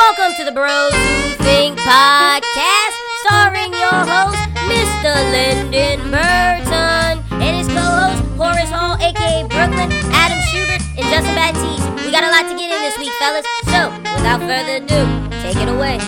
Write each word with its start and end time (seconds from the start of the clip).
Welcome 0.00 0.32
to 0.38 0.44
the 0.46 0.52
Bros 0.52 0.94
Who 0.94 1.44
Think 1.44 1.78
podcast, 1.78 2.94
starring 3.20 3.70
your 3.74 4.00
host, 4.08 4.40
Mr. 4.64 5.12
Lyndon 5.30 6.00
Burton, 6.10 7.20
and 7.36 7.56
his 7.58 7.68
co-host, 7.68 8.24
Horace 8.40 8.70
Hall, 8.70 8.96
aka 8.96 9.42
Brooklyn, 9.42 9.92
Adam 10.16 10.40
Schubert, 10.48 10.80
and 10.96 11.04
Justin 11.12 11.34
Baptiste. 11.36 11.84
We 12.06 12.10
got 12.10 12.24
a 12.24 12.32
lot 12.32 12.48
to 12.48 12.56
get 12.56 12.72
in 12.72 12.80
this 12.80 12.96
week, 12.96 13.12
fellas. 13.20 13.44
So, 13.66 13.90
without 14.16 14.40
further 14.40 14.80
ado, 14.80 15.04
take 15.42 15.60
it 15.60 15.68
away. 15.68 15.98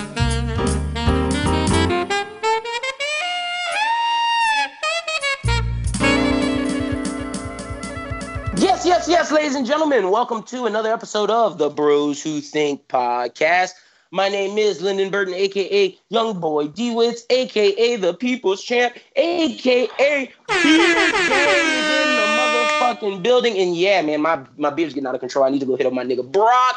Yes, 8.56 8.86
yes, 8.86 9.06
yes, 9.06 9.30
ladies 9.30 9.54
and 9.54 9.66
gentlemen. 9.66 10.10
Welcome 10.10 10.44
to 10.44 10.64
another 10.64 10.90
episode 10.90 11.30
of 11.30 11.58
the 11.58 11.68
Bros 11.68 12.22
Who 12.22 12.40
Think 12.40 12.88
podcast. 12.88 13.72
My 14.14 14.28
name 14.28 14.58
is 14.58 14.82
Lyndon 14.82 15.08
Burton, 15.08 15.32
aka 15.32 15.96
Young 16.10 16.38
Boy 16.38 16.66
DeWitts, 16.66 17.22
aka 17.30 17.96
the 17.96 18.12
People's 18.12 18.62
Champ, 18.62 18.94
aka 19.16 19.86
Beard 19.96 20.28
is 20.48 21.14
in 21.14 22.10
the 22.12 22.26
motherfucking 22.36 23.22
building. 23.22 23.56
And 23.56 23.74
yeah, 23.74 24.02
man, 24.02 24.20
my, 24.20 24.44
my 24.58 24.68
beard's 24.68 24.92
getting 24.92 25.06
out 25.06 25.14
of 25.14 25.20
control. 25.20 25.46
I 25.46 25.48
need 25.48 25.60
to 25.60 25.66
go 25.66 25.76
hit 25.76 25.86
up 25.86 25.94
my 25.94 26.04
nigga 26.04 26.30
Brock. 26.30 26.76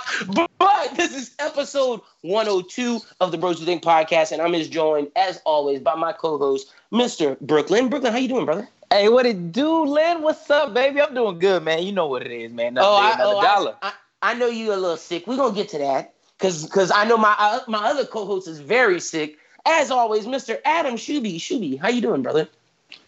But 0.59 0.95
this 0.95 1.13
is 1.13 1.35
episode 1.39 1.99
102 2.21 3.01
of 3.19 3.33
the 3.33 3.37
Bros 3.37 3.59
Who 3.59 3.65
Think 3.65 3.83
podcast, 3.83 4.31
and 4.31 4.41
I'm 4.41 4.53
just 4.53 4.71
joined, 4.71 5.11
as 5.17 5.41
always, 5.45 5.81
by 5.81 5.95
my 5.95 6.13
co-host, 6.13 6.71
Mr. 6.93 7.37
Brooklyn. 7.41 7.89
Brooklyn, 7.89 8.13
how 8.13 8.19
you 8.19 8.29
doing, 8.29 8.45
brother? 8.45 8.69
Hey, 8.89 9.09
what 9.09 9.25
it 9.25 9.51
do, 9.51 9.83
Lynn? 9.83 10.21
What's 10.21 10.49
up, 10.49 10.73
baby? 10.73 11.01
I'm 11.01 11.13
doing 11.13 11.37
good, 11.39 11.63
man. 11.63 11.83
You 11.83 11.91
know 11.91 12.07
what 12.07 12.25
it 12.25 12.31
is, 12.31 12.53
man. 12.53 12.77
Another 12.77 12.87
oh, 12.89 13.01
day, 13.01 13.07
I, 13.07 13.13
another 13.15 13.35
oh 13.35 13.41
dollar. 13.41 13.75
I, 13.81 13.93
I, 14.21 14.31
I 14.31 14.33
know 14.35 14.47
you 14.47 14.71
a 14.71 14.77
little 14.77 14.95
sick. 14.95 15.27
We're 15.27 15.35
gonna 15.35 15.53
get 15.53 15.67
to 15.69 15.79
that 15.79 16.14
because 16.37 16.63
because 16.65 16.91
I 16.91 17.05
know 17.05 17.17
my 17.17 17.35
uh, 17.37 17.59
my 17.67 17.85
other 17.89 18.05
co-host 18.05 18.47
is 18.47 18.59
very 18.59 18.99
sick. 18.99 19.37
As 19.65 19.89
always, 19.91 20.27
Mr. 20.27 20.59
Adam 20.65 20.95
Shuby. 20.95 21.35
Shuby, 21.37 21.79
how 21.79 21.89
you 21.89 22.01
doing, 22.01 22.21
brother? 22.21 22.47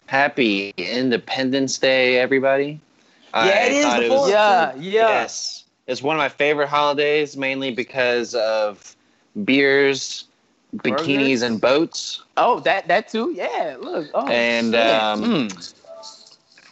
Happy 0.06 0.72
Independence 0.76 1.78
Day, 1.78 2.18
everybody. 2.18 2.80
Yeah, 3.34 3.66
it 3.66 3.72
is 3.72 3.94
the 3.94 4.08
was- 4.14 4.30
yeah, 4.30 4.72
yeah. 4.76 5.08
Yes. 5.08 5.64
It's 5.86 6.02
one 6.02 6.16
of 6.16 6.18
my 6.18 6.28
favorite 6.28 6.68
holidays, 6.68 7.36
mainly 7.36 7.70
because 7.70 8.34
of 8.34 8.94
beers, 9.44 10.24
bikinis, 10.76 11.42
and 11.42 11.60
boats. 11.60 12.22
Oh, 12.36 12.60
that 12.60 12.88
that 12.88 13.08
too. 13.08 13.32
Yeah. 13.34 13.76
Look. 13.80 14.08
Oh, 14.14 14.28
And, 14.28 14.74
um, 14.74 15.22
Mm. 15.22 15.72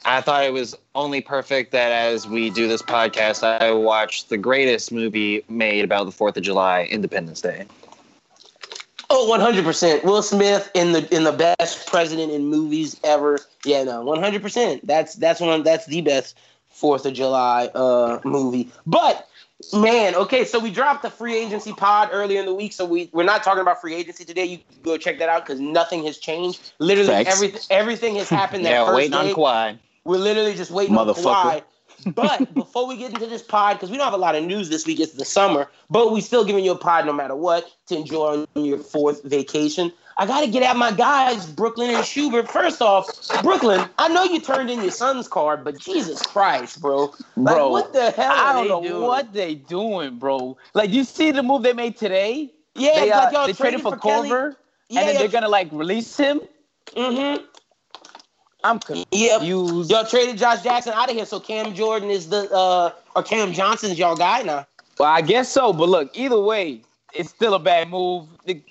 I 0.06 0.20
thought 0.20 0.44
it 0.44 0.52
was 0.52 0.76
only 0.94 1.20
perfect 1.20 1.72
that 1.72 1.90
as 1.90 2.28
we 2.28 2.48
do 2.50 2.68
this 2.68 2.80
podcast, 2.80 3.42
I 3.42 3.72
watch 3.72 4.28
the 4.28 4.36
greatest 4.38 4.92
movie 4.92 5.42
made 5.48 5.84
about 5.84 6.04
the 6.04 6.12
4th 6.12 6.36
of 6.36 6.44
July, 6.44 6.84
Independence 6.84 7.40
Day. 7.40 7.66
Oh, 9.10 9.28
100 9.28 9.64
percent. 9.64 10.04
Will 10.04 10.22
Smith 10.22 10.70
in 10.74 10.92
the 10.92 11.14
in 11.14 11.24
the 11.24 11.32
best 11.32 11.88
president 11.88 12.32
in 12.32 12.46
movies 12.46 13.00
ever. 13.04 13.38
Yeah, 13.64 13.84
no, 13.84 14.02
100 14.02 14.42
percent. 14.42 14.86
That's 14.86 15.14
that's 15.16 15.40
one. 15.40 15.62
That's 15.62 15.86
the 15.86 16.00
best 16.02 16.38
Fourth 16.70 17.06
of 17.06 17.14
July 17.14 17.66
uh 17.74 18.20
movie. 18.24 18.68
But 18.84 19.28
man, 19.72 20.14
okay, 20.16 20.44
so 20.44 20.58
we 20.58 20.70
dropped 20.70 21.02
the 21.02 21.10
free 21.10 21.36
agency 21.36 21.72
pod 21.72 22.10
earlier 22.12 22.40
in 22.40 22.46
the 22.46 22.54
week, 22.54 22.72
so 22.72 22.84
we 22.84 23.08
we're 23.12 23.22
not 23.24 23.42
talking 23.42 23.60
about 23.62 23.80
free 23.80 23.94
agency 23.94 24.24
today. 24.24 24.44
You 24.44 24.58
can 24.58 24.82
go 24.82 24.96
check 24.98 25.18
that 25.20 25.28
out 25.28 25.46
because 25.46 25.60
nothing 25.60 26.04
has 26.04 26.18
changed. 26.18 26.72
Literally, 26.80 27.08
Facts. 27.10 27.30
everything 27.30 27.60
everything 27.70 28.16
has 28.16 28.28
happened. 28.28 28.64
That 28.66 28.70
Yeah, 28.70 28.84
first 28.86 28.96
waiting 28.96 29.12
day. 29.12 29.30
on 29.30 29.36
Kawhi. 29.36 29.78
We're 30.06 30.18
literally 30.18 30.54
just 30.54 30.70
waiting 30.70 30.96
on 30.96 31.06
Motherfucker. 31.06 31.24
Kawhi. 31.24 31.62
But 32.14 32.54
before 32.54 32.86
we 32.86 32.96
get 32.96 33.12
into 33.12 33.26
this 33.26 33.42
pod, 33.42 33.76
because 33.76 33.90
we 33.90 33.96
don't 33.96 34.04
have 34.04 34.14
a 34.14 34.18
lot 34.18 34.34
of 34.36 34.44
news 34.44 34.68
this 34.68 34.86
week, 34.86 35.00
it's 35.00 35.14
the 35.14 35.24
summer, 35.24 35.68
but 35.90 36.12
we're 36.12 36.20
still 36.20 36.44
giving 36.44 36.64
you 36.64 36.72
a 36.72 36.76
pod 36.78 37.04
no 37.06 37.12
matter 37.12 37.34
what 37.34 37.74
to 37.86 37.96
enjoy 37.96 38.46
on 38.54 38.64
your 38.64 38.78
fourth 38.78 39.24
vacation. 39.24 39.92
I 40.18 40.26
got 40.26 40.42
to 40.42 40.46
get 40.46 40.62
at 40.62 40.76
my 40.76 40.92
guys, 40.92 41.46
Brooklyn 41.46 41.90
and 41.90 42.04
Schubert. 42.04 42.48
First 42.48 42.80
off, 42.80 43.06
Brooklyn, 43.42 43.86
I 43.98 44.08
know 44.08 44.24
you 44.24 44.40
turned 44.40 44.70
in 44.70 44.80
your 44.82 44.90
son's 44.90 45.26
card, 45.28 45.64
but 45.64 45.78
Jesus 45.78 46.22
Christ, 46.22 46.80
bro. 46.80 47.12
Like, 47.36 47.56
Bro, 47.56 47.70
what 47.70 47.92
the 47.92 48.10
hell? 48.12 48.32
I 48.32 48.52
don't 48.52 48.68
know 48.68 48.82
doing? 48.82 49.02
what 49.02 49.32
they 49.32 49.56
doing, 49.56 50.18
bro. 50.18 50.56
Like, 50.74 50.90
you 50.90 51.04
see 51.04 51.32
the 51.32 51.42
move 51.42 51.62
they 51.64 51.72
made 51.74 51.96
today? 51.96 52.52
Yeah, 52.74 52.94
they, 52.94 53.10
uh, 53.10 53.24
like 53.24 53.32
y'all 53.32 53.46
they 53.46 53.52
traded 53.52 53.82
for 53.82 53.96
Kelly. 53.96 54.30
Korver, 54.30 54.56
Yeah, 54.88 55.00
and 55.00 55.08
then 55.08 55.14
yeah. 55.14 55.20
they're 55.20 55.28
gonna 55.28 55.48
like 55.48 55.68
release 55.72 56.16
him. 56.16 56.40
Mm-hmm. 56.94 57.44
I'm 58.64 58.80
Yep. 59.12 59.38
confused. 59.40 59.90
Y'all 59.90 60.04
traded 60.04 60.38
Josh 60.38 60.62
Jackson 60.62 60.92
out 60.92 61.08
of 61.08 61.16
here, 61.16 61.26
so 61.26 61.38
Cam 61.38 61.74
Jordan 61.74 62.10
is 62.10 62.28
the 62.28 62.50
uh 62.52 62.90
or 63.14 63.22
Cam 63.22 63.52
Johnson's 63.52 63.98
y'all 63.98 64.16
guy 64.16 64.42
now. 64.42 64.66
Well, 64.98 65.08
I 65.08 65.20
guess 65.20 65.48
so, 65.50 65.72
but 65.72 65.88
look, 65.88 66.10
either 66.14 66.40
way, 66.40 66.82
it's 67.12 67.30
still 67.30 67.54
a 67.54 67.58
bad 67.58 67.88
move. 67.90 68.26
The 68.44 68.62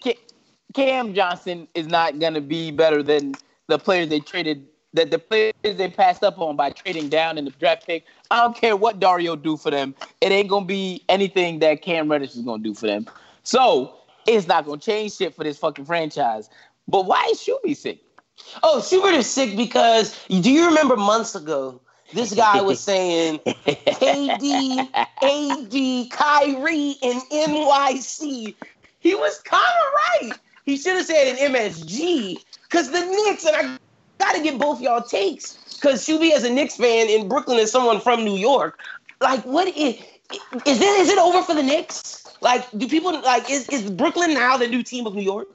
Cam 0.73 1.13
Johnson 1.13 1.67
is 1.75 1.87
not 1.87 2.19
gonna 2.19 2.41
be 2.41 2.71
better 2.71 3.01
than 3.03 3.35
the 3.67 3.79
players 3.79 4.09
they 4.09 4.19
traded. 4.19 4.67
That 4.93 5.11
the 5.11 5.19
players 5.19 5.53
they 5.63 5.89
passed 5.89 6.23
up 6.23 6.39
on 6.39 6.55
by 6.55 6.69
trading 6.69 7.09
down 7.09 7.37
in 7.37 7.45
the 7.45 7.51
draft 7.51 7.85
pick. 7.85 8.05
I 8.31 8.41
don't 8.41 8.55
care 8.55 8.77
what 8.77 8.99
Dario 8.99 9.35
do 9.35 9.57
for 9.57 9.69
them. 9.69 9.93
It 10.21 10.31
ain't 10.31 10.47
gonna 10.47 10.65
be 10.65 11.03
anything 11.09 11.59
that 11.59 11.81
Cam 11.81 12.09
Reddish 12.09 12.35
is 12.35 12.41
gonna 12.43 12.63
do 12.63 12.73
for 12.73 12.87
them. 12.87 13.05
So 13.43 13.95
it's 14.25 14.47
not 14.47 14.65
gonna 14.65 14.79
change 14.79 15.13
shit 15.15 15.35
for 15.35 15.43
this 15.43 15.57
fucking 15.57 15.85
franchise. 15.85 16.49
But 16.87 17.05
why 17.05 17.27
is 17.31 17.39
Shuby 17.39 17.75
sick? 17.75 17.99
Oh, 18.63 18.81
Schubert 18.81 19.13
is 19.13 19.29
sick 19.29 19.55
because 19.55 20.19
do 20.27 20.51
you 20.51 20.67
remember 20.67 20.95
months 20.95 21.35
ago? 21.35 21.81
This 22.13 22.33
guy 22.33 22.61
was 22.61 22.79
saying 22.79 23.39
KD, 23.39 24.89
AD, 24.93 26.11
Kyrie, 26.11 26.95
and 27.01 27.21
NYC. 27.31 28.53
He 28.99 29.15
was 29.15 29.39
kind 29.41 29.63
of 29.63 30.29
right. 30.31 30.39
He 30.65 30.77
should 30.77 30.95
have 30.95 31.05
said 31.05 31.35
an 31.35 31.53
MSG 31.53 32.37
because 32.63 32.91
the 32.91 32.99
Knicks, 32.99 33.45
and 33.45 33.55
I 33.55 33.77
got 34.17 34.35
to 34.35 34.41
get 34.41 34.57
both 34.57 34.81
y'all 34.81 35.01
takes 35.01 35.75
because 35.75 36.05
Shuby 36.05 36.31
as 36.31 36.43
a 36.43 36.49
Knicks 36.49 36.77
fan 36.77 37.07
in 37.09 37.27
Brooklyn 37.27 37.59
is 37.59 37.71
someone 37.71 37.99
from 37.99 38.23
New 38.23 38.37
York. 38.37 38.79
Like, 39.21 39.43
what 39.43 39.67
is 39.67 39.95
is 40.65 40.81
it? 40.81 40.99
Is 40.99 41.09
it 41.09 41.17
over 41.17 41.41
for 41.43 41.53
the 41.53 41.63
Knicks? 41.63 42.25
Like, 42.41 42.65
do 42.77 42.87
people 42.87 43.19
like 43.21 43.49
is 43.49 43.67
is 43.69 43.89
Brooklyn 43.89 44.33
now 44.33 44.57
the 44.57 44.67
new 44.67 44.83
team 44.83 45.05
of 45.05 45.15
New 45.15 45.23
York? 45.23 45.47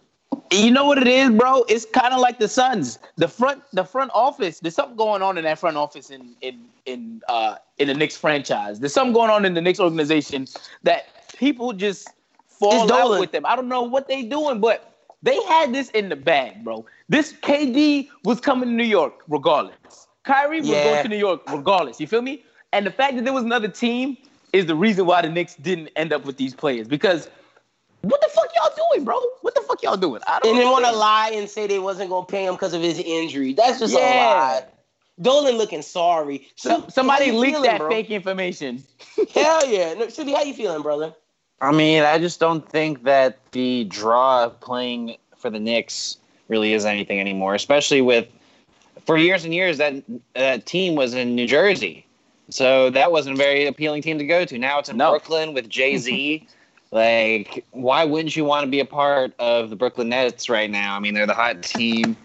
You 0.52 0.70
know 0.72 0.84
what 0.84 0.98
it 0.98 1.06
is, 1.06 1.30
bro? 1.30 1.64
It's 1.68 1.84
kind 1.84 2.12
of 2.12 2.20
like 2.20 2.40
the 2.40 2.48
Suns. 2.48 2.98
The 3.16 3.28
front, 3.28 3.62
the 3.72 3.84
front 3.84 4.10
office. 4.14 4.58
There's 4.58 4.74
something 4.74 4.96
going 4.96 5.22
on 5.22 5.38
in 5.38 5.44
that 5.44 5.58
front 5.60 5.76
office 5.76 6.10
in 6.10 6.34
in 6.40 6.66
in 6.86 7.22
uh 7.28 7.56
in 7.78 7.86
the 7.86 7.94
Knicks 7.94 8.16
franchise. 8.16 8.80
There's 8.80 8.92
something 8.92 9.12
going 9.12 9.30
on 9.30 9.44
in 9.44 9.54
the 9.54 9.60
Knicks 9.60 9.78
organization 9.78 10.46
that 10.82 11.06
people 11.36 11.72
just 11.72 12.08
fall 12.48 12.82
It's 12.82 12.92
out 12.92 12.98
Dolan. 13.02 13.20
with 13.20 13.30
them. 13.30 13.46
I 13.46 13.54
don't 13.54 13.68
know 13.68 13.82
what 13.82 14.08
they 14.08 14.24
doing, 14.24 14.60
but 14.60 14.92
they 15.22 15.40
had 15.44 15.72
this 15.72 15.88
in 15.90 16.08
the 16.08 16.16
bag, 16.16 16.64
bro. 16.64 16.84
This 17.08 17.32
KD 17.32 18.08
was 18.24 18.40
coming 18.40 18.70
to 18.70 18.74
New 18.74 18.82
York 18.84 19.22
regardless. 19.28 20.08
Kyrie 20.24 20.60
was 20.60 20.70
going 20.70 21.02
to 21.04 21.08
New 21.08 21.16
York 21.16 21.42
regardless. 21.52 22.00
You 22.00 22.08
feel 22.08 22.22
me? 22.22 22.44
And 22.72 22.84
the 22.84 22.90
fact 22.90 23.14
that 23.16 23.24
there 23.24 23.32
was 23.32 23.44
another 23.44 23.68
team 23.68 24.16
is 24.52 24.66
the 24.66 24.74
reason 24.74 25.06
why 25.06 25.22
the 25.22 25.28
Knicks 25.28 25.54
didn't 25.54 25.90
end 25.94 26.12
up 26.12 26.24
with 26.24 26.38
these 26.38 26.54
players 26.54 26.88
because. 26.88 27.28
What 28.02 28.18
the 28.22 28.28
fuck 28.34 28.39
y'all 28.62 28.88
doing, 28.92 29.04
bro? 29.04 29.18
What 29.42 29.54
the 29.54 29.62
fuck 29.62 29.82
y'all 29.82 29.96
doing? 29.96 30.22
I 30.26 30.38
don't 30.40 30.52
and 30.52 30.60
then 30.60 30.70
want 30.70 30.84
to 30.84 30.92
lie 30.92 31.30
and 31.34 31.48
say 31.48 31.66
they 31.66 31.78
wasn't 31.78 32.10
gonna 32.10 32.26
pay 32.26 32.44
him 32.46 32.54
because 32.54 32.74
of 32.74 32.82
his 32.82 32.98
injury. 32.98 33.52
That's 33.52 33.78
just 33.78 33.94
a 33.94 33.98
lie. 33.98 34.64
Dolan 35.20 35.56
looking 35.58 35.82
sorry. 35.82 36.48
Some, 36.56 36.82
Shub- 36.82 36.92
somebody 36.92 37.30
leaked 37.30 37.56
feeling, 37.56 37.70
that 37.70 37.78
bro? 37.78 37.90
fake 37.90 38.10
information. 38.10 38.82
Hell 39.34 39.66
yeah. 39.68 39.92
No, 39.94 40.06
Shubby, 40.06 40.34
how 40.34 40.42
you 40.42 40.54
feeling, 40.54 40.82
brother? 40.82 41.12
I 41.60 41.72
mean, 41.72 42.02
I 42.02 42.18
just 42.18 42.40
don't 42.40 42.66
think 42.66 43.02
that 43.04 43.38
the 43.52 43.84
draw 43.84 44.44
of 44.44 44.58
playing 44.60 45.16
for 45.36 45.50
the 45.50 45.60
Knicks 45.60 46.16
really 46.48 46.72
is 46.72 46.86
anything 46.86 47.20
anymore, 47.20 47.54
especially 47.54 48.00
with 48.00 48.28
for 49.04 49.18
years 49.18 49.44
and 49.44 49.52
years 49.54 49.76
that 49.78 50.02
that 50.34 50.64
team 50.64 50.94
was 50.94 51.12
in 51.12 51.34
New 51.34 51.46
Jersey. 51.46 52.06
So 52.48 52.90
that 52.90 53.12
wasn't 53.12 53.34
a 53.34 53.38
very 53.38 53.66
appealing 53.66 54.02
team 54.02 54.18
to 54.18 54.26
go 54.26 54.44
to. 54.44 54.58
Now 54.58 54.78
it's 54.80 54.88
in 54.88 54.96
No. 54.96 55.10
Brooklyn 55.10 55.52
with 55.54 55.68
Jay-Z. 55.68 56.46
like, 56.92 57.64
why 57.70 58.04
wouldn't 58.04 58.34
you 58.36 58.44
want 58.44 58.64
to 58.64 58.70
be 58.70 58.80
a 58.80 58.84
part 58.84 59.32
of 59.38 59.70
the 59.70 59.76
Brooklyn 59.76 60.08
Nets 60.08 60.48
right 60.48 60.70
now? 60.70 60.96
I 60.96 61.00
mean, 61.00 61.14
they're 61.14 61.26
the 61.26 61.34
hot 61.34 61.62
team. 61.62 62.16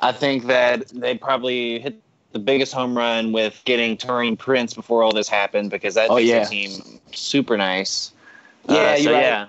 I 0.00 0.12
think 0.12 0.44
that 0.46 0.88
they 0.88 1.16
probably 1.16 1.78
hit 1.78 2.00
the 2.32 2.38
biggest 2.38 2.72
home 2.74 2.96
run 2.96 3.32
with 3.32 3.62
getting 3.64 3.96
Taurean 3.96 4.38
Prince 4.38 4.74
before 4.74 5.02
all 5.02 5.12
this 5.12 5.28
happened 5.28 5.70
because 5.70 5.94
that 5.94 6.10
Oh, 6.10 6.16
makes 6.16 6.28
yeah. 6.28 6.44
the 6.44 6.50
team 6.50 7.00
super 7.12 7.56
nice. 7.56 8.12
Yeah, 8.68 8.76
Uh, 8.76 8.80
you're 8.94 8.98
so 8.98 9.12
right. 9.12 9.22
yeah. 9.22 9.46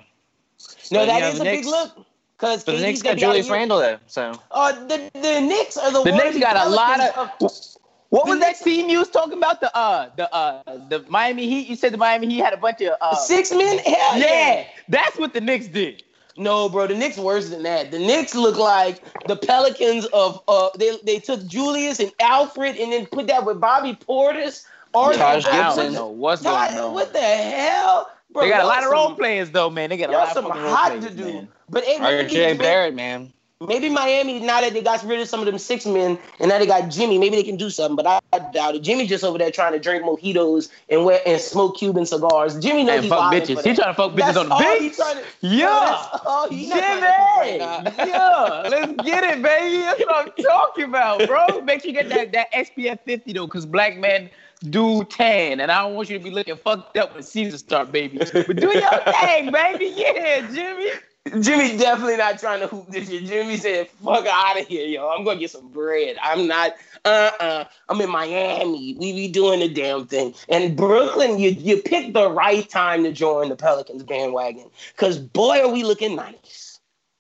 No, 0.92 1.00
But, 1.00 1.06
that 1.08 1.16
you 1.16 1.20
know, 1.22 1.28
is 1.30 1.38
the 1.40 1.42
a 1.42 1.44
big 1.44 1.66
look. 1.66 2.06
Because 2.38 2.64
the 2.66 2.74
Knicks 2.74 3.02
got 3.02 3.18
Julius 3.18 3.50
Randle 3.50 3.80
though, 3.80 3.98
so 4.06 4.32
Uh, 4.52 4.72
the, 4.86 5.10
the 5.16 5.42
Knicks 5.42 5.76
are 5.76 5.92
the 5.92 6.04
The 6.04 6.12
one 6.12 6.20
Knicks 6.24 6.38
got 6.40 6.56
a 6.56 6.70
lot 6.70 7.00
Pelicans 7.00 7.77
of. 7.77 7.77
What 8.10 8.28
was 8.28 8.40
that 8.40 8.58
team 8.60 8.90
you 8.90 9.00
was 9.00 9.10
talking 9.10 9.38
about? 9.38 9.60
The 9.62 9.76
uh, 9.76 10.10
the 10.16 10.34
uh, 10.34 10.62
the 10.90 11.04
Miami 11.10 11.48
Heat. 11.50 11.68
You 11.68 11.76
said 11.76 11.94
the 11.94 11.98
Miami 11.98 12.28
Heat 12.30 12.40
had 12.40 12.54
a 12.54 12.58
bunch 12.58 12.82
of 12.82 12.94
uh, 13.02 13.16
six 13.16 13.52
men. 13.52 13.80
Hell 13.80 14.18
yeah. 14.18 14.26
Yeah, 14.26 14.68
that's 14.88 15.18
what 15.18 15.34
the 15.34 15.42
Knicks 15.42 15.68
did. 15.68 16.04
No, 16.38 16.70
bro, 16.70 16.88
the 16.88 16.96
Knicks 16.96 17.18
worse 17.18 17.50
than 17.50 17.64
that. 17.64 17.92
The 17.92 18.00
Knicks 18.00 18.36
look 18.36 18.58
like 18.58 19.02
the 19.28 19.36
Pelicans 19.36 20.06
of 20.08 20.42
uh 20.48 20.70
they 20.78 20.98
they 21.04 21.20
took 21.20 21.46
Julius 21.48 22.00
and 22.00 22.12
Elfrid 22.20 22.82
and 22.82 22.92
then 22.92 23.08
put 23.08 23.28
that 23.28 23.44
with 23.46 23.60
Bobby 23.60 23.94
Portis. 23.96 24.66
Or 24.94 25.14
Taj 25.14 25.46
I 25.46 25.52
Gibson. 25.64 25.84
don't 25.86 25.94
know 25.94 26.08
what's 26.08 26.42
Taj- 26.44 26.70
going 26.72 26.84
on. 26.86 26.94
What 26.94 27.12
the 27.14 27.20
hell? 27.22 28.10
Bro, 28.32 28.44
they 28.44 28.50
got 28.50 28.60
a 28.60 28.64
y'all 28.64 28.68
lot 28.70 28.84
of 28.84 28.92
role 28.92 29.16
players 29.16 29.52
though, 29.52 29.70
man. 29.70 29.90
They 29.90 29.98
got 29.98 30.10
a 30.10 30.12
Y'all 30.14 30.22
lot 30.22 30.30
of 30.30 30.34
some 30.36 30.46
fucking 30.46 30.62
role 30.62 30.76
hot 30.76 30.88
players, 30.92 31.06
to 31.06 31.12
do. 31.12 31.24
man. 31.26 31.48
But 31.70 31.84
hey, 31.84 32.00
maybe, 32.00 32.30
RJ 32.30 32.58
Barrett, 32.60 32.96
man. 32.96 33.34
Maybe 33.66 33.90
Miami 33.90 34.40
now 34.40 34.62
that 34.62 34.74
they 34.74 34.82
got 34.82 35.04
rid 35.04 35.20
of 35.20 35.28
some 35.28 35.40
of 35.40 35.46
them 35.46 35.58
six 35.58 35.86
men 35.86 36.18
and 36.40 36.50
now 36.50 36.60
they 36.60 36.66
got 36.66 36.90
Jimmy, 36.90 37.18
maybe 37.18 37.36
they 37.36 37.44
can 37.44 37.58
do 37.58 37.70
something. 37.70 37.96
But 37.96 38.06
I, 38.06 38.20
I 38.34 38.40
doubt 38.52 38.76
it. 38.76 38.80
Jimmy 38.84 39.08
just 39.08 39.24
over 39.24 39.38
there 39.38 39.52
trying 39.52 39.74
to 39.74 39.80
drink 39.80 40.04
mojitos 40.04 40.70
and 40.90 41.06
wear 41.06 41.22
and 41.26 41.42
smoke 41.42 41.78
Cuban 41.78 42.06
cigars. 42.06 42.58
Jimmy 42.60 42.84
knows 42.84 42.96
And 42.96 43.04
he's 43.06 43.10
fuck 43.12 43.34
bitches. 43.34 43.64
He 43.64 43.74
trying 43.76 43.88
to 43.90 43.94
fuck 43.94 44.12
bitches 44.12 44.18
That's 44.18 44.38
on 44.38 44.50
the 44.50 44.56
he 44.56 44.80
beach. 44.90 44.98
to- 44.98 45.24
Yeah. 45.42 45.68
Oh, 45.70 46.10
that's 46.12 46.26
all 46.26 46.50
he 46.50 46.68
not 46.68 46.80
trying 46.80 46.96
to 46.96 47.02
do 47.02 47.08
right 47.08 47.96
Jimmy, 47.96 48.10
yeah, 48.12 48.64
let's 48.70 49.04
get 49.04 49.24
it, 49.24 49.42
baby. 49.42 49.78
That's 49.78 50.00
what 50.02 50.28
I'm 50.28 50.44
talking 50.44 50.84
about, 50.86 51.28
bro. 51.28 51.62
Make 51.62 51.82
sure 51.82 51.92
you 51.92 51.94
get 51.94 52.10
that, 52.10 52.32
that 52.34 52.52
SPF 52.54 53.00
50 53.06 53.34
though, 53.34 53.46
because 53.46 53.66
black 53.66 53.98
men 53.98 54.30
do 54.70 55.04
tan, 55.06 55.60
and 55.60 55.72
I 55.72 55.82
don't 55.84 55.94
want 55.94 56.10
you 56.10 56.18
to 56.18 56.24
be 56.24 56.32
looking 56.32 56.56
fucked 56.58 56.98
up 56.98 57.14
when 57.14 57.24
season 57.24 57.60
start, 57.60 57.92
baby. 57.92 58.18
But 58.18 58.56
do 58.56 58.72
your 58.74 59.14
thing, 59.22 59.52
baby. 59.52 59.94
Yeah, 59.96 60.48
Jimmy. 60.52 60.90
Jimmy 61.30 61.78
definitely 61.78 62.18
not 62.18 62.40
trying 62.40 62.60
to 62.62 62.68
hoop 62.68 62.88
this 62.90 63.10
year. 63.10 63.22
Jimmy 63.22 63.58
said, 63.58 63.90
"Fuck 64.04 64.26
out 64.28 64.60
of 64.60 64.68
here, 64.68 64.86
yo. 64.86 65.10
I'm 65.10 65.24
gonna 65.24 65.40
get 65.40 65.52
some 65.52 65.70
bread. 65.70 66.18
I'm 66.22 66.48
not. 66.48 66.74
Uh, 67.06 67.32
uh 67.40 67.64
I'm 67.90 68.02
in 68.02 68.10
Miami. 68.10 68.96
We 69.00 69.14
be 69.14 69.28
doing 69.28 69.60
the 69.60 69.70
damn 69.70 70.08
thing. 70.08 70.34
And 70.50 70.76
Brooklyn, 70.76 71.40
you 71.40 71.52
you 71.52 71.78
picked 71.82 72.14
the 72.14 72.30
right 72.30 72.68
time 72.70 73.04
to 73.04 73.12
join 73.12 73.50
the 73.50 73.56
Pelicans 73.56 74.04
bandwagon. 74.04 74.70
Cause 74.96 75.18
boy, 75.18 75.62
are 75.62 75.72
we 75.72 75.84
looking 75.84 76.16
nice. 76.16 76.68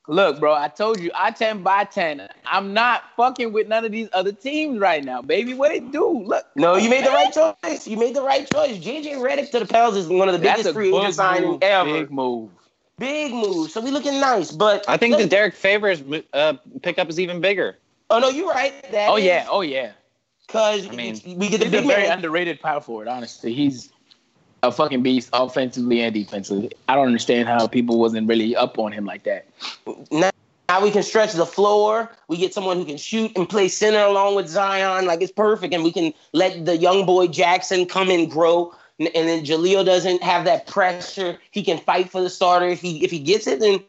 Look, 0.09 0.39
bro, 0.39 0.53
I 0.53 0.69
told 0.69 1.01
you, 1.01 1.11
I 1.13 1.31
10 1.31 1.63
by 1.63 1.83
10. 1.83 2.29
I'm 2.45 2.73
not 2.73 3.03
fucking 3.17 3.51
with 3.51 3.67
none 3.67 3.83
of 3.83 3.91
these 3.91 4.07
other 4.13 4.31
teams 4.31 4.79
right 4.79 5.03
now, 5.03 5.21
baby. 5.21 5.53
What 5.53 5.69
they 5.69 5.81
do? 5.81 6.23
Look. 6.23 6.45
No, 6.55 6.77
you 6.77 6.89
made 6.89 7.05
the 7.05 7.09
right 7.09 7.33
choice. 7.33 7.85
You 7.85 7.97
made 7.97 8.15
the 8.15 8.21
right 8.21 8.49
choice. 8.49 8.77
JJ 8.77 9.15
Redick 9.15 9.51
to 9.51 9.59
the 9.59 9.65
Pels 9.65 9.97
is 9.97 10.07
one 10.07 10.29
of 10.29 10.33
the 10.33 10.39
biggest 10.39 10.71
free 10.71 10.95
agent 10.95 11.13
signing 11.13 11.59
ever. 11.61 11.91
Big 11.91 12.11
move. 12.11 12.51
Big 12.97 13.31
move. 13.31 13.69
So 13.69 13.79
we 13.79 13.91
looking 13.91 14.19
nice. 14.19 14.51
But 14.51 14.83
I 14.87 14.97
think 14.97 15.17
the 15.17 15.27
Derrick 15.27 15.53
Favors 15.53 16.01
uh, 16.33 16.53
pickup 16.81 17.09
is 17.09 17.19
even 17.19 17.41
bigger. 17.41 17.77
Oh 18.09 18.19
no, 18.19 18.29
you're 18.29 18.49
right. 18.49 18.73
That 18.91 19.09
Oh 19.09 19.17
is- 19.17 19.23
yeah, 19.23 19.45
oh 19.49 19.61
yeah. 19.61 19.91
Cause 20.47 20.87
I 20.87 20.91
mean, 20.95 21.19
we 21.25 21.49
get 21.49 21.59
the 21.59 21.69
big 21.69 21.85
very 21.85 22.03
man. 22.03 22.13
underrated 22.13 22.61
power 22.61 22.79
forward, 22.79 23.09
honestly. 23.09 23.53
He's 23.53 23.91
a 24.63 24.71
fucking 24.71 25.03
beast 25.03 25.29
offensively 25.33 26.01
and 26.01 26.13
defensively. 26.13 26.71
I 26.87 26.95
don't 26.95 27.05
understand 27.05 27.49
how 27.49 27.67
people 27.67 27.99
wasn't 27.99 28.29
really 28.29 28.55
up 28.55 28.79
on 28.79 28.93
him 28.93 29.03
like 29.05 29.23
that. 29.23 29.45
Now, 30.09 30.31
now 30.69 30.81
we 30.81 30.89
can 30.89 31.03
stretch 31.03 31.33
the 31.33 31.45
floor. 31.45 32.09
We 32.29 32.37
get 32.37 32.53
someone 32.53 32.77
who 32.77 32.85
can 32.85 32.97
shoot 32.97 33.33
and 33.37 33.47
play 33.47 33.67
center 33.67 33.99
along 33.99 34.35
with 34.35 34.47
Zion. 34.47 35.05
Like 35.05 35.21
it's 35.21 35.33
perfect. 35.33 35.73
And 35.73 35.83
we 35.83 35.91
can 35.91 36.13
let 36.31 36.65
the 36.65 36.77
young 36.77 37.05
boy 37.05 37.27
Jackson 37.27 37.85
come 37.85 38.09
and 38.09 38.31
grow. 38.31 38.73
And, 38.99 39.09
and 39.15 39.27
then 39.27 39.45
Jahlil 39.45 39.85
doesn't 39.85 40.23
have 40.23 40.45
that 40.45 40.67
pressure. 40.67 41.37
He 41.51 41.63
can 41.63 41.77
fight 41.77 42.09
for 42.09 42.21
the 42.21 42.29
starter. 42.29 42.67
If 42.67 42.81
he 42.81 43.03
if 43.03 43.11
he 43.11 43.19
gets 43.19 43.47
it, 43.47 43.59
then 43.59 43.79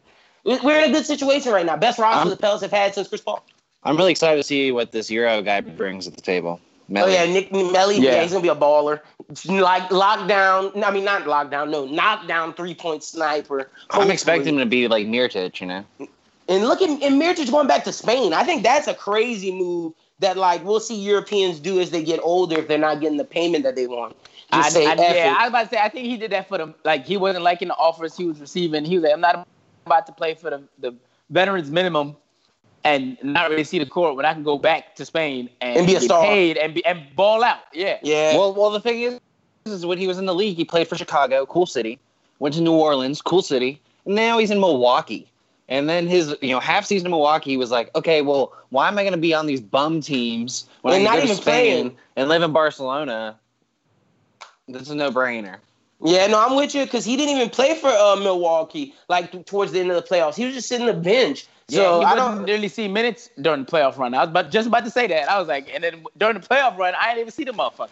we- 0.43 0.59
we're 0.59 0.79
in 0.83 0.89
a 0.89 0.93
good 0.93 1.05
situation 1.05 1.51
right 1.51 1.65
now. 1.65 1.75
Best 1.77 1.99
roster 1.99 2.19
I'm- 2.19 2.29
the 2.29 2.37
Pels 2.37 2.61
have 2.61 2.71
had 2.71 2.93
since 2.93 3.07
Chris 3.07 3.21
Paul. 3.21 3.43
I'm 3.83 3.95
really 3.97 4.11
excited 4.11 4.37
to 4.37 4.43
see 4.43 4.71
what 4.71 4.91
this 4.91 5.09
Euro 5.09 5.41
guy 5.41 5.61
brings 5.61 6.05
at 6.07 6.15
the 6.15 6.21
table. 6.21 6.59
Oh 6.95 7.05
yeah, 7.07 7.25
Nick 7.25 7.51
Melli. 7.51 7.97
Yeah. 7.99 8.15
Yeah. 8.15 8.21
he's 8.23 8.31
gonna 8.31 8.41
be 8.41 8.49
a 8.49 8.55
baller. 8.55 8.99
Like 9.45 9.89
lockdown. 9.89 10.83
I 10.83 10.91
mean, 10.91 11.05
not 11.05 11.23
lockdown. 11.23 11.69
No, 11.69 11.85
knockdown 11.85 12.53
three 12.53 12.73
point 12.73 13.03
sniper. 13.03 13.69
I'm 13.91 14.09
expecting 14.09 14.55
him 14.55 14.59
to 14.59 14.65
be 14.65 14.87
like 14.87 15.05
Mirotic, 15.05 15.61
you 15.61 15.67
know. 15.67 15.85
And 16.47 16.63
look 16.67 16.81
at 16.81 16.89
and 16.89 17.21
Mirotic 17.21 17.49
going 17.51 17.67
back 17.67 17.83
to 17.83 17.93
Spain. 17.93 18.33
I 18.33 18.43
think 18.43 18.63
that's 18.63 18.87
a 18.87 18.95
crazy 18.95 19.51
move 19.51 19.93
that 20.17 20.35
like 20.35 20.65
we'll 20.65 20.79
see 20.79 20.95
Europeans 20.99 21.59
do 21.59 21.79
as 21.79 21.91
they 21.91 22.03
get 22.03 22.19
older 22.23 22.57
if 22.57 22.67
they're 22.67 22.77
not 22.79 22.99
getting 23.01 23.17
the 23.17 23.23
payment 23.23 23.63
that 23.65 23.75
they 23.75 23.85
want. 23.87 24.15
I, 24.51 24.69
say 24.69 24.85
I- 24.87 24.91
F 24.93 24.99
yeah, 25.15 25.31
it. 25.31 25.37
I 25.37 25.41
was 25.43 25.49
about 25.49 25.63
to 25.63 25.69
say. 25.69 25.77
I 25.81 25.89
think 25.89 26.07
he 26.07 26.17
did 26.17 26.31
that 26.31 26.47
for 26.47 26.57
the 26.57 26.73
like. 26.83 27.05
He 27.05 27.17
wasn't 27.17 27.43
liking 27.43 27.67
the 27.67 27.75
offers 27.75 28.15
he 28.17 28.25
was 28.25 28.39
receiving. 28.39 28.85
He 28.85 28.95
was 28.95 29.03
like, 29.03 29.13
"I'm 29.13 29.21
not 29.21 29.47
about 29.85 30.05
to 30.07 30.11
play 30.11 30.33
for 30.35 30.49
the, 30.49 30.63
the 30.79 30.95
veterans 31.29 31.69
minimum 31.71 32.15
and 32.83 33.17
not 33.23 33.49
really 33.49 33.63
see 33.63 33.79
the 33.79 33.85
court 33.85 34.15
when 34.15 34.25
I 34.25 34.33
can 34.33 34.43
go 34.43 34.57
back 34.57 34.95
to 34.95 35.05
Spain 35.05 35.49
and, 35.61 35.77
And 35.79 35.87
be 35.87 35.95
a 35.95 36.01
star. 36.01 36.23
paid 36.23 36.57
and 36.57 36.73
be 36.73 36.83
and 36.85 37.03
ball 37.15 37.43
out." 37.43 37.59
Yeah, 37.73 37.97
yeah. 38.01 38.35
Well, 38.35 38.53
well, 38.53 38.71
the 38.71 38.79
thing 38.79 39.01
is, 39.01 39.19
is 39.65 39.85
when 39.85 39.97
he 39.97 40.07
was 40.07 40.17
in 40.17 40.25
the 40.25 40.35
league, 40.35 40.57
he 40.57 40.65
played 40.65 40.87
for 40.87 40.95
Chicago, 40.95 41.45
cool 41.45 41.65
city. 41.65 41.99
Went 42.39 42.55
to 42.55 42.61
New 42.61 42.73
Orleans, 42.73 43.21
cool 43.21 43.41
city. 43.41 43.81
And 44.05 44.15
now 44.15 44.37
he's 44.37 44.49
in 44.49 44.59
Milwaukee. 44.59 45.29
And 45.67 45.87
then 45.87 46.07
his, 46.07 46.35
you 46.41 46.49
know, 46.51 46.59
half 46.59 46.85
season 46.85 47.07
in 47.07 47.11
Milwaukee, 47.11 47.51
he 47.51 47.57
was 47.57 47.69
like, 47.69 47.93
okay, 47.95 48.21
well, 48.23 48.53
why 48.69 48.87
am 48.87 48.97
I 48.97 49.03
going 49.03 49.11
to 49.13 49.19
be 49.19 49.33
on 49.35 49.45
these 49.45 49.61
bum 49.61 50.01
teams 50.01 50.67
when 50.81 50.95
And 50.95 51.03
I 51.03 51.05
not 51.05 51.11
can 51.11 51.19
go 51.19 51.25
to 51.27 51.31
even 51.33 51.41
Spain 51.43 51.81
playing. 51.83 51.97
and 52.15 52.29
live 52.29 52.41
in 52.41 52.51
Barcelona? 52.53 53.37
This 54.69 54.83
is 54.83 54.89
a 54.91 54.95
no 54.95 55.11
brainer. 55.11 55.57
yeah, 56.03 56.27
no, 56.27 56.39
I'm 56.39 56.55
with 56.55 56.75
you 56.75 56.85
because 56.85 57.03
he 57.03 57.17
didn't 57.17 57.35
even 57.35 57.49
play 57.49 57.75
for 57.75 57.89
uh, 57.89 58.15
Milwaukee 58.15 58.93
like 59.09 59.31
t- 59.31 59.43
towards 59.43 59.71
the 59.71 59.79
end 59.79 59.91
of 59.91 59.95
the 59.95 60.07
playoffs. 60.07 60.35
He 60.35 60.45
was 60.45 60.53
just 60.53 60.67
sitting 60.67 60.87
on 60.87 60.95
the 60.95 61.01
bench. 61.01 61.47
So 61.69 62.01
yeah. 62.01 62.07
I 62.07 62.15
don't. 62.15 62.43
really 62.45 62.67
see 62.67 62.87
minutes 62.87 63.29
during 63.41 63.65
the 63.65 63.71
playoff 63.71 63.97
run. 63.97 64.13
I 64.13 64.21
was 64.21 64.29
about, 64.29 64.51
just 64.51 64.67
about 64.67 64.85
to 64.85 64.91
say 64.91 65.07
that. 65.07 65.29
I 65.29 65.37
was 65.39 65.47
like, 65.47 65.69
and 65.73 65.83
then 65.83 66.03
during 66.17 66.39
the 66.39 66.45
playoff 66.45 66.77
run, 66.77 66.93
I 66.99 67.09
didn't 67.09 67.21
even 67.21 67.31
see 67.31 67.43
the 67.43 67.51
motherfucker. 67.51 67.89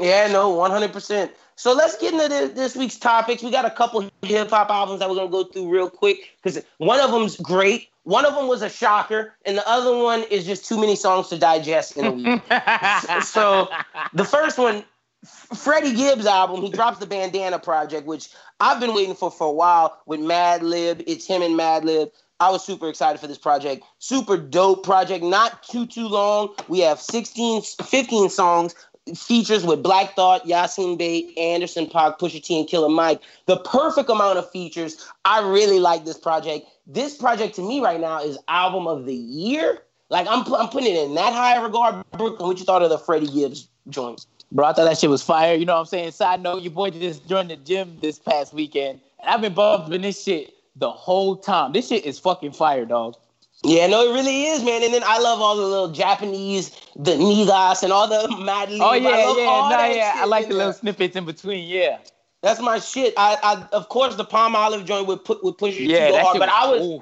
Yeah, 0.00 0.26
no, 0.28 0.50
100. 0.50 0.92
percent 0.92 1.32
So 1.56 1.72
let's 1.72 1.96
get 1.96 2.12
into 2.12 2.28
this, 2.28 2.50
this 2.50 2.76
week's 2.76 2.96
topics. 2.96 3.42
We 3.42 3.50
got 3.50 3.64
a 3.64 3.70
couple 3.70 4.10
hip 4.22 4.50
hop 4.50 4.70
albums 4.70 5.00
that 5.00 5.08
we're 5.08 5.16
gonna 5.16 5.30
go 5.30 5.44
through 5.44 5.68
real 5.68 5.88
quick 5.88 6.36
because 6.42 6.62
one 6.78 7.00
of 7.00 7.12
them's 7.12 7.36
great. 7.36 7.88
One 8.02 8.26
of 8.26 8.34
them 8.34 8.48
was 8.48 8.60
a 8.60 8.68
shocker, 8.68 9.34
and 9.46 9.56
the 9.56 9.66
other 9.66 9.96
one 9.96 10.24
is 10.24 10.44
just 10.44 10.66
too 10.66 10.78
many 10.78 10.94
songs 10.94 11.28
to 11.28 11.38
digest 11.38 11.96
in 11.96 12.04
a 12.04 12.10
week. 12.10 12.42
so 13.24 13.70
the 14.12 14.24
first 14.24 14.58
one, 14.58 14.84
Freddie 15.24 15.94
Gibbs 15.94 16.26
album, 16.26 16.62
he 16.62 16.70
drops 16.70 16.98
the 16.98 17.06
Bandana 17.06 17.58
Project, 17.58 18.06
which 18.06 18.28
I've 18.60 18.80
been 18.80 18.94
waiting 18.94 19.14
for 19.14 19.30
for 19.30 19.48
a 19.48 19.52
while 19.52 20.00
with 20.06 20.20
Madlib. 20.20 21.02
It's 21.06 21.26
him 21.26 21.42
and 21.42 21.58
Madlib. 21.58 22.10
I 22.40 22.50
was 22.50 22.64
super 22.64 22.88
excited 22.88 23.20
for 23.20 23.26
this 23.26 23.38
project. 23.38 23.84
Super 23.98 24.36
dope 24.36 24.84
project, 24.84 25.24
not 25.24 25.62
too 25.62 25.86
too 25.86 26.08
long. 26.08 26.54
We 26.68 26.80
have 26.80 27.00
16, 27.00 27.62
15 27.62 28.28
songs. 28.28 28.74
Features 29.14 29.66
with 29.66 29.82
Black 29.82 30.16
Thought, 30.16 30.46
Yasin 30.46 30.96
Bey, 30.96 31.34
Anderson 31.36 31.86
Paak, 31.86 32.18
Pusha 32.18 32.42
T, 32.42 32.58
and 32.58 32.66
Killer 32.66 32.88
Mike. 32.88 33.20
The 33.44 33.58
perfect 33.58 34.08
amount 34.08 34.38
of 34.38 34.50
features. 34.50 35.10
I 35.26 35.46
really 35.46 35.78
like 35.78 36.06
this 36.06 36.16
project. 36.16 36.66
This 36.86 37.14
project 37.14 37.54
to 37.56 37.62
me 37.62 37.80
right 37.80 38.00
now 38.00 38.22
is 38.22 38.38
album 38.48 38.86
of 38.86 39.04
the 39.04 39.14
year. 39.14 39.82
Like 40.08 40.26
I'm, 40.26 40.40
I'm 40.54 40.68
putting 40.70 40.94
it 40.94 41.04
in 41.04 41.14
that 41.16 41.34
high 41.34 41.62
regard. 41.62 42.02
Brooklyn, 42.12 42.48
what 42.48 42.58
you 42.58 42.64
thought 42.64 42.82
of 42.82 42.88
the 42.88 42.98
Freddie 42.98 43.26
Gibbs 43.26 43.68
joint? 43.90 44.24
Bro, 44.54 44.66
I 44.66 44.72
thought 44.72 44.84
that 44.84 44.98
shit 44.98 45.10
was 45.10 45.22
fire. 45.22 45.56
You 45.56 45.66
know 45.66 45.74
what 45.74 45.80
I'm 45.80 45.86
saying? 45.86 46.12
Side 46.12 46.40
note, 46.40 46.62
your 46.62 46.70
boy 46.70 46.90
just 46.90 47.28
joined 47.28 47.50
the 47.50 47.56
gym 47.56 47.98
this 48.00 48.20
past 48.20 48.54
weekend, 48.54 49.00
and 49.20 49.28
I've 49.28 49.40
been 49.40 49.52
bumping 49.52 50.02
this 50.02 50.22
shit 50.22 50.54
the 50.76 50.90
whole 50.90 51.36
time. 51.36 51.72
This 51.72 51.88
shit 51.88 52.04
is 52.04 52.20
fucking 52.20 52.52
fire, 52.52 52.84
dog. 52.84 53.16
Yeah, 53.64 53.88
no, 53.88 54.08
it 54.08 54.14
really 54.14 54.44
is, 54.44 54.62
man. 54.62 54.84
And 54.84 54.94
then 54.94 55.02
I 55.04 55.18
love 55.18 55.40
all 55.40 55.56
the 55.56 55.66
little 55.66 55.90
Japanese, 55.90 56.70
the 56.94 57.12
Nigas, 57.12 57.82
and 57.82 57.92
all 57.92 58.06
the 58.06 58.28
Mad 58.44 58.68
Oh 58.72 58.92
yeah, 58.92 59.08
love 59.08 59.38
yeah, 59.38 59.44
nah, 59.44 59.86
yeah. 59.86 60.12
I 60.16 60.24
like 60.26 60.46
the 60.46 60.54
little 60.54 60.70
there. 60.70 60.78
snippets 60.78 61.16
in 61.16 61.24
between. 61.24 61.68
Yeah, 61.68 61.98
That's 62.42 62.60
my 62.60 62.78
shit. 62.78 63.12
I, 63.16 63.36
I, 63.42 63.66
of 63.72 63.88
course, 63.88 64.14
the 64.14 64.24
Palmolive 64.24 64.84
joint 64.84 65.08
would 65.08 65.24
put 65.24 65.42
would 65.42 65.58
push 65.58 65.76
you 65.76 65.88
yeah. 65.88 66.10
too 66.10 66.18
hard, 66.18 66.38
but 66.38 66.48
I 66.48 66.70
was 66.70 66.80
ooh. 66.82 66.98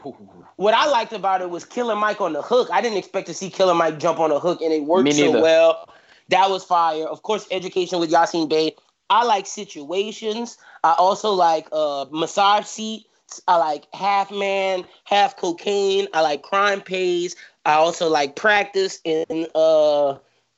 what 0.56 0.72
I 0.72 0.86
liked 0.86 1.12
about 1.12 1.42
it 1.42 1.50
was 1.50 1.66
Killer 1.66 1.96
Mike 1.96 2.22
on 2.22 2.32
the 2.32 2.40
hook. 2.40 2.68
I 2.72 2.80
didn't 2.80 2.96
expect 2.96 3.26
to 3.26 3.34
see 3.34 3.50
Killer 3.50 3.74
Mike 3.74 3.98
jump 3.98 4.20
on 4.20 4.30
the 4.30 4.38
hook, 4.40 4.62
and 4.62 4.72
it 4.72 4.84
worked 4.84 5.12
so 5.12 5.42
well. 5.42 5.86
That 6.32 6.48
was 6.48 6.64
fire. 6.64 7.04
Of 7.04 7.22
course, 7.22 7.46
Education 7.50 8.00
with 8.00 8.10
Yasin 8.10 8.48
Bey. 8.48 8.74
I 9.10 9.22
like 9.24 9.46
situations. 9.46 10.56
I 10.82 10.94
also 10.96 11.32
like 11.32 11.68
uh, 11.72 12.06
massage 12.10 12.64
seat. 12.64 13.04
I 13.46 13.58
like 13.58 13.84
half 13.92 14.30
man, 14.30 14.86
half 15.04 15.36
cocaine. 15.36 16.08
I 16.14 16.22
like 16.22 16.42
crime 16.42 16.80
pays. 16.80 17.36
I 17.66 17.74
also 17.74 18.08
like 18.08 18.34
practice 18.34 18.98
in 19.04 19.46
uh, 19.54 20.16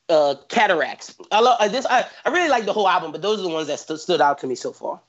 uh, 0.09 0.37
cataracts. 0.49 1.16
I 1.33 1.40
love 1.40 1.59
this. 1.73 1.87
I, 1.87 2.07
I 2.25 2.31
really 2.31 2.49
like 2.49 2.66
the 2.66 2.73
whole 2.73 2.88
album, 2.88 3.11
but 3.11 3.23
those 3.23 3.40
are 3.40 3.43
the 3.43 3.49
ones 3.49 3.66
that 3.66 3.81
stu- 3.81 3.97
stood 3.97 4.21
out 4.21 4.38
to 4.38 4.47
me 4.47 4.54
so 4.54 4.73
far. 4.73 5.00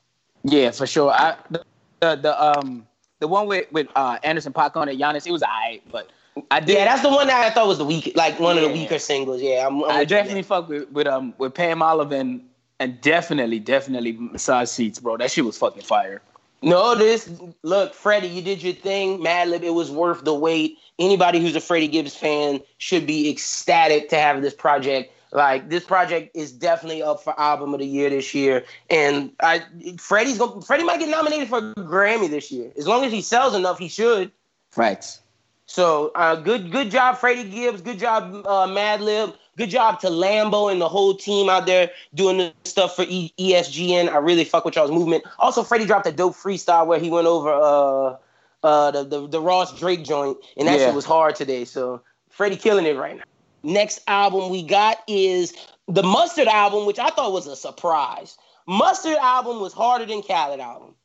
Yeah, 0.44 0.72
for 0.72 0.88
sure. 0.88 1.12
I 1.12 1.36
the 1.52 1.64
the, 2.00 2.16
the 2.16 2.44
um 2.44 2.88
the 3.20 3.28
one 3.28 3.46
with 3.46 3.72
with 3.72 3.88
uh, 3.96 4.18
Anderson 4.24 4.52
Paak 4.52 4.76
on 4.76 4.90
it, 4.90 4.98
Giannis, 4.98 5.28
it 5.28 5.32
was 5.32 5.44
alright, 5.44 5.84
but 5.92 6.10
I 6.52 6.60
did. 6.60 6.78
Yeah, 6.78 6.86
that's 6.86 7.02
the 7.02 7.10
one 7.10 7.28
that 7.28 7.46
I 7.46 7.50
thought 7.50 7.68
was 7.68 7.78
the 7.78 7.86
weak, 7.86 8.12
like 8.16 8.40
one 8.40 8.58
of 8.58 8.64
the 8.64 8.70
weaker 8.70 9.00
singles. 9.00 9.42
Yeah, 9.42 9.66
I'm, 9.68 9.84
I'm 9.84 9.92
I 9.92 10.06
definitely 10.06 10.44
fuck 10.44 10.68
with 10.68 10.90
with 10.92 11.08
um 11.08 11.34
with 11.38 11.54
Palmolive 11.54 12.14
and 12.14 12.42
and 12.80 13.00
definitely 13.02 13.60
definitely 13.60 14.14
massage 14.14 14.70
seats, 14.70 15.00
bro. 15.00 15.18
That 15.18 15.32
shit 15.32 15.46
was 15.46 15.58
fucking 15.58 15.84
fire. 15.84 16.22
No, 16.62 16.96
this 16.96 17.30
look, 17.64 17.94
Freddie, 17.94 18.28
you 18.28 18.42
did 18.42 18.64
your 18.64 18.74
thing. 18.74 19.20
Madlib, 19.20 19.64
it 19.64 19.72
was 19.72 19.92
worth 19.92 20.24
the 20.24 20.34
wait. 20.34 20.78
Anybody 21.00 21.40
who's 21.40 21.56
a 21.56 21.62
Freddie 21.62 21.88
Gibbs 21.88 22.16
fan 22.16 22.60
should 22.80 23.06
be 23.06 23.30
ecstatic 23.30 24.10
to 24.10 24.18
have 24.18 24.42
this 24.42 24.54
project. 24.54 25.14
Like 25.32 25.70
this 25.70 25.84
project 25.84 26.36
is 26.36 26.52
definitely 26.52 27.04
up 27.04 27.22
for 27.22 27.38
album 27.40 27.74
of 27.74 27.82
the 27.82 27.86
year 27.86 28.10
this 28.10 28.34
year, 28.34 28.64
and 28.90 29.32
I 29.42 29.64
Freddie's 29.98 30.38
going 30.38 30.62
Freddie 30.62 30.86
might 30.86 31.00
get 31.00 31.10
nominated 31.10 31.50
for 31.50 31.58
a 31.60 31.74
Grammy 31.76 32.30
this 32.30 32.52
year 32.52 32.72
as 32.78 32.88
long 32.88 33.04
as 33.06 33.12
he 33.12 33.22
sells 33.22 33.54
enough. 33.54 33.78
He 33.78 33.88
should. 33.88 34.32
Facts. 34.72 35.20
So 35.68 36.12
uh, 36.16 36.36
good, 36.36 36.72
good 36.72 36.92
job, 36.92 37.18
Freddie 37.18 37.50
Gibbs. 37.50 37.82
Good 37.82 38.00
job, 38.00 38.46
uh, 38.46 38.68
Madlib. 38.68 39.36
Good 39.58 39.70
job 39.70 40.00
to 40.02 40.08
Lambo 40.08 40.72
and 40.72 40.80
the 40.82 40.90
whole 40.90 41.16
team 41.16 41.50
out 41.50 41.66
there 41.66 41.90
doing 42.14 42.38
the 42.38 42.54
stuff 42.66 42.96
for 42.96 43.06
e- 43.08 43.34
ESGN. 43.40 44.10
I 44.10 44.18
really 44.18 44.44
fuck 44.44 44.66
with 44.66 44.76
y'all's 44.76 44.92
movement. 44.92 45.24
Also, 45.40 45.64
Freddie 45.64 45.86
dropped 45.86 46.06
a 46.08 46.12
dope 46.12 46.36
freestyle 46.36 46.86
where 46.86 47.00
he 47.00 47.10
went 47.10 47.26
over 47.28 47.50
uh 47.52 48.18
uh 48.66 48.92
the 48.92 49.04
the, 49.06 49.28
the 49.28 49.42
Ross 49.42 49.78
Drake 49.80 50.04
joint, 50.04 50.38
and 50.58 50.68
that 50.68 50.80
Yeah. 50.80 50.88
shit 50.88 50.96
was 50.96 51.06
hard 51.06 51.36
today. 51.36 51.64
So 51.66 52.02
Freddie 52.30 52.58
killing 52.58 52.86
it 52.86 52.98
right 52.98 53.16
now. 53.18 53.24
Next 53.64 54.02
album 54.08 54.50
we 54.52 54.62
got 54.62 54.98
is 55.08 55.54
the 55.88 56.04
Mustard 56.04 56.48
album, 56.48 56.86
which 56.86 57.00
I 57.00 57.10
thought 57.10 57.32
was 57.32 57.48
a 57.48 57.56
surprise. 57.56 58.38
Mustard 58.68 59.18
album 59.18 59.62
was 59.62 59.74
harder 59.74 60.06
than 60.06 60.22
Khaled 60.22 60.60
album. 60.60 60.96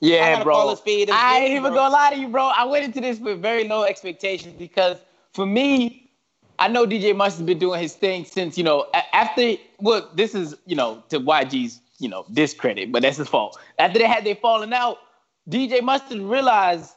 Yeah, 0.00 0.42
bro. 0.42 0.70
a 0.70 0.72
a 0.72 1.06
I 1.12 1.40
ain't 1.40 1.52
even 1.52 1.74
gonna 1.74 1.92
lie 1.92 2.10
to 2.10 2.18
you, 2.18 2.28
bro. 2.28 2.46
I 2.46 2.64
went 2.64 2.84
into 2.84 3.00
this 3.00 3.18
with 3.18 3.40
very 3.42 3.68
low 3.68 3.84
expectations 3.84 4.54
because 4.58 4.96
for 5.34 5.44
me, 5.44 6.10
I 6.58 6.68
know 6.68 6.86
DJ 6.86 7.14
Mustard's 7.14 7.46
been 7.46 7.58
doing 7.58 7.80
his 7.80 7.94
thing 7.94 8.24
since 8.24 8.56
you 8.56 8.64
know 8.64 8.86
after. 9.12 9.54
Well, 9.78 10.08
this 10.14 10.34
is 10.34 10.56
you 10.66 10.74
know 10.74 11.02
to 11.10 11.20
YG's 11.20 11.80
you 11.98 12.08
know 12.08 12.24
discredit, 12.32 12.92
but 12.92 13.02
that's 13.02 13.18
his 13.18 13.28
fault. 13.28 13.58
After 13.78 13.98
they 13.98 14.06
had 14.06 14.24
they 14.24 14.34
fallen 14.34 14.72
out, 14.72 14.98
DJ 15.50 15.82
Mustard 15.82 16.20
realized, 16.20 16.94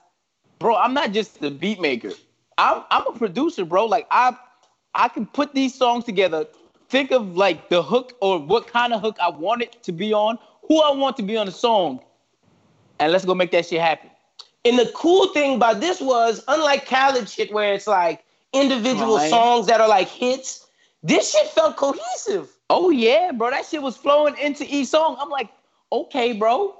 bro, 0.59 0.75
I'm 0.75 0.93
not 0.93 1.11
just 1.11 1.41
the 1.41 1.51
beat 1.51 1.81
maker. 1.81 2.11
I'm 2.57 2.83
I'm 2.89 3.05
a 3.07 3.11
producer, 3.17 3.65
bro. 3.65 3.85
Like 3.85 4.07
I 4.11 4.37
I 4.95 5.09
can 5.09 5.25
put 5.25 5.53
these 5.53 5.75
songs 5.75 6.05
together. 6.05 6.45
Think 6.87 7.11
of 7.11 7.35
like 7.35 7.69
the 7.69 7.83
hook 7.83 8.13
or 8.21 8.39
what 8.39 8.67
kind 8.67 8.93
of 8.93 9.01
hook 9.01 9.17
I 9.21 9.29
want 9.29 9.61
it 9.61 9.83
to 9.83 9.91
be 9.91 10.13
on, 10.13 10.37
who 10.67 10.81
I 10.81 10.91
want 10.91 11.17
to 11.17 11.23
be 11.23 11.35
on 11.35 11.47
the 11.47 11.51
song, 11.51 12.01
and 12.99 13.11
let's 13.11 13.25
go 13.25 13.35
make 13.35 13.51
that 13.51 13.65
shit 13.65 13.81
happen. 13.81 14.09
And 14.65 14.79
the 14.79 14.91
cool 14.95 15.27
thing 15.29 15.55
about 15.55 15.81
this 15.81 15.99
was, 15.99 16.43
unlike 16.47 16.85
Khaled 16.87 17.27
shit, 17.27 17.51
where 17.53 17.73
it's 17.73 17.87
like 17.87 18.23
individual 18.53 19.15
Right. 19.17 19.29
songs 19.29 19.67
that 19.67 19.81
are 19.81 19.89
like 19.89 20.07
hits, 20.07 20.67
this 21.03 21.31
shit 21.31 21.47
felt 21.47 21.75
cohesive. 21.75 22.49
Oh 22.69 22.89
yeah, 22.89 23.31
bro, 23.33 23.49
that 23.51 23.65
shit 23.65 23.81
was 23.81 23.97
flowing 23.97 24.37
into 24.37 24.65
each 24.67 24.87
song. 24.87 25.17
I'm 25.19 25.29
like, 25.29 25.49
okay, 25.91 26.33
bro. 26.33 26.75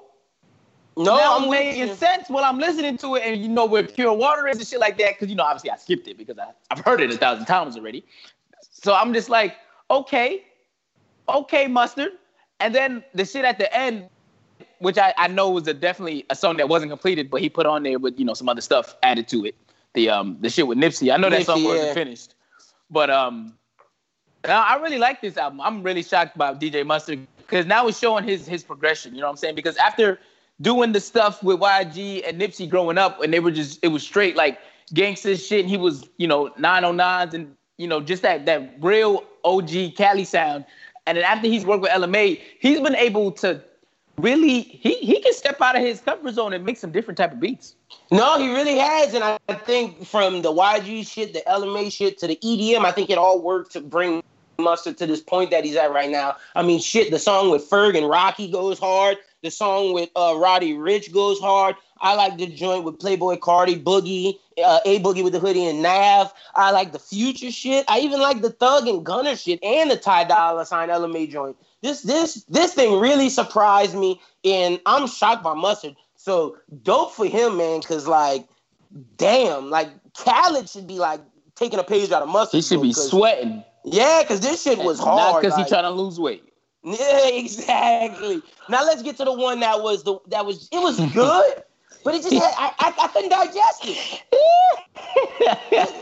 No, 0.95 1.15
now 1.15 1.37
I'm 1.37 1.43
I'm 1.45 1.49
making 1.49 1.87
you. 1.89 1.95
sense 1.95 2.29
while 2.29 2.45
I'm 2.45 2.59
listening 2.59 2.97
to 2.99 3.15
it, 3.15 3.23
and 3.25 3.41
you 3.41 3.49
know 3.49 3.65
where 3.65 3.83
pure 3.83 4.13
water 4.13 4.47
is 4.47 4.59
and 4.59 4.67
shit 4.67 4.79
like 4.79 4.97
that. 4.99 5.15
Because 5.15 5.29
you 5.29 5.35
know, 5.35 5.43
obviously, 5.43 5.71
I 5.71 5.75
skipped 5.75 6.07
it 6.07 6.17
because 6.17 6.37
I, 6.39 6.51
I've 6.71 6.79
heard 6.79 7.01
it 7.01 7.11
a 7.11 7.17
thousand 7.17 7.45
times 7.47 7.75
already. 7.75 8.05
So 8.71 8.93
I'm 8.93 9.13
just 9.13 9.27
like, 9.29 9.55
okay, 9.89 10.43
okay, 11.27 11.67
mustard. 11.67 12.11
And 12.59 12.73
then 12.73 13.03
the 13.13 13.25
shit 13.25 13.43
at 13.43 13.57
the 13.57 13.75
end, 13.75 14.09
which 14.79 14.97
I, 14.97 15.13
I 15.17 15.27
know 15.27 15.49
was 15.49 15.67
a 15.67 15.73
definitely 15.73 16.25
a 16.29 16.35
song 16.35 16.57
that 16.57 16.69
wasn't 16.69 16.91
completed, 16.91 17.29
but 17.29 17.41
he 17.41 17.49
put 17.49 17.65
on 17.65 17.83
there 17.83 17.99
with 17.99 18.19
you 18.19 18.25
know 18.25 18.33
some 18.33 18.49
other 18.49 18.61
stuff 18.61 18.95
added 19.03 19.27
to 19.29 19.45
it. 19.45 19.55
The 19.93 20.09
um 20.09 20.37
the 20.41 20.49
shit 20.49 20.67
with 20.67 20.77
Nipsey. 20.77 21.13
I 21.13 21.17
know 21.17 21.29
that 21.29 21.41
Nipsey, 21.41 21.45
song 21.45 21.63
wasn't 21.63 21.93
finished, 21.93 22.35
but 22.89 23.09
um, 23.09 23.53
now 24.45 24.63
I 24.63 24.75
really 24.77 24.97
like 24.97 25.21
this 25.21 25.37
album. 25.37 25.61
I'm 25.61 25.83
really 25.83 26.03
shocked 26.03 26.37
by 26.37 26.53
DJ 26.53 26.85
Mustard 26.85 27.25
because 27.37 27.65
now 27.65 27.87
it's 27.87 27.99
showing 27.99 28.23
his 28.23 28.47
his 28.47 28.63
progression. 28.63 29.13
You 29.13 29.21
know 29.21 29.27
what 29.27 29.31
I'm 29.31 29.37
saying? 29.37 29.55
Because 29.55 29.77
after 29.77 30.19
doing 30.61 30.91
the 30.91 30.99
stuff 30.99 31.43
with 31.43 31.59
YG 31.59 32.27
and 32.27 32.39
Nipsey 32.39 32.69
growing 32.69 32.97
up, 32.97 33.21
and 33.21 33.33
they 33.33 33.39
were 33.39 33.51
just 33.51 33.79
it 33.83 33.89
was 33.89 34.03
straight 34.03 34.35
like 34.35 34.59
gangster 34.93 35.35
shit. 35.37 35.61
And 35.61 35.69
he 35.69 35.77
was 35.77 36.07
you 36.17 36.27
know 36.27 36.49
909s 36.59 37.33
and 37.33 37.55
you 37.77 37.87
know 37.87 38.01
just 38.01 38.21
that 38.23 38.45
that 38.45 38.75
real 38.81 39.23
OG 39.43 39.95
Cali 39.95 40.25
sound. 40.25 40.65
And 41.05 41.17
then 41.17 41.25
after 41.25 41.47
he's 41.47 41.65
worked 41.65 41.81
with 41.81 41.91
LMA, 41.91 42.39
he's 42.59 42.79
been 42.79 42.95
able 42.95 43.31
to 43.33 43.61
really 44.17 44.61
he 44.61 44.95
he 44.95 45.21
can 45.21 45.33
step 45.33 45.61
out 45.61 45.75
of 45.75 45.81
his 45.81 46.01
comfort 46.01 46.33
zone 46.33 46.53
and 46.53 46.65
make 46.65 46.77
some 46.77 46.91
different 46.91 47.17
type 47.17 47.31
of 47.31 47.39
beats. 47.39 47.75
No, 48.11 48.37
he 48.37 48.51
really 48.51 48.77
has, 48.77 49.13
and 49.13 49.23
I 49.23 49.37
think 49.53 50.05
from 50.05 50.41
the 50.41 50.51
YG 50.51 51.07
shit, 51.07 51.33
the 51.33 51.41
LMA 51.47 51.91
shit, 51.91 52.17
to 52.19 52.27
the 52.27 52.37
EDM, 52.43 52.85
I 52.85 52.91
think 52.91 53.09
it 53.09 53.17
all 53.17 53.41
worked 53.41 53.71
to 53.73 53.81
bring 53.81 54.23
Mustard 54.59 54.97
to 54.99 55.07
this 55.07 55.21
point 55.21 55.51
that 55.51 55.63
he's 55.63 55.75
at 55.75 55.91
right 55.91 56.09
now. 56.09 56.35
I 56.55 56.63
mean, 56.63 56.79
shit, 56.79 57.11
the 57.11 57.19
song 57.19 57.49
with 57.49 57.67
Ferg 57.69 57.97
and 57.97 58.07
Rocky 58.07 58.51
goes 58.51 58.79
hard. 58.79 59.17
The 59.41 59.51
song 59.51 59.93
with 59.93 60.09
uh, 60.15 60.35
Roddy 60.37 60.73
Ricch 60.73 61.11
goes 61.11 61.39
hard. 61.39 61.75
I 61.99 62.15
like 62.15 62.37
the 62.37 62.47
joint 62.47 62.83
with 62.83 62.97
Playboi 62.99 63.39
Carti, 63.39 63.81
Boogie, 63.81 64.37
uh, 64.63 64.79
A 64.85 64.99
Boogie 64.99 65.23
with 65.23 65.33
the 65.33 65.39
hoodie 65.39 65.65
and 65.65 65.81
Nav. 65.81 66.33
I 66.55 66.71
like 66.71 66.91
the 66.91 66.99
Future 66.99 67.51
shit. 67.51 67.85
I 67.87 67.99
even 67.99 68.19
like 68.19 68.41
the 68.41 68.51
Thug 68.51 68.87
and 68.87 69.05
Gunna 69.05 69.35
shit 69.35 69.63
and 69.63 69.89
the 69.89 69.97
Ty 69.97 70.25
Dolla 70.25 70.65
Sign 70.65 70.89
LMA 70.89 71.29
joint. 71.29 71.57
This 71.83 72.01
this 72.01 72.45
this 72.45 72.73
thing 72.73 72.97
really 72.99 73.29
surprised 73.29 73.93
me, 73.93 74.21
and 74.45 74.79
I'm 74.85 75.05
shocked 75.05 75.43
by 75.43 75.53
Mustard. 75.53 75.97
So 76.15 76.55
dope 76.81 77.11
for 77.13 77.25
him, 77.25 77.57
man. 77.57 77.81
Cause 77.81 78.07
like, 78.07 78.47
damn, 79.17 79.69
like 79.69 79.89
Khaled 80.17 80.69
should 80.69 80.87
be 80.87 80.97
like 80.97 81.19
taking 81.55 81.79
a 81.79 81.83
page 81.83 82.09
out 82.13 82.23
of 82.23 82.29
Mustard. 82.29 82.57
He 82.57 82.61
should 82.61 82.81
be 82.81 82.93
sweating, 82.93 83.65
Yeah, 83.83 84.23
cause 84.25 84.39
this 84.39 84.63
shit 84.63 84.79
was 84.79 84.97
hard. 84.97 85.17
not 85.33 85.41
because 85.41 85.57
like- 85.57 85.65
he 85.67 85.69
trying 85.69 85.83
to 85.83 85.91
lose 85.91 86.17
weight. 86.21 86.45
yeah, 86.85 87.27
exactly. 87.27 88.41
Now 88.69 88.83
let's 88.85 89.01
get 89.01 89.17
to 89.17 89.25
the 89.25 89.33
one 89.33 89.59
that 89.59 89.81
was 89.83 90.03
the 90.03 90.19
that 90.29 90.45
was 90.45 90.69
it 90.71 90.79
was 90.81 90.97
good, 91.13 91.63
but 92.03 92.15
it 92.15 92.23
just 92.23 92.33
had, 92.33 92.53
I, 92.57 92.73
I 92.79 92.93
I 93.03 93.07
couldn't 93.07 93.29
digest 93.29 93.81
it. 93.83 94.23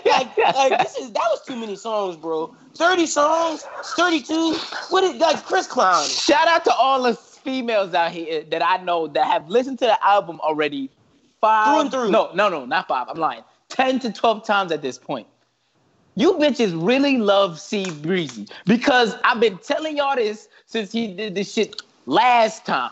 Like, 0.05 0.37
like 0.37 0.79
this 0.79 0.97
is 0.97 1.11
that 1.11 1.23
was 1.29 1.41
too 1.45 1.55
many 1.55 1.75
songs, 1.75 2.15
bro. 2.15 2.55
Thirty 2.75 3.05
songs, 3.05 3.63
thirty-two. 3.95 4.53
What 4.89 5.03
is 5.03 5.15
like 5.15 5.43
Chris 5.45 5.67
Clown? 5.67 6.07
Shout 6.07 6.47
out 6.47 6.63
to 6.65 6.73
all 6.73 7.03
the 7.03 7.15
females 7.15 7.93
out 7.93 8.11
here 8.11 8.43
that 8.43 8.63
I 8.63 8.83
know 8.83 9.07
that 9.07 9.25
have 9.25 9.49
listened 9.49 9.79
to 9.79 9.85
the 9.85 10.05
album 10.05 10.39
already 10.41 10.89
five. 11.39 11.65
Through 11.65 11.81
and 11.81 11.91
through. 11.91 12.11
No, 12.11 12.31
no, 12.33 12.49
no, 12.49 12.65
not 12.65 12.87
five. 12.87 13.07
I'm 13.09 13.17
lying. 13.17 13.43
Ten 13.69 13.99
to 13.99 14.11
twelve 14.11 14.45
times 14.45 14.71
at 14.71 14.81
this 14.81 14.97
point. 14.97 15.27
You 16.15 16.33
bitches 16.33 16.73
really 16.75 17.17
love 17.17 17.59
C 17.59 17.89
Breezy 17.89 18.47
because 18.65 19.15
I've 19.23 19.39
been 19.39 19.57
telling 19.59 19.97
y'all 19.97 20.15
this 20.15 20.49
since 20.65 20.91
he 20.91 21.13
did 21.13 21.35
this 21.35 21.51
shit 21.53 21.81
last 22.05 22.65
time. 22.65 22.91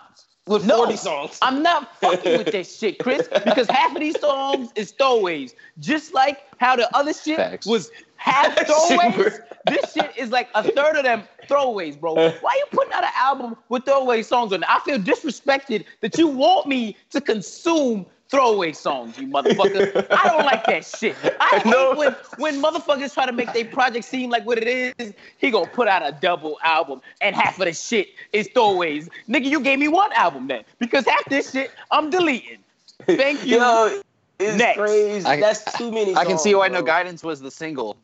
With 0.49 0.65
No, 0.65 0.77
40 0.77 0.97
songs. 0.97 1.37
I'm 1.43 1.61
not 1.61 1.95
fucking 2.01 2.37
with 2.39 2.51
that 2.51 2.65
shit, 2.65 2.97
Chris, 2.99 3.27
because 3.45 3.67
half 3.69 3.93
of 3.95 3.99
these 4.01 4.19
songs 4.19 4.71
is 4.75 4.91
throwaways. 4.91 5.53
Just 5.79 6.13
like 6.13 6.39
how 6.57 6.75
the 6.75 6.93
other 6.95 7.13
shit 7.13 7.37
Facts. 7.37 7.67
was 7.67 7.91
half 8.15 8.55
throwaways. 8.67 9.39
this 9.67 9.93
shit 9.93 10.11
is 10.17 10.31
like 10.31 10.49
a 10.55 10.63
third 10.63 10.95
of 10.97 11.03
them 11.03 11.23
throwaways, 11.47 11.99
bro. 11.99 12.15
Uh. 12.15 12.31
Why 12.41 12.51
are 12.51 12.57
you 12.57 12.65
putting 12.71 12.93
out 12.93 13.03
an 13.03 13.11
album 13.15 13.55
with 13.69 13.85
throwaway 13.85 14.23
songs 14.23 14.51
on 14.51 14.63
it? 14.63 14.69
I 14.69 14.79
feel 14.79 14.97
disrespected 14.97 15.85
that 16.01 16.17
you 16.17 16.27
want 16.27 16.67
me 16.67 16.97
to 17.11 17.21
consume 17.21 18.07
throwaway 18.29 18.71
songs, 18.73 19.17
you 19.17 19.27
motherfucker. 19.27 20.05
I 20.11 20.27
don't 20.29 20.45
like 20.45 20.65
that 20.65 20.85
shit. 20.85 21.15
I 21.39 21.47
hate 21.63 21.65
No. 21.65 21.95
when 21.95 22.15
when 22.37 22.61
motherfuckers 22.61 23.13
try 23.13 23.25
to 23.25 23.31
make 23.31 23.51
their 23.53 23.65
project 23.65 24.05
seem 24.05 24.29
like 24.29 24.45
what 24.45 24.57
it 24.59 24.93
is. 24.99 25.13
He 25.37 25.49
gonna 25.51 25.67
put 25.69 25.87
out 25.87 26.05
a 26.05 26.11
double 26.19 26.57
album 26.63 27.01
and 27.21 27.35
half 27.35 27.59
of 27.59 27.65
the 27.65 27.73
shit 27.73 28.09
is 28.33 28.47
throwaways. 28.49 29.09
Nigga, 29.27 29.45
you 29.45 29.59
gave 29.61 29.79
me 29.79 29.87
one 29.87 30.11
album 30.13 30.47
then 30.47 30.63
because 30.79 31.05
half 31.05 31.25
this 31.25 31.51
shit 31.51 31.71
I'm 31.91 32.09
deleting. 32.09 32.59
Thank 33.05 33.45
you. 33.45 33.57
Yo, 33.57 34.01
it's 34.39 34.57
Next. 34.57 34.77
crazy. 34.77 35.25
I- 35.25 35.39
That's 35.39 35.77
too 35.77 35.91
many. 35.91 36.15
I 36.15 36.25
can 36.25 36.37
see 36.37 36.53
why 36.55 36.69
bro. 36.69 36.79
No 36.79 36.85
Guidance 36.85 37.23
was 37.23 37.41
the 37.41 37.51
single. 37.51 37.97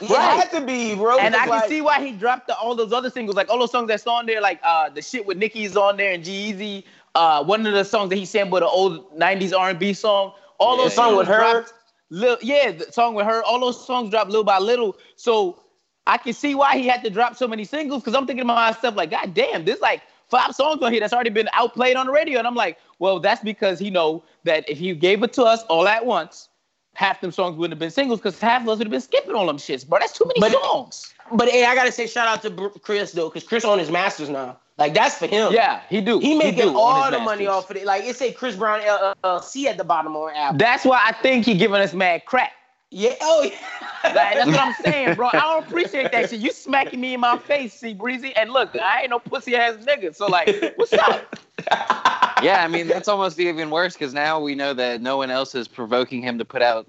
It 0.00 0.08
Right. 0.08 0.40
had 0.40 0.52
to 0.52 0.60
be, 0.64 0.94
bro. 0.94 1.18
and 1.18 1.34
I 1.34 1.46
because, 1.46 1.50
can 1.50 1.60
like, 1.62 1.68
see 1.68 1.80
why 1.80 2.00
he 2.06 2.12
dropped 2.12 2.46
the, 2.46 2.56
all 2.56 2.76
those 2.76 2.92
other 2.92 3.10
singles, 3.10 3.34
like 3.34 3.48
all 3.48 3.58
those 3.58 3.72
songs 3.72 3.88
that's 3.88 4.06
on 4.06 4.24
there, 4.24 4.40
like 4.40 4.60
uh, 4.62 4.88
the 4.88 5.02
shit 5.02 5.26
with 5.26 5.36
Nicki's 5.36 5.76
on 5.76 5.96
there 5.96 6.12
and 6.12 6.22
G-Eazy. 6.22 6.84
Uh, 7.14 7.42
one 7.44 7.66
of 7.66 7.72
the 7.72 7.84
songs 7.84 8.08
that 8.10 8.16
he 8.16 8.24
sampled, 8.24 8.62
an 8.62 8.68
old 8.70 9.18
'90s 9.18 9.56
R&B 9.58 9.92
song. 9.92 10.32
All 10.58 10.76
Yeah, 10.76 10.82
those 10.84 10.94
songs 10.94 11.16
with 11.16 11.26
her. 11.28 11.38
dropped 11.38 11.72
yeah, 12.42 12.72
the 12.72 12.90
song 12.92 13.14
with 13.14 13.26
her. 13.26 13.42
All 13.44 13.60
those 13.60 13.84
songs 13.86 14.10
dropped 14.10 14.30
little 14.30 14.44
by 14.44 14.58
little. 14.58 14.96
So 15.16 15.60
I 16.06 16.18
can 16.18 16.32
see 16.32 16.54
why 16.54 16.76
he 16.76 16.86
had 16.86 17.02
to 17.04 17.10
drop 17.10 17.36
so 17.36 17.46
many 17.48 17.64
singles. 17.64 18.02
Because 18.02 18.14
I'm 18.14 18.26
thinking 18.26 18.42
to 18.46 18.52
myself, 18.52 18.96
like, 18.96 19.10
God 19.10 19.32
damn, 19.34 19.64
there's 19.64 19.80
like 19.80 20.02
five 20.28 20.54
songs 20.54 20.82
on 20.82 20.92
here 20.92 21.00
that's 21.00 21.12
already 21.12 21.30
been 21.30 21.48
outplayed 21.52 21.96
on 21.96 22.06
the 22.06 22.12
radio. 22.12 22.38
And 22.38 22.46
I'm 22.46 22.54
like, 22.54 22.78
well, 22.98 23.20
that's 23.20 23.42
because 23.42 23.78
he 23.78 23.90
know 23.90 24.22
that 24.44 24.68
if 24.68 24.78
he 24.78 24.94
gave 24.94 25.22
it 25.22 25.32
to 25.34 25.44
us 25.44 25.62
all 25.64 25.86
at 25.88 26.04
once, 26.04 26.48
half 26.94 27.20
them 27.20 27.30
songs 27.32 27.56
wouldn't 27.56 27.72
have 27.72 27.78
been 27.78 27.90
singles 27.90 28.18
because 28.20 28.38
half 28.40 28.62
of 28.62 28.68
us 28.68 28.78
would 28.78 28.86
have 28.86 28.92
been 28.92 29.00
skipping 29.00 29.34
all 29.34 29.46
them 29.46 29.56
shits, 29.58 29.86
bro. 29.88 29.98
That's 30.00 30.12
too 30.16 30.24
many 30.26 30.40
But- 30.40 30.52
songs. 30.52 31.14
But 31.32 31.48
hey, 31.48 31.64
I 31.64 31.76
gotta 31.76 31.92
say 31.92 32.08
shout 32.08 32.26
out 32.26 32.42
to 32.42 32.70
Chris 32.82 33.12
though, 33.12 33.28
because 33.28 33.44
Chris 33.44 33.64
on 33.64 33.78
his 33.78 33.88
masters 33.90 34.28
now. 34.28 34.58
Like 34.80 34.94
that's 34.94 35.18
for 35.18 35.26
him. 35.26 35.52
Yeah, 35.52 35.82
he 35.90 36.00
do. 36.00 36.18
He 36.18 36.34
making 36.34 36.72
do 36.72 36.76
all 36.78 37.10
the 37.10 37.18
money 37.18 37.46
off 37.46 37.70
of 37.70 37.76
it. 37.76 37.84
Like 37.84 38.04
it 38.04 38.16
say 38.16 38.32
Chris 38.32 38.56
Brown 38.56 38.80
LLC 38.80 39.66
at 39.66 39.76
the 39.76 39.84
bottom 39.84 40.16
of 40.16 40.22
our 40.22 40.32
app. 40.34 40.56
That's 40.56 40.86
why 40.86 41.02
I 41.04 41.12
think 41.12 41.44
he 41.44 41.54
giving 41.54 41.82
us 41.82 41.92
mad 41.92 42.24
crap. 42.24 42.50
Yeah. 42.90 43.14
Oh 43.20 43.42
yeah. 43.42 43.58
Like, 44.02 44.14
that's 44.14 44.46
what 44.46 44.58
I'm 44.58 44.74
saying, 44.82 45.14
bro. 45.16 45.28
I 45.28 45.40
don't 45.40 45.68
appreciate 45.68 46.10
that 46.12 46.30
shit. 46.30 46.40
You 46.40 46.50
smacking 46.50 46.98
me 46.98 47.12
in 47.12 47.20
my 47.20 47.36
face, 47.36 47.74
see 47.74 47.92
breezy. 47.92 48.34
And 48.34 48.50
look, 48.50 48.74
I 48.74 49.02
ain't 49.02 49.10
no 49.10 49.18
pussy 49.18 49.54
ass 49.54 49.76
nigga. 49.84 50.16
So 50.16 50.26
like, 50.26 50.72
what's 50.76 50.94
up? 50.94 51.36
Yeah, 52.42 52.64
I 52.64 52.68
mean 52.68 52.88
that's 52.88 53.06
almost 53.06 53.38
even 53.38 53.68
worse 53.68 53.92
because 53.92 54.14
now 54.14 54.40
we 54.40 54.54
know 54.54 54.72
that 54.72 55.02
no 55.02 55.18
one 55.18 55.30
else 55.30 55.54
is 55.54 55.68
provoking 55.68 56.22
him 56.22 56.38
to 56.38 56.44
put 56.46 56.62
out 56.62 56.86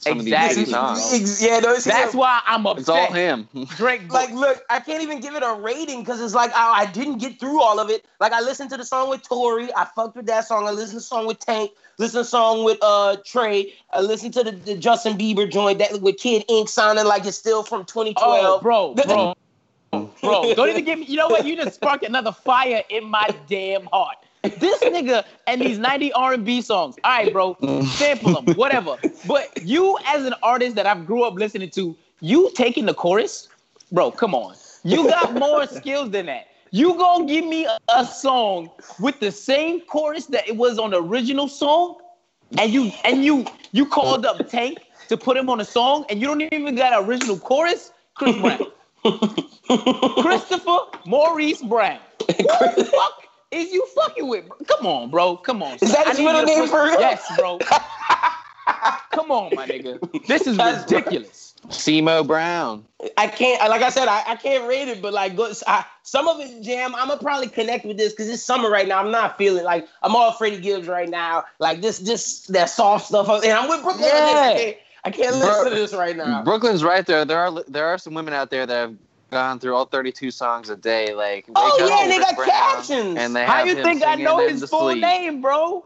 some 0.00 0.20
Exactly. 0.20 0.62
of 0.62 0.66
these 0.66 0.74
songs. 0.74 1.12
Ex- 1.12 1.42
Yeah, 1.42 1.60
no, 1.60 1.72
it's 1.74 1.84
That's 1.84 2.14
why 2.14 2.40
I'm 2.46 2.66
upset. 2.66 2.80
It's 2.80 2.88
all 2.88 3.12
him. 3.12 3.48
Drake, 3.76 4.02
like 4.12 4.30
look 4.30 4.62
i 4.70 4.80
can't 4.80 5.02
even 5.02 5.20
give 5.20 5.34
it 5.34 5.42
a 5.42 5.54
rating 5.54 6.00
because 6.00 6.20
it's 6.20 6.34
like 6.34 6.50
I, 6.54 6.82
I 6.82 6.86
didn't 6.86 7.18
get 7.18 7.38
through 7.38 7.60
all 7.62 7.78
of 7.78 7.90
it 7.90 8.04
like 8.18 8.32
i 8.32 8.40
listened 8.40 8.70
to 8.70 8.76
the 8.76 8.84
song 8.84 9.10
with 9.10 9.22
tori 9.22 9.72
i 9.74 9.86
fucked 9.94 10.16
with 10.16 10.26
that 10.26 10.46
song 10.46 10.66
i 10.66 10.70
listened 10.70 10.90
to 10.90 10.96
the 10.96 11.00
song 11.02 11.26
with 11.26 11.38
tank 11.38 11.70
listened 11.98 12.12
to 12.12 12.18
the 12.18 12.24
song 12.24 12.64
with 12.64 12.78
uh 12.82 13.16
trey 13.24 13.72
i 13.92 14.00
listened 14.00 14.34
to 14.34 14.42
the, 14.42 14.52
the 14.52 14.76
justin 14.76 15.16
bieber 15.16 15.50
joint 15.50 15.78
that 15.78 16.00
with 16.00 16.16
kid 16.16 16.44
ink 16.48 16.68
sounding 16.68 17.04
like 17.04 17.24
it's 17.26 17.36
still 17.36 17.62
from 17.62 17.84
2012 17.84 18.44
oh, 18.44 18.60
bro, 18.62 18.94
bro, 18.94 19.34
bro. 20.22 20.54
Don't 20.54 20.68
even 20.68 20.84
give 20.84 20.98
me. 20.98 21.06
You 21.06 21.16
know 21.16 21.28
what? 21.28 21.44
You 21.44 21.56
just 21.56 21.74
sparked 21.74 22.04
another 22.04 22.32
fire 22.32 22.82
in 22.90 23.04
my 23.04 23.28
damn 23.48 23.86
heart. 23.86 24.16
This 24.42 24.80
nigga 24.82 25.24
and 25.46 25.60
these 25.60 25.78
90 25.78 26.12
R&B 26.12 26.62
songs. 26.62 26.96
All 27.04 27.10
right, 27.10 27.32
bro. 27.32 27.56
Sample 27.84 28.40
them, 28.40 28.54
whatever. 28.56 28.96
But 29.26 29.62
you, 29.62 29.98
as 30.06 30.24
an 30.24 30.34
artist 30.42 30.76
that 30.76 30.86
I've 30.86 31.06
grew 31.06 31.24
up 31.24 31.34
listening 31.34 31.70
to, 31.70 31.96
you 32.20 32.50
taking 32.54 32.86
the 32.86 32.94
chorus, 32.94 33.48
bro. 33.92 34.10
Come 34.10 34.34
on. 34.34 34.54
You 34.82 35.08
got 35.08 35.34
more 35.34 35.66
skills 35.66 36.10
than 36.10 36.26
that. 36.26 36.46
You 36.70 36.94
gonna 36.94 37.26
give 37.26 37.44
me 37.44 37.66
a, 37.66 37.78
a 37.94 38.06
song 38.06 38.70
with 39.00 39.18
the 39.20 39.32
same 39.32 39.80
chorus 39.82 40.26
that 40.26 40.48
it 40.48 40.56
was 40.56 40.78
on 40.78 40.90
the 40.90 41.02
original 41.02 41.48
song, 41.48 41.96
and 42.58 42.72
you 42.72 42.92
and 43.04 43.24
you 43.24 43.44
you 43.72 43.84
called 43.84 44.24
up 44.24 44.48
Tank 44.48 44.78
to 45.08 45.16
put 45.16 45.36
him 45.36 45.50
on 45.50 45.60
a 45.60 45.64
song, 45.64 46.04
and 46.08 46.20
you 46.20 46.28
don't 46.28 46.40
even 46.40 46.76
got 46.76 46.92
an 46.92 47.08
original 47.08 47.38
chorus. 47.38 47.90
Chris 48.14 48.36
Brown. 48.40 48.60
Christopher 50.22 50.78
Maurice 51.06 51.62
Brown. 51.62 51.98
Who 52.28 52.34
the 52.36 52.84
fuck 52.84 53.29
is 53.50 53.72
you 53.72 53.86
fucking 53.94 54.28
with? 54.28 54.46
bro? 54.48 54.56
Come 54.66 54.86
on, 54.86 55.10
bro. 55.10 55.36
Come 55.36 55.62
on. 55.62 55.74
Is 55.80 55.92
that 55.92 56.06
I 56.06 56.10
his 56.10 56.18
need 56.18 56.24
middle 56.26 56.42
name 56.44 56.60
put- 56.60 56.70
for 56.70 56.84
real? 56.84 57.00
Yes, 57.00 57.24
bro. 57.38 57.58
Come 59.12 59.30
on, 59.32 59.54
my 59.54 59.66
nigga. 59.66 60.26
This 60.26 60.46
is 60.46 60.56
That's 60.56 60.90
ridiculous. 60.90 61.54
Simo 61.68 62.26
Brown. 62.26 62.84
I 63.18 63.26
can't, 63.26 63.60
like 63.68 63.82
I 63.82 63.90
said, 63.90 64.08
I, 64.08 64.22
I 64.26 64.36
can't 64.36 64.66
rate 64.68 64.88
it, 64.88 65.02
but 65.02 65.12
like, 65.12 65.36
go, 65.36 65.52
I, 65.66 65.84
some 66.04 66.26
of 66.28 66.40
it, 66.40 66.62
Jam, 66.62 66.94
I'm 66.94 67.08
gonna 67.08 67.20
probably 67.20 67.48
connect 67.48 67.84
with 67.84 67.96
this 67.98 68.12
because 68.12 68.28
it's 68.28 68.42
summer 68.42 68.70
right 68.70 68.86
now. 68.88 68.98
I'm 69.02 69.10
not 69.10 69.36
feeling 69.36 69.64
like 69.64 69.86
I'm 70.02 70.14
all 70.16 70.32
Freddie 70.32 70.60
Gibbs 70.60 70.86
right 70.88 71.08
now. 71.08 71.44
Like 71.58 71.80
this, 71.82 71.98
this 71.98 72.46
that 72.46 72.70
soft 72.70 73.06
stuff, 73.08 73.28
and 73.28 73.52
I'm 73.52 73.68
with 73.68 73.82
Brooklyn. 73.82 74.04
on 74.04 74.10
this. 74.10 74.34
I 74.34 74.50
Yeah. 74.52 74.56
can't, 74.58 74.76
I 75.04 75.10
can't 75.10 75.36
Bro- 75.36 75.48
listen 75.48 75.64
to 75.64 75.70
this 75.70 75.92
right 75.94 76.16
now. 76.16 76.42
Brooklyn's 76.44 76.82
right 76.84 77.04
there. 77.04 77.24
There 77.24 77.38
are 77.38 77.62
there 77.68 77.86
are 77.86 77.98
some 77.98 78.14
women 78.14 78.32
out 78.32 78.50
there 78.50 78.64
that 78.66 78.74
have 78.74 78.96
gone 79.30 79.58
through 79.58 79.74
all 79.74 79.86
32 79.86 80.30
songs 80.30 80.70
a 80.70 80.76
day. 80.76 81.14
Like 81.14 81.46
Oh, 81.54 81.86
yeah, 81.88 82.04
to 82.04 82.08
they 82.08 82.18
got 82.18 82.36
Brown, 82.36 82.48
captions. 82.48 83.16
And 83.18 83.34
they 83.34 83.44
How 83.44 83.64
you 83.64 83.74
think 83.74 84.04
I 84.04 84.16
know 84.16 84.46
his 84.46 84.68
full 84.68 84.90
sleep. 84.90 85.00
name, 85.00 85.40
bro? 85.40 85.84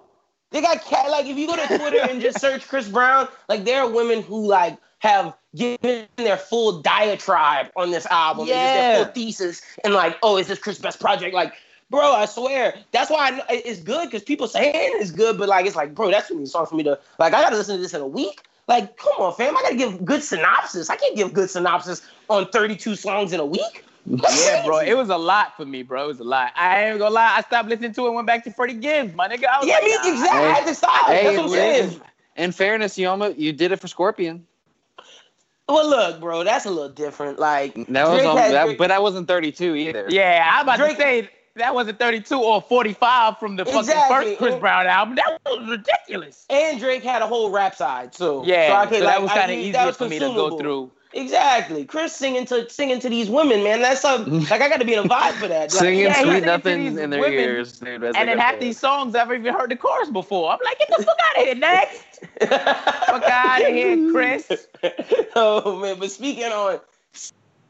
They 0.51 0.61
got 0.61 0.85
cat 0.85 1.11
like 1.11 1.27
if 1.27 1.37
you 1.37 1.47
go 1.49 1.57
to 1.57 1.67
Twitter 1.67 2.01
and 2.09 2.21
just 2.21 2.41
search 2.41 2.69
Chris 2.69 2.89
Brown, 2.89 3.29
like 3.49 3.65
there 3.65 3.81
are 3.81 3.91
women 3.91 4.23
who 4.23 4.47
like 4.47 4.79
have 5.01 5.35
given 5.55 6.07
their 6.17 6.37
full 6.37 6.81
diatribe 6.81 7.71
on 7.77 7.91
this 7.91 8.07
album, 8.07 8.43
and 8.45 8.51
Yeah. 8.51 8.73
their 8.73 9.05
full 9.05 9.13
thesis, 9.13 9.63
and 9.85 9.93
like, 9.95 10.17
oh, 10.23 10.37
is 10.39 10.47
this 10.47 10.59
Chris' 10.59 10.79
best 10.79 10.99
project? 11.01 11.35
Like, 11.35 11.53
bro, 11.91 12.13
I 12.13 12.25
swear, 12.27 12.75
that's 12.93 13.11
why 13.11 13.27
I, 13.27 13.31
know 13.33 13.43
it's 13.49 13.81
good 13.81 14.07
because 14.07 14.23
people 14.23 14.47
saying 14.49 14.73
it's 14.75 15.11
good, 15.11 15.37
but 15.37 15.49
like, 15.49 15.67
it's 15.67 15.77
like, 15.77 15.95
bro, 15.95 16.11
that's 16.11 16.29
too 16.29 16.35
many 16.35 16.47
songs 16.47 16.71
for 16.71 16.77
me 16.77 16.85
to 16.85 16.99
like. 17.19 17.35
I 17.35 17.43
gotta 17.43 17.57
listen 17.57 17.77
to 17.77 17.83
this 17.83 17.93
in 17.95 18.01
a 18.01 18.07
week. 18.07 18.43
Like, 18.67 18.97
come 18.97 19.13
on, 19.19 19.35
fam, 19.35 19.57
I 19.57 19.63
gotta 19.63 19.77
give 19.77 20.05
good 20.05 20.23
synopsis. 20.23 20.89
I 20.89 20.97
can't 20.97 21.17
give 21.17 21.33
good 21.35 21.51
synopsis 21.51 22.01
on 22.29 22.47
32 22.49 22.97
songs 22.97 23.33
in 23.33 23.41
a 23.41 23.45
week. 23.47 23.85
Yeah, 24.07 24.65
bro. 24.67 24.79
It 24.81 24.95
was 24.97 25.09
a 25.09 25.17
lot 25.17 25.57
for 25.57 25.65
me, 25.65 25.83
bro. 25.83 26.05
It 26.05 26.09
was 26.09 26.21
a 26.21 26.25
lot. 26.25 26.53
I 26.57 26.85
ain't 26.89 26.99
gonna 26.99 27.15
lie. 27.15 27.35
I 27.37 27.41
stopped 27.43 27.69
listening 27.71 27.93
to 27.95 28.03
it 28.03 28.07
and 28.07 28.15
went 28.17 28.27
back 28.27 28.45
to 28.45 28.51
Freddie 28.53 28.75
Gibbs, 28.75 29.15
my 29.15 29.29
nigga. 29.29 29.47
I 29.47 29.59
was 29.61 29.67
Yeah, 29.67 29.75
like, 29.77 29.85
me 29.85 29.91
nah. 29.97 30.13
exactly. 30.13 30.39
I 30.41 30.53
had 30.53 30.67
to 30.67 30.75
stop. 30.75 31.07
Hey, 31.07 31.25
that's 31.25 31.37
what 31.39 31.45
I'm 31.45 31.51
saying. 31.51 32.01
in 32.37 32.53
fairness, 32.53 32.99
you 32.99 33.09
almost 33.09 33.39
you 33.39 33.53
did 33.53 33.73
it 33.73 33.81
for 33.81 33.89
Scorpion. 33.89 34.47
Well, 35.69 35.89
look, 35.89 36.21
bro, 36.21 36.45
that's 36.45 36.67
a 36.67 36.71
little 36.71 36.91
different. 36.91 37.39
Like, 37.39 37.75
That 37.89 38.07
was 38.09 38.23
on, 38.27 38.37
that, 38.37 38.77
but 38.77 38.89
that 38.89 39.03
wasn't 39.03 39.27
32 39.27 39.75
either. 39.75 40.07
Yeah, 40.11 40.47
I'm 40.53 40.65
about 40.65 40.77
Drake- 40.79 40.97
to 40.99 41.03
say 41.03 41.31
that 41.57 41.75
wasn't 41.75 41.99
32 41.99 42.39
or 42.39 42.61
45 42.61 43.39
from 43.39 43.57
the 43.57 43.65
fucking 43.65 43.81
Exactly. 43.81 44.27
first 44.33 44.39
Chris 44.39 44.55
Brown 44.57 44.87
album. 44.87 45.15
That 45.15 45.39
was 45.47 45.67
ridiculous. 45.71 46.45
And 46.51 46.79
Drake 46.79 47.03
had 47.03 47.23
a 47.23 47.27
whole 47.27 47.51
rap 47.51 47.75
side, 47.75 48.15
so 48.15 48.45
Yeah, 48.45 48.69
so, 48.69 48.75
I 48.75 48.85
so, 48.85 48.91
could, 48.91 49.03
that 49.03 49.07
like, 49.07 49.23
was 49.23 49.31
kind 49.33 49.51
of 49.53 49.57
easier 49.59 49.93
for 49.93 50.07
me 50.09 50.19
to 50.19 50.27
go 50.27 50.59
through. 50.59 50.91
Exactly, 51.17 51.85
Chris 51.85 52.13
singing 52.13 52.45
to 52.47 52.69
singing 52.69 52.99
to 52.99 53.09
these 53.09 53.31
women, 53.31 53.63
man. 53.63 53.81
That's 53.81 54.01
something 54.01 54.41
like 54.51 54.61
I 54.61 54.69
got 54.69 54.81
to 54.81 54.85
be 54.85 54.95
in 54.95 54.99
a 54.99 55.09
vibe 55.09 55.35
for 55.35 55.47
that. 55.47 55.73
Like, 55.73 55.81
Singing 55.81 56.07
Yeah, 56.07 56.13
sweet 56.23 56.25
singing 56.25 56.41
to 56.43 56.47
nothing 56.47 56.99
in 56.99 57.11
their 57.11 57.21
women, 57.21 57.39
ears, 57.39 57.79
dude. 57.79 58.01
they 58.01 58.07
And 58.09 58.15
then 58.17 58.37
go 58.37 58.41
half 58.41 58.55
through 58.55 58.67
these 58.67 58.79
songs 58.81 59.15
I've 59.15 59.33
even 59.33 59.55
heard 59.55 59.71
the 59.71 59.77
chorus 59.77 60.11
before. 60.11 60.51
I'm 60.51 60.59
like, 60.65 60.79
get 60.79 60.89
the 60.97 61.05
fuck 61.05 61.17
out 61.31 61.41
of 61.41 61.47
here, 61.47 61.55
next. 61.55 62.03
Fuck 62.41 63.23
out 63.25 63.63
of 63.63 63.69
here, 63.69 64.11
Chris. 64.11 64.67
oh 65.37 65.79
man, 65.81 65.99
but 66.01 66.11
speaking 66.11 66.45
on 66.45 66.81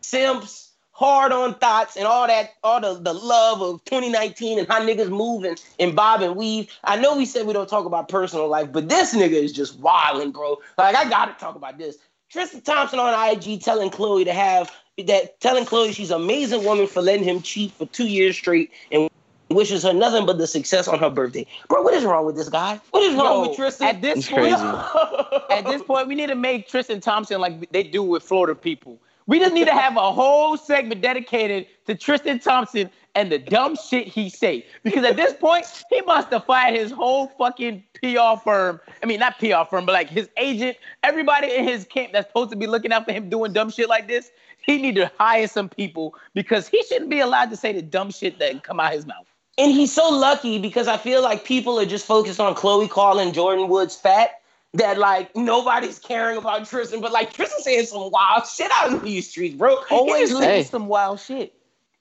simps, 0.03 0.73
hard 0.93 1.33
on 1.33 1.55
thoughts, 1.57 1.97
and 1.97 2.07
all 2.07 2.27
that, 2.27 2.51
all 2.63 2.81
the, 2.81 2.95
the 2.95 3.13
love 3.13 3.61
of 3.61 3.85
2019 3.85 4.59
and 4.59 4.69
how 4.69 4.81
niggas 4.81 5.11
moving 5.11 5.57
and 5.79 5.95
bob 5.95 6.23
and 6.23 6.35
weave. 6.37 6.71
I 6.85 6.97
know 6.97 7.17
we 7.17 7.27
said 7.27 7.47
we 7.47 7.53
don't 7.53 7.69
talk 7.69 7.85
about 7.85 8.09
personal 8.09 8.49
life, 8.49 8.73
but 8.73 8.89
this 8.89 9.15
nigga 9.15 9.33
is 9.33 9.53
just 9.53 9.79
wilding, 9.81 10.31
bro. 10.31 10.57
Like 10.79 10.97
I 10.97 11.09
gotta 11.11 11.35
talk 11.35 11.57
about 11.57 11.77
this. 11.77 11.99
Tristan 12.35 12.63
Thompson 12.63 12.99
on 12.99 13.31
IG 13.31 13.63
telling 13.63 13.91
Khloe 13.91 14.25
to 14.25 14.33
have 14.33 14.69
that 15.07 15.39
telling 15.39 15.65
Khloe 15.65 15.95
she's 15.95 16.11
an 16.11 16.21
amazing 16.21 16.65
woman 16.65 16.89
for 16.89 17.01
letting 17.01 17.23
him 17.23 17.41
cheat 17.41 17.71
for 17.71 17.87
two 17.87 18.09
years 18.09 18.37
straight 18.37 18.73
and 18.91 19.09
wishes 19.51 19.85
her 19.85 19.93
nothing 19.93 20.27
but 20.27 20.39
the 20.39 20.49
success 20.49 20.89
on 20.89 20.99
her 20.99 21.11
birthday. 21.11 21.47
Bro, 21.69 21.83
what 21.83 21.95
is 21.95 22.03
wrong 22.03 22.27
with 22.27 22.35
this 22.35 22.49
guy? 22.49 22.81
What 22.91 23.05
is 23.05 23.15
wrong 23.15 23.47
with 23.47 23.57
Tristan? 23.57 23.87
At 23.87 24.03
this 24.03 24.19
It's 24.19 24.29
point, 24.29 24.53
at 24.53 25.65
this 25.67 25.81
point, 25.85 26.09
we 26.09 26.17
need 26.17 26.27
to 26.27 26.35
make 26.35 26.67
Tristan 26.67 27.01
Thompson 27.01 27.41
like 27.41 27.71
they 27.71 27.85
do 27.85 28.03
with 28.03 28.25
Florida 28.25 28.57
people. 28.57 28.99
We 29.29 29.39
just 29.39 29.55
need 29.55 29.67
to 29.67 29.73
have 29.73 29.97
a 29.97 30.13
whole 30.13 30.57
segment 30.57 31.03
dedicated 31.03 31.69
to 31.87 31.95
Tristan 31.95 32.41
Thompson 32.41 32.91
and 33.15 33.31
the 33.31 33.39
dumb 33.39 33.77
shit 33.77 34.07
he 34.07 34.29
say. 34.29 34.67
Because 34.83 35.05
at 35.05 35.17
this 35.17 35.33
point, 35.35 35.67
he 35.91 36.01
must 36.03 36.31
have 36.31 36.45
fired 36.45 36.75
his 36.75 36.91
whole 36.91 37.29
fucking 37.39 37.85
PR 37.95 38.39
firm. 38.43 38.81
I 39.03 39.07
mean, 39.07 39.21
not 39.21 39.39
PR 39.39 39.65
firm, 39.69 39.87
but 39.87 39.93
like 39.93 40.09
his 40.11 40.29
agent, 40.37 40.77
everybody 41.03 41.53
in 41.55 41.65
his 41.65 41.85
camp 41.85 42.13
that's 42.13 42.29
supposed 42.29 42.51
to 42.51 42.57
be 42.57 42.67
looking 42.67 42.93
out 42.93 43.05
for 43.05 43.13
him 43.13 43.29
doing 43.31 43.53
dumb 43.53 43.71
shit 43.71 43.89
like 43.89 44.09
this. 44.09 44.31
He 44.67 44.81
need 44.81 44.95
to 44.97 45.11
hire 45.19 45.47
some 45.47 45.69
people 45.69 46.15
because 46.33 46.69
he 46.69 46.83
shouldn't 46.85 47.11
be 47.11 47.21
allowed 47.21 47.51
to 47.51 47.57
say 47.57 47.73
the 47.73 47.83
dumb 47.83 48.11
shit 48.11 48.39
that 48.39 48.63
come 48.63 48.81
out 48.81 48.93
his 48.93 49.07
mouth. 49.07 49.27
And 49.59 49.71
he's 49.71 49.93
so 49.93 50.09
lucky 50.09 50.59
because 50.59 50.89
I 50.89 50.97
feel 50.97 51.23
like 51.23 51.45
people 51.45 51.79
are 51.79 51.87
just 51.87 52.07
focused 52.07 52.41
on 52.41 52.55
Khloe 52.55 52.89
calling 52.91 53.33
Jordyn 53.33 53.69
Woods 53.69 53.95
fat. 53.97 54.41
That 54.73 54.99
like 54.99 55.37
nobody's 55.37 56.01
caring 56.01 56.37
about 56.37 56.67
Tristan, 56.67 57.01
but 57.01 57.13
like 57.13 57.33
Tristan 57.33 57.61
saying 57.61 57.87
some 57.87 58.11
wild 58.11 58.45
shit 58.45 58.69
out 58.75 58.91
in 58.91 59.05
these 59.05 59.31
streets, 59.31 59.55
bro. 59.55 59.77
Always 59.89 60.37
Hey. 60.37 60.65
some 60.65 60.89
wild 60.89 61.21
shit. 61.21 61.55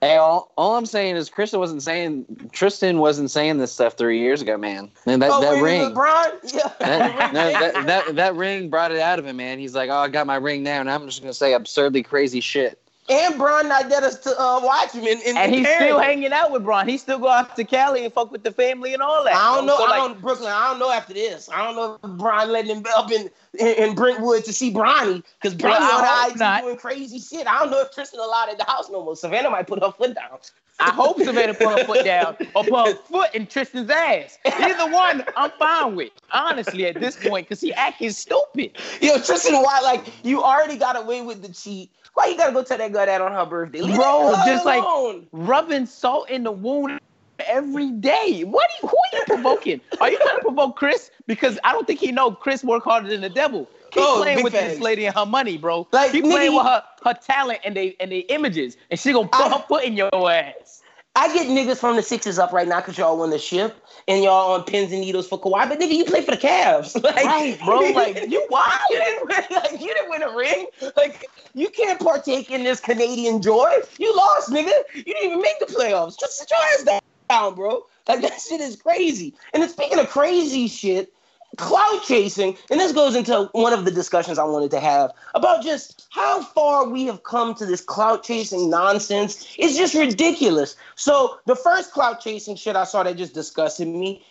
Hey, 0.03 0.17
all, 0.17 0.51
all 0.57 0.75
I'm 0.75 0.85
saying 0.85 1.15
is 1.15 1.29
Krista 1.29 1.57
wasn't 1.57 1.81
saying 1.81 2.49
Tristan 2.51 2.99
wasn't 2.99 3.31
saying 3.31 3.57
this 3.57 3.71
stuff 3.71 3.95
three 3.95 4.19
years 4.19 4.41
ago, 4.41 4.57
man. 4.57 4.91
And 5.05 5.21
that, 5.21 5.31
Oh, 5.31 5.41
that 5.41 5.61
ring, 5.61 5.93
LeBron? 5.93 6.33
Yeah. 6.53 6.71
that, 6.79 7.33
no, 7.33 7.51
that, 7.51 7.85
that 7.85 8.15
that 8.15 8.35
ring 8.35 8.69
brought 8.69 8.91
it 8.91 8.99
out 8.99 9.17
of 9.19 9.25
him, 9.25 9.37
man. 9.37 9.59
He's 9.59 9.73
like, 9.75 9.89
oh, 9.89 9.95
I 9.95 10.09
got 10.09 10.27
my 10.27 10.35
ring 10.35 10.63
now, 10.63 10.81
and 10.81 10.91
I'm 10.91 11.05
just 11.05 11.21
gonna 11.21 11.33
say 11.33 11.53
absurdly 11.53 12.03
crazy 12.03 12.41
shit. 12.41 12.79
And 13.09 13.37
Bron 13.37 13.67
not 13.67 13.89
let 13.89 14.03
us 14.03 14.17
to 14.19 14.29
uh, 14.29 14.61
watch 14.63 14.93
him 14.93 15.03
in, 15.03 15.19
in 15.21 15.35
And 15.35 15.53
he's 15.53 15.67
still 15.67 15.99
hanging 15.99 16.31
out 16.31 16.51
with 16.51 16.63
Bron. 16.63 16.87
He 16.87 16.97
still 16.97 17.19
go 17.19 17.27
out 17.27 17.55
to 17.57 17.63
Cali 17.65 18.05
and 18.05 18.13
fuck 18.13 18.31
with 18.31 18.43
the 18.43 18.51
family 18.51 18.93
and 18.93 19.01
all 19.01 19.25
that. 19.25 19.35
I 19.35 19.55
don't 19.55 19.65
know. 19.65 19.77
So, 19.77 19.85
I 19.85 19.89
like, 19.89 19.99
don't 19.99 20.21
Brooklyn. 20.21 20.51
I 20.51 20.69
don't 20.69 20.79
know 20.79 20.89
after 20.89 21.13
this. 21.13 21.49
I 21.49 21.65
don't 21.65 21.75
know 21.75 21.99
if 22.01 22.17
Bron 22.17 22.51
letting 22.51 22.77
him 22.77 22.85
up 22.95 23.11
in 23.11 23.29
in, 23.59 23.67
in 23.67 23.95
Brentwood 23.95 24.45
to 24.45 24.53
see 24.53 24.73
Bronny 24.73 25.21
because 25.41 25.55
Bronny 25.55 25.79
Well, 25.79 26.25
on 26.25 26.31
IG 26.31 26.61
doing 26.63 26.77
crazy 26.77 27.19
shit. 27.19 27.45
I 27.45 27.59
don't 27.59 27.71
know 27.71 27.81
if 27.81 27.91
Tristan 27.91 28.21
allowed 28.21 28.49
at 28.49 28.57
the 28.57 28.65
house 28.65 28.89
no 28.89 29.03
more. 29.03 29.15
Savannah 29.15 29.49
might 29.49 29.67
put 29.67 29.83
her 29.83 29.91
foot 29.91 30.15
down. 30.15 30.39
I 30.79 30.91
hope 30.91 31.19
Savannah 31.21 31.53
put 31.53 31.79
her 31.79 31.85
foot 31.85 32.03
down 32.03 32.35
or 32.55 32.63
put 32.63 32.87
her 32.87 32.95
foot 33.09 33.33
in 33.35 33.47
Tristan's 33.47 33.89
ass. 33.89 34.37
Either 34.45 34.91
one, 34.91 35.23
I'm 35.37 35.51
fine 35.51 35.95
with. 35.95 36.11
Honestly, 36.31 36.85
at 36.85 36.99
this 36.99 37.15
point, 37.15 37.47
because 37.47 37.61
he 37.61 37.73
acting 37.73 38.09
stupid. 38.11 38.77
Yo, 39.01 39.19
Tristan, 39.19 39.53
why? 39.61 39.79
Like, 39.81 40.05
you 40.23 40.41
already 40.43 40.77
got 40.77 40.97
away 40.97 41.21
with 41.21 41.41
the 41.41 41.49
cheat. 41.53 41.89
Why 42.15 42.27
you 42.27 42.37
gotta 42.37 42.53
go 42.53 42.63
tell 42.63 42.77
that 42.77 42.91
girl 42.91 43.05
that 43.05 43.21
on 43.21 43.31
her 43.31 43.45
birthday? 43.45 43.81
Leave 43.81 43.95
Bro, 43.95 44.33
just 44.45 44.65
like- 44.65 44.83
Rubbing 45.31 45.85
salt 45.85 46.29
in 46.29 46.43
the 46.43 46.51
wound 46.51 46.99
every 47.39 47.89
day. 47.91 48.43
What? 48.43 48.69
Are 48.69 48.73
you, 48.83 48.89
who 48.89 48.97
are 48.97 49.17
you 49.17 49.23
provoking? 49.25 49.81
Are 49.99 50.11
you 50.11 50.17
trying 50.17 50.35
to 50.37 50.41
provoke 50.41 50.75
Chris? 50.75 51.11
Because 51.27 51.59
I 51.63 51.71
don't 51.71 51.87
think 51.87 51.99
he 51.99 52.11
know 52.11 52.31
Chris 52.31 52.63
work 52.63 52.83
harder 52.83 53.09
than 53.09 53.21
the 53.21 53.29
devil. 53.29 53.67
Keep 53.93 54.03
Oh, 54.03 54.21
playing 54.21 54.43
with 54.43 54.53
facts. 54.53 54.73
this 54.73 54.81
lady 54.81 55.05
and 55.05 55.15
her 55.15 55.25
money, 55.25 55.57
bro. 55.57 55.87
Like, 55.91 56.11
Keep 56.11 56.25
nigga, 56.25 56.31
playing 56.31 56.53
with 56.55 56.63
her 56.65 56.83
her 57.05 57.13
talent 57.13 57.59
and 57.63 57.75
they 57.75 57.95
and 57.99 58.11
they 58.11 58.19
images, 58.19 58.75
and 58.89 58.99
she 58.99 59.11
gonna 59.13 59.27
put 59.27 59.45
I- 59.45 59.57
her 59.57 59.63
foot 59.67 59.83
in 59.83 59.93
your 59.95 60.09
ass. 60.31 60.81
I 61.15 61.31
get 61.31 61.45
niggas 61.45 61.77
from 61.77 61.95
the 61.95 62.01
Sixers 62.01 62.39
up 62.39 62.51
right 62.53 62.67
now 62.67 62.79
because 62.79 62.97
y'all 62.97 63.15
won 63.15 63.29
the 63.29 63.37
ship 63.37 63.75
and 64.07 64.23
y'all 64.23 64.53
on 64.53 64.63
pins 64.63 64.91
and 64.91 64.99
needles 65.01 65.27
for 65.27 65.39
Kawhi, 65.39 65.69
but 65.69 65.79
nigga, 65.79 65.91
you 65.95 66.05
play 66.05 66.21
for 66.21 66.31
the 66.31 66.37
Cavs, 66.37 66.95
like, 67.03 67.23
Right, 67.23 67.55
bro. 67.63 67.81
Like 67.93 68.27
you 68.27 68.43
wild. 68.49 68.71
you 68.89 68.97
didn't 68.97 69.27
win, 69.29 69.43
like 69.51 69.71
you 69.79 69.93
didn't 69.93 70.09
win 70.09 70.23
a 70.23 70.35
ring. 70.35 70.65
Like 70.97 71.27
you 71.53 71.69
can't 71.69 71.99
partake 71.99 72.49
in 72.49 72.63
this 72.63 72.79
Canadian 72.79 73.43
joy. 73.43 73.71
You 73.99 74.15
lost, 74.15 74.49
nigga. 74.49 74.71
You 74.95 75.03
didn't 75.03 75.23
even 75.23 75.41
make 75.41 75.59
the 75.59 75.67
playoffs. 75.67 76.19
Just 76.19 76.39
sit 76.39 76.49
your 76.49 76.59
ass 76.93 76.99
down, 77.29 77.53
bro. 77.53 77.83
Like 78.07 78.21
that 78.21 78.41
shit 78.41 78.59
is 78.59 78.75
crazy. 78.75 79.35
And 79.53 79.61
then 79.61 79.69
speaking 79.69 79.99
of 79.99 80.09
crazy 80.09 80.67
shit, 80.67 81.13
cloud 81.57 82.01
chasing, 82.05 82.57
and 82.71 82.79
this 82.79 82.91
goes 82.91 83.15
into 83.15 83.49
one 83.53 83.73
of 83.73 83.85
the 83.85 83.91
discussions 83.91 84.39
I 84.39 84.43
wanted 84.43 84.71
to 84.71 84.79
have 84.79 85.11
about 85.35 85.63
just 85.63 86.07
how 86.11 86.41
far 86.41 86.87
we 86.87 87.05
have 87.05 87.23
come 87.23 87.53
to 87.55 87.65
this 87.65 87.81
cloud 87.81 88.23
chasing 88.23 88.69
nonsense. 88.69 89.55
It's 89.57 89.77
just 89.77 89.93
ridiculous. 89.93 90.75
So 90.95 91.37
the 91.45 91.55
first 91.55 91.91
cloud 91.91 92.19
chasing 92.19 92.55
shit 92.55 92.75
I 92.75 92.83
saw 92.85 93.03
that 93.03 93.17
just 93.17 93.33
disgusted 93.33 93.87
me. 93.87 94.23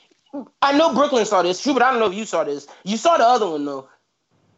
I 0.62 0.76
know 0.76 0.94
Brooklyn 0.94 1.26
saw 1.26 1.42
this, 1.42 1.62
true, 1.62 1.74
but 1.74 1.82
I 1.82 1.90
don't 1.90 2.00
know 2.00 2.06
if 2.11 2.14
you 2.14 2.24
saw 2.24 2.42
this. 2.44 2.66
You 2.85 2.96
saw 2.96 3.18
the 3.18 3.26
other 3.26 3.48
one 3.50 3.64
though. 3.64 3.88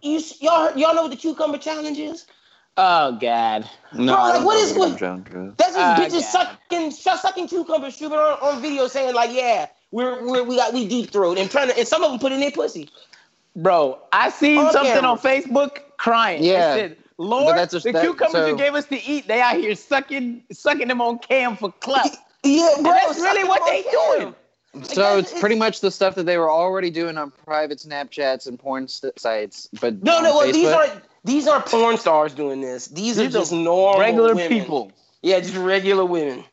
You 0.02 0.20
y'all 0.40 0.76
y'all 0.78 0.94
know 0.94 1.02
what 1.02 1.10
the 1.10 1.16
cucumber 1.16 1.58
challenge 1.58 1.98
is? 1.98 2.26
Oh 2.76 3.12
God. 3.20 3.68
No, 3.92 4.14
Bro, 4.14 4.22
like, 4.24 4.44
what 4.44 4.56
is- 4.58 4.70
what 4.70 4.78
what- 4.78 4.88
you're 4.90 4.98
drunk, 4.98 5.30
Drew. 5.30 5.54
That's 5.56 5.74
just 5.74 5.78
Ah, 5.78 5.96
bitches 5.98 6.32
God. 6.32 6.58
sucking 6.68 6.90
sucking 6.90 7.48
cucumbers, 7.48 7.96
shooting 7.96 8.18
on, 8.18 8.38
on 8.40 8.60
video 8.62 8.86
saying 8.88 9.14
like, 9.14 9.32
yeah, 9.32 9.66
we're, 9.94 10.26
we're 10.28 10.42
we 10.42 10.56
got 10.56 10.74
we 10.74 10.86
deep 10.88 11.10
throat 11.10 11.38
and 11.38 11.50
trying 11.50 11.68
to 11.68 11.78
and 11.78 11.86
some 11.86 12.02
of 12.02 12.10
them 12.10 12.18
put 12.18 12.32
in 12.32 12.40
their 12.40 12.50
pussy. 12.50 12.88
Bro, 13.56 14.00
I 14.12 14.30
seen 14.30 14.58
On 14.58 14.72
something 14.72 14.92
camera. 14.92 15.10
on 15.10 15.18
Facebook 15.18 15.78
crying. 15.96 16.42
Yeah. 16.42 16.74
said, 16.74 16.96
Lord, 17.18 17.56
that's 17.56 17.72
just- 17.72 17.84
the 17.84 17.92
that- 17.92 18.02
cucumbers 18.04 18.48
you 18.48 18.56
gave 18.56 18.74
us 18.74 18.86
to 18.86 19.00
eat, 19.04 19.28
they 19.28 19.40
out 19.40 19.56
here 19.56 19.74
sucking 19.76 20.42
sucking 20.50 20.88
them 20.88 21.00
on 21.00 21.18
cam 21.20 21.56
for 21.56 21.72
clout. 21.72 22.08
Yeah, 22.46 22.74
bro. 22.82 22.92
that's 22.92 23.18
really 23.18 23.44
what 23.44 23.62
they 23.66 23.82
cam. 23.84 23.92
doing. 24.20 24.34
So 24.82 25.02
guys, 25.02 25.22
it's 25.32 25.40
pretty 25.40 25.54
much 25.54 25.80
the 25.80 25.90
stuff 25.90 26.14
that 26.16 26.26
they 26.26 26.36
were 26.36 26.50
already 26.50 26.90
doing 26.90 27.16
on 27.16 27.30
private 27.30 27.78
Snapchats 27.78 28.46
and 28.48 28.58
porn 28.58 28.86
st- 28.88 29.18
sites, 29.18 29.68
but 29.80 30.02
No, 30.02 30.16
on 30.18 30.24
no. 30.24 30.36
Well, 30.36 30.52
these 30.52 30.68
aren't 30.68 31.00
these 31.24 31.46
aren't 31.46 31.64
porn 31.66 31.96
stars 31.96 32.34
doing 32.34 32.60
this. 32.60 32.88
These, 32.88 33.18
are 33.18 33.22
These 33.22 33.34
are 33.36 33.38
just 33.38 33.52
normal 33.52 34.00
Regular 34.00 34.34
women. 34.34 34.48
people 34.48 34.92
Yeah, 35.22 35.38
just 35.40 35.54
regular 35.56 36.04
women. 36.04 36.44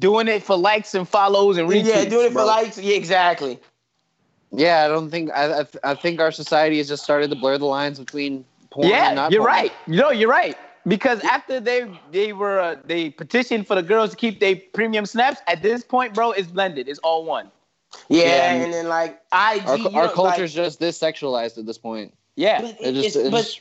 Doing 0.00 0.28
it 0.28 0.42
for 0.42 0.56
likes 0.56 0.94
and 0.94 1.08
follows 1.08 1.56
and 1.58 1.68
retweets. 1.68 1.84
yeah, 1.86 2.04
doing 2.04 2.26
it 2.26 2.32
bro. 2.32 2.42
for 2.42 2.46
likes. 2.46 2.78
Yeah, 2.78 2.96
exactly. 2.96 3.58
Yeah, 4.52 4.84
I 4.84 4.88
don't 4.88 5.10
think 5.10 5.30
I, 5.32 5.60
I, 5.60 5.62
th- 5.64 5.76
I 5.84 5.94
think 5.94 6.20
our 6.20 6.30
society 6.32 6.78
has 6.78 6.88
just 6.88 7.02
started 7.04 7.30
to 7.30 7.36
blur 7.36 7.58
the 7.58 7.66
lines 7.66 7.98
between 7.98 8.44
porn 8.70 8.88
Yeah, 8.88 9.08
and 9.08 9.16
not 9.16 9.32
you're 9.32 9.40
porn. 9.42 9.52
right. 9.52 9.72
No, 9.86 10.10
you're 10.10 10.30
right. 10.30 10.56
Because 10.86 11.20
after 11.24 11.58
they 11.58 11.90
they 12.12 12.32
were 12.32 12.60
uh, 12.60 12.76
they 12.84 13.10
petitioned 13.10 13.66
for 13.66 13.74
the 13.74 13.82
girls 13.82 14.10
to 14.10 14.16
keep 14.16 14.38
their 14.38 14.56
premium 14.72 15.04
snaps. 15.04 15.40
At 15.48 15.62
this 15.62 15.82
point, 15.82 16.14
bro, 16.14 16.30
it's 16.30 16.46
blended. 16.48 16.88
It's 16.88 17.00
all 17.00 17.24
one. 17.24 17.50
Yeah, 18.08 18.22
Yeah. 18.24 18.52
and 18.64 18.72
then 18.72 18.88
like 18.88 19.20
IG, 19.32 19.66
Our, 19.66 19.76
you 19.78 19.88
our 19.98 20.08
culture's 20.08 20.56
like, 20.56 20.64
just 20.66 20.78
this 20.78 20.98
sexualized 20.98 21.58
at 21.58 21.66
this 21.66 21.78
point. 21.78 22.14
Yeah. 22.36 22.60
but, 22.60 22.70
It 22.80 22.96
it's- 22.96 23.02
just, 23.04 23.16
it 23.16 23.30
but 23.32 23.38
just 23.44 23.60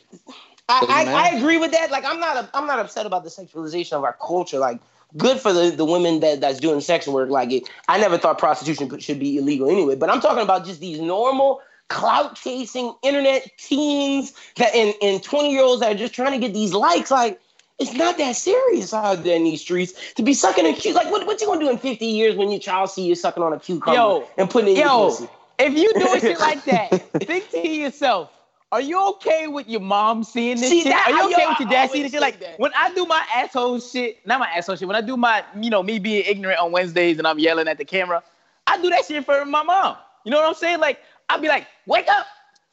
I, 0.69 0.86
I, 1.08 1.30
I 1.30 1.38
agree 1.38 1.58
with 1.58 1.71
that. 1.71 1.91
Like, 1.91 2.04
I'm 2.06 2.19
not 2.19 2.38
a, 2.38 2.50
I'm 2.56 2.65
not 2.65 2.80
upset 2.80 3.06
about 3.06 3.24
the 3.24 3.30
sexualization 3.30 3.93
of 3.93 4.04
our 4.04 4.13
culture. 4.19 4.58
Like, 4.58 4.80
good 5.17 5.39
for 5.39 5.54
the, 5.54 5.71
the 5.71 5.86
women 5.86 6.19
that, 6.19 6.41
that's 6.41 6.60
doing 6.60 6.82
sex 6.82 7.08
work. 7.08 7.30
Like, 7.30 7.51
it, 7.51 7.69
I 7.88 7.97
never 7.99 8.17
thought 8.17 8.38
prostitution 8.38 8.99
should 8.99 9.19
be 9.19 9.38
illegal 9.38 9.69
anyway. 9.69 9.95
But 9.95 10.10
I'm 10.10 10.21
talking 10.21 10.43
about 10.43 10.65
just 10.65 10.80
these 10.80 10.99
normal 10.99 11.62
clout 11.88 12.36
chasing 12.36 12.93
internet 13.04 13.47
teens 13.58 14.34
that 14.56 14.73
in 14.73 14.93
in 15.01 15.21
20 15.21 15.51
year 15.51 15.62
olds 15.62 15.82
that 15.82 15.91
are 15.91 15.97
just 15.97 16.13
trying 16.13 16.32
to 16.32 16.39
get 16.39 16.54
these 16.54 16.73
likes. 16.73 17.12
Like, 17.12 17.39
it's 17.78 17.93
not 17.93 18.17
that 18.17 18.36
serious 18.36 18.93
out 18.93 19.23
there 19.23 19.36
in 19.36 19.43
these 19.43 19.62
streets 19.62 20.13
to 20.13 20.23
be 20.23 20.34
sucking 20.34 20.65
a 20.65 20.73
cute. 20.73 20.95
Like, 20.95 21.12
what 21.12 21.25
what 21.28 21.41
you 21.41 21.47
gonna 21.47 21.60
do 21.60 21.69
in 21.69 21.78
50 21.78 22.06
years 22.06 22.36
when 22.36 22.49
your 22.49 22.60
child 22.60 22.89
see 22.89 23.06
you 23.06 23.15
sucking 23.15 23.43
on 23.43 23.54
a 23.54 23.60
cucumber 23.60 23.97
Yo, 23.97 24.28
and 24.38 24.49
putting 24.49 24.69
it 24.69 24.71
in 24.71 24.78
your 24.78 24.88
Yo, 24.88 25.10
pussy? 25.10 25.30
if 25.60 25.78
you 25.78 25.93
doing 25.93 26.19
shit 26.21 26.39
like 26.39 26.63
that, 26.65 26.89
think 27.21 27.49
to 27.51 27.67
yourself. 27.67 28.32
Are 28.71 28.82
you 28.82 29.01
okay 29.10 29.47
with 29.47 29.69
your 29.69 29.80
mom 29.80 30.23
seeing 30.23 30.58
this 30.60 30.69
See, 30.69 30.82
shit? 30.82 30.91
that- 30.91 31.08
Are 31.08 31.12
you 31.12 31.30
yo, 31.30 31.38
okay 31.38 31.47
with 31.47 31.60
your 31.60 31.69
dad 31.69 31.89
seeing 31.91 32.04
this 32.04 32.12
shit? 32.12 32.21
Like 32.21 32.39
that. 32.39 32.60
when 32.60 32.71
I 32.75 32.93
do 32.93 33.06
my 33.06 33.23
asshole 33.34 33.80
shit, 33.80 34.25
not 34.25 34.39
my 34.39 34.47
asshole 34.49 34.75
shit. 34.75 34.88
When 34.88 34.97
I 34.97 35.01
do 35.01 35.15
my, 35.15 35.43
you 35.60 35.69
know, 35.69 35.84
me 35.84 35.99
being 35.99 36.23
ignorant 36.25 36.60
on 36.60 36.71
Wednesdays 36.71 37.17
and 37.17 37.28
I'm 37.28 37.39
yelling 37.39 37.67
at 37.67 37.78
the 37.78 37.86
camera, 37.86 38.23
I 38.67 38.82
do 38.82 38.89
that 38.89 39.06
shit 39.06 39.23
for 39.25 39.45
my 39.45 39.63
mom. 39.63 39.97
You 40.23 40.32
know 40.32 40.38
what 40.38 40.47
I'm 40.47 40.56
saying? 40.56 40.80
Like 40.80 40.99
I'll 41.30 41.39
be 41.39 41.47
like, 41.47 41.67
"Wake 41.86 42.08
up, 42.10 42.25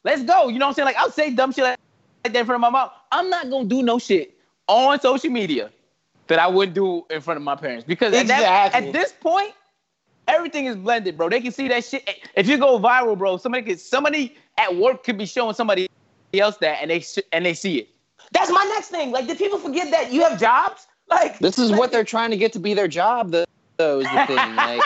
let's 0.05 0.23
go." 0.23 0.49
You 0.49 0.59
know 0.59 0.67
what 0.67 0.71
I'm 0.71 0.75
saying? 0.75 0.87
Like 0.87 0.97
I'll 0.97 1.11
say 1.11 1.31
dumb 1.31 1.53
shit 1.53 1.65
like 1.65 1.79
that 2.25 2.35
in 2.35 2.47
front 2.47 2.57
of 2.57 2.61
my 2.61 2.71
mom. 2.71 2.91
I'm 3.11 3.29
not 3.29 3.51
gonna 3.51 3.67
do 3.67 3.83
no 3.83 3.99
shit 3.99 4.35
on 4.69 4.99
social 5.01 5.31
media 5.31 5.71
that 6.29 6.39
I 6.39 6.47
wouldn't 6.47 6.75
do 6.75 7.05
in 7.11 7.21
front 7.21 7.37
of 7.37 7.45
my 7.45 7.55
parents 7.55 7.85
because 7.85 8.15
at, 8.15 8.27
that, 8.29 8.75
at 8.75 8.93
this 8.93 9.13
point, 9.13 9.53
everything 10.29 10.67
is 10.67 10.77
blended, 10.77 11.17
bro. 11.19 11.29
They 11.29 11.41
can 11.41 11.53
see 11.53 11.69
that 11.69 11.85
shit. 11.85 12.09
If 12.35 12.49
you 12.49 12.57
go 12.57 12.79
viral, 12.79 13.19
bro, 13.19 13.37
somebody 13.37 13.65
could 13.65 13.81
somebody 13.81 14.37
at 14.63 14.77
work 14.77 15.05
could 15.05 15.19
be 15.19 15.27
showing 15.27 15.55
somebody 15.55 15.89
else 16.35 16.57
that, 16.59 16.79
and 16.81 16.91
they 16.91 17.01
sh- 17.01 17.19
and 17.33 17.45
they 17.45 17.55
see 17.55 17.79
it. 17.79 17.89
That's 18.33 18.51
my 18.51 18.65
next 18.75 18.89
thing. 18.89 19.11
Like, 19.11 19.27
did 19.27 19.39
people 19.39 19.59
forget 19.59 19.91
that 19.91 20.13
you 20.13 20.23
have 20.23 20.41
jobs? 20.41 20.87
Like, 21.11 21.39
This 21.39 21.59
is 21.59 21.71
like, 21.71 21.79
what 21.81 21.93
they're 21.93 22.05
trying 22.05 22.31
to 22.31 22.37
get 22.37 22.53
to 22.55 22.59
be 22.59 22.73
their 22.73 22.89
job, 22.89 23.31
though, 23.33 23.45
though 23.77 24.01
is 24.01 24.07
the 24.07 24.27
thing. 24.27 24.57
Like, 24.57 24.83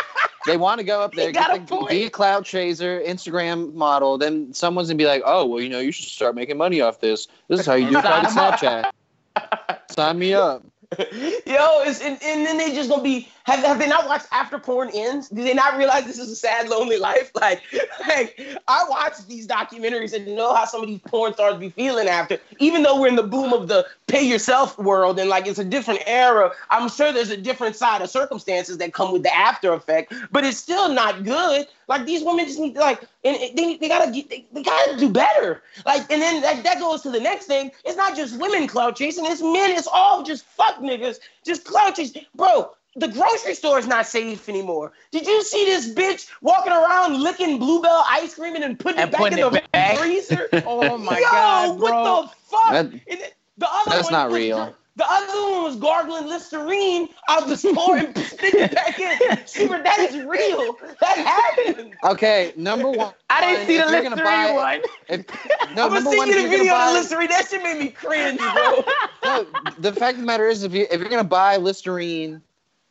they 0.46 0.56
want 0.56 0.78
to 0.78 0.84
go 0.84 1.00
up 1.00 1.12
there, 1.14 1.30
get 1.32 1.54
a 1.56 1.60
the, 1.60 1.86
be 1.88 2.04
a 2.04 2.10
cloud 2.10 2.44
chaser, 2.44 3.00
Instagram 3.00 3.74
model. 3.74 4.16
Then 4.18 4.52
someone's 4.54 4.88
gonna 4.88 4.96
be 4.98 5.06
like, 5.06 5.22
"Oh, 5.24 5.44
well, 5.44 5.60
you 5.60 5.68
know, 5.68 5.80
you 5.80 5.92
should 5.92 6.06
start 6.06 6.34
making 6.34 6.56
money 6.56 6.80
off 6.80 7.00
this. 7.00 7.26
This 7.48 7.60
is 7.60 7.66
how 7.66 7.74
you 7.74 7.88
do 7.88 7.94
Sign 7.94 8.02
private 8.02 8.28
'em. 8.28 8.84
Snapchat. 8.84 9.80
Sign 9.90 10.18
me 10.18 10.34
up." 10.34 10.64
Yo, 10.98 11.82
it's, 11.82 12.00
and, 12.00 12.16
and 12.22 12.46
then 12.46 12.56
they 12.58 12.72
just 12.74 12.88
gonna 12.88 13.02
be 13.02 13.28
have, 13.46 13.60
have 13.64 13.78
they 13.78 13.86
not 13.86 14.08
watched 14.08 14.26
After 14.32 14.58
Porn 14.58 14.90
Ends? 14.92 15.28
Do 15.28 15.44
they 15.44 15.54
not 15.54 15.78
realize 15.78 16.04
this 16.04 16.18
is 16.18 16.30
a 16.30 16.36
sad, 16.36 16.68
lonely 16.68 16.98
life? 16.98 17.30
Like, 17.46 17.62
like 18.08 18.40
I 18.66 18.84
watch 18.88 19.24
these 19.28 19.46
documentaries 19.46 20.12
and 20.12 20.26
know 20.34 20.52
how 20.52 20.64
some 20.64 20.80
of 20.80 20.88
these 20.88 20.98
porn 21.00 21.32
stars 21.34 21.56
be 21.58 21.68
feeling 21.68 22.08
after, 22.08 22.40
even 22.58 22.82
though 22.82 23.00
we're 23.00 23.06
in 23.06 23.14
the 23.14 23.22
boom 23.22 23.52
of 23.52 23.68
the 23.68 23.86
pay 24.08 24.22
yourself 24.26 24.76
world 24.78 25.20
and 25.20 25.28
like 25.30 25.46
it's 25.46 25.60
a 25.60 25.64
different 25.64 26.00
era. 26.06 26.50
I'm 26.70 26.88
sure 26.88 27.12
there's 27.12 27.30
a 27.30 27.36
different 27.36 27.76
side 27.76 28.02
of 28.02 28.10
circumstances 28.10 28.78
that 28.78 28.94
come 28.94 29.12
with 29.12 29.22
the 29.22 29.32
after 29.36 29.72
effect, 29.74 30.12
but 30.32 30.44
it's 30.44 30.58
still 30.58 30.88
not 30.92 31.22
good. 31.22 31.68
Like 31.86 32.04
these 32.04 32.24
women 32.24 32.46
just 32.46 32.58
need 32.58 32.74
like, 32.76 33.00
and 33.24 33.36
they, 33.56 33.76
they 33.76 33.86
gotta 33.86 34.10
get- 34.10 34.28
they, 34.28 34.44
they 34.52 34.62
gotta 34.64 34.96
do 34.96 35.08
better. 35.08 35.62
Like, 35.84 36.10
and 36.10 36.20
then 36.20 36.42
that, 36.42 36.64
that 36.64 36.80
goes 36.80 37.02
to 37.02 37.10
the 37.10 37.20
next 37.20 37.46
thing. 37.46 37.70
It's 37.84 37.96
not 37.96 38.16
just 38.16 38.40
women 38.40 38.66
clout 38.66 38.96
chasing, 38.96 39.24
it's 39.26 39.42
men. 39.42 39.70
It's 39.70 39.86
all 39.92 40.24
just 40.24 40.44
fuck 40.46 40.78
niggas, 40.78 41.18
just 41.44 41.64
clout 41.64 41.94
chasing, 41.94 42.24
bro. 42.34 42.72
The 42.98 43.08
grocery 43.08 43.54
store 43.54 43.78
is 43.78 43.86
not 43.86 44.06
safe 44.06 44.48
anymore. 44.48 44.92
Did 45.12 45.26
you 45.26 45.42
see 45.42 45.64
this 45.66 45.92
bitch 45.92 46.28
walking 46.40 46.72
around 46.72 47.20
licking 47.22 47.58
Bluebell 47.58 48.04
ice 48.08 48.34
cream 48.34 48.54
and 48.54 48.62
then 48.62 48.76
putting 48.76 48.98
And 49.00 49.08
it 49.08 49.12
back 49.12 49.20
putting 49.20 49.38
in 49.38 49.44
it 49.46 49.50
the 49.52 49.62
back. 49.72 49.98
freezer? 49.98 50.48
Oh 50.66 50.96
my 50.96 51.18
Yo, 51.18 51.24
god, 51.24 51.78
bro. 51.78 51.88
what 51.88 52.22
the 52.22 52.34
fuck? 52.48 52.70
That- 52.72 52.84
And 52.86 53.32
the 53.58 53.66
other 53.70 53.90
That's 53.90 54.04
one 54.04 54.12
not 54.12 54.32
real. 54.32 54.74
The 54.96 55.04
other 55.06 55.52
one 55.52 55.64
was 55.64 55.76
gargling 55.76 56.26
Listerine 56.26 57.08
out 57.28 57.46
the 57.48 57.56
store 57.58 57.98
and 57.98 58.16
spitting 58.16 58.60
it 58.62 58.74
back 58.74 58.98
in. 58.98 59.46
Super, 59.46 59.82
that 59.82 59.98
is 59.98 60.24
real. 60.24 60.74
That 61.02 61.18
happened. 61.18 61.92
Okay, 62.02 62.54
number 62.56 62.90
one. 62.90 63.12
I 63.30 63.42
didn't 63.42 63.66
see 63.66 63.76
the 63.76 63.82
if 63.84 63.90
you're 63.90 64.10
Listerine 64.10 64.24
buy- 64.24 64.52
one. 64.52 64.80
If, 65.10 65.26
no, 65.74 65.84
I'm 65.84 65.90
gonna 65.90 65.94
number 66.00 66.10
one, 66.16 66.28
you 66.28 66.34
if 66.34 66.36
the 66.36 66.40
you're 66.40 66.50
video 66.50 66.72
gonna 66.72 66.96
of 66.98 67.08
the 67.10 67.14
buy, 67.14 67.18
Listerine. 67.18 67.28
That 67.28 67.46
shit 67.48 67.62
made 67.62 67.78
me 67.78 67.88
cringe, 67.90 68.38
bro. 68.38 68.84
no, 69.24 69.46
the 69.78 69.92
fact 69.92 70.14
of 70.14 70.20
the 70.20 70.26
matter 70.26 70.48
is, 70.48 70.62
if 70.62 70.72
you 70.72 70.86
if 70.90 70.98
you're 70.98 71.10
gonna 71.10 71.24
buy 71.24 71.58
Listerine 71.58 72.40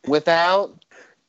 without 0.06 0.72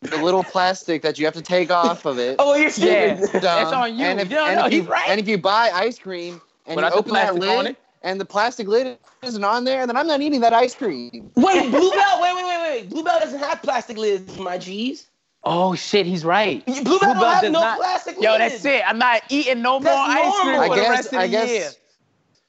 the 0.01 0.17
little 0.17 0.43
plastic 0.43 1.01
that 1.01 1.17
you 1.17 1.25
have 1.25 1.33
to 1.33 1.41
take 1.41 1.71
off 1.71 2.05
of 2.05 2.19
it, 2.19 2.35
oh, 2.39 2.55
you're 2.55 2.69
Yeah. 2.69 3.15
stupid. 3.23 3.41
That's 3.41 3.71
on 3.71 3.97
you. 3.97 4.05
And 4.05 4.19
if, 4.19 4.29
No, 4.29 4.45
and 4.45 4.59
no, 4.59 4.65
if 4.67 4.73
you, 4.73 4.83
right. 4.83 5.09
And 5.09 5.19
if 5.19 5.27
you 5.27 5.37
buy 5.37 5.71
ice 5.73 5.97
cream 5.99 6.41
and 6.65 6.75
Without 6.75 6.89
you 6.89 6.93
the 6.93 6.99
open 6.99 7.13
that 7.13 7.35
plastic 7.35 7.41
lid 7.65 7.77
and 8.03 8.21
the 8.21 8.25
plastic 8.25 8.67
lid 8.67 8.97
isn't 9.23 9.43
on 9.43 9.63
there, 9.63 9.87
then 9.87 9.97
I'm 9.97 10.07
not 10.07 10.21
eating 10.21 10.41
that 10.41 10.53
ice 10.53 10.75
cream. 10.75 11.31
Wait, 11.35 11.71
Bluebell. 11.71 12.21
Wait, 12.21 12.35
wait, 12.35 12.43
wait, 12.45 12.61
wait. 12.61 12.89
Bluebell 12.89 13.19
doesn't 13.19 13.39
have 13.39 13.61
plastic 13.63 13.97
lids, 13.97 14.37
my 14.37 14.57
G's. 14.57 15.07
Oh 15.43 15.75
shit, 15.75 16.05
he's 16.05 16.25
right. 16.25 16.65
Bluebell, 16.65 16.83
Bluebell 16.83 17.13
don't 17.13 17.23
have 17.33 17.41
does 17.43 17.51
no 17.51 17.59
not- 17.61 17.77
plastic 17.77 18.15
Yo, 18.21 18.33
lids. 18.33 18.53
that's 18.61 18.65
it. 18.65 18.83
I'm 18.85 18.99
not 18.99 19.21
eating 19.29 19.61
no 19.61 19.79
more 19.79 19.93
ice 19.93 20.39
cream 20.41 20.51
normal. 20.55 20.67
for 20.67 20.73
I 20.73 20.75
the 20.83 20.89
rest 20.89 21.13
of 21.13 21.19
I 21.19 21.27
the 21.27 21.31
guess 21.31 21.49
year. 21.49 21.69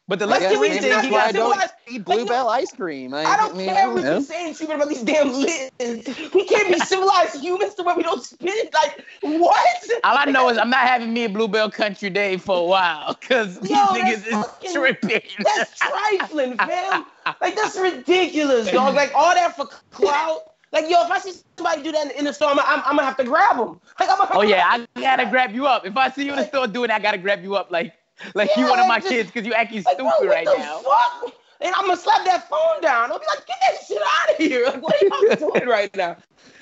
But 0.09 0.21
the 0.21 0.25
I 0.25 0.39
Listerine 0.39 0.73
is 0.73 0.79
thing, 0.81 0.89
that's 0.91 1.09
why 1.09 1.27
I 1.27 1.33
don't 1.33 1.51
civilized. 1.53 1.75
eat 1.87 1.97
Like, 1.99 2.05
Bluebell 2.07 2.49
ice 2.49 2.73
cream. 2.73 3.13
I, 3.13 3.25
I 3.25 3.37
don't 3.37 3.55
mean, 3.59 3.69
care 3.69 3.91
what 3.91 4.03
you're 4.03 4.23
saying, 4.23 4.55
Schubert, 4.55 4.77
about 4.77 4.89
these 4.89 5.03
damn 5.03 5.31
lids. 5.35 5.71
We 6.33 6.45
can't 6.47 6.73
be 6.73 6.79
civilized 6.87 7.39
humans 7.43 7.75
to 7.75 7.83
where 7.83 7.95
we 7.95 8.03
don't 8.03 8.25
spit. 8.25 8.73
Like, 8.73 9.05
what? 9.21 9.83
all 10.05 10.17
I 10.17 10.25
know 10.25 10.49
is 10.49 10.57
I'm 10.57 10.71
not 10.71 10.81
having 10.87 11.13
me 11.13 11.25
a 11.25 11.29
Bluebell 11.29 11.71
Country 11.71 12.09
Day 12.09 12.39
for 12.39 12.57
a 12.59 12.65
while 12.65 13.19
because 13.21 13.61
these 13.61 13.73
niggas 13.77 14.27
is 14.27 14.33
fucking- 14.33 14.73
tripping. 14.73 15.21
That's 15.45 15.79
trifling, 15.79 16.57
fam. 16.57 17.05
Like, 17.43 17.57
that's 17.57 17.77
ridiculous, 17.79 18.71
dog. 18.73 18.95
Like, 18.95 19.13
all 19.15 19.35
that 19.35 19.55
for 19.55 19.67
clout. 19.91 20.55
Like, 20.73 20.89
yo, 20.89 21.03
if 21.05 21.11
I 21.11 21.19
see 21.19 21.33
somebody 21.59 21.83
do 21.83 21.93
that 21.93 22.13
in 22.17 22.25
the 22.25 22.33
store, 22.33 22.49
I'm, 22.51 22.59
I'm, 22.61 22.81
I'm 22.87 22.97
gonna 22.97 23.05
have 23.05 23.19
to 23.19 23.25
grab 23.25 23.59
them. 23.59 23.79
Like, 24.01 24.09
I'm 24.11 24.27
Oh 24.33 24.41
yeah, 24.43 24.65
I 24.67 24.87
gotta 24.99 25.27
grab 25.27 25.55
you 25.55 25.67
up. 25.67 25.85
If 25.85 25.95
I 25.99 26.11
see 26.11 26.25
you 26.25 26.33
in 26.33 26.39
the 26.39 26.47
store 26.47 26.67
doing 26.67 26.89
that, 26.89 27.01
I 27.01 27.03
gotta 27.03 27.19
grab 27.19 27.43
you 27.43 27.55
up 27.55 27.71
like 27.71 27.93
like 28.35 28.51
you 28.57 28.69
one 28.69 28.79
of 28.81 28.87
my 28.87 28.99
just- 28.99 29.09
kids 29.11 29.31
because 29.31 29.47
you 29.47 29.55
acting 29.55 29.83
Like, 29.83 29.95
stupid 29.97 30.13
bro, 30.21 30.29
right 30.29 30.47
the 30.47 30.57
now. 30.59 30.79
fuck? 30.81 31.33
And 31.61 31.75
I'm 31.75 31.87
gonna 31.87 31.97
slap 31.97 32.25
that 32.25 32.49
phone 32.49 32.81
down. 32.81 33.11
I'll 33.11 33.19
be 33.19 33.27
like, 33.27 33.45
get 33.47 33.57
that 33.63 33.85
shit 33.87 33.99
out 34.21 34.31
of 34.31 34.37
here. 34.37 34.65
Like, 34.67 34.83
what 34.83 34.95
are 35.03 35.27
y'all 35.41 35.51
doing 35.53 35.69
right 35.69 35.95
now? 35.97 36.17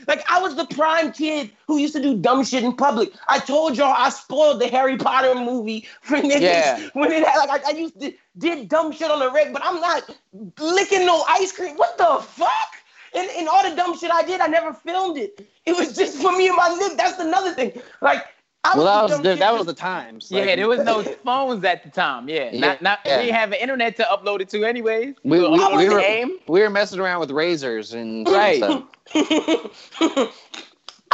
Like, 0.09 0.25
I 0.31 0.41
was 0.41 0.55
the 0.57 0.65
prime 0.67 1.13
kid 1.13 1.51
who 1.67 1.77
used 1.79 1.95
to 1.97 2.01
do 2.01 2.17
dumb 2.17 2.45
shit 2.45 2.63
in 2.65 2.73
public. 2.75 3.11
I 3.29 3.39
told 3.41 3.77
y'all 3.77 3.93
I 3.95 4.09
spoiled 4.09 4.61
the 4.61 4.69
Harry 4.69 4.97
Potter 4.97 5.35
movie 5.35 5.87
for 6.01 6.17
niggas 6.17 6.41
Yeah. 6.41 6.89
when 6.95 7.13
it 7.13 7.27
had 7.27 7.45
like 7.47 7.67
I, 7.67 7.73
I 7.73 7.75
used 7.75 8.01
to 8.01 8.13
did 8.39 8.69
dumb 8.71 8.91
shit 8.93 9.11
on 9.11 9.19
the 9.19 9.31
reg, 9.31 9.53
but 9.53 9.63
I'm 9.65 9.81
not 9.83 10.17
licking 10.59 11.05
no 11.05 11.23
ice 11.29 11.53
cream. 11.53 11.77
What 11.77 11.99
the 11.99 12.23
fuck? 12.23 12.51
And, 13.15 13.29
and 13.37 13.49
all 13.49 13.69
the 13.69 13.75
dumb 13.77 13.99
shit 13.99 14.11
I 14.11 14.23
did, 14.23 14.41
I 14.41 14.47
never 14.47 14.73
filmed 14.75 15.19
it. 15.19 15.47
It 15.67 15.77
was 15.77 15.95
just 15.97 16.21
for 16.23 16.33
me 16.37 16.49
and 16.49 16.57
my 16.57 16.69
nigga. 16.71 16.97
That's 16.97 17.19
another 17.19 17.53
thing. 17.53 17.73
Like, 18.03 18.25
I 18.73 18.77
Well, 18.77 18.87
that 18.87 19.03
was 19.11 19.23
the, 19.23 19.31
shit 19.31 19.39
that 19.39 19.55
was 19.55 19.67
the 19.67 19.75
times. 19.75 20.29
Yeah, 20.31 20.57
there 20.57 20.69
was 20.69 20.81
no 20.81 21.03
phones 21.25 21.65
at 21.65 21.83
the 21.85 21.91
time. 21.91 22.29
Yeah, 22.29 22.51
not 22.59 22.83
not 22.83 23.01
Yeah. 23.05 23.19
we 23.19 23.25
didn't 23.27 23.37
have 23.37 23.53
an 23.53 23.59
internet 23.61 23.97
to 23.97 24.03
upload 24.05 24.41
it 24.41 24.49
to 24.51 24.65
anyways. 24.65 25.15
We, 25.25 25.39
we, 25.41 25.47
I 25.47 25.77
we, 25.77 25.89
were, 25.89 26.01
aim. 26.01 26.39
we 26.49 26.61
were 26.61 26.71
messing 26.71 27.01
around 27.01 27.21
with 27.21 27.31
razors 27.31 27.93
and 27.93 28.27
Right. 28.29 28.57
stuff. 28.57 28.85
I 29.15 29.71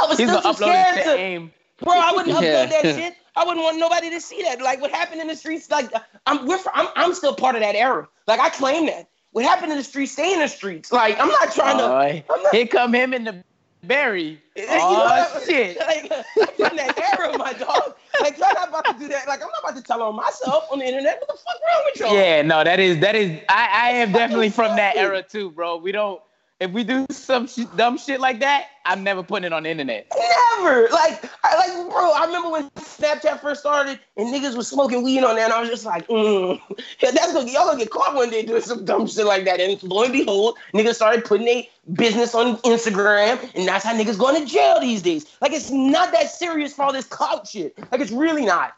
was 0.09 0.19
He's 0.19 0.29
still 0.29 0.43
too 0.43 0.55
scared 0.55 0.97
to, 0.99 1.05
to 1.05 1.19
aim. 1.19 1.53
bro. 1.79 1.93
I 1.93 2.13
wouldn't 2.13 2.41
Yeah. 2.43 2.67
upload 2.67 2.71
that 2.71 2.83
shit. 2.97 3.15
I 3.37 3.45
wouldn't 3.45 3.63
want 3.63 3.79
nobody 3.79 4.11
to 4.11 4.21
see 4.21 4.43
that. 4.43 4.61
Like 4.63 4.81
what 4.81 4.91
happened 4.91 5.21
in 5.21 5.27
the 5.29 5.37
streets. 5.37 5.71
Like 5.71 5.91
I'm, 6.27 6.47
we're, 6.47 6.59
I'm, 6.75 6.89
I'm 6.97 7.15
still 7.15 7.35
part 7.35 7.55
of 7.55 7.61
that 7.63 7.75
era. 7.75 8.09
Like 8.27 8.41
I 8.41 8.51
claim 8.51 8.87
that. 8.87 9.09
What 9.33 9.45
happened 9.47 9.73
in 9.73 9.79
the 9.79 9.85
streets, 9.85 10.13
stay 10.13 10.35
in 10.35 10.41
the 10.41 10.49
streets. 10.49 10.93
Like 10.93 11.19
I'm 11.19 11.29
not 11.29 11.53
trying 11.53 11.79
to. 11.79 11.85
Oh, 11.85 12.35
I'm 12.35 12.43
not, 12.43 12.55
here 12.55 12.67
come 12.67 12.95
him 12.95 13.15
in 13.15 13.25
the 13.25 13.43
berry. 13.87 14.43
you 14.57 14.65
Oh 14.69 15.43
shit. 15.47 15.79
Like, 15.87 16.13
I'm 16.13 16.69
from 16.69 16.77
that 16.77 17.19
era, 17.19 17.37
my 17.37 17.53
dog. 17.53 17.95
Like 18.21 18.39
y'all 18.39 18.55
not 18.55 18.69
about 18.69 18.85
to 18.87 18.95
do 18.99 19.09
that. 19.09 19.27
Like 19.27 19.43
I'm 19.43 19.49
not 19.49 19.63
about 19.71 19.77
to 19.77 19.83
tell 19.83 20.03
on 20.03 20.17
myself 20.17 20.65
on 20.71 20.79
the 20.79 20.87
internet. 20.87 21.21
What 21.21 21.29
the 21.29 21.35
fuck 21.35 21.57
wrong 21.67 21.83
with 21.87 22.01
y'all? 22.01 22.15
Yeah, 22.15 22.43
no, 22.43 22.65
that 22.65 22.81
is 22.81 22.99
that 23.01 23.15
is. 23.15 23.41
I 23.49 23.69
I 23.73 23.91
am 23.91 24.13
definitely 24.13 24.51
from 24.51 24.77
that 24.77 24.97
era 24.97 25.23
too, 25.23 25.51
bro. 25.51 25.77
We 25.77 25.93
don't. 25.93 26.21
If 26.63 26.71
we 26.71 26.85
do 26.85 27.07
some 27.11 27.49
sh- 27.49 27.67
dumb 27.75 27.99
shit 27.99 28.21
like 28.21 28.39
that, 28.39 28.67
I'm 28.85 29.03
never 29.03 29.25
putting 29.25 29.47
it 29.47 29.53
on 29.53 29.65
the 29.65 29.71
internet. 29.71 30.07
Never. 30.15 30.89
Like, 30.91 31.29
I 31.43 31.57
like, 31.57 31.91
bro. 31.91 32.13
I 32.13 32.25
remember 32.25 32.51
when 32.51 32.71
Snapchat 32.71 33.41
first 33.41 33.63
started 33.63 33.99
and 34.17 34.33
niggas 34.33 34.57
was 34.57 34.69
smoking 34.69 35.03
weed 35.03 35.25
on 35.25 35.35
there, 35.35 35.45
and 35.45 35.53
I 35.53 35.61
was 35.61 35.69
just 35.69 35.85
like, 35.85 36.07
mm, 36.07 36.61
yeah, 37.01 37.11
that's 37.15 37.33
gonna 37.33 37.51
y'all 37.51 37.67
gonna 37.67 37.81
get 37.81 37.91
caught 37.91 38.15
one 38.15 38.31
day 38.31 38.45
doing 38.45 38.63
some 38.63 38.85
dumb 38.85 39.09
shit 39.09 39.27
like 39.27 39.45
that. 39.45 39.59
And 39.59 39.83
lo 39.83 40.05
and 40.05 40.13
behold, 40.13 40.57
niggas 40.73 40.95
started 40.95 41.25
putting 41.25 41.47
their 41.47 41.65
business 41.95 42.33
on 42.33 42.59
Instagram, 42.59 43.41
and 43.57 43.67
that's 43.67 43.85
how 43.85 43.93
niggas 43.93 44.17
going 44.17 44.41
to 44.41 44.47
jail 44.47 44.79
these 44.79 45.03
days. 45.03 45.27
Like, 45.41 45.51
it's 45.51 45.73
not 45.73 46.13
that 46.13 46.31
serious 46.31 46.73
for 46.75 46.85
all 46.85 46.93
this 46.93 47.07
clout 47.07 47.49
shit. 47.49 47.77
Like, 47.91 48.01
it's 48.01 48.13
really 48.13 48.47
not. 48.47 48.77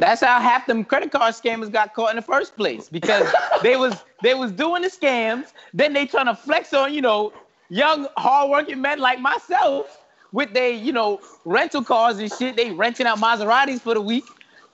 That's 0.00 0.22
how 0.22 0.40
half 0.40 0.66
them 0.66 0.82
credit 0.84 1.12
card 1.12 1.34
scammers 1.34 1.70
got 1.70 1.92
caught 1.94 2.10
in 2.10 2.16
the 2.16 2.22
first 2.22 2.56
place 2.56 2.88
because 2.88 3.30
they 3.62 3.76
was 3.76 3.94
they 4.22 4.34
was 4.34 4.50
doing 4.50 4.82
the 4.82 4.88
scams. 4.88 5.52
Then 5.74 5.92
they 5.92 6.06
trying 6.06 6.26
to 6.26 6.34
flex 6.34 6.72
on 6.72 6.94
you 6.94 7.02
know 7.02 7.32
young 7.68 8.08
hardworking 8.16 8.80
men 8.80 8.98
like 8.98 9.20
myself 9.20 10.02
with 10.32 10.54
they 10.54 10.74
you 10.74 10.92
know 10.92 11.20
rental 11.44 11.84
cars 11.84 12.18
and 12.18 12.32
shit. 12.32 12.56
They 12.56 12.70
renting 12.70 13.06
out 13.06 13.18
Maseratis 13.18 13.80
for 13.80 13.92
the 13.92 14.00
week, 14.00 14.24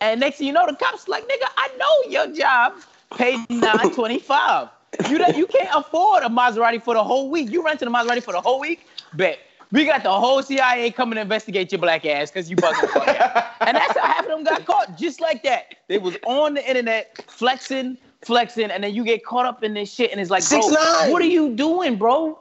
and 0.00 0.20
next 0.20 0.38
thing 0.38 0.46
you 0.46 0.52
know, 0.52 0.64
the 0.66 0.76
cops 0.76 1.08
like 1.08 1.24
nigga, 1.24 1.48
I 1.56 1.70
know 1.76 2.10
your 2.10 2.32
job 2.34 2.74
paid 3.16 3.40
nine 3.50 3.90
twenty 3.90 4.20
five. 4.20 4.68
You 5.10 5.18
you 5.34 5.46
can't 5.46 5.70
afford 5.74 6.22
a 6.22 6.28
Maserati 6.28 6.80
for 6.80 6.94
the 6.94 7.02
whole 7.02 7.30
week. 7.30 7.50
You 7.50 7.64
renting 7.64 7.88
a 7.88 7.90
Maserati 7.90 8.22
for 8.22 8.32
the 8.32 8.40
whole 8.40 8.60
week? 8.60 8.86
Bet. 9.14 9.40
We 9.72 9.84
got 9.84 10.02
the 10.02 10.12
whole 10.12 10.42
CIA 10.42 10.90
coming 10.92 11.16
to 11.16 11.20
investigate 11.22 11.72
your 11.72 11.80
black 11.80 12.06
ass 12.06 12.30
because 12.30 12.48
you 12.48 12.56
bugging. 12.56 13.42
And 13.60 13.76
that's 13.76 13.98
how 13.98 14.06
half 14.06 14.20
of 14.20 14.28
them 14.28 14.44
got 14.44 14.64
caught, 14.64 14.96
just 14.96 15.20
like 15.20 15.42
that. 15.42 15.74
They 15.88 15.98
was 15.98 16.16
on 16.24 16.54
the 16.54 16.68
internet 16.68 17.18
flexing, 17.26 17.98
flexing, 18.22 18.70
and 18.70 18.84
then 18.84 18.94
you 18.94 19.02
get 19.02 19.24
caught 19.24 19.44
up 19.44 19.64
in 19.64 19.74
this 19.74 19.92
shit, 19.92 20.12
and 20.12 20.20
it's 20.20 20.30
like, 20.30 20.44
6ix9ine. 20.44 21.10
what 21.10 21.20
are 21.20 21.26
you 21.26 21.54
doing, 21.56 21.96
bro? 21.96 22.38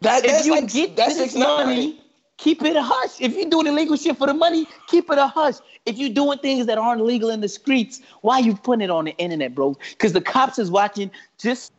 That, 0.00 0.24
If 0.24 0.46
you 0.46 0.52
like, 0.52 0.72
get 0.72 0.96
that's 0.96 1.16
this 1.16 1.32
six 1.32 1.34
nine. 1.34 1.66
money, 1.66 2.00
keep 2.38 2.62
it 2.62 2.74
a 2.74 2.82
hush. 2.82 3.20
If 3.20 3.34
you're 3.36 3.50
doing 3.50 3.66
illegal 3.66 3.96
shit 3.96 4.16
for 4.16 4.26
the 4.26 4.34
money, 4.34 4.66
keep 4.88 5.10
it 5.10 5.18
a 5.18 5.26
hush. 5.26 5.56
If 5.84 5.98
you're 5.98 6.10
doing 6.10 6.38
things 6.38 6.66
that 6.66 6.78
aren't 6.78 7.04
legal 7.04 7.28
in 7.28 7.40
the 7.40 7.48
streets, 7.48 8.00
why 8.22 8.38
you 8.38 8.56
putting 8.56 8.82
it 8.82 8.90
on 8.90 9.04
the 9.04 9.12
internet, 9.18 9.54
bro? 9.54 9.76
Because 9.90 10.12
the 10.12 10.20
cops 10.22 10.58
is 10.58 10.70
watching 10.70 11.10
just 11.38 11.72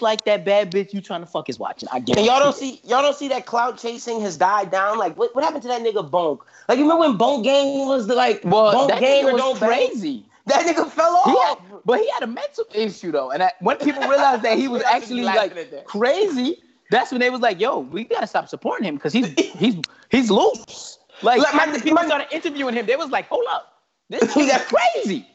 like 0.00 0.24
that 0.24 0.44
bad 0.44 0.70
bitch 0.70 0.92
you 0.94 1.00
trying 1.00 1.20
to 1.20 1.26
fuck 1.26 1.48
is 1.48 1.58
watching. 1.58 1.88
I 1.92 2.00
get 2.00 2.16
And 2.16 2.26
y'all 2.26 2.38
don't 2.40 2.54
see 2.54 2.80
y'all 2.84 3.02
don't 3.02 3.16
see 3.16 3.28
that 3.28 3.46
cloud 3.46 3.78
chasing 3.78 4.20
has 4.22 4.36
died 4.36 4.70
down. 4.70 4.98
Like 4.98 5.16
what, 5.16 5.34
what 5.34 5.42
happened 5.44 5.62
to 5.62 5.68
that 5.68 5.82
nigga 5.82 6.08
Bonk? 6.08 6.40
Like 6.68 6.78
you 6.78 6.84
remember 6.84 7.08
when 7.08 7.18
Bonk 7.18 7.44
Gang 7.44 7.86
was 7.88 8.06
the 8.06 8.14
like 8.14 8.40
Well, 8.44 8.74
Bonk 8.74 8.88
that 8.88 9.00
Gang 9.00 9.24
nigga 9.24 9.32
was 9.32 9.40
don't 9.42 9.60
bang? 9.60 9.68
crazy. 9.90 10.24
That 10.46 10.64
nigga 10.66 10.90
fell 10.90 11.14
off. 11.16 11.58
had, 11.60 11.80
but 11.84 12.00
he 12.00 12.08
had 12.10 12.22
a 12.22 12.26
mental 12.26 12.64
issue 12.74 13.12
though, 13.12 13.30
and 13.30 13.42
I, 13.42 13.52
when 13.60 13.76
people 13.76 14.02
realized 14.08 14.42
that 14.42 14.56
he 14.58 14.68
was 14.68 14.82
I 14.86 15.00
should 15.00 15.08
be 15.10 15.20
actually 15.20 15.22
like 15.24 15.54
that. 15.70 15.84
crazy, 15.86 16.62
that's 16.90 17.10
when 17.12 17.20
they 17.20 17.30
was 17.30 17.40
like, 17.40 17.60
"Yo, 17.60 17.78
we 17.80 18.04
gotta 18.04 18.26
stop 18.26 18.48
supporting 18.48 18.86
him 18.88 18.94
because 18.96 19.12
he's 19.12 19.28
he's 19.38 19.76
he's 20.10 20.30
loose." 20.30 20.98
Like 21.22 21.40
Like, 21.40 21.54
my- 21.54 21.64
after 21.64 21.78
people 21.80 21.94
my- 21.96 22.06
started 22.06 22.28
interviewing 22.32 22.74
him, 22.74 22.86
they 22.86 22.96
was 22.96 23.10
like, 23.10 23.28
"Hold 23.28 23.44
up, 23.50 23.82
this 24.08 24.22
He 24.32 24.40
kid 24.46 24.46
is 24.46 24.52
got- 24.52 24.66
crazy. 24.94 25.28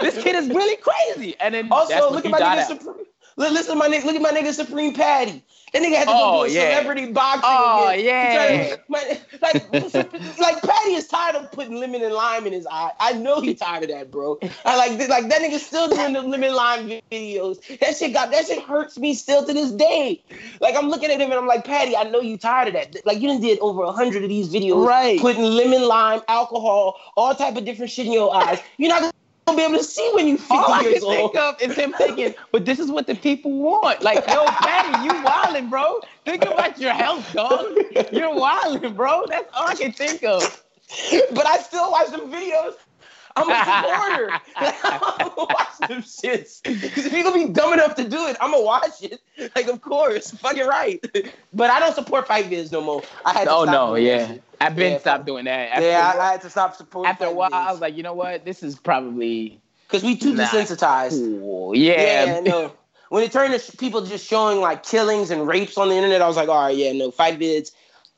this 0.00 0.22
kid 0.22 0.34
is 0.34 0.48
really 0.48 0.76
crazy." 0.76 1.36
And 1.38 1.54
then 1.54 1.68
that's 1.68 1.92
Also, 1.92 2.06
when 2.06 2.14
look 2.14 2.24
he 2.24 2.28
at 2.28 2.32
my 2.32 2.38
died 2.38 2.58
nigga. 2.66 2.78
Supreme. 2.80 3.06
Look, 3.38 3.52
listen 3.52 3.74
to 3.74 3.78
my 3.78 3.88
nigga. 3.88 4.04
Look 4.04 4.16
at 4.16 4.22
my 4.22 4.30
nigga 4.30 4.52
Supreme 4.52 4.94
Patty. 4.94 5.42
That 5.72 5.82
nigga 5.82 5.96
had 5.96 6.04
to 6.04 6.10
Oh, 6.14 6.42
go 6.42 6.46
do 6.46 6.52
a 6.52 6.54
yeah. 6.54 6.70
celebrity 6.78 7.12
boxing. 7.12 7.42
Oh, 7.44 7.88
again. 7.88 8.04
Yeah. 8.04 8.34
tried 8.34 8.76
to- 8.76 8.82
my- 8.88 9.20
like, 9.42 10.38
like 10.38 10.62
Patty 10.62 10.94
is 10.94 11.06
tired 11.06 11.36
of 11.36 11.52
putting 11.52 11.74
lemon 11.78 12.02
and 12.02 12.14
lime 12.14 12.46
in 12.46 12.52
his 12.54 12.66
eye. 12.70 12.92
I 12.98 13.12
know 13.12 13.40
he's 13.42 13.58
tired 13.58 13.82
of 13.82 13.90
that, 13.90 14.10
bro. 14.10 14.38
I 14.64 14.76
like, 14.76 14.92
like 15.10 15.28
that 15.28 15.42
nigga 15.42 15.58
still 15.58 15.88
doing 15.88 16.14
the 16.14 16.22
lemon 16.22 16.54
lime 16.54 16.88
videos. 17.12 17.78
That 17.80 17.96
shit 17.96 18.14
got 18.14 18.30
that 18.30 18.46
shit 18.46 18.62
hurts 18.62 18.96
me 18.96 19.12
still 19.12 19.44
to 19.44 19.52
this 19.52 19.70
day. 19.72 20.22
Like 20.60 20.74
I'm 20.74 20.88
looking 20.88 21.10
at 21.10 21.20
him 21.20 21.30
and 21.30 21.34
I'm 21.34 21.46
like, 21.46 21.64
Patty, 21.66 21.94
I 21.96 22.04
know 22.04 22.20
you 22.20 22.38
tired 22.38 22.68
of 22.68 22.74
that. 22.74 23.04
Like 23.04 23.20
you 23.20 23.28
done 23.28 23.40
did 23.42 23.58
over 23.58 23.82
a 23.82 23.92
hundred 23.92 24.22
of 24.22 24.30
these 24.30 24.48
videos, 24.48 24.86
Right. 24.86 25.20
Putting 25.20 25.42
lemon, 25.42 25.86
lime, 25.86 26.22
alcohol, 26.28 26.96
all 27.18 27.34
type 27.34 27.56
of 27.56 27.64
different 27.66 27.90
shit 27.90 28.06
in 28.06 28.12
your 28.12 28.34
eyes. 28.34 28.60
You're 28.78 28.88
not 28.88 29.12
gonna 29.46 29.56
be 29.56 29.64
able 29.64 29.78
to 29.78 29.84
see 29.84 30.10
when 30.14 30.26
you 30.26 30.36
50 30.36 30.54
All 30.54 30.72
I 30.72 30.80
years 30.80 31.04
can 31.04 31.08
think 31.08 31.36
of 31.36 31.62
is 31.62 31.74
him 31.76 31.92
thinking, 31.92 32.34
but 32.50 32.64
this 32.64 32.78
is 32.78 32.90
what 32.90 33.06
the 33.06 33.14
people 33.14 33.52
want. 33.52 34.02
Like, 34.02 34.26
yo, 34.26 34.44
Patty, 34.44 35.04
you 35.04 35.12
wildin', 35.22 35.70
bro. 35.70 36.00
Think 36.24 36.44
about 36.44 36.78
your 36.80 36.92
health, 36.92 37.32
dog. 37.32 37.66
You're 38.12 38.34
wildin', 38.34 38.96
bro. 38.96 39.24
That's 39.28 39.48
all 39.54 39.68
I 39.68 39.74
can 39.74 39.92
think 39.92 40.24
of. 40.24 40.62
but 41.32 41.46
I 41.46 41.58
still 41.58 41.90
watch 41.90 42.10
them 42.10 42.30
videos. 42.32 42.74
I'm 43.36 43.50
a 43.50 43.64
supporter. 43.64 44.32
I'm 44.56 45.00
gonna 45.18 45.32
watch 45.36 45.78
them 45.88 46.02
shits. 46.02 46.62
Because 46.62 47.06
if 47.06 47.12
you're 47.12 47.22
gonna 47.22 47.46
be 47.46 47.52
dumb 47.52 47.72
enough 47.74 47.94
to 47.96 48.08
do 48.08 48.26
it, 48.26 48.36
I'm 48.40 48.50
gonna 48.52 48.62
watch 48.64 49.02
it. 49.02 49.20
Like, 49.54 49.68
of 49.68 49.80
course, 49.82 50.30
fucking 50.32 50.66
right. 50.66 51.04
But 51.52 51.70
I 51.70 51.78
don't 51.80 51.94
support 51.94 52.26
fight 52.26 52.46
vids 52.50 52.72
no 52.72 52.80
more. 52.80 53.02
I 53.24 53.32
had 53.32 53.44
to 53.44 53.50
Oh 53.50 53.62
stop 53.64 53.72
no, 53.72 53.94
yeah. 53.94 54.26
shit. 54.28 54.42
I've 54.60 54.74
been 54.74 54.92
Yeah, 54.92 54.98
stopped 54.98 55.26
doing 55.26 55.44
that. 55.44 55.70
After, 55.72 55.86
yeah, 55.86 56.12
I, 56.16 56.28
I 56.28 56.32
had 56.32 56.40
to 56.42 56.50
stop 56.50 56.74
supporting. 56.76 57.10
after 57.10 57.26
a 57.26 57.32
while, 57.32 57.50
I 57.52 57.70
was 57.70 57.80
like, 57.80 57.96
you 57.96 58.02
know 58.02 58.14
what? 58.14 58.44
This 58.44 58.62
is 58.62 58.76
probably 58.76 59.60
because 59.86 60.02
we 60.02 60.16
too 60.16 60.32
desensitized. 60.34 61.10
cool. 61.10 61.76
Yeah. 61.76 62.24
Yeah, 62.24 62.40
no. 62.40 62.72
When 63.08 63.22
it 63.22 63.30
turned 63.30 63.52
to 63.52 63.60
sh- 63.60 63.76
people 63.78 64.04
just 64.04 64.26
showing 64.26 64.60
like 64.60 64.82
killings 64.82 65.30
and 65.30 65.46
rapes 65.46 65.78
on 65.78 65.88
the 65.90 65.94
internet, 65.94 66.22
I 66.22 66.26
was 66.26 66.36
like, 66.36 66.48
all 66.48 66.64
right, 66.66 66.76
yeah, 66.76 66.92
no, 66.92 67.10
fight 67.10 67.38
vids. 67.38 67.70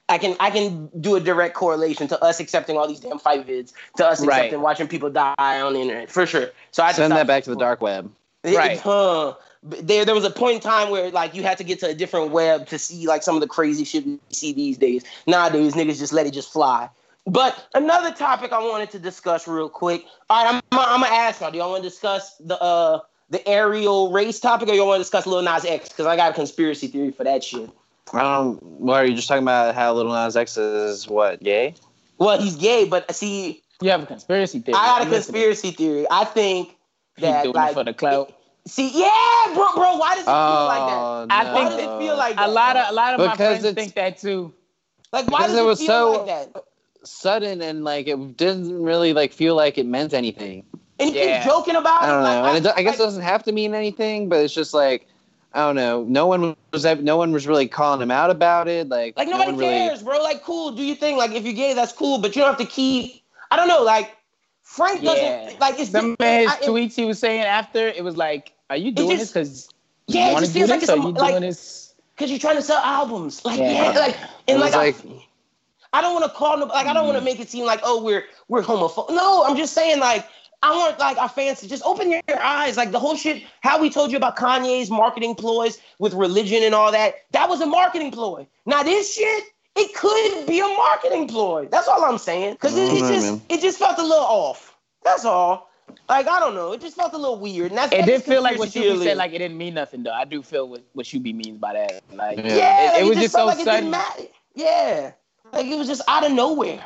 I 0.08 0.18
can 0.18 0.36
I 0.40 0.50
can 0.50 0.90
do 1.00 1.16
a 1.16 1.20
direct 1.20 1.54
correlation 1.54 2.08
to 2.08 2.22
us 2.22 2.40
accepting 2.40 2.76
all 2.76 2.88
these 2.88 3.00
damn 3.00 3.18
fight 3.18 3.46
vids, 3.46 3.72
to 3.96 4.06
us 4.06 4.20
Right. 4.20 4.28
accepting 4.28 4.62
watching 4.62 4.88
people 4.88 5.10
die 5.10 5.34
on 5.38 5.74
the 5.74 5.80
internet 5.80 6.10
for 6.10 6.26
sure. 6.26 6.50
So 6.70 6.82
I 6.82 6.92
Send 6.92 7.12
that 7.12 7.26
back 7.26 7.44
to 7.44 7.50
the 7.50 7.56
dark 7.56 7.80
web. 7.80 8.10
Right. 8.44 8.78
Huh. 8.78 9.34
There, 9.62 10.04
there 10.04 10.14
was 10.14 10.24
a 10.24 10.30
point 10.30 10.56
in 10.56 10.60
time 10.60 10.90
where 10.90 11.10
like 11.10 11.34
you 11.34 11.42
had 11.42 11.58
to 11.58 11.64
get 11.64 11.80
to 11.80 11.88
a 11.88 11.94
different 11.94 12.30
web 12.30 12.66
to 12.68 12.78
see 12.78 13.06
like 13.06 13.22
some 13.22 13.34
of 13.34 13.40
the 13.40 13.48
crazy 13.48 13.84
shit 13.84 14.06
we 14.06 14.18
see 14.30 14.52
these 14.52 14.78
days. 14.78 15.04
Nowadays, 15.26 15.74
niggas 15.74 15.98
just 15.98 16.12
let 16.12 16.26
it 16.26 16.32
just 16.32 16.52
fly. 16.52 16.88
But 17.26 17.68
another 17.74 18.12
topic 18.12 18.52
I 18.52 18.60
wanted 18.60 18.90
to 18.92 18.98
discuss 18.98 19.46
real 19.46 19.68
quick. 19.68 20.04
All 20.30 20.44
right, 20.44 20.54
I'm, 20.54 20.78
I'm 20.78 21.00
gonna 21.02 21.14
ask 21.14 21.40
y'all. 21.40 21.50
Do 21.50 21.58
y'all 21.58 21.70
want 21.70 21.82
to 21.82 21.88
discuss 21.88 22.36
the 22.36 22.58
uh 22.62 23.00
the 23.28 23.46
Ariel 23.46 24.10
race 24.12 24.40
topic, 24.40 24.68
or 24.68 24.74
y'all 24.74 24.86
want 24.86 25.00
to 25.00 25.02
discuss 25.02 25.26
Lil 25.26 25.42
Nas 25.42 25.64
X? 25.66 25.88
Because 25.88 26.06
I 26.06 26.16
got 26.16 26.30
a 26.30 26.34
conspiracy 26.34 26.86
theory 26.86 27.10
for 27.10 27.24
that 27.24 27.44
shit. 27.44 27.68
Um, 28.14 28.56
Why 28.62 29.00
are 29.02 29.04
you 29.06 29.14
just 29.14 29.28
talking 29.28 29.42
about? 29.42 29.74
How 29.74 29.92
Little 29.94 30.12
Nas 30.12 30.36
X 30.36 30.56
is 30.56 31.08
what 31.08 31.42
gay? 31.42 31.74
Well, 32.18 32.40
he's 32.40 32.56
gay, 32.56 32.84
but 32.84 33.14
see, 33.14 33.62
You 33.80 33.90
have 33.90 34.02
a 34.02 34.06
conspiracy 34.06 34.60
theory. 34.60 34.76
I 34.76 34.86
got 34.86 35.02
a 35.02 35.04
I'm 35.04 35.10
listening. 35.10 35.34
conspiracy 35.42 35.70
theory. 35.72 36.06
I 36.10 36.24
think 36.24 36.76
He's 37.16 37.22
that 37.22 37.42
doing 37.44 37.54
like 37.54 37.70
it 37.70 37.74
for 37.74 37.84
the 37.84 37.94
clout. 37.94 38.32
see, 38.66 38.90
yeah, 38.92 39.54
bro, 39.54 39.72
bro. 39.74 39.96
Why 39.98 40.14
does 40.16 40.24
it 40.24 40.26
feel 40.26 40.64
like 40.66 40.86
that? 40.88 40.98
Oh, 40.98 41.26
I 41.30 41.44
think 41.44 41.54
Why 41.54 41.64
does 41.70 41.78
it 41.78 41.98
feel 41.98 42.16
like 42.16 42.36
that? 42.36 42.48
A 42.48 42.50
lot 42.50 42.76
of 42.76 42.90
a 42.90 42.92
lot 42.92 43.14
of 43.14 43.26
my 43.26 43.36
friends 43.36 43.70
think 43.72 43.94
that 43.94 44.18
too. 44.18 44.52
Like, 45.12 45.30
why 45.30 45.38
Because 45.38 45.50
does 45.52 45.58
it 45.58 45.62
it, 45.62 45.66
was 45.66 45.78
feel 45.78 45.86
so- 45.88 46.12
like 46.24 46.26
that? 46.26 46.64
sudden 47.04 47.62
and 47.62 47.84
like 47.84 48.08
it 48.08 48.36
didn't 48.36 48.82
really 48.82 49.12
like 49.12 49.32
feel 49.32 49.54
like 49.54 49.78
it 49.78 49.86
meant 49.86 50.12
anything. 50.12 50.64
And 50.98 51.10
he 51.10 51.16
Yeah. 51.16 51.34
keeps 51.38 51.46
joking 51.46 51.76
about 51.76 52.02
I 52.02 52.06
don't 52.08 52.18
it. 52.20 52.22
know, 52.24 52.42
like, 52.42 52.48
and 52.56 52.66
it, 52.66 52.68
do- 52.68 52.74
I 52.76 52.82
guess 52.82 52.96
it 52.96 52.98
doesn't 52.98 53.22
have 53.22 53.44
to 53.44 53.52
mean 53.52 53.72
anything, 53.72 54.28
but 54.28 54.40
it's 54.40 54.52
just 54.52 54.74
like 54.74 55.06
I 55.58 55.62
don't 55.62 55.74
know. 55.74 56.04
No 56.04 56.28
one 56.28 56.54
was 56.72 56.84
no 56.84 57.16
one 57.16 57.32
was 57.32 57.48
really 57.48 57.66
calling 57.66 58.00
him 58.00 58.12
out 58.12 58.30
about 58.30 58.68
it. 58.68 58.88
Like 58.88 59.16
like 59.16 59.26
no 59.26 59.38
nobody 59.38 59.58
really- 59.58 59.72
cares, 59.72 60.04
bro. 60.04 60.22
Like, 60.22 60.44
cool, 60.44 60.70
do 60.70 60.84
your 60.84 60.94
thing. 60.94 61.16
Like, 61.16 61.32
if 61.32 61.42
you're 61.42 61.52
gay, 61.52 61.74
that's 61.74 61.92
cool, 61.92 62.18
but 62.18 62.36
you 62.36 62.42
don't 62.42 62.50
have 62.56 62.64
to 62.64 62.72
keep. 62.72 63.24
I 63.50 63.56
don't 63.56 63.66
know. 63.66 63.82
Like, 63.82 64.16
Frank 64.62 65.02
Yeah. 65.02 65.14
doesn't 65.46 65.60
like. 65.60 65.80
It's 65.80 65.90
Some 65.90 66.12
of 66.12 66.16
his 66.24 66.48
I- 66.48 66.58
it- 66.58 66.62
tweets 66.62 66.94
he 66.94 67.04
was 67.06 67.18
saying 67.18 67.40
after 67.40 67.88
it 67.88 68.04
was 68.04 68.16
like, 68.16 68.52
"Are 68.70 68.76
you 68.76 68.92
doing 68.92 69.16
just- 69.18 69.34
this 69.34 69.66
because 69.66 69.68
Yeah, 70.06 70.28
you 70.28 70.32
want 70.34 70.42
just 70.44 70.52
to 70.52 70.58
do 70.60 70.60
feels 70.60 70.70
like 70.70 70.80
this? 70.80 70.88
it's 70.90 70.96
Or 70.96 71.02
a- 71.02 71.06
you 71.06 71.12
like- 71.12 71.30
doing 71.32 71.42
this?" 71.42 71.94
Cause 72.16 72.30
you're 72.30 72.38
trying 72.38 72.56
to 72.56 72.62
sell 72.62 72.78
albums, 72.78 73.44
like 73.44 73.58
Yeah. 73.58 73.92
yeah, 73.92 73.98
like 73.98 74.16
and 74.46 74.60
like, 74.60 74.74
like, 74.74 74.96
I, 75.92 75.98
I 75.98 76.02
don't 76.02 76.14
want 76.14 76.24
to 76.24 76.36
call 76.38 76.56
no, 76.58 76.66
like 76.66 76.86
I 76.86 76.92
don't 76.92 77.04
want 77.06 77.14
to 77.16 77.18
mm-hmm. 77.18 77.24
make 77.24 77.40
it 77.40 77.50
seem 77.50 77.64
like 77.64 77.80
oh 77.82 78.00
we're 78.02 78.24
we're 78.48 78.62
homophobic. 78.62 79.10
No, 79.10 79.44
I'm 79.44 79.56
just 79.56 79.72
saying 79.72 79.98
like 79.98 80.24
I 80.62 80.76
want 80.76 80.98
like 80.98 81.16
our 81.18 81.28
fans 81.28 81.60
to 81.60 81.68
just 81.68 81.82
open 81.84 82.10
your 82.10 82.22
eyes. 82.40 82.76
Like 82.76 82.90
the 82.90 82.98
whole 82.98 83.16
shit, 83.16 83.44
how 83.60 83.80
we 83.80 83.90
told 83.90 84.10
you 84.10 84.16
about 84.16 84.36
Kanye's 84.36 84.90
marketing 84.90 85.34
ploys 85.34 85.78
with 85.98 86.14
religion 86.14 86.62
and 86.62 86.74
all 86.74 86.90
that. 86.92 87.14
That 87.30 87.48
was 87.48 87.60
a 87.60 87.66
marketing 87.66 88.10
ploy. 88.10 88.46
Now 88.66 88.82
this 88.82 89.14
shit 89.14 89.44
it 89.78 89.94
could 89.94 90.46
be 90.46 90.58
a 90.58 90.66
marketing 90.66 91.28
ploy. 91.28 91.68
That's 91.70 91.86
all 91.86 92.04
I'm 92.04 92.18
saying. 92.18 92.54
Because 92.54 92.76
it, 92.76 92.92
it 92.92 92.98
just 92.98 93.26
man. 93.26 93.42
it 93.48 93.60
just 93.60 93.78
felt 93.78 93.98
a 93.98 94.02
little 94.02 94.18
off. 94.18 94.76
That's 95.04 95.24
all. 95.24 95.70
Like 96.08 96.26
I 96.26 96.40
don't 96.40 96.54
know. 96.54 96.72
It 96.72 96.80
just 96.80 96.96
felt 96.96 97.12
a 97.12 97.18
little 97.18 97.38
weird. 97.38 97.70
And 97.70 97.78
that's 97.78 97.92
It 97.92 98.04
did 98.04 98.06
just 98.06 98.26
feel 98.26 98.42
like 98.42 98.58
what 98.58 98.72
conspiracy 98.72 98.98
Shuby 98.98 99.04
said, 99.04 99.16
like 99.16 99.32
it 99.32 99.38
didn't 99.38 99.56
mean 99.56 99.74
nothing 99.74 100.02
though. 100.02 100.12
I 100.12 100.24
do 100.24 100.42
feel 100.42 100.68
what 100.68 100.82
what 100.94 101.06
Shuby 101.06 101.34
means 101.34 101.58
by 101.58 101.74
that. 101.74 102.02
Like, 102.12 102.38
Yeah. 102.38 102.56
yeah, 102.56 102.96
it, 102.96 103.00
it 103.00 103.02
like, 103.02 103.08
was 103.10 103.18
just 103.18 103.34
felt 103.34 103.44
so 103.44 103.46
like 103.46 103.60
it 103.60 103.64
sudden. 103.64 103.80
didn't 103.82 103.90
matter. 103.92 104.22
Yeah, 104.54 105.12
like 105.52 105.66
it 105.66 105.78
was 105.78 105.86
just 105.86 106.02
out 106.08 106.26
of 106.26 106.32
nowhere. 106.32 106.84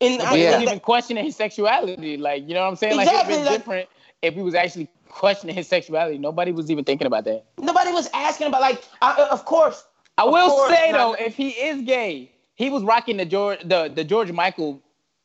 And 0.00 0.22
I, 0.22 0.34
Yeah. 0.36 0.60
even 0.60 0.80
questioning 0.80 1.24
his 1.24 1.36
sexuality. 1.36 2.16
Like, 2.16 2.46
you 2.48 2.54
know 2.54 2.60
what 2.62 2.68
I'm 2.68 2.76
saying? 2.76 2.96
Like, 2.96 3.08
Exactly, 3.08 3.36
like- 3.38 3.48
different 3.50 3.88
if 4.22 4.34
he 4.34 4.42
was 4.42 4.54
actually 4.54 4.88
questioning 5.08 5.54
his 5.54 5.66
sexuality. 5.68 6.18
Nobody 6.18 6.52
was 6.52 6.70
even 6.70 6.84
thinking 6.84 7.06
about 7.06 7.24
that. 7.24 7.44
nobody 7.58 7.92
was 7.92 8.08
asking 8.14 8.46
about 8.48 8.60
like. 8.60 8.82
I, 9.02 9.12
uh, 9.22 9.28
of 9.30 9.44
course, 9.44 9.84
I 10.16 10.24
Of 10.24 10.32
will 10.32 10.48
course 10.50 10.70
say 10.72 10.90
not. 10.92 10.98
though, 10.98 11.24
if 11.24 11.34
he 11.36 11.50
is 11.50 11.82
gay, 11.82 12.30
he 12.54 12.70
was 12.70 12.82
rocking 12.82 13.16
the 13.16 13.24
George 13.24 13.60
the, 13.64 13.90
the 13.94 14.04
George 14.04 14.30
Michael 14.32 14.80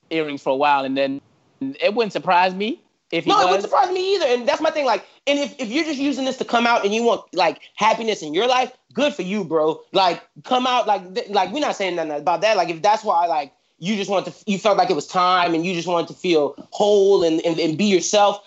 earrings 0.10 0.42
for 0.42 0.52
a 0.52 0.56
while, 0.56 0.86
and 0.86 0.98
then 0.98 1.22
it 1.62 1.94
wouldn't 1.94 2.14
surprise 2.14 2.54
me 2.54 2.82
if 3.12 3.26
he 3.26 3.30
no, 3.32 3.40
it 3.42 3.46
wouldn't 3.46 3.64
surprise 3.64 3.92
me 3.92 4.16
either. 4.16 4.26
And 4.26 4.48
that's 4.48 4.62
my 4.62 4.70
thing. 4.72 4.86
Like, 4.86 5.06
and 5.28 5.40
if, 5.40 5.56
if 5.60 5.70
you're 5.70 5.84
just 5.86 6.00
using 6.00 6.26
this 6.26 6.38
to 6.38 6.46
come 6.46 6.66
out 6.68 6.84
and 6.86 6.94
you 6.94 7.04
want 7.04 7.22
like 7.34 7.62
happiness 7.76 8.22
in 8.22 8.34
your 8.34 8.48
life, 8.48 8.72
good 8.94 9.14
for 9.14 9.22
you, 9.24 9.44
bro. 9.44 9.82
Like, 9.92 10.22
come 10.44 10.66
out 10.68 10.88
like 10.88 11.14
th- 11.16 11.30
like 11.30 11.52
we're 11.52 11.60
not 11.60 11.76
saying 11.76 11.96
nothing 11.96 12.12
about 12.12 12.42
that. 12.42 12.58
Like, 12.58 12.70
if 12.70 12.82
that's 12.82 13.04
why 13.04 13.26
like 13.28 13.52
you 13.84 13.98
just 13.98 14.10
wanted 14.10 14.34
to, 14.34 14.44
you 14.50 14.58
felt 14.58 14.78
like 14.78 14.90
it 14.90 14.96
was 14.96 15.08
time 15.08 15.54
and 15.54 15.66
you 15.66 15.74
just 15.74 15.90
wanted 15.90 16.08
to 16.08 16.14
feel 16.14 16.56
whole 16.72 17.22
and 17.24 17.42
and, 17.46 17.60
and 17.60 17.78
be 17.78 17.84
yourself. 17.84 18.42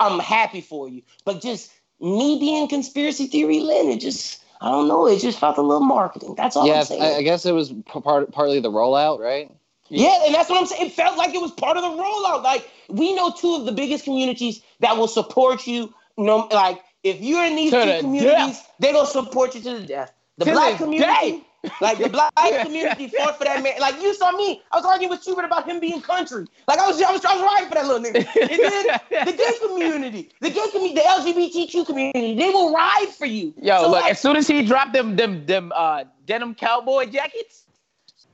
I'm 0.00 0.18
happy 0.18 0.62
for 0.62 0.88
you. 0.88 1.02
But 1.26 1.42
just 1.42 1.70
me 2.00 2.38
being 2.40 2.66
conspiracy 2.66 3.26
theory, 3.26 3.60
Lynn, 3.60 3.90
it 3.90 4.00
just 4.00 4.42
I 4.62 4.70
don't 4.70 4.88
know. 4.88 5.06
It 5.06 5.20
just 5.20 5.38
felt 5.38 5.58
a 5.58 5.62
little 5.62 5.86
marketing. 5.86 6.34
That's 6.34 6.56
all 6.56 6.66
yeah, 6.66 6.80
I'm 6.80 6.84
saying. 6.86 7.02
I, 7.02 7.16
I 7.16 7.22
guess 7.22 7.44
it 7.44 7.52
was 7.52 7.72
part 7.84 8.32
partly 8.32 8.58
the 8.60 8.70
rollout, 8.70 9.18
right? 9.18 9.50
Yeah, 9.90 10.24
and 10.24 10.34
that's 10.34 10.48
what 10.48 10.58
I'm 10.58 10.66
saying. 10.66 10.86
It 10.86 10.92
felt 10.92 11.18
like 11.18 11.34
it 11.34 11.42
was 11.42 11.50
part 11.50 11.76
of 11.76 11.82
the 11.82 12.02
rollout. 12.02 12.42
Like 12.42 12.70
we 12.88 13.14
know 13.14 13.32
two 13.32 13.56
of 13.56 13.66
the 13.66 13.72
biggest 13.72 14.04
communities 14.04 14.62
that 14.78 14.96
will 14.96 15.08
support 15.08 15.66
you. 15.66 15.92
You 16.16 16.24
know, 16.24 16.48
like 16.52 16.80
if 17.02 17.20
you're 17.20 17.44
in 17.44 17.54
these 17.54 17.70
To 17.72 17.82
two 17.82 17.86
the 17.86 18.00
communities, 18.00 18.56
death. 18.56 18.72
they're 18.78 18.94
gonna 18.94 19.06
support 19.06 19.54
you 19.54 19.60
to 19.60 19.78
the 19.80 19.86
death. 19.86 20.14
The 20.38 20.46
To 20.46 20.52
black 20.52 20.78
the 20.78 20.84
community, 20.84 21.44
like 21.80 21.98
the 21.98 22.08
black 22.08 22.32
community 22.62 23.08
fought 23.08 23.38
for 23.38 23.44
that 23.44 23.62
man. 23.62 23.74
Like 23.80 24.00
you 24.00 24.14
saw 24.14 24.32
me, 24.32 24.62
I 24.72 24.76
was 24.76 24.84
arguing 24.84 25.10
with 25.10 25.22
Schubert 25.22 25.44
about 25.44 25.68
him 25.68 25.80
being 25.80 26.00
country. 26.00 26.46
Like 26.68 26.78
I 26.78 26.86
was, 26.86 27.00
I 27.02 27.12
was, 27.12 27.24
I 27.24 27.34
was 27.34 27.42
riding 27.42 27.68
for 27.68 27.74
that 27.74 27.86
little 27.86 28.02
nigga. 28.02 28.26
And 28.50 28.60
then 28.60 29.26
the 29.26 29.32
gay 29.32 29.66
community, 29.66 30.30
the 30.40 30.50
gay 30.50 30.70
community, 30.72 30.94
the 30.94 31.00
LGBTQ 31.00 31.86
community, 31.86 32.34
they 32.34 32.50
will 32.50 32.72
ride 32.72 33.08
for 33.16 33.26
you. 33.26 33.54
Yo, 33.60 33.78
So, 33.78 33.90
look, 33.90 34.02
like, 34.02 34.12
as 34.12 34.20
soon 34.20 34.36
as 34.36 34.46
he 34.46 34.64
dropped 34.64 34.92
them 34.92 35.16
them 35.16 35.44
them 35.46 35.72
uh 35.74 36.04
denim 36.26 36.54
cowboy 36.54 37.06
jackets, 37.06 37.64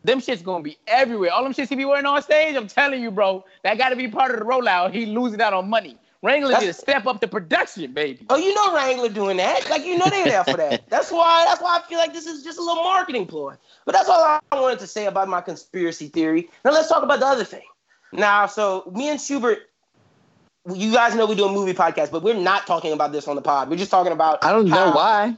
them 0.05 0.21
shit's 0.21 0.43
gonna 0.43 0.62
be 0.62 0.79
everywhere. 0.87 1.33
All 1.33 1.43
them 1.43 1.53
shits 1.53 1.69
he 1.69 1.77
be 1.77 1.85
wearing 1.85 2.07
on 2.07 2.23
stage, 2.23 2.55
I'm 2.55 2.69
telling 2.69 3.03
you, 3.03 3.11
bro, 3.11 3.45
that 3.65 3.77
gotta 3.79 3.97
be 3.97 4.09
part 4.09 4.33
of 4.33 4.39
the 4.39 4.45
rollout. 4.45 4.93
He 4.93 5.07
losing 5.07 5.41
out 5.41 5.53
on 5.53 5.69
money. 5.69 5.99
Wrangler 6.22 6.59
need 6.59 6.66
to 6.66 6.72
step 6.72 7.07
up 7.07 7.20
the 7.20 7.29
production, 7.29 7.92
baby. 7.92 8.24
Oh, 8.31 8.37
you 8.37 8.55
know 8.55 8.74
Wrangler 8.74 9.09
doing 9.09 9.37
that. 9.37 9.68
Like 9.70 9.85
you 9.85 9.98
know 9.98 10.07
they're 10.09 10.24
there 10.24 10.44
for 10.44 10.57
that. 10.57 10.85
That's 10.88 11.11
why. 11.11 11.44
That's 11.46 11.61
why 11.61 11.79
I 11.83 11.88
feel 11.88 11.98
like 11.98 12.12
this 12.12 12.26
is 12.26 12.42
just 12.42 12.59
a 12.59 12.62
little 12.62 12.83
marketing 12.83 13.26
ploy. 13.26 13.55
But 13.85 13.94
that's 13.94 14.09
all 14.09 14.20
I 14.20 14.40
wanted 14.61 14.81
to 14.81 14.87
say 14.87 15.07
about 15.07 15.29
my 15.29 15.40
conspiracy 15.40 16.09
theory. 16.09 16.48
Now 16.64 16.72
let's 16.72 16.88
talk 16.88 17.02
about 17.02 17.20
the 17.20 17.26
other 17.26 17.44
thing. 17.44 17.62
Now, 18.12 18.46
so 18.46 18.90
me 18.94 19.09
and 19.11 19.20
Schubert, 19.20 19.70
you 20.72 20.92
guys 20.92 21.14
know 21.14 21.26
we 21.26 21.35
do 21.35 21.44
a 21.44 21.52
movie 21.52 21.74
podcast, 21.74 22.11
but 22.11 22.22
we're 22.22 22.35
not 22.35 22.66
talking 22.66 22.92
about 22.92 23.12
this 23.12 23.29
on 23.29 23.37
the 23.37 23.42
pod. 23.42 23.70
We're 23.70 23.76
just 23.76 23.90
talking 23.90 24.12
about. 24.12 24.44
I 24.44 24.52
don't 24.52 24.68
know 24.68 24.76
how- 24.76 24.94
why. 24.94 25.37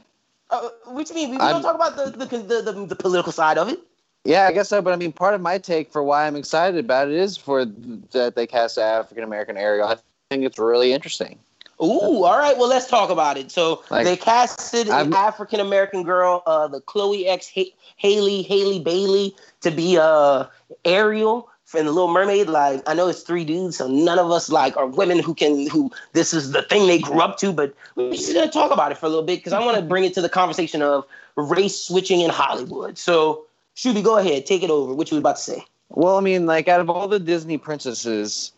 Uh, 0.49 0.69
what 0.85 1.07
you 1.09 1.15
mean? 1.15 1.29
We, 1.29 1.37
we 1.37 1.43
don't 1.43 1.61
talk 1.61 1.75
about 1.75 1.95
the 1.95 2.25
the, 2.25 2.25
the 2.25 2.61
the 2.61 2.85
the 2.87 2.95
political 2.95 3.31
side 3.31 3.59
of 3.59 3.69
it. 3.69 3.79
Yeah, 4.25 4.47
I 4.47 4.51
guess 4.51 4.69
so. 4.69 4.81
But 4.81 4.93
I 4.93 4.95
mean, 4.95 5.11
part 5.11 5.35
of 5.35 5.41
my 5.41 5.59
take 5.59 5.91
for 5.91 6.03
why 6.03 6.25
I'm 6.25 6.35
excited 6.35 6.83
about 6.83 7.07
it 7.07 7.13
is 7.13 7.37
for 7.37 7.65
that 7.65 8.33
they 8.35 8.47
cast 8.47 8.77
an 8.77 8.83
African 8.83 9.23
American 9.23 9.57
Ariel. 9.57 9.87
I 9.87 9.97
think 10.29 10.45
it's 10.45 10.59
really 10.59 10.93
interesting. 10.93 11.39
Ooh, 11.81 12.23
all 12.23 12.37
right. 12.37 12.57
Well, 12.57 12.67
let's 12.67 12.87
talk 12.87 13.09
about 13.09 13.37
it. 13.37 13.51
So 13.51 13.83
Like, 13.89 14.05
they 14.05 14.15
casted 14.15 14.87
an 14.87 14.93
I'm- 14.93 15.13
African 15.13 15.59
American 15.59 16.03
girl, 16.03 16.43
uh, 16.45 16.67
the 16.67 16.81
Chloe 16.81 17.27
X 17.27 17.51
Halle 17.97 18.43
Halle 18.43 18.79
Bailey, 18.79 19.35
to 19.61 19.71
be 19.71 19.97
uh 19.97 20.45
Ariel 20.85 21.49
in 21.75 21.85
the 21.85 21.91
Little 21.91 22.11
Mermaid. 22.11 22.47
Like 22.49 22.83
I 22.87 22.93
know 22.93 23.07
it's 23.07 23.21
three 23.21 23.43
dudes, 23.45 23.77
so 23.77 23.87
none 23.87 24.19
of 24.19 24.29
us 24.29 24.49
like 24.49 24.75
are 24.77 24.85
women 24.87 25.19
who 25.19 25.33
can 25.33 25.67
who 25.69 25.89
this 26.13 26.33
is 26.33 26.51
the 26.51 26.61
thing 26.63 26.85
they 26.87 26.99
grew 26.99 27.21
up 27.21 27.37
to. 27.39 27.51
But 27.53 27.73
we're 27.95 28.11
just 28.11 28.33
gonna 28.33 28.51
talk 28.51 28.71
about 28.71 28.91
it 28.91 28.97
for 28.97 29.05
a 29.05 29.09
little 29.09 29.23
bit 29.23 29.39
because 29.39 29.53
I 29.53 29.59
want 29.65 29.77
to 29.77 29.81
bring 29.83 30.03
it 30.03 30.13
to 30.15 30.21
the 30.21 30.29
conversation 30.29 30.81
of 30.81 31.05
race 31.37 31.79
switching 31.79 32.19
in 32.21 32.29
Hollywood. 32.29 32.97
So, 32.97 33.45
Shuby, 33.77 34.03
go 34.03 34.17
ahead, 34.17 34.45
take 34.45 34.61
it 34.63 34.69
over. 34.69 34.93
What 34.93 35.09
you 35.09 35.15
was 35.15 35.21
about 35.21 35.37
to 35.37 35.41
say? 35.41 35.63
Well, 35.89 36.17
I 36.17 36.21
mean, 36.21 36.45
like 36.45 36.67
out 36.67 36.81
of 36.81 36.89
all 36.89 37.07
the 37.07 37.19
Disney 37.19 37.57
princesses, 37.57 38.51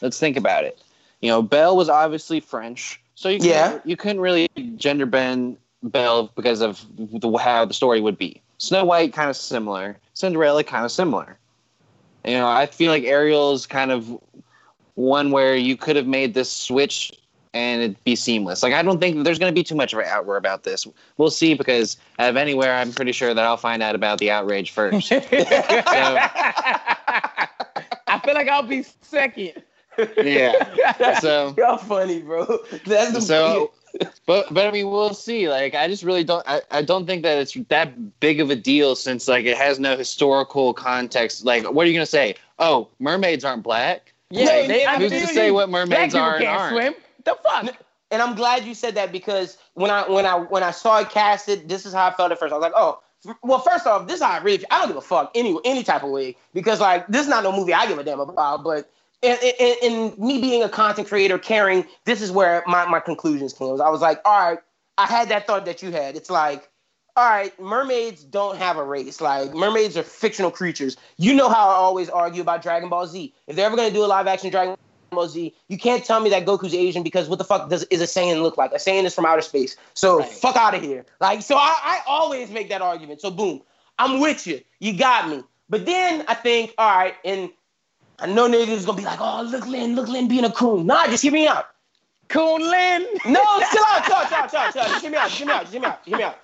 let's 0.00 0.18
think 0.20 0.36
about 0.36 0.62
it. 0.64 0.78
You 1.20 1.30
know, 1.30 1.42
Belle 1.42 1.76
was 1.76 1.88
obviously 1.88 2.40
French, 2.40 3.00
so 3.14 3.28
you 3.28 3.38
couldn't, 3.38 3.52
Yeah. 3.52 3.78
you 3.84 3.96
couldn't 3.96 4.20
really 4.20 4.48
gender 4.76 5.06
bend 5.06 5.56
Belle 5.82 6.30
because 6.34 6.60
of 6.60 6.84
the, 6.96 7.36
how 7.38 7.64
the 7.64 7.74
story 7.74 8.00
would 8.00 8.18
be. 8.18 8.40
Snow 8.58 8.84
White 8.84 9.12
kind 9.12 9.30
of 9.30 9.36
similar, 9.36 9.96
Cinderella 10.14 10.64
kind 10.64 10.84
of 10.84 10.90
similar. 10.92 11.38
You 12.24 12.32
know, 12.34 12.48
I 12.48 12.66
feel 12.66 12.90
like 12.90 13.04
Ariel 13.04 13.52
is 13.52 13.66
kind 13.66 13.90
of 13.92 14.18
one 14.94 15.30
where 15.30 15.54
you 15.56 15.76
could 15.76 15.94
have 15.96 16.06
made 16.08 16.34
this 16.34 16.50
switch 16.50 17.12
and 17.54 17.80
it'd 17.82 18.02
be 18.04 18.14
seamless. 18.16 18.62
Like 18.62 18.74
I 18.74 18.82
don't 18.82 18.98
think 19.00 19.24
there's 19.24 19.38
going 19.38 19.52
to 19.52 19.58
be 19.58 19.62
too 19.62 19.76
much 19.76 19.92
of 19.92 20.00
an 20.00 20.06
outroar 20.06 20.36
about 20.36 20.64
this. 20.64 20.86
We'll 21.16 21.30
see 21.30 21.54
because 21.54 21.96
out 22.18 22.30
of 22.30 22.36
anywhere, 22.36 22.74
I'm 22.74 22.92
pretty 22.92 23.12
sure 23.12 23.32
that 23.32 23.44
I'll 23.44 23.56
find 23.56 23.82
out 23.82 23.94
about 23.94 24.18
the 24.18 24.30
outrage 24.32 24.72
first. 24.72 25.10
I 25.12 25.20
feel 28.24 28.34
like 28.34 28.48
I'll 28.48 28.62
be 28.62 28.84
second. 29.02 29.62
Yeah. 30.16 31.16
So, 31.20 31.54
Y'all 31.56 31.78
funny, 31.78 32.22
bro. 32.22 32.44
That's 32.86 33.12
the 33.12 33.20
so, 33.20 33.72
but 34.26 34.52
but 34.52 34.66
I 34.66 34.70
mean, 34.70 34.90
we'll 34.90 35.14
see. 35.14 35.48
Like, 35.48 35.74
I 35.74 35.88
just 35.88 36.02
really 36.02 36.24
don't. 36.24 36.46
I, 36.46 36.60
I 36.70 36.82
don't 36.82 37.06
think 37.06 37.22
that 37.22 37.38
it's 37.38 37.54
that 37.68 38.20
big 38.20 38.40
of 38.40 38.50
a 38.50 38.56
deal 38.56 38.94
since 38.94 39.26
like 39.28 39.46
it 39.46 39.56
has 39.56 39.78
no 39.78 39.96
historical 39.96 40.74
context. 40.74 41.44
Like, 41.44 41.64
what 41.70 41.86
are 41.86 41.90
you 41.90 41.94
gonna 41.94 42.06
say? 42.06 42.34
Oh, 42.58 42.88
mermaids 42.98 43.44
aren't 43.44 43.62
black. 43.62 44.12
Yeah, 44.30 44.44
No, 44.44 44.68
they, 44.68 44.84
I 44.86 44.98
Who's 44.98 45.10
to 45.10 45.26
say 45.28 45.50
what 45.50 45.70
mermaids 45.70 46.14
are 46.14 46.36
and 46.36 46.44
can't 46.44 46.58
aren't? 46.58 46.72
swim. 46.76 46.94
The 47.24 47.36
fuck? 47.42 47.76
and 48.10 48.22
I'm 48.22 48.34
glad 48.34 48.64
you 48.64 48.74
said 48.74 48.94
that 48.94 49.12
because 49.12 49.58
when 49.74 49.90
I 49.90 50.08
when 50.08 50.26
I 50.26 50.36
when 50.38 50.62
I 50.62 50.70
saw 50.70 51.00
it 51.00 51.10
casted, 51.10 51.68
this 51.68 51.86
is 51.86 51.92
how 51.92 52.06
I 52.06 52.12
felt 52.12 52.32
at 52.32 52.38
first. 52.38 52.52
I 52.52 52.56
was 52.56 52.62
like, 52.62 52.72
oh, 52.76 53.00
well, 53.42 53.60
first 53.60 53.86
off, 53.86 54.06
this 54.06 54.16
is 54.16 54.22
how 54.22 54.32
I 54.32 54.38
really. 54.38 54.64
I 54.70 54.78
don't 54.78 54.88
give 54.88 54.96
a 54.96 55.00
fuck 55.02 55.30
any 55.34 55.58
any 55.64 55.82
type 55.82 56.02
of 56.02 56.10
way 56.10 56.36
because 56.54 56.80
like 56.80 57.06
this 57.08 57.22
is 57.22 57.28
not 57.28 57.42
no 57.42 57.52
movie 57.52 57.74
I 57.74 57.86
give 57.86 57.98
a 57.98 58.04
damn 58.04 58.20
about. 58.20 58.64
But 58.64 58.90
and, 59.22 59.38
and, 59.60 59.76
and 59.82 60.18
me 60.18 60.40
being 60.40 60.62
a 60.62 60.68
content 60.68 61.08
creator, 61.08 61.38
caring, 61.38 61.84
this 62.04 62.22
is 62.22 62.30
where 62.30 62.62
my 62.66 62.84
my 62.86 63.00
conclusions 63.00 63.52
came. 63.52 63.80
I 63.80 63.90
was 63.90 64.00
like, 64.00 64.20
all 64.24 64.50
right, 64.50 64.58
I 64.96 65.06
had 65.06 65.28
that 65.30 65.46
thought 65.46 65.64
that 65.66 65.82
you 65.82 65.90
had. 65.90 66.16
It's 66.16 66.30
like. 66.30 66.68
All 67.16 67.28
right, 67.28 67.58
mermaids 67.58 68.22
don't 68.22 68.56
have 68.58 68.76
a 68.76 68.84
race. 68.84 69.20
Like 69.20 69.52
mermaids 69.52 69.96
are 69.96 70.04
fictional 70.04 70.52
creatures. 70.52 70.96
You 71.16 71.34
know 71.34 71.48
how 71.48 71.68
I 71.68 71.72
always 71.72 72.08
argue 72.08 72.40
about 72.42 72.62
Dragon 72.62 72.88
Ball 72.88 73.08
Z. 73.08 73.34
If 73.48 73.56
they're 73.56 73.66
ever 73.66 73.74
gonna 73.74 73.90
do 73.90 74.04
a 74.04 74.06
live 74.06 74.28
action 74.28 74.50
Dragon 74.50 74.76
Ball 75.10 75.26
Z, 75.26 75.52
you 75.66 75.78
can't 75.78 76.04
tell 76.04 76.20
me 76.20 76.30
that 76.30 76.46
Goku's 76.46 76.74
Asian 76.74 77.02
because 77.02 77.28
what 77.28 77.38
the 77.40 77.44
fuck 77.44 77.70
does 77.70 77.82
is 77.84 78.00
a 78.00 78.04
Saiyan 78.04 78.40
look 78.40 78.56
like? 78.56 78.70
A 78.70 78.76
Saiyan 78.76 79.02
is 79.02 79.16
from 79.16 79.26
outer 79.26 79.42
space. 79.42 79.74
So 79.94 80.20
Right. 80.20 80.30
fuck 80.30 80.54
out 80.54 80.74
of 80.76 80.80
here. 80.82 81.04
Like 81.20 81.42
so, 81.42 81.56
I, 81.56 81.74
I 81.82 82.00
always 82.06 82.50
make 82.50 82.68
that 82.68 82.82
argument. 82.82 83.20
So 83.20 83.32
boom, 83.32 83.62
I'm 83.98 84.20
with 84.20 84.46
you. 84.46 84.60
You 84.78 84.96
got 84.96 85.28
me. 85.28 85.42
But 85.68 85.86
then 85.86 86.24
I 86.28 86.34
think, 86.34 86.72
all 86.78 86.96
right, 86.96 87.14
and 87.24 87.50
I 88.20 88.26
know 88.26 88.48
niggas 88.48 88.84
gonna 88.84 88.98
be 88.98 89.04
like, 89.04 89.20
oh 89.20 89.42
look 89.42 89.66
Lynn, 89.66 89.94
look 89.94 90.08
Lynn 90.08 90.28
being 90.28 90.44
a 90.44 90.50
coon. 90.50 90.86
Nah, 90.86 91.06
just 91.06 91.22
hear 91.22 91.32
me 91.32 91.46
out. 91.46 91.66
Coon 92.28 92.60
Lin. 92.60 93.06
No, 93.26 93.40
chill 93.70 93.84
out, 93.86 94.04
chill 94.04 94.14
out, 94.14 94.28
chill 94.28 94.38
out, 94.38 94.50
chill 94.50 94.60
out, 94.60 94.72
chill 94.72 94.82
out. 94.82 94.88
Just 94.88 95.02
hear 95.02 95.10
me 95.10 95.16
out, 95.16 95.28
just 95.28 95.38
hear 95.38 95.46
me 95.46 95.52
out, 95.52 95.60
just 95.62 95.72
hear 95.72 95.80
me 95.80 95.86
out, 95.86 96.00
hear 96.04 96.18
me 96.18 96.24
out. 96.24 96.38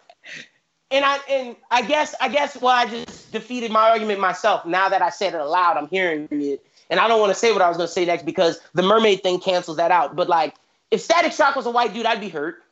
And 0.91 1.05
I 1.05 1.19
and 1.29 1.57
I 1.71 1.83
guess 1.83 2.15
I 2.21 2.29
guess 2.29 2.61
well 2.61 2.75
I 2.75 2.87
just 2.87 3.33
defeated 3.33 3.71
my 3.71 3.91
argument 3.91 4.21
myself. 4.21 4.65
Now 4.65 4.89
that 4.89 5.03
I 5.03 5.11
said 5.11 5.35
it 5.35 5.41
aloud, 5.41 5.77
I'm 5.77 5.89
hearing 5.89 6.29
it. 6.31 6.65
And 6.91 7.01
I 7.01 7.09
don't 7.09 7.19
want 7.19 7.33
to 7.33 7.39
say 7.39 7.53
what 7.53 7.63
I 7.63 7.69
was 7.69 7.77
gonna 7.77 7.89
say 7.89 8.05
next 8.05 8.25
because 8.25 8.61
the 8.75 8.83
mermaid 8.83 9.23
thing 9.23 9.41
cancels 9.41 9.77
that 9.79 9.91
out. 9.91 10.15
But 10.15 10.29
like 10.29 10.55
if 10.91 11.01
Static 11.01 11.33
Shock 11.33 11.57
was 11.57 11.67
a 11.67 11.71
white 11.71 11.93
dude, 11.93 12.07
I'd 12.07 12.21
be 12.21 12.29
hurt. 12.29 12.63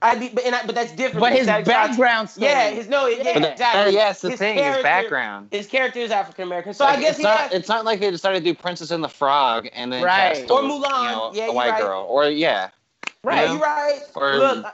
I'd 0.00 0.20
be 0.20 0.28
but 0.28 0.44
and 0.44 0.54
I, 0.54 0.64
but 0.64 0.74
that's 0.76 0.92
different. 0.92 1.20
But 1.20 1.30
because 1.30 1.38
his 1.40 1.46
Static 1.46 1.66
Shock's- 1.66 1.88
background 1.96 2.30
story. 2.30 2.46
Yeah, 2.46 2.70
his 2.70 2.88
no, 2.88 3.06
yeah, 3.06 3.32
But 3.34 3.42
that- 3.42 3.52
exactly. 3.52 3.82
Uh, 3.82 3.88
yes, 3.98 4.20
the 4.20 4.30
His 4.30 4.38
thing, 4.38 4.56
his 4.56 4.82
background. 4.82 5.48
His 5.50 5.66
character 5.66 5.98
is 5.98 6.10
African 6.12 6.44
American. 6.44 6.72
So 6.72 6.84
I 6.84 7.00
guess 7.00 7.10
it's 7.10 7.18
he 7.18 7.24
not. 7.24 7.38
has- 7.38 7.52
It's 7.52 7.68
not 7.68 7.84
like 7.84 7.98
they 7.98 8.10
decided 8.10 8.38
to 8.38 8.44
do 8.44 8.54
Princess 8.54 8.90
and 8.92 9.02
the 9.02 9.08
Frog 9.08 9.68
and 9.72 9.92
then 9.92 10.04
Right. 10.04 10.34
cast 10.36 10.50
Or 10.50 10.60
Mulan. 10.62 11.02
you 11.02 11.10
know, 11.10 11.30
Yeah, 11.34 11.46
a 11.48 11.52
white 11.52 11.70
right. 11.70 11.82
girl, 11.82 12.06
or 12.08 12.28
yeah, 12.28 12.68
right, 13.24 13.40
you 13.40 13.46
know? 13.46 13.52
you're 13.54 13.62
right. 13.62 14.00
Or- 14.14 14.36
Look, 14.36 14.66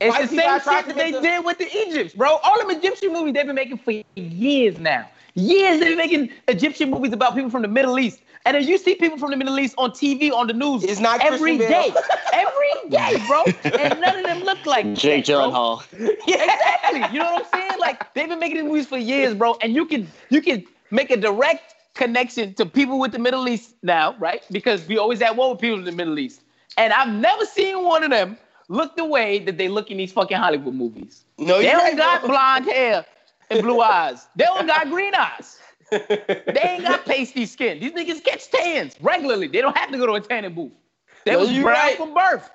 It's 0.00 0.10
White 0.16 0.22
the 0.22 0.36
people 0.36 0.44
same 0.44 0.60
shit 0.60 0.62
to 0.62 0.86
that 0.88 0.96
they 0.96 1.10
make 1.10 1.14
the- 1.14 1.20
did 1.20 1.44
with 1.44 1.58
the 1.58 1.76
Egypts, 1.76 2.14
bro. 2.14 2.36
All 2.44 2.58
them 2.58 2.70
Egyptian 2.70 3.12
movies 3.12 3.34
they've 3.34 3.46
been 3.46 3.54
making 3.56 3.78
for 3.78 3.92
years 4.16 4.78
now. 4.78 5.08
Years 5.34 5.78
they've 5.80 5.88
been 5.90 5.98
making 5.98 6.30
Egyptian 6.48 6.90
movies 6.90 7.12
about 7.12 7.34
people 7.34 7.50
from 7.50 7.62
the 7.62 7.68
Middle 7.68 7.98
East. 7.98 8.20
And 8.48 8.54
then 8.56 8.66
you 8.66 8.78
see 8.78 8.94
people 8.94 9.18
from 9.18 9.30
the 9.30 9.36
Middle 9.36 9.58
East 9.60 9.74
on 9.76 9.90
TV, 9.90 10.32
on 10.32 10.46
the 10.46 10.54
news, 10.54 10.82
It's 10.82 11.00
not 11.00 11.20
every 11.20 11.58
Christian 11.58 11.70
day. 11.70 11.92
every 12.32 12.88
day, 12.88 13.22
bro. 13.26 13.44
And 13.78 14.00
none 14.00 14.16
of 14.16 14.24
them 14.24 14.40
look 14.42 14.64
like 14.64 14.94
Jake 14.94 15.26
that, 15.26 15.34
bro. 15.34 15.50
Gyllenhaal. 15.50 16.16
Yeah, 16.26 16.44
exactly. 16.44 17.00
You 17.12 17.18
know 17.18 17.30
what 17.34 17.44
I'm 17.52 17.60
saying? 17.60 17.78
Like 17.78 18.14
they've 18.14 18.26
been 18.28 18.38
making 18.38 18.56
these 18.58 18.64
movies 18.66 18.86
for 18.86 18.96
years, 18.96 19.34
bro. 19.34 19.58
And 19.60 19.74
you 19.74 19.84
can 19.84 20.08
you 20.30 20.40
can 20.40 20.64
make 20.90 21.10
a 21.10 21.16
direct 21.18 21.74
connection 21.94 22.54
to 22.54 22.64
people 22.64 22.98
with 22.98 23.12
the 23.12 23.18
Middle 23.18 23.46
East 23.50 23.74
now, 23.82 24.16
right? 24.18 24.42
Because 24.50 24.86
we 24.88 24.96
always 24.96 25.20
at 25.20 25.36
war 25.36 25.50
with 25.50 25.60
people 25.60 25.78
in 25.78 25.84
the 25.84 25.92
Middle 25.92 26.18
East. 26.18 26.40
And 26.78 26.90
I've 26.94 27.12
never 27.12 27.44
seen 27.44 27.84
one 27.84 28.02
of 28.02 28.10
them 28.10 28.38
look 28.68 28.96
the 28.96 29.04
way 29.04 29.40
that 29.40 29.58
they 29.58 29.68
look 29.68 29.90
in 29.90 29.98
these 29.98 30.12
fucking 30.12 30.38
Hollywood 30.38 30.74
movies. 30.74 31.24
No, 31.36 31.58
They 31.58 31.64
you're 31.64 31.72
don't 31.72 31.82
right, 31.82 31.96
got 31.98 32.20
bro. 32.20 32.30
blonde 32.30 32.64
hair 32.66 33.04
and 33.50 33.62
blue 33.62 33.80
eyes. 33.82 34.26
They 34.36 34.44
don't 34.44 34.66
got 34.66 34.88
green 34.88 35.14
eyes. 35.14 35.58
They 35.90 36.60
ain't 36.62 36.82
got 36.82 37.04
pasty 37.04 37.46
skin. 37.46 37.80
These 37.80 37.92
niggas 37.92 38.24
catch 38.24 38.50
tans 38.50 38.96
regularly. 39.00 39.48
They 39.48 39.60
don't 39.60 39.76
have 39.76 39.90
to 39.90 39.98
go 39.98 40.06
to 40.06 40.14
a 40.14 40.20
tanning 40.20 40.54
booth. 40.54 40.72
They 41.24 41.32
No, 41.32 41.40
was 41.40 41.50
you 41.52 41.62
brown 41.62 41.74
right. 41.74 41.96
from 41.96 42.14
birth. 42.14 42.50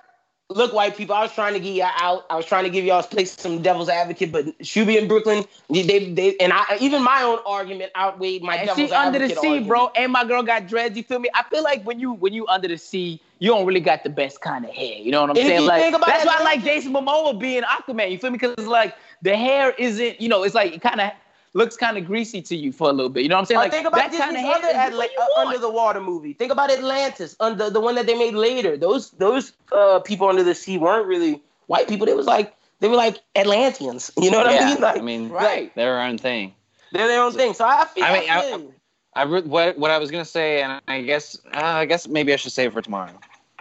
Look, 0.50 0.74
white 0.74 0.96
people, 0.96 1.16
I 1.16 1.22
was 1.24 1.34
trying 1.34 1.54
to 1.54 1.60
get 1.60 1.74
y'all 1.74 1.90
out. 1.96 2.26
I 2.30 2.36
was 2.36 2.46
trying 2.46 2.66
to 2.66 2.70
give 2.70 2.86
y'all 2.86 3.02
place 3.02 3.32
some 3.32 3.62
devil's 3.62 3.90
advocate, 3.90 4.32
but 4.32 4.46
Shuby 4.60 4.98
in 5.02 5.08
Brooklyn, 5.08 5.46
they, 5.70 5.82
they, 5.84 6.12
they 6.12 6.38
and 6.38 6.54
I 6.54 6.78
even 6.80 7.02
my 7.02 7.24
own 7.24 7.40
argument 7.46 7.92
outweighed 7.96 8.44
my 8.44 8.58
And 8.58 8.68
devil's 8.68 8.90
she 8.90 8.94
under 8.94 9.18
the 9.18 9.30
sea, 9.30 9.36
argument. 9.48 9.68
bro. 9.68 9.92
And 9.96 10.12
my 10.12 10.26
girl 10.26 10.44
got 10.44 10.68
dreads. 10.68 10.96
You 10.98 11.04
feel 11.04 11.20
me? 11.20 11.30
I 11.34 11.44
feel 11.44 11.64
like 11.64 11.84
when 11.84 12.00
you 12.00 12.14
when 12.14 12.34
you 12.34 12.46
under 12.48 12.68
the 12.68 12.78
sea, 12.78 13.20
you 13.40 13.50
don't 13.50 13.66
really 13.66 13.80
got 13.80 14.04
the 14.04 14.10
best 14.10 14.42
kind 14.42 14.64
of 14.66 14.72
hair. 14.72 14.98
You 14.98 15.12
know 15.12 15.22
what 15.22 15.32
I'm 15.32 15.38
And 15.38 15.48
saying? 15.48 15.66
Like 15.66 15.82
that's 16.06 16.24
it, 16.24 16.28
why 16.28 16.36
I 16.40 16.44
like 16.44 16.64
Jason 16.64 16.94
Momoa 16.94 17.40
being 17.40 17.64
Aquaman. 17.64 18.12
You 18.12 18.20
feel 18.20 18.30
me? 18.30 18.38
Because 18.38 18.68
like 18.68 18.96
the 19.22 19.36
hair 19.36 19.72
isn't. 19.80 20.22
You 20.22 20.30
know, 20.30 20.44
it's 20.44 20.56
like 20.56 20.74
it 20.74 20.82
kind 20.82 21.02
of 21.02 21.12
looks 21.54 21.76
kind 21.78 21.98
of 21.98 22.06
greasy 22.06 22.42
to 22.42 22.56
you 22.56 22.72
for 22.72 22.90
a 22.90 22.94
little 22.94 23.10
bit. 23.10 23.24
You 23.24 23.30
know 23.30 23.36
what 23.36 23.42
I'm 23.42 23.46
saying? 23.46 23.58
Like 23.60 23.72
think 23.72 23.88
about 23.88 23.98
that 23.98 24.12
Disney's 24.12 24.26
kind 24.26 24.36
of 24.38 24.42
hair 24.44 24.56
other 24.56 24.68
is 24.70 24.76
Atla- 24.76 25.08
uh, 25.38 25.40
under 25.42 25.58
the 25.60 25.70
water 25.70 26.02
movie. 26.02 26.34
Think 26.34 26.52
about 26.52 26.72
Atlantis, 26.72 27.36
under 27.40 27.70
the 27.70 27.80
one 27.80 27.96
that 27.96 28.06
they 28.08 28.18
made 28.18 28.34
later. 28.34 28.76
Those 28.78 29.12
those 29.12 29.54
uh, 29.72 30.00
people 30.00 30.28
under 30.28 30.44
the 30.44 30.56
sea 30.56 30.78
weren't 30.78 31.08
really 31.08 31.42
white 31.68 31.88
people. 31.88 32.06
They 32.06 32.14
was 32.14 32.26
like 32.28 32.54
they 32.80 32.88
were 32.88 32.96
like 32.96 33.20
Atlanteans. 33.36 34.12
You 34.22 34.32
know 34.32 34.38
what 34.40 34.48
I 34.48 34.66
mean? 34.66 34.82
Like 34.82 34.98
I 34.98 35.02
mean, 35.02 35.30
Right. 35.30 35.74
They're 35.76 35.94
their 35.94 36.02
own 36.02 36.18
thing. 36.18 36.54
they're 36.92 37.08
their 37.08 37.22
own 37.22 37.32
thing. 37.34 37.54
So 37.54 37.66
I 37.66 37.86
feel. 37.86 38.04
I 38.04 38.20
mean, 38.20 38.30
I- 38.30 38.42
feel 38.42 38.60
you. 38.60 38.74
I 39.16 39.24
re- 39.24 39.42
what 39.44 39.78
what 39.78 39.92
I 39.92 40.00
was 40.00 40.10
gonna 40.10 40.26
say, 40.26 40.64
and 40.64 40.82
I 40.88 41.02
guess 41.04 41.38
uh, 41.54 41.60
I 41.62 41.86
guess 41.86 42.08
maybe 42.08 42.34
I 42.34 42.36
should 42.36 42.52
save 42.52 42.72
it 42.72 42.74
for 42.74 42.82
tomorrow. 42.82 43.14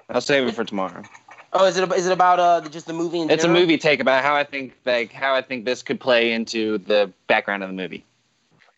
I'll 0.09 0.22
save 0.22 0.47
it 0.49 0.55
for 0.55 0.64
tomorrow. 0.64 1.03
Oh, 1.55 1.66
is 1.66 1.76
it 1.76 1.92
is 1.92 2.07
it 2.07 2.12
about 2.12 2.40
uh 2.40 2.66
just 2.68 2.86
the 2.86 2.92
movie? 2.94 3.20
In 3.20 3.30
It's 3.30 3.44
a 3.44 3.48
movie 3.48 3.76
take 3.76 4.00
about 4.00 4.22
how 4.24 4.34
I 4.34 4.44
think 4.44 4.74
like 4.86 5.12
how 5.12 5.34
I 5.34 5.42
think 5.42 5.64
this 5.64 5.82
could 5.82 6.00
play 6.00 6.32
into 6.32 6.78
the 6.78 7.12
background 7.26 7.62
of 7.62 7.68
the 7.68 7.74
movie. 7.74 8.05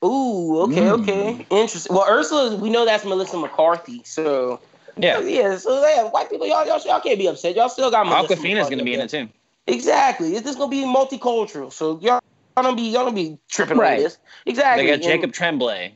Ooh, 0.04 0.58
okay, 0.62 0.80
Mm. 0.82 1.00
okay, 1.02 1.46
interesting. 1.50 1.94
Well, 1.94 2.04
Ursula, 2.08 2.56
we 2.56 2.68
know 2.70 2.84
that's 2.84 3.04
Melissa 3.04 3.38
McCarthy, 3.38 4.02
so 4.04 4.60
Yeah, 4.96 5.20
yeah. 5.20 5.56
So 5.56 5.86
yeah, 5.86 6.04
white 6.04 6.28
people, 6.30 6.46
y'all, 6.46 6.66
y'all, 6.66 6.80
y'all 6.84 7.00
can't 7.00 7.18
be 7.18 7.26
upset. 7.26 7.54
Y'all 7.56 7.68
still 7.68 7.90
got 7.90 8.06
Melissa 8.06 8.36
Awkwafina's 8.36 8.68
gonna 8.68 8.84
be 8.84 8.92
in 8.94 8.98
there. 8.98 9.06
it 9.06 9.10
too. 9.10 9.28
Exactly. 9.66 10.34
It's 10.36 10.44
just 10.44 10.58
gonna 10.58 10.70
be 10.70 10.82
multicultural. 10.84 11.72
So 11.72 11.98
y'all, 12.02 12.20
y'all 12.56 12.64
don't 12.64 12.76
be 12.76 12.82
y'all 12.90 13.04
don't 13.04 13.14
be 13.14 13.38
tripping 13.48 13.78
Right. 13.78 13.98
on 13.98 14.02
this. 14.04 14.18
Exactly. 14.46 14.82
They 14.84 14.88
got 14.90 14.94
And- 14.94 15.02
Jacob 15.04 15.32
Tremblay. 15.32 15.94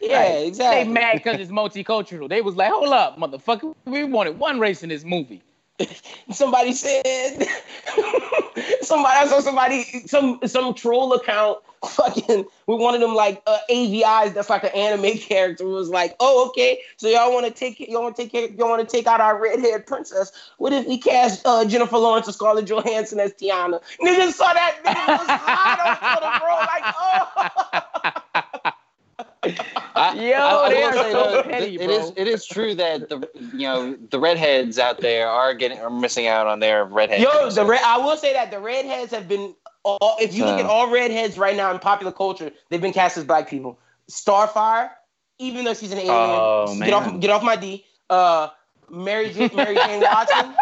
Yeah, 0.00 0.18
Right. 0.22 0.46
exactly. 0.46 0.84
They 0.84 0.90
mad 0.90 1.14
because 1.14 1.40
it's 1.40 1.50
multicultural. 1.50 2.28
They 2.28 2.40
was 2.42 2.54
like, 2.56 2.70
hold 2.70 2.92
up, 2.92 3.16
motherfucker. 3.18 3.74
We 3.86 4.04
wanted 4.04 4.38
one 4.38 4.58
race 4.60 4.82
in 4.82 4.88
this 4.88 5.04
movie. 5.04 5.40
Somebody 6.30 6.72
said 6.72 7.46
somebody 8.82 9.14
I 9.16 9.26
saw 9.26 9.40
somebody 9.40 9.84
some 10.06 10.40
some 10.46 10.74
troll 10.74 11.12
account 11.12 11.58
fucking 11.86 12.44
with 12.66 12.80
one 12.80 12.94
of 12.94 13.00
them 13.00 13.14
like 13.14 13.42
uh, 13.46 13.58
AVIs 13.70 14.34
that's 14.34 14.50
like 14.50 14.64
an 14.64 14.70
anime 14.70 15.16
character 15.18 15.64
was 15.64 15.88
like, 15.88 16.16
oh 16.20 16.48
okay, 16.48 16.80
so 16.96 17.08
y'all 17.08 17.32
want 17.32 17.46
to 17.46 17.52
take 17.52 17.78
y'all 17.80 18.02
want 18.02 18.16
to 18.16 18.26
take 18.26 18.58
y'all 18.58 18.68
want 18.68 18.86
to 18.86 18.96
take 18.96 19.06
out 19.06 19.20
our 19.20 19.40
red 19.40 19.60
haired 19.60 19.86
princess. 19.86 20.32
What 20.58 20.72
if 20.72 20.86
we 20.86 20.98
cast 20.98 21.46
uh, 21.46 21.64
Jennifer 21.64 21.98
Lawrence 21.98 22.28
or 22.28 22.32
Scarlett 22.32 22.66
Johansson 22.66 23.20
as 23.20 23.32
Tiana? 23.34 23.80
Niggas 24.00 24.32
saw 24.32 24.52
that 24.52 24.76
nigga 24.84 25.18
was 25.18 25.28
hot 25.28 25.78
on 25.86 25.96
Twitter, 26.02 26.38
bro. 26.40 26.54
Like 26.56 28.34
oh. 28.34 28.37
I, 29.42 30.14
Yo, 30.14 30.36
I- 30.36 30.68
they 30.70 30.82
are 30.82 30.92
say, 30.92 31.12
so 31.12 31.30
though, 31.30 31.42
petty, 31.42 31.74
it 31.76 31.90
is 31.90 32.10
bro. 32.10 32.22
it 32.22 32.28
is 32.28 32.46
true 32.46 32.74
that 32.74 33.08
the 33.08 33.28
you 33.52 33.66
know 33.66 33.94
the 34.10 34.18
redheads 34.18 34.78
out 34.78 35.00
there 35.00 35.28
are 35.28 35.54
getting 35.54 35.78
are 35.78 35.90
missing 35.90 36.26
out 36.26 36.46
on 36.46 36.60
their 36.60 36.84
redhead. 36.84 37.20
Yo, 37.20 37.50
the 37.50 37.64
red. 37.64 37.80
I 37.84 37.98
will 37.98 38.16
say 38.16 38.32
that 38.32 38.50
the 38.50 38.58
redheads 38.60 39.12
have 39.12 39.28
been. 39.28 39.54
All, 39.84 40.16
if 40.20 40.34
you 40.34 40.44
look 40.44 40.56
Uh. 40.58 40.64
at 40.64 40.66
all 40.66 40.90
redheads 40.90 41.38
right 41.38 41.56
now 41.56 41.70
in 41.70 41.78
popular 41.78 42.12
culture, 42.12 42.50
they've 42.68 42.80
been 42.80 42.92
cast 42.92 43.16
as 43.16 43.24
black 43.24 43.48
people. 43.48 43.78
Starfire, 44.10 44.90
even 45.38 45.64
though 45.64 45.72
she's 45.74 45.92
an 45.92 45.98
alien, 45.98 46.10
Oh, 46.14 46.76
get 46.78 46.92
off 46.92 47.20
get 47.20 47.30
off 47.30 47.42
my 47.42 47.56
D. 47.56 47.84
Uh, 48.10 48.48
Mary 48.90 49.30
Jane, 49.32 49.50
Mary 49.54 49.76
Jane 49.86 50.00
Watson. 50.00 50.54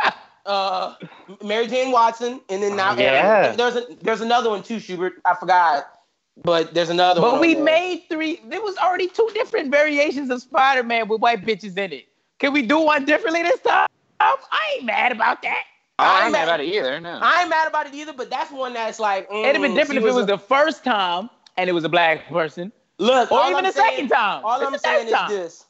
Uh, 0.44 0.94
Mary 1.42 1.66
Jane 1.66 1.90
Watson, 1.90 2.40
and 2.48 2.62
then 2.62 2.76
now 2.76 2.94
Yeah. 2.96 3.52
there's 3.56 3.74
a 3.76 3.86
there's 4.02 4.20
another 4.20 4.50
one 4.50 4.62
too, 4.62 4.78
Schubert. 4.78 5.14
I 5.24 5.34
forgot, 5.34 5.95
but 6.42 6.74
there's 6.74 6.90
another 6.90 7.20
one. 7.20 7.32
But 7.32 7.40
we 7.40 7.54
there. 7.54 7.64
made 7.64 8.04
three. 8.08 8.40
There 8.46 8.60
was 8.62 8.76
already 8.78 9.08
two 9.08 9.28
different 9.34 9.70
variations 9.70 10.30
of 10.30 10.40
Spider-Man 10.42 11.08
with 11.08 11.20
white 11.20 11.44
bitches 11.44 11.76
in 11.76 11.92
it. 11.92 12.06
Can 12.38 12.52
we 12.52 12.62
do 12.62 12.80
one 12.80 13.04
differently 13.04 13.42
this 13.42 13.60
time? 13.60 13.88
I 14.20 14.36
ain't 14.76 14.84
mad 14.84 15.12
about 15.12 15.42
that. 15.42 15.62
I 15.98 16.18
I'm 16.20 16.24
ain't 16.24 16.32
mad- 16.32 16.38
mad 16.40 16.48
about 16.48 16.60
it 16.60 16.66
either. 16.74 17.00
No. 17.00 17.18
I 17.22 17.40
ain't 17.42 17.50
mad 17.50 17.68
about 17.68 17.86
it 17.86 17.94
either, 17.94 18.12
but 18.12 18.28
that's 18.30 18.50
one 18.52 18.74
that's 18.74 18.98
like 18.98 19.28
mm, 19.30 19.42
It'd 19.42 19.54
have 19.56 19.62
been 19.62 19.74
different 19.74 20.00
she 20.02 20.06
if 20.06 20.12
it 20.12 20.14
was 20.14 20.24
a- 20.24 20.26
the 20.26 20.38
first 20.38 20.84
time 20.84 21.30
and 21.56 21.68
it 21.70 21.72
was 21.72 21.84
a 21.84 21.88
black 21.88 22.28
person, 22.28 22.72
look, 22.98 23.30
or 23.32 23.38
all 23.40 23.44
even 23.50 23.58
I'm 23.58 23.64
the 23.64 23.72
saying- 23.72 23.90
second 23.94 24.08
time. 24.10 24.44
All 24.44 24.60
It's 24.60 24.66
I'm 24.72 24.78
saying 24.78 25.06
is 25.08 25.12
time. 25.12 25.30
this. 25.30 25.65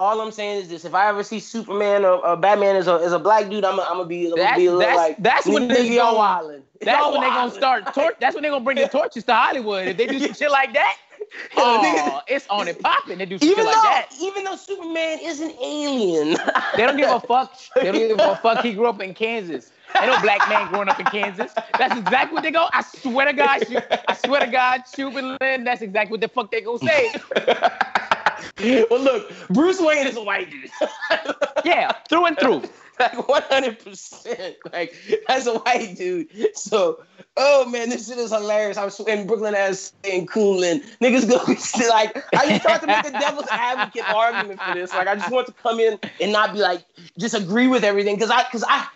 All 0.00 0.18
I'm 0.22 0.32
saying 0.32 0.62
is 0.62 0.68
this: 0.70 0.86
if 0.86 0.94
I 0.94 1.08
ever 1.10 1.22
see 1.22 1.40
Superman 1.40 2.06
or, 2.06 2.26
or 2.26 2.34
Batman 2.34 2.74
as 2.74 2.88
a, 2.88 2.94
as 2.94 3.12
a 3.12 3.18
black 3.18 3.50
dude, 3.50 3.66
I'm 3.66 3.76
gonna 3.76 3.82
I'm 3.82 3.98
gonna 3.98 4.06
be, 4.06 4.30
I'm 4.30 4.36
That's- 4.38 4.56
be 4.56 4.64
a 4.64 4.70
little 4.72 4.80
that's- 4.80 4.96
like 4.96 5.16
that's 5.18 5.46
when 5.46 5.68
nigga, 5.68 5.74
they 5.74 5.96
y'all 5.96 6.12
go- 6.14 6.20
wildin'. 6.20 6.62
That's 6.80 7.12
when 7.12 7.20
they're 7.20 7.28
gonna 7.30 7.50
start. 7.52 7.92
Tor- 7.94 8.14
that's 8.18 8.34
when 8.34 8.40
they're 8.42 8.50
gonna 8.50 8.64
bring 8.64 8.78
the 8.78 8.88
torches 8.92 9.24
to 9.24 9.34
Hollywood. 9.34 9.88
If 9.88 9.98
they 9.98 10.06
do 10.06 10.18
some 10.18 10.32
shit 10.32 10.50
like 10.50 10.72
that, 10.72 10.96
oh, 11.58 12.22
it's 12.26 12.46
on 12.48 12.66
and 12.68 12.78
popping. 12.78 13.18
They 13.18 13.26
do 13.26 13.36
some 13.38 13.46
even 13.46 13.58
shit 13.66 13.74
though 13.74 13.78
like 13.78 14.08
that. 14.08 14.16
even 14.22 14.44
though 14.44 14.56
Superman 14.56 15.18
is 15.22 15.40
an 15.40 15.50
alien, 15.62 16.38
They 16.76 16.86
don't 16.86 16.96
give 16.96 17.10
a 17.10 17.20
fuck. 17.20 17.52
They 17.74 17.84
don't 17.92 17.94
give 18.08 18.18
a 18.18 18.36
fuck. 18.36 18.64
He 18.64 18.72
grew 18.72 18.86
up 18.86 19.02
in 19.02 19.12
Kansas. 19.12 19.70
Ain't 19.96 20.06
no 20.06 20.18
black 20.22 20.48
man 20.48 20.66
growing 20.72 20.88
up 20.88 20.98
in 20.98 21.04
Kansas. 21.06 21.52
That's 21.76 21.98
exactly 21.98 22.32
what 22.34 22.42
they 22.42 22.52
go. 22.52 22.68
I 22.72 22.80
swear 22.80 23.26
to 23.26 23.34
God, 23.34 23.60
I 24.08 24.14
swear 24.14 24.40
to 24.40 24.46
God, 24.46 24.82
Lin, 25.42 25.64
that's 25.64 25.82
exactly 25.82 26.12
what 26.12 26.22
the 26.22 26.28
fuck 26.28 26.50
they 26.50 26.62
gonna 26.62 26.78
say. 26.78 27.12
well, 28.90 29.00
look, 29.00 29.32
Bruce 29.48 29.80
Wayne 29.80 30.06
is 30.06 30.16
a 30.16 30.22
white 30.22 30.50
dude. 30.50 30.70
Yeah, 31.64 31.92
through 32.08 32.24
and 32.24 32.38
through. 32.38 32.62
like 33.00 33.28
100 33.28 33.78
percent. 33.84 34.56
Like 34.72 34.94
that's 35.26 35.46
a 35.46 35.58
white 35.58 35.96
dude. 35.96 36.28
So 36.56 37.02
oh 37.36 37.68
man 37.68 37.90
this 37.90 38.08
shit 38.08 38.18
is 38.18 38.30
hilarious. 38.30 38.76
I'm 38.76 38.90
in 39.06 39.26
brooklyn 39.26 39.54
as 39.54 39.92
in 40.04 40.26
coolin 40.26 40.82
niggas 41.00 41.28
go 41.28 41.36
like 41.90 42.16
i 42.34 42.48
just 42.48 42.62
tried 42.62 42.78
to 42.78 42.86
make 42.86 43.06
a 43.06 43.10
devil's 43.10 43.46
advocate 43.50 44.08
argument 44.08 44.60
for 44.60 44.74
this? 44.74 44.92
Like 44.92 45.06
i 45.06 45.14
just 45.16 45.30
want 45.30 45.46
to 45.48 45.52
come 45.54 45.80
in 45.80 45.98
and 46.20 46.32
not 46.32 46.52
be 46.52 46.60
like 46.60 46.82
just 47.18 47.34
agree 47.34 47.66
with 47.66 47.84
everything. 47.84 48.16
Because 48.16 48.30
i 48.30 48.42
because 48.44 48.64
i 48.66 48.86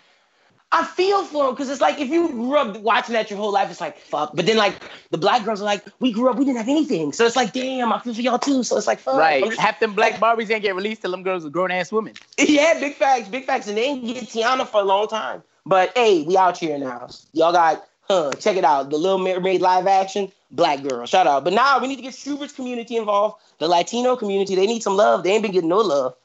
I 0.71 0.83
feel 0.83 1.23
for 1.23 1.47
him 1.47 1.53
because 1.53 1.69
it's 1.69 1.79
like 1.79 1.99
if 1.99 2.09
you 2.09 2.27
grew 2.29 2.57
up 2.57 2.77
watching 2.81 3.13
that 3.13 3.29
your 3.29 3.37
whole 3.39 3.51
life, 3.53 3.71
it's 3.71 3.79
like 3.79 3.97
fuck. 3.97 4.35
But 4.35 4.45
then 4.45 4.57
like 4.57 4.75
the 5.09 5.17
black 5.17 5.45
girls 5.45 5.61
are 5.61 5.65
like, 5.65 5.85
we 5.99 6.11
grew 6.11 6.29
up, 6.29 6.35
we 6.37 6.43
didn't 6.43 6.57
have 6.57 6.67
anything, 6.67 7.13
so 7.13 7.25
it's 7.25 7.35
like 7.35 7.53
damn, 7.53 7.93
I 7.93 7.99
feel 7.99 8.13
for 8.13 8.21
y'all 8.21 8.39
too. 8.39 8.63
So 8.63 8.75
it's 8.75 8.87
like 8.87 8.99
fuck. 8.99 9.15
Right. 9.15 9.43
just- 9.43 9.59
Half 9.59 9.79
them 9.79 9.93
black 9.93 10.13
Barbies 10.15 10.49
ain't 10.51 10.63
get 10.63 10.75
released 10.75 11.01
till 11.01 11.11
them 11.11 11.23
girls 11.23 11.45
are 11.45 11.49
grown 11.49 11.71
ass 11.71 11.91
women. 11.91 12.13
Yeah, 12.37 12.79
big 12.79 12.95
facts, 12.95 13.29
big 13.29 13.45
facts. 13.45 13.67
And 13.67 13.77
they 13.77 13.85
ain't 13.85 14.05
get 14.05 14.23
Tiana 14.25 14.67
for 14.67 14.81
a 14.81 14.83
long 14.83 15.07
time. 15.07 15.43
But 15.65 15.91
hey, 15.95 16.23
we 16.23 16.35
out 16.37 16.57
here 16.57 16.77
now. 16.77 17.07
Y'all 17.33 17.51
got, 17.53 17.85
huh, 18.01 18.31
check 18.33 18.55
it 18.57 18.63
out. 18.65 18.89
The 18.89 18.97
Little 18.97 19.17
Mermaid 19.19 19.61
live 19.61 19.87
action, 19.87 20.31
black 20.51 20.83
girl. 20.83 21.05
Shout 21.05 21.25
out. 21.25 21.43
But 21.43 21.53
now 21.53 21.79
we 21.79 21.87
need 21.87 21.95
to 21.97 22.01
get 22.01 22.13
Schubert's 22.13 22.53
community 22.53 22.97
involved. 22.97 23.41
The 23.59 23.67
Latino 23.67 24.15
community, 24.15 24.55
they 24.55 24.67
need 24.67 24.83
some 24.83 24.95
love. 24.97 25.23
They 25.23 25.31
ain't 25.31 25.41
been 25.41 25.51
getting 25.53 25.69
no 25.69 25.77
love. 25.79 26.15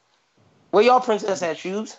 Where 0.73 0.83
y'all 0.85 1.01
princess 1.01 1.43
at, 1.43 1.57
Shoes? 1.57 1.97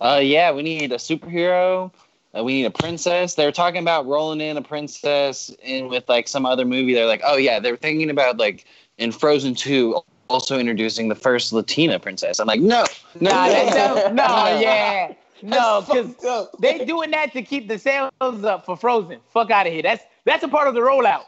Uh, 0.00 0.20
yeah, 0.22 0.52
we 0.52 0.62
need 0.62 0.92
a 0.92 0.96
superhero. 0.96 1.90
Uh, 2.36 2.44
we 2.44 2.52
need 2.54 2.64
a 2.66 2.70
princess. 2.70 3.34
They're 3.34 3.52
talking 3.52 3.80
about 3.80 4.06
rolling 4.06 4.40
in 4.40 4.56
a 4.56 4.62
princess 4.62 5.50
in 5.62 5.88
with 5.88 6.08
like 6.08 6.28
some 6.28 6.44
other 6.44 6.64
movie. 6.64 6.92
They're 6.94 7.06
like, 7.06 7.22
oh 7.24 7.36
yeah, 7.36 7.58
they're 7.60 7.76
thinking 7.76 8.10
about 8.10 8.36
like 8.36 8.66
in 8.98 9.10
Frozen 9.12 9.54
Two, 9.54 10.00
also 10.28 10.58
introducing 10.58 11.08
the 11.08 11.14
first 11.14 11.52
Latina 11.52 11.98
princess. 11.98 12.38
I'm 12.38 12.46
like, 12.46 12.60
no, 12.60 12.84
no, 13.20 13.30
Nah, 13.30 13.46
no, 13.46 14.10
no, 14.12 14.14
yeah. 14.60 15.14
No, 15.42 15.84
because 15.86 16.14
they 16.60 16.84
doing 16.84 17.10
that 17.12 17.32
to 17.34 17.42
keep 17.42 17.68
the 17.68 17.78
sales 17.78 18.10
up 18.20 18.66
for 18.66 18.76
Frozen. 18.76 19.20
Fuck 19.32 19.50
out 19.50 19.66
of 19.66 19.72
here. 19.72 19.82
That's 19.82 20.04
that's 20.24 20.42
a 20.42 20.48
part 20.48 20.68
of 20.68 20.74
the 20.74 20.80
rollout. 20.80 21.24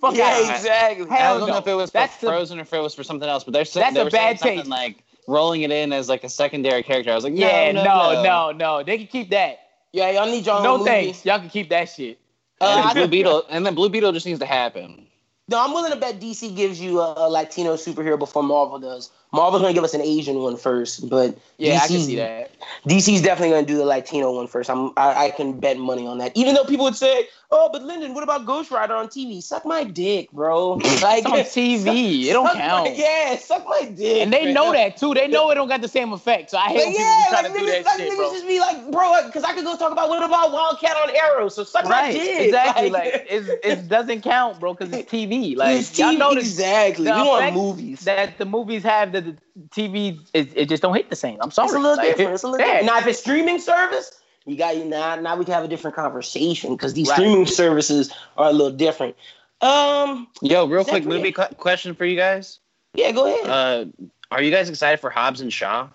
Fuck 0.00 0.12
out 0.12 0.16
Yeah, 0.16 0.38
of 0.40 0.44
here. 0.46 0.54
exactly. 0.56 1.06
I 1.10 1.22
don't 1.38 1.40
no. 1.40 1.46
know 1.46 1.58
if 1.58 1.66
it 1.66 1.74
was 1.74 1.90
That's 1.90 2.14
for 2.16 2.26
the- 2.26 2.32
Frozen 2.32 2.58
or 2.58 2.62
if 2.62 2.72
it 2.72 2.80
was 2.80 2.94
for 2.94 3.04
something 3.04 3.28
else, 3.28 3.44
but 3.44 3.52
they're 3.52 3.64
sa- 3.66 3.80
That's 3.80 3.94
they 3.94 4.00
a 4.00 4.04
were 4.04 4.10
saying 4.10 4.26
bad 4.34 4.38
something 4.40 4.56
taste. 4.58 4.68
like 4.68 5.04
rolling 5.30 5.62
it 5.62 5.70
in 5.70 5.92
as 5.92 6.08
like 6.08 6.24
a 6.24 6.28
secondary 6.28 6.82
character. 6.82 7.10
I 7.12 7.14
was 7.14 7.24
like, 7.24 7.32
no, 7.32 7.46
Yeah, 7.46 7.72
no, 7.72 7.84
no, 7.84 8.12
no, 8.12 8.22
no, 8.22 8.52
no. 8.52 8.82
They 8.82 8.98
can 8.98 9.06
keep 9.06 9.30
that. 9.30 9.60
Yeah, 9.92 10.10
y'all 10.10 10.26
need 10.30 10.44
y'all 10.46 10.62
No 10.62 10.72
own 10.74 10.78
movie. 10.80 10.90
thanks. 10.90 11.24
Y'all 11.24 11.38
can 11.38 11.48
keep 11.48 11.68
that 11.70 11.88
shit. 11.88 12.18
Uh, 12.60 12.74
And 12.78 12.90
I- 12.90 12.94
Blue 12.94 13.08
Beetle, 13.08 13.44
and 13.48 13.64
then 13.64 13.74
Blue 13.74 13.88
Beetle 13.88 14.12
just 14.12 14.26
needs 14.26 14.38
to 14.40 14.46
happen. 14.46 15.06
No, 15.48 15.58
I'm 15.64 15.72
willing 15.72 15.90
to 15.90 15.96
bet 15.98 16.20
DC 16.20 16.54
gives 16.54 16.80
you 16.80 17.00
a, 17.00 17.26
a 17.26 17.28
Latino 17.28 17.74
superhero 17.74 18.16
before 18.18 18.42
Marvel 18.42 18.78
does. 18.78 19.10
Marvel's 19.32 19.62
gonna 19.62 19.74
give 19.74 19.84
us 19.84 19.94
an 19.94 20.00
Asian 20.02 20.40
one 20.40 20.56
first, 20.56 21.08
but 21.08 21.36
Yeah, 21.58 21.80
I 21.82 21.86
can 21.86 22.00
see 22.00 22.16
that. 22.16 22.50
DC's 22.86 23.22
definitely 23.22 23.50
gonna 23.54 23.66
do 23.66 23.76
the 23.76 23.84
Latino 23.84 24.32
one 24.34 24.46
first. 24.48 24.68
I'm 24.70 24.92
I, 24.96 25.26
I 25.26 25.30
can 25.30 25.58
bet 25.60 25.78
money 25.78 26.06
on 26.06 26.18
that. 26.18 26.32
Even 26.36 26.54
though 26.54 26.64
people 26.64 26.84
would 26.84 26.96
say, 26.96 27.28
"Oh, 27.50 27.68
but 27.72 27.82
Lyndon, 27.82 28.12
what 28.14 28.22
about 28.24 28.44
Ghost 28.46 28.70
Rider 28.70 28.94
on 28.94 29.08
TV?" 29.08 29.42
Suck 29.42 29.64
my 29.64 29.84
dick, 29.84 30.30
bro. 30.32 30.80
Like 31.00 31.24
It's 31.26 31.56
on 31.56 31.62
TV. 31.62 32.24
It 32.24 32.32
don't 32.32 32.46
suck 32.46 32.56
my- 32.56 32.60
count. 32.60 32.96
yeah, 32.96 33.36
suck 33.36 33.66
my 33.68 33.84
dick. 33.84 34.22
And 34.22 34.32
they 34.32 34.46
man. 34.46 34.54
know 34.54 34.72
that 34.72 34.96
too. 34.96 35.14
They 35.14 35.28
know 35.28 35.50
it 35.50 35.54
don't 35.54 35.68
got 35.68 35.80
the 35.80 35.88
same 35.88 36.12
effect. 36.12 36.50
So 36.50 36.58
I 36.58 36.68
hate 36.68 36.98
yeah, 36.98 37.24
trying 37.30 37.44
like 37.44 37.52
to 37.52 37.58
do 37.58 37.64
niggas, 37.66 37.84
that 37.84 37.84
like 37.86 37.96
shit, 37.98 38.12
niggas 38.12 38.32
just 38.32 38.46
be 38.46 38.58
like, 38.60 38.90
bro, 38.90 39.26
because 39.26 39.44
I 39.44 39.52
could 39.54 39.64
go 39.64 39.76
talk 39.76 39.92
about 39.92 40.08
what 40.08 40.22
about 40.22 40.52
Wildcat 40.52 40.96
on 40.96 41.14
Arrow. 41.14 41.48
So 41.48 41.64
suck 41.64 41.84
my 41.84 42.10
dick. 42.12 42.46
exactly. 42.46 42.90
Like, 42.90 43.26
it's, 43.30 43.48
it 43.64 43.88
doesn't 43.94 44.22
count, 44.22 44.58
bro, 44.60 44.74
because 44.74 44.92
it's 44.92 45.10
TV. 45.10 45.56
Like 45.56 45.78
it's 45.78 45.96
y'all 45.98 46.12
know 46.16 46.34
this, 46.34 46.44
exactly. 46.44 47.04
the 47.04 47.14
we 47.14 47.22
want 47.22 47.54
movies. 47.54 48.00
that 48.00 48.36
the 48.38 48.44
movies 48.44 48.82
have 48.82 49.12
that 49.20 49.36
the 49.54 49.68
TV 49.70 50.18
it, 50.34 50.52
it 50.56 50.68
just 50.68 50.82
don't 50.82 50.94
hit 50.94 51.10
the 51.10 51.16
same. 51.16 51.38
I'm 51.40 51.50
sorry. 51.50 51.66
It's 51.66 51.74
a 51.74 51.78
little 51.78 51.96
Like, 51.96 52.16
different. 52.16 52.34
It's 52.34 52.42
a 52.42 52.48
little 52.48 52.66
yeah. 52.66 52.72
different. 52.80 52.86
Now, 52.94 52.98
if 52.98 53.06
it's 53.06 53.18
streaming 53.20 53.58
service, 53.58 54.20
you 54.46 54.56
got 54.56 54.76
you 54.76 54.84
now. 54.84 55.16
Now 55.16 55.36
we 55.36 55.44
can 55.44 55.54
have 55.54 55.64
a 55.64 55.68
different 55.68 55.94
conversation 55.96 56.74
because 56.74 56.94
these 56.94 57.08
Right. 57.08 57.16
streaming 57.16 57.46
services 57.46 58.12
are 58.36 58.48
a 58.48 58.52
little 58.52 58.72
different. 58.72 59.16
Um, 59.60 60.28
Yo, 60.40 60.66
real 60.66 60.84
quick 60.84 61.04
movie 61.04 61.32
cu- 61.32 61.54
question 61.56 61.94
for 61.94 62.04
you 62.06 62.16
guys. 62.16 62.58
yeah, 62.94 63.12
go 63.12 63.26
ahead. 63.26 63.46
Uh, 63.46 63.84
are 64.30 64.42
you 64.42 64.50
guys 64.50 64.68
excited 64.70 64.98
for 65.00 65.10
Hobbs 65.10 65.40
and 65.42 65.52
Shaw? 65.52 65.88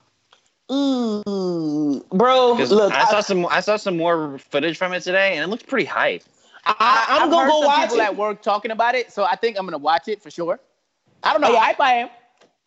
Ooh, 0.72 2.04
bro, 2.12 2.54
look, 2.54 2.94
I, 2.94 3.02
I, 3.02 3.06
saw 3.06 3.22
some 3.22 3.46
I 3.48 3.60
saw 3.60 3.78
some 3.78 3.98
more 3.98 4.38
footage 4.40 4.78
from 4.78 4.94
it 4.94 5.02
today, 5.02 5.36
and 5.36 5.44
it 5.44 5.48
looks 5.48 5.64
pretty 5.64 5.86
hype. 5.86 6.24
I, 6.66 7.06
I'm 7.10 7.24
I've 7.24 7.30
gonna 7.30 7.44
heard 7.44 7.52
go 7.52 7.60
some 7.60 7.68
watch 7.68 7.82
people 7.90 8.00
it. 8.00 8.04
at 8.04 8.16
work 8.16 8.42
talking 8.42 8.72
about 8.72 8.96
it, 8.96 9.12
so 9.12 9.24
I 9.24 9.36
think 9.36 9.58
I'm 9.60 9.66
gonna 9.66 9.78
watch 9.78 10.08
it 10.08 10.22
for 10.24 10.32
sure. 10.32 10.60
I 11.24 11.32
don't 11.32 11.42
know 11.42 11.50
Oh, 11.50 11.54
yeah. 11.54 11.60
how 11.60 11.66
hype 11.66 11.80
I 11.80 11.94
am, 11.94 12.10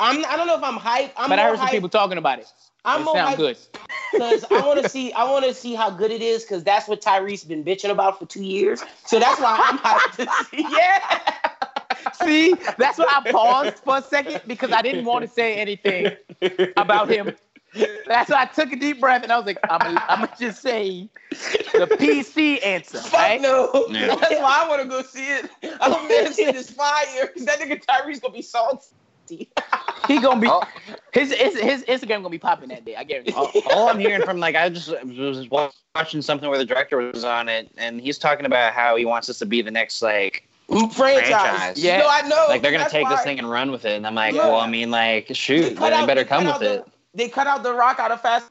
I'm, 0.01 0.25
I 0.25 0.37
don't 0.37 0.47
know 0.47 0.57
if 0.57 0.63
I'm 0.63 0.77
hype. 0.77 1.13
I'm 1.17 1.29
but 1.29 1.39
I 1.39 1.45
heard 1.45 1.57
some 1.57 1.67
hype- 1.67 1.73
people 1.73 1.89
talking 1.89 2.19
about 2.19 2.39
it. 2.39 2.47
I'm 2.85 3.03
it 3.03 3.07
sound 3.07 3.19
hype 3.19 3.37
good. 3.37 3.59
because 4.13 4.45
I 4.51 4.67
want 4.67 4.83
to 4.83 4.89
see. 4.89 5.13
I 5.13 5.25
want 5.25 5.45
to 5.45 5.55
see 5.55 5.75
how 5.75 5.91
good 5.91 6.11
it 6.11 6.23
is 6.23 6.43
because 6.43 6.65
that's 6.65 6.89
what 6.89 7.01
Tyrese 7.01 7.47
been 7.47 7.65
bitching 7.65 7.91
about 7.91 8.19
for 8.19 8.27
two 8.27 8.45
years. 8.45 8.83
So 9.07 9.19
that's 9.19 9.41
why 9.41 9.57
I'm 9.61 9.79
hyped 9.79 10.17
to 10.17 10.45
see. 10.45 10.67
Yeah. 10.77 11.35
See, 12.15 12.55
that's 12.79 12.99
why 12.99 13.07
I 13.09 13.31
paused 13.31 13.79
for 13.79 13.99
a 13.99 14.03
second 14.03 14.41
because 14.47 14.73
I 14.73 14.83
didn't 14.83 15.05
want 15.05 15.23
to 15.23 15.29
say 15.29 15.57
anything 15.57 16.13
about 16.77 17.11
him. 17.11 17.33
That's 18.07 18.31
why 18.31 18.43
I 18.43 18.47
took 18.47 18.73
a 18.73 18.77
deep 18.77 19.01
breath 19.01 19.23
and 19.23 19.33
I 19.33 19.37
was 19.37 19.47
like, 19.47 19.59
I'm 19.69 19.79
gonna, 20.09 20.31
just 20.39 20.63
say 20.63 21.09
the 21.75 21.87
PC 21.87 22.65
answer. 22.65 22.99
Fuck 22.99 23.13
right? 23.13 23.41
no. 23.41 23.87
Yeah. 23.91 24.17
That's 24.17 24.41
why 24.41 24.65
I 24.65 24.69
want 24.69 24.83
to 24.83 24.89
go 24.89 25.03
see 25.03 25.27
it. 25.27 25.51
I 25.81 25.91
hope 25.91 26.09
man 26.09 26.33
see 26.33 26.51
this 26.51 26.71
fire 26.71 27.27
because 27.27 27.45
that 27.45 27.59
nigga 27.61 27.85
Tyrese 27.85 28.21
gonna 28.21 28.35
be 28.35 28.43
salty. 28.43 28.87
He 30.07 30.21
gonna 30.21 30.41
be 30.41 30.49
Oh. 30.51 30.63
his, 31.13 31.33
his 31.35 31.59
his 31.59 31.85
Instagram 31.85 32.09
gonna 32.23 32.31
be 32.31 32.39
popping 32.39 32.69
that 32.71 32.85
day. 32.85 32.97
I 32.97 33.05
guarantee. 33.05 33.33
all, 33.35 33.51
all 33.71 33.89
I'm 33.91 33.99
hearing 33.99 34.23
from 34.23 34.39
like 34.39 34.55
I 34.57 34.69
just 34.71 34.89
was 35.05 35.49
watching 35.95 36.23
something 36.23 36.49
where 36.49 36.59
the 36.59 36.65
director 36.65 36.97
was 36.97 37.25
on 37.25 37.49
it, 37.49 37.71
and 37.77 38.01
he's 38.01 38.17
talking 38.17 38.47
about 38.47 38.73
how 38.73 38.97
he 38.97 39.05
wants 39.05 39.29
us 39.29 39.39
to 39.41 39.47
be 39.47 39.61
the 39.61 39.71
next 39.71 40.01
like 40.01 40.49
Franchise. 40.69 40.95
Franchise. 40.95 41.83
Yeah. 41.83 41.99
No, 41.99 42.09
I 42.09 42.23
know. 42.29 42.47
like 42.49 42.63
they're 42.63 42.71
gonna 42.73 42.85
That's 42.85 42.93
take 42.93 43.05
why 43.05 43.11
this 43.17 43.23
thing 43.25 43.39
and 43.39 43.51
run 43.51 43.71
with 43.71 43.85
it, 43.85 43.97
and 43.97 44.07
I'm 44.07 44.15
like, 44.15 44.35
Yeah. 44.35 44.47
well, 44.49 44.61
I 44.61 44.67
mean, 44.69 44.91
like, 44.91 45.29
shoot, 45.35 45.77
cut 45.77 45.81
then 45.81 45.93
out- 45.93 46.01
they 46.01 46.07
better 46.07 46.23
they 46.25 46.29
come 46.29 46.45
with 46.47 46.59
the- 46.61 46.75
it. 46.81 46.87
They 47.15 47.29
cut 47.29 47.47
out 47.47 47.63
the 47.63 47.73
Rock 47.75 47.99
out 47.99 48.11
of 48.11 48.21
Fast 48.21 48.47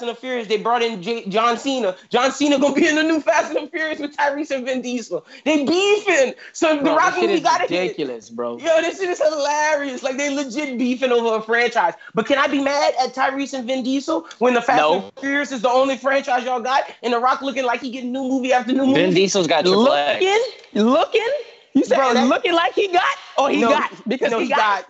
and 0.00 0.08
the 0.10 0.14
Furious. 0.14 0.48
They 0.48 0.56
brought 0.58 0.82
in 0.82 1.02
J- 1.02 1.28
John 1.28 1.56
Cena. 1.58 1.96
John 2.10 2.32
Cena 2.32 2.58
gonna 2.58 2.74
be 2.74 2.86
in 2.88 2.94
the 2.96 3.02
new 3.02 3.20
Fast 3.20 3.54
and 3.54 3.66
the 3.66 3.70
Furious 3.70 3.98
with 3.98 4.16
Tyrese 4.16 4.50
and 4.50 4.64
Vin 4.64 4.82
Diesel. 4.82 5.24
They 5.44 5.64
beefing. 5.64 6.34
So 6.52 6.76
the 6.76 6.82
Bro, 6.82 6.96
Rock 6.96 7.14
this 7.14 7.14
shit 7.14 7.22
movie 7.22 7.34
is 7.34 7.40
got 7.42 7.60
it. 7.60 7.70
ridiculous, 7.70 8.30
bro. 8.30 8.58
Yo, 8.58 8.80
this 8.80 8.98
shit 8.98 9.08
is 9.10 9.18
hilarious. 9.20 10.02
Like 10.02 10.16
they 10.16 10.34
legit 10.34 10.78
beefing 10.78 11.12
over 11.12 11.36
a 11.36 11.42
franchise. 11.42 11.94
But 12.14 12.26
can 12.26 12.38
I 12.38 12.46
be 12.46 12.60
mad 12.62 12.94
at 13.02 13.14
Tyrese 13.14 13.54
and 13.54 13.66
Vin 13.66 13.82
Diesel 13.82 14.26
when 14.38 14.54
the 14.54 14.62
Fast 14.62 14.78
No. 14.80 15.02
and 15.02 15.12
Furious 15.20 15.52
is 15.52 15.62
the 15.62 15.70
only 15.70 15.96
franchise 15.96 16.44
y'all 16.44 16.60
got, 16.60 16.84
and 17.02 17.12
the 17.12 17.18
Rock 17.18 17.42
looking 17.42 17.64
like 17.64 17.80
he 17.80 17.90
getting 17.90 18.12
new 18.12 18.22
movie 18.22 18.52
after 18.52 18.72
new 18.72 18.86
movie? 18.86 19.00
Vin 19.00 19.14
Diesel's 19.14 19.46
got 19.46 19.62
triple 19.64 19.92
X. 19.92 20.24
Looking, 20.74 20.84
looking. 20.90 21.28
You 21.74 21.84
said 21.84 21.96
Bro, 21.96 22.14
that- 22.14 22.26
looking 22.28 22.54
like 22.54 22.72
he 22.74 22.88
got, 22.88 23.16
or 23.36 23.50
he 23.50 23.60
No, 23.60 23.68
got 23.68 23.92
because 24.08 24.30
no, 24.32 24.38
he, 24.40 24.48
got. 24.48 24.86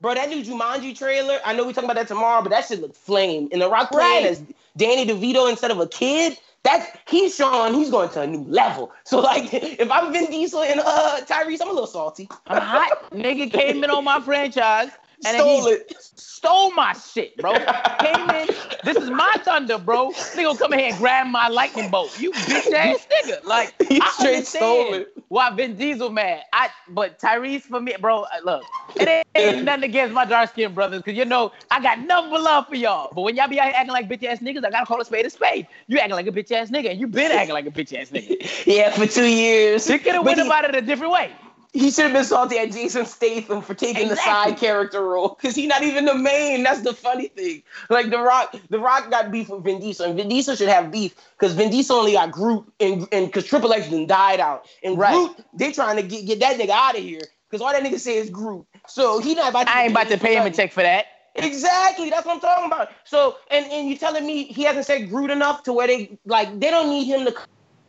Bro, 0.00 0.14
that 0.14 0.28
new 0.28 0.44
Jumanji 0.44 0.96
trailer, 0.96 1.38
I 1.44 1.54
know 1.54 1.64
we 1.64 1.72
talking 1.72 1.90
about 1.90 1.96
that 1.96 2.08
tomorrow, 2.08 2.40
but 2.42 2.50
that 2.50 2.66
shit 2.66 2.80
looked 2.80 2.96
flame. 2.96 3.48
And 3.50 3.60
The 3.60 3.68
Rock 3.68 3.90
playing 3.90 4.24
Right. 4.24 4.30
as 4.32 4.42
Danny 4.76 5.04
DeVito 5.06 5.50
instead 5.50 5.72
of 5.72 5.80
a 5.80 5.88
kid, 5.88 6.38
that 6.62 7.00
he's 7.08 7.34
showing 7.34 7.74
he's 7.74 7.90
going 7.90 8.08
to 8.10 8.20
a 8.20 8.26
new 8.26 8.44
level. 8.48 8.92
So 9.04 9.20
like, 9.20 9.48
if 9.52 9.90
I'm 9.90 10.12
Vin 10.12 10.30
Diesel 10.30 10.62
and 10.62 10.80
uh 10.80 11.20
Tyrese, 11.26 11.58
I'm 11.62 11.68
a 11.68 11.72
little 11.72 11.86
salty. 11.86 12.28
I'm 12.46 12.62
hot. 12.62 13.10
Nigga 13.12 13.50
came 13.50 13.82
in 13.82 13.90
on 13.90 14.04
my 14.04 14.20
franchise 14.20 14.90
and 15.24 15.36
Stole 15.36 15.66
it. 15.66 15.92
stole 16.14 16.72
my 16.72 16.92
shit, 16.92 17.36
bro. 17.40 17.54
Came 18.00 18.30
in. 18.30 18.48
This 18.84 18.98
is 19.00 19.10
my 19.10 19.36
thunder, 19.44 19.78
bro. 19.78 20.10
Nigga 20.12 20.44
gonna 20.44 20.58
come 20.58 20.72
in 20.74 20.78
here 20.78 20.88
and 20.90 20.98
grab 20.98 21.26
my 21.26 21.48
lightning 21.48 21.90
bolt. 21.90 22.18
You 22.18 22.32
bitch 22.32 22.72
ass 22.72 23.06
nigga. 23.24 23.44
Like 23.44 23.74
He 23.88 24.00
I 24.00 24.10
straight 24.10 24.46
stole 24.46 24.94
it. 24.94 25.08
Why 25.28 25.50
Vin 25.50 25.76
Diesel 25.76 26.10
mad? 26.10 26.42
I 26.52 26.70
but 26.88 27.18
Tyrese 27.18 27.62
for 27.62 27.80
me, 27.80 27.94
bro. 28.00 28.22
uh, 28.22 28.26
Look, 28.44 28.66
it 29.00 29.08
ain't, 29.08 29.26
ain't 29.34 29.64
nothing 29.64 29.84
against 29.84 30.14
my 30.14 30.24
dark 30.24 30.50
skinned 30.50 30.74
brothers, 30.74 31.02
cause 31.02 31.14
you 31.14 31.24
know 31.24 31.52
I 31.70 31.82
got 31.82 31.98
nothing 32.00 32.30
but 32.30 32.40
love 32.40 32.66
for 32.68 32.76
y'all. 32.76 33.10
But 33.12 33.22
when 33.22 33.36
y'all 33.36 33.48
be 33.48 33.58
out 33.60 33.66
here 33.66 33.74
acting 33.76 33.92
like 33.92 34.08
bitch 34.08 34.24
ass 34.24 34.38
niggas, 34.38 34.64
I 34.64 34.70
gotta 34.70 34.86
call 34.86 35.00
a 35.00 35.04
spade 35.04 35.26
a 35.26 35.30
spade. 35.30 35.66
You 35.88 35.98
acting 35.98 36.14
like 36.14 36.26
a 36.28 36.32
bitch 36.32 36.50
ass 36.52 36.70
nigga, 36.70 36.90
and 36.92 37.00
you 37.00 37.08
been 37.08 37.32
acting 37.32 37.52
like 37.54 37.66
a 37.66 37.70
bitch 37.70 37.92
ass 38.00 38.10
nigga. 38.10 38.36
Yeah, 38.66 38.90
for 38.90 39.06
two 39.06 39.26
years. 39.26 39.88
You 39.88 39.98
could 39.98 40.14
have 40.14 40.24
went 40.24 40.40
he- 40.40 40.46
about 40.46 40.64
it 40.64 40.74
a 40.74 40.82
different 40.82 41.12
way. 41.12 41.32
He 41.72 41.90
should 41.90 42.04
have 42.04 42.12
been 42.14 42.24
salty 42.24 42.58
at 42.58 42.72
Jason 42.72 43.04
Statham 43.04 43.60
for 43.60 43.74
taking 43.74 44.08
the 44.08 44.16
side 44.16 44.56
character 44.56 45.02
role 45.02 45.36
because 45.40 45.54
he's 45.54 45.68
not 45.68 45.82
even 45.82 46.06
the 46.06 46.14
main. 46.14 46.62
That's 46.62 46.80
the 46.80 46.94
funny 46.94 47.28
thing. 47.28 47.62
Like 47.90 48.10
the 48.10 48.18
Rock, 48.18 48.56
the 48.70 48.78
Rock 48.78 49.10
got 49.10 49.30
beef 49.30 49.50
with 49.50 49.64
Vin 49.64 49.78
Diesel, 49.80 50.06
and 50.06 50.16
Vin 50.16 50.28
Diesel 50.28 50.56
should 50.56 50.68
have 50.68 50.90
beef 50.90 51.14
because 51.38 51.54
Vin 51.54 51.70
Diesel 51.70 51.96
only 51.96 52.12
got 52.12 52.30
Groot, 52.30 52.64
and 52.80 53.06
and 53.12 53.26
because 53.26 53.44
Triple 53.44 53.72
X 53.72 53.88
then 53.88 54.06
died 54.06 54.40
out, 54.40 54.66
and 54.82 54.98
Right. 54.98 55.12
Groot 55.12 55.36
they 55.54 55.72
trying 55.72 55.96
to 55.96 56.02
get, 56.02 56.26
get 56.26 56.40
that 56.40 56.58
nigga 56.58 56.70
out 56.70 56.96
of 56.96 57.02
here 57.02 57.22
because 57.48 57.60
all 57.60 57.70
that 57.72 57.82
nigga 57.82 58.00
say 58.00 58.16
is 58.16 58.30
Groot. 58.30 58.66
So 58.86 59.18
he 59.18 59.34
not 59.34 59.50
about. 59.50 59.66
To 59.66 59.72
I 59.72 59.82
ain't 59.82 59.92
about 59.92 60.08
to 60.08 60.18
pay 60.18 60.36
him 60.36 60.46
a 60.46 60.50
check 60.50 60.72
for 60.72 60.82
that. 60.82 61.06
Exactly, 61.34 62.10
that's 62.10 62.26
what 62.26 62.36
I'm 62.36 62.40
talking 62.40 62.66
about. 62.66 62.90
So, 63.04 63.36
and 63.50 63.66
and 63.66 63.88
you 63.88 63.96
telling 63.96 64.26
me 64.26 64.44
he 64.44 64.62
hasn't 64.62 64.86
said 64.86 65.08
Groot 65.10 65.30
enough 65.30 65.62
to 65.64 65.72
where 65.72 65.86
they 65.86 66.18
like 66.24 66.58
they 66.58 66.70
don't 66.70 66.88
need 66.90 67.04
him 67.04 67.26
to 67.26 67.34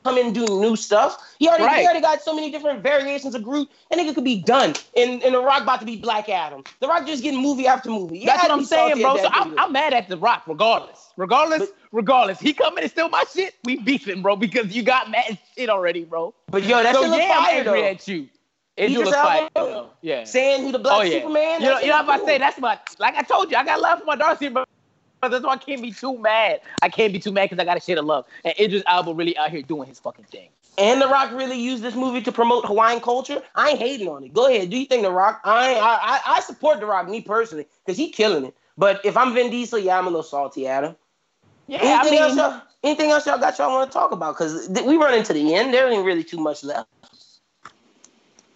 come 0.04 0.18
in 0.18 0.28
and 0.28 0.36
do 0.36 0.46
new 0.46 0.76
stuff. 0.76 1.18
He 1.40 1.48
already 1.48 1.64
Right. 1.66 1.80
he 1.80 1.86
already 1.86 2.02
got 2.02 2.22
so 2.22 2.34
many 2.34 2.52
different 2.52 2.82
variations 2.82 3.36
of 3.36 3.44
Groot. 3.44 3.70
and 3.92 4.00
nigga 4.00 4.16
could 4.16 4.24
be 4.24 4.42
done. 4.42 4.74
And 4.96 5.22
and 5.24 5.36
the 5.36 5.42
Rock 5.42 5.64
about 5.64 5.80
to 5.82 5.86
be 5.86 5.98
Black 5.98 6.30
Adam. 6.30 6.64
The 6.80 6.88
Rock 6.88 7.06
just 7.06 7.24
getting 7.24 7.42
movie 7.42 7.68
after 7.68 7.90
movie. 7.90 8.20
Yeah, 8.20 8.28
That's 8.28 8.44
what 8.44 8.52
I'm 8.52 8.66
saying, 8.66 9.02
bro. 9.02 9.18
So 9.18 9.30
I'm. 9.32 9.58
I'm 9.60 9.72
mad 9.72 9.94
at 9.94 10.08
The 10.08 10.18
Rock, 10.18 10.44
regardless. 10.48 11.12
Regardless, 11.18 11.60
But- 11.60 11.76
regardless. 11.92 12.40
He 12.40 12.54
come 12.54 12.78
in 12.78 12.84
and 12.84 12.92
steal 12.92 13.10
my 13.10 13.24
shit. 13.34 13.56
We 13.66 13.78
beefing, 13.78 14.22
bro, 14.22 14.36
because 14.36 14.76
you 14.76 14.84
got 14.84 15.10
mad 15.12 15.38
shit 15.56 15.70
already, 15.70 16.06
bro. 16.06 16.34
but 16.48 16.64
yo, 16.64 16.82
that 16.82 16.96
so 16.96 17.02
yeah, 17.04 17.36
I'm 17.38 17.56
angry 17.58 17.82
though. 17.82 17.88
at 17.88 18.08
you. 18.08 18.30
It 18.78 18.90
just 18.92 19.12
fire. 19.14 19.50
Yeah. 20.02 20.24
Saying 20.24 20.64
he 20.66 20.72
the 20.72 20.80
oh, 20.80 20.82
Black 20.82 21.00
oh 21.00 21.02
yeah. 21.02 21.18
Superman. 21.20 21.62
you 21.62 21.68
know, 21.68 21.80
you 21.80 21.88
know 21.88 21.98
what 21.98 22.10
I 22.10 22.18
look 22.18 22.26
say? 22.26 22.38
That's 22.38 22.58
my 22.60 22.80
like 22.98 23.16
I 23.16 23.24
told 23.24 23.52
you. 23.52 23.58
I 23.58 23.66
got 23.66 23.82
love 23.82 24.00
for 24.00 24.06
my 24.06 24.16
Darcy, 24.16 24.48
but 24.48 24.69
that's 25.28 25.44
why 25.44 25.54
I 25.54 25.58
can't 25.58 25.82
be 25.82 25.92
too 25.92 26.18
mad. 26.18 26.62
I 26.82 26.90
can't 26.90 27.12
be 27.12 27.20
too 27.20 27.32
mad 27.32 27.50
because 27.50 27.62
I 27.62 27.66
got 27.66 27.78
a 27.78 27.82
shit 27.82 27.98
of 27.98 28.06
love. 28.06 28.26
And 28.46 28.54
Idris 28.60 28.84
Elba 28.88 29.14
really 29.14 29.38
out 29.38 29.52
here 29.52 29.62
doing 29.62 29.88
his 29.88 30.00
fucking 30.00 30.26
thing. 30.26 30.50
And 30.78 31.02
The 31.02 31.08
Rock 31.08 31.34
really 31.34 31.60
used 31.60 31.84
this 31.84 31.96
movie 31.96 32.22
to 32.22 32.32
promote 32.32 32.66
Hawaiian 32.66 33.02
culture. 33.02 33.42
I 33.56 33.72
ain't 33.72 33.80
hating 33.80 34.08
on 34.08 34.24
it. 34.24 34.34
Go 34.34 34.48
ahead, 34.48 34.70
do 34.70 34.78
you 34.78 34.86
think 34.86 35.04
The 35.04 35.12
Rock? 35.12 35.42
I 35.44 35.72
ain't- 35.74 35.84
I 35.84 36.22
I, 36.26 36.40
support 36.40 36.80
The 36.80 36.86
Rock, 36.86 37.10
me 37.10 37.20
personally, 37.20 37.68
because 37.86 37.98
he 37.98 38.10
killing 38.10 38.46
it. 38.46 38.56
But 38.78 39.02
if 39.04 39.18
I'm 39.18 39.34
Vin 39.34 39.50
Diesel, 39.52 39.80
yeah, 39.80 39.98
I'm 39.98 40.06
a 40.08 40.10
little 40.10 40.24
salty 40.24 40.68
at 40.68 40.86
him. 40.86 40.96
Yeah, 41.68 41.80
anything 41.82 42.18
I 42.20 42.22
else, 42.22 42.36
mean, 42.36 42.38
y'all, 42.38 42.62
anything 42.84 43.12
else 43.12 43.26
y'all 43.28 43.38
got 43.38 43.58
y'all 43.58 43.72
want 43.74 43.92
to 43.92 43.94
talk 43.94 44.12
about? 44.12 44.36
Because 44.36 44.70
th- 44.70 44.86
we 44.86 44.96
run 44.96 45.14
into 45.14 45.34
the 45.34 45.54
end. 45.54 45.74
There 45.74 45.90
ain't 45.92 46.06
really 46.06 46.24
too 46.24 46.40
much 46.40 46.64
left. 46.64 46.88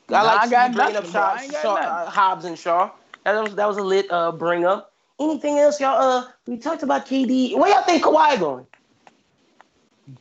Nah, 0.09 0.20
I 0.20 0.22
like 0.24 0.41
I 0.41 0.45
to 0.45 0.51
got 0.51 0.74
bringing 0.74 0.93
nothing, 0.93 1.07
up. 1.09 1.14
Shaw, 1.14 1.34
I 1.34 1.43
ain't 1.43 1.51
got 1.51 1.61
Shaw, 1.61 1.76
uh, 1.76 2.09
Hobbs 2.09 2.45
and 2.45 2.57
Shaw. 2.57 2.91
That 3.26 3.43
was 3.43 3.55
that 3.55 3.68
was 3.68 3.78
a 3.78 3.84
lit 3.84 4.09
uh, 4.09 4.32
bring 4.32 4.66
up. 4.66 4.92
Anything 5.20 5.59
else, 5.59 5.80
y'all? 5.80 6.01
Uh, 6.01 6.26
we 6.47 6.57
talked 6.57 6.84
about 6.84 7.05
KD. 7.05 7.55
Where 7.57 7.70
y'all 7.72 7.84
think 7.84 8.03
Kawhi 8.03 8.39
going? 8.39 8.66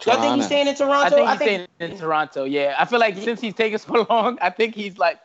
Y'all 0.06 0.20
think 0.20 0.36
he's 0.36 0.46
staying 0.46 0.68
in 0.68 0.74
Toronto? 0.74 1.24
I 1.24 1.36
think 1.36 1.60
he's 1.60 1.66
staying 1.78 1.92
in 1.92 1.98
Toronto. 1.98 2.44
Yeah, 2.44 2.76
I 2.78 2.84
feel 2.84 3.00
like 3.00 3.16
since 3.16 3.40
he's 3.40 3.54
taking 3.54 3.78
so 3.78 4.06
long, 4.10 4.38
I 4.40 4.50
think 4.50 4.74
he's 4.74 4.98
like, 4.98 5.18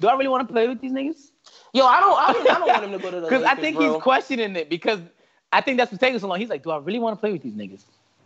do 0.00 0.08
I 0.08 0.14
really 0.14 0.28
want 0.28 0.46
to 0.46 0.52
play 0.52 0.68
with 0.68 0.80
these 0.80 0.92
niggas? 0.92 1.30
Yo, 1.72 1.86
I 1.86 2.00
don't. 2.00 2.18
I 2.18 2.32
don't, 2.32 2.50
I 2.50 2.58
don't 2.58 2.68
want 2.68 2.84
him 2.84 2.92
to 2.92 2.98
go 2.98 3.10
to 3.10 3.20
the. 3.20 3.22
Because 3.28 3.44
I 3.44 3.54
think 3.54 3.76
bro. 3.76 3.92
he's 3.94 4.02
questioning 4.02 4.56
it 4.56 4.68
because 4.68 5.00
I 5.52 5.60
think 5.60 5.78
that's 5.78 5.90
what's 5.90 6.00
taking 6.00 6.18
so 6.18 6.28
long. 6.28 6.38
He's 6.38 6.48
like, 6.48 6.62
do 6.62 6.70
I 6.70 6.78
really 6.78 6.98
want 6.98 7.16
to 7.16 7.20
play 7.20 7.32
with 7.32 7.42
these 7.42 7.54
niggas? 7.54 7.82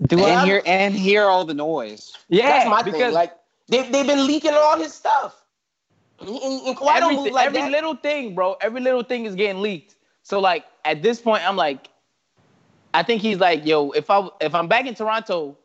Do 0.06 0.18
Yeah. 0.18 0.40
and 0.40 0.46
hear 0.48 0.62
and 0.64 0.94
hear 0.94 1.24
all 1.24 1.44
the 1.44 1.54
noise. 1.54 2.12
Yeah, 2.28 2.48
That's 2.48 2.70
my 2.70 2.82
because 2.82 3.00
thing. 3.00 3.12
Like 3.12 3.34
they 3.68 3.88
they've 3.90 4.06
been 4.06 4.26
leaking 4.26 4.52
all 4.54 4.78
his 4.78 4.92
stuff. 4.94 5.42
And, 6.20 6.30
and, 6.30 6.66
and 6.66 6.76
Kawhi 6.76 6.98
don't 6.98 7.12
every, 7.12 7.16
move 7.16 7.32
like 7.32 7.46
every 7.46 7.60
that. 7.60 7.70
little 7.70 7.94
thing, 7.94 8.34
bro, 8.34 8.56
every 8.60 8.80
little 8.80 9.02
thing 9.02 9.24
is 9.26 9.34
getting 9.34 9.62
leaked. 9.62 9.94
So 10.28 10.40
like 10.40 10.66
at 10.84 11.02
this 11.02 11.22
point, 11.22 11.48
I'm 11.48 11.56
like, 11.56 11.88
I 12.92 13.02
think 13.02 13.22
he's 13.22 13.38
like, 13.38 13.64
yo, 13.64 13.92
if 13.92 14.10
I 14.10 14.28
if 14.42 14.54
I'm 14.54 14.68
back 14.68 14.84
in 14.84 14.94
Toronto, 14.94 15.56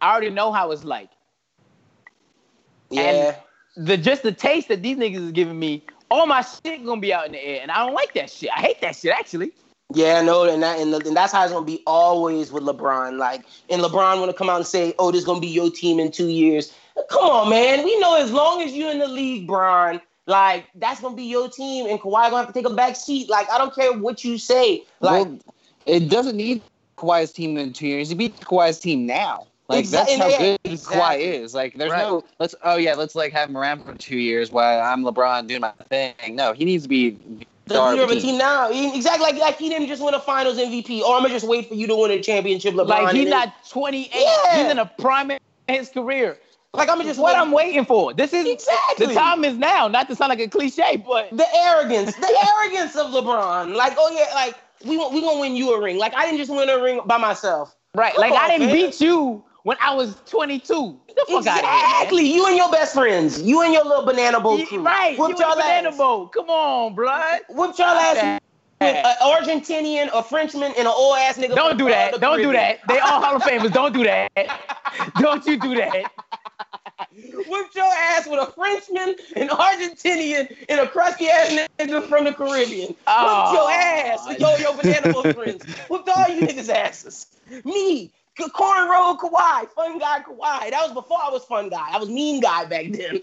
I 0.00 0.10
already 0.10 0.30
know 0.30 0.52
how 0.52 0.70
it's 0.70 0.84
like. 0.84 1.10
yeah. 2.90 3.36
The 3.76 3.98
just 3.98 4.22
the 4.22 4.32
taste 4.32 4.68
that 4.68 4.82
these 4.82 4.96
niggas 4.96 5.22
is 5.22 5.32
giving 5.32 5.58
me 5.58 5.84
all 6.10 6.26
my 6.26 6.40
shit 6.40 6.82
gonna 6.86 6.98
be 6.98 7.12
out 7.12 7.26
in 7.26 7.32
the 7.32 7.44
air, 7.44 7.60
and 7.60 7.70
I 7.70 7.84
don't 7.84 7.92
like 7.92 8.14
that 8.14 8.30
shit. 8.30 8.48
I 8.56 8.60
hate 8.60 8.80
that 8.80 8.96
shit 8.96 9.12
actually. 9.12 9.52
Yeah, 9.92 10.22
no, 10.22 10.44
and 10.44 10.62
that 10.62 10.78
and, 10.80 10.94
and 10.94 11.14
that's 11.14 11.32
how 11.34 11.44
it's 11.44 11.52
gonna 11.52 11.66
be 11.66 11.82
always 11.86 12.50
with 12.50 12.62
LeBron. 12.62 13.18
Like, 13.18 13.44
and 13.68 13.82
LeBron 13.82 14.18
want 14.18 14.30
to 14.30 14.36
come 14.36 14.48
out 14.48 14.56
and 14.56 14.66
say, 14.66 14.94
"Oh, 14.98 15.10
this 15.10 15.20
is 15.20 15.26
gonna 15.26 15.40
be 15.40 15.46
your 15.46 15.70
team 15.70 16.00
in 16.00 16.10
two 16.10 16.28
years." 16.28 16.72
Come 17.10 17.24
on, 17.28 17.50
man. 17.50 17.84
We 17.84 17.98
know 18.00 18.16
as 18.16 18.32
long 18.32 18.62
as 18.62 18.72
you're 18.72 18.90
in 18.90 18.98
the 18.98 19.08
league, 19.08 19.46
Bron, 19.46 20.00
like 20.26 20.66
that's 20.74 21.00
gonna 21.00 21.16
be 21.16 21.24
your 21.24 21.48
team, 21.48 21.86
and 21.86 22.00
Kawhi 22.00 22.30
gonna 22.30 22.38
have 22.38 22.48
to 22.48 22.52
take 22.52 22.66
a 22.66 22.74
back 22.74 22.96
seat. 22.96 23.28
Like, 23.28 23.50
I 23.50 23.58
don't 23.58 23.74
care 23.74 23.92
what 23.92 24.24
you 24.24 24.38
say. 24.38 24.84
Like, 25.00 25.26
well, 25.26 25.38
it 25.86 26.08
doesn't 26.08 26.36
need 26.36 26.62
Kawhi's 26.96 27.32
team 27.32 27.56
in 27.56 27.72
two 27.72 27.86
years. 27.86 28.08
He 28.08 28.14
beat 28.14 28.38
Kawhi's 28.40 28.78
team 28.78 29.06
now. 29.06 29.46
Like 29.68 29.84
Exa- 29.84 29.90
that's 29.90 30.16
how 30.16 30.38
good 30.38 30.58
exactly. 30.64 31.00
Kawhi 31.00 31.18
is. 31.18 31.54
Like 31.54 31.74
there's 31.74 31.90
Right. 31.90 32.02
no 32.02 32.24
let's 32.38 32.54
oh 32.62 32.76
yeah 32.76 32.94
let's 32.94 33.14
like 33.14 33.32
have 33.32 33.48
him 33.48 33.56
around 33.56 33.84
for 33.84 33.94
two 33.94 34.18
years 34.18 34.52
while 34.52 34.80
I'm 34.80 35.02
LeBron 35.02 35.48
doing 35.48 35.60
my 35.60 35.72
thing. 35.88 36.14
No, 36.30 36.52
he 36.52 36.64
needs 36.64 36.84
to 36.84 36.88
be 36.88 37.18
the 37.64 37.82
leader 37.82 38.02
of 38.02 38.10
a 38.10 38.14
team. 38.14 38.22
team 38.22 38.38
now. 38.38 38.70
Exactly 38.70 39.24
like 39.24 39.36
like 39.36 39.58
he 39.58 39.68
didn't 39.68 39.88
just 39.88 40.02
win 40.02 40.14
a 40.14 40.20
Finals 40.20 40.58
MVP. 40.58 41.00
Or 41.00 41.06
oh, 41.06 41.16
I'm 41.16 41.22
gonna 41.22 41.34
just 41.34 41.48
wait 41.48 41.68
for 41.68 41.74
you 41.74 41.88
to 41.88 41.96
win 41.96 42.12
a 42.12 42.22
championship, 42.22 42.74
LeBron. 42.74 42.88
Like 42.88 43.14
he's 43.14 43.28
not 43.28 43.52
28. 43.68 44.10
Yeah. 44.14 44.62
He's 44.62 44.70
in 44.70 44.78
a 44.78 44.86
prime 44.86 45.32
of 45.32 45.38
his 45.66 45.88
career. 45.88 46.38
Like 46.76 46.88
I'm 46.88 47.00
just 47.02 47.18
What. 47.20 47.36
I'm 47.36 47.52
waiting 47.52 47.84
for. 47.84 48.12
This 48.14 48.32
is 48.32 48.46
Exactly. 48.46 49.06
the 49.06 49.14
time 49.14 49.44
is 49.44 49.56
now. 49.56 49.88
Not 49.88 50.08
to 50.08 50.16
sound 50.16 50.30
like 50.30 50.40
a 50.40 50.48
cliche, 50.48 50.96
but 50.96 51.30
the 51.36 51.46
arrogance, 51.56 52.14
the 52.14 52.46
arrogance 52.58 52.96
of 52.96 53.08
LeBron. 53.12 53.74
Like, 53.74 53.94
oh 53.98 54.10
yeah, 54.16 54.34
like 54.34 54.54
we 54.84 54.96
we 54.96 55.20
gonna 55.20 55.40
win 55.40 55.56
you 55.56 55.72
a 55.74 55.80
ring. 55.82 55.98
Like 55.98 56.14
I 56.14 56.24
didn't 56.24 56.38
just 56.38 56.50
win 56.50 56.68
a 56.68 56.80
ring 56.82 57.00
by 57.06 57.16
myself. 57.18 57.74
right. 57.94 58.12
Come 58.14 58.20
like 58.22 58.32
on, 58.32 58.38
I 58.38 58.48
didn't 58.48 58.66
man. 58.68 58.74
beat 58.76 59.00
you 59.00 59.42
when 59.64 59.76
I 59.80 59.94
was 59.94 60.16
22. 60.26 61.00
Get 61.08 61.16
the 61.16 61.24
fuck 61.28 61.46
out 61.46 61.58
of 61.64 61.64
here. 61.64 61.74
Exactly. 61.74 62.32
You 62.32 62.46
and 62.46 62.56
your 62.56 62.70
best 62.70 62.94
friends. 62.94 63.40
You 63.42 63.62
and 63.62 63.72
your 63.72 63.84
little 63.84 64.04
banana 64.04 64.38
boat 64.40 64.66
crew. 64.68 64.82
Right. 64.82 65.18
Whooped 65.18 65.38
you 65.40 65.44
y'all 65.44 65.56
banana 65.56 65.88
ass. 65.88 65.96
boat. 65.96 66.32
Come 66.32 66.48
on, 66.50 66.94
blood. 66.94 67.40
Whooped 67.48 67.78
y'all 67.78 67.88
ass 67.88 68.40
an 68.80 69.16
Argentinian, 69.22 70.10
a 70.12 70.22
Frenchman, 70.22 70.72
and 70.76 70.78
an 70.78 70.86
old 70.86 71.16
ass 71.18 71.38
nigga. 71.38 71.54
Don't 71.54 71.78
do 71.78 71.88
that. 71.88 72.20
Don't 72.20 72.42
do 72.42 72.52
that. 72.52 72.80
They 72.88 72.98
all 72.98 73.22
Hall 73.22 73.36
of 73.36 73.42
Famers. 73.42 73.72
Don't 73.72 73.92
do 73.92 74.04
that. 74.04 74.30
Don't 75.18 75.44
you 75.46 75.58
do 75.58 75.74
that. 75.76 76.10
Whipped 77.48 77.74
your 77.74 77.84
ass 77.84 78.26
with 78.26 78.40
a 78.40 78.52
Frenchman, 78.52 79.16
an 79.36 79.48
Argentinian, 79.48 80.54
and 80.68 80.80
a 80.80 80.88
crusty 80.88 81.28
ass 81.28 81.50
nigga 81.78 82.06
from 82.06 82.24
the 82.24 82.32
Caribbean. 82.32 82.94
Oh. 83.06 83.42
Whipped 83.42 83.54
your 83.54 83.70
ass. 83.70 84.28
with 84.28 84.40
Yo, 84.40 84.56
yo, 84.56 84.76
banana 84.76 85.12
boat 85.12 85.34
friends. 85.34 85.64
Whipped 85.88 86.08
all 86.08 86.28
you 86.28 86.42
niggas' 86.42 86.68
asses. 86.68 87.26
Me, 87.64 88.12
K- 88.36 88.44
Cornrow 88.44 89.18
Kawhi, 89.18 89.68
fun 89.70 89.98
guy 89.98 90.20
Kawhi. 90.20 90.70
That 90.70 90.82
was 90.82 90.92
before 90.92 91.18
I 91.22 91.30
was 91.30 91.44
fun 91.44 91.68
guy. 91.70 91.88
I 91.90 91.98
was 91.98 92.08
mean 92.08 92.40
guy 92.40 92.64
back 92.66 92.86
then. 92.90 93.20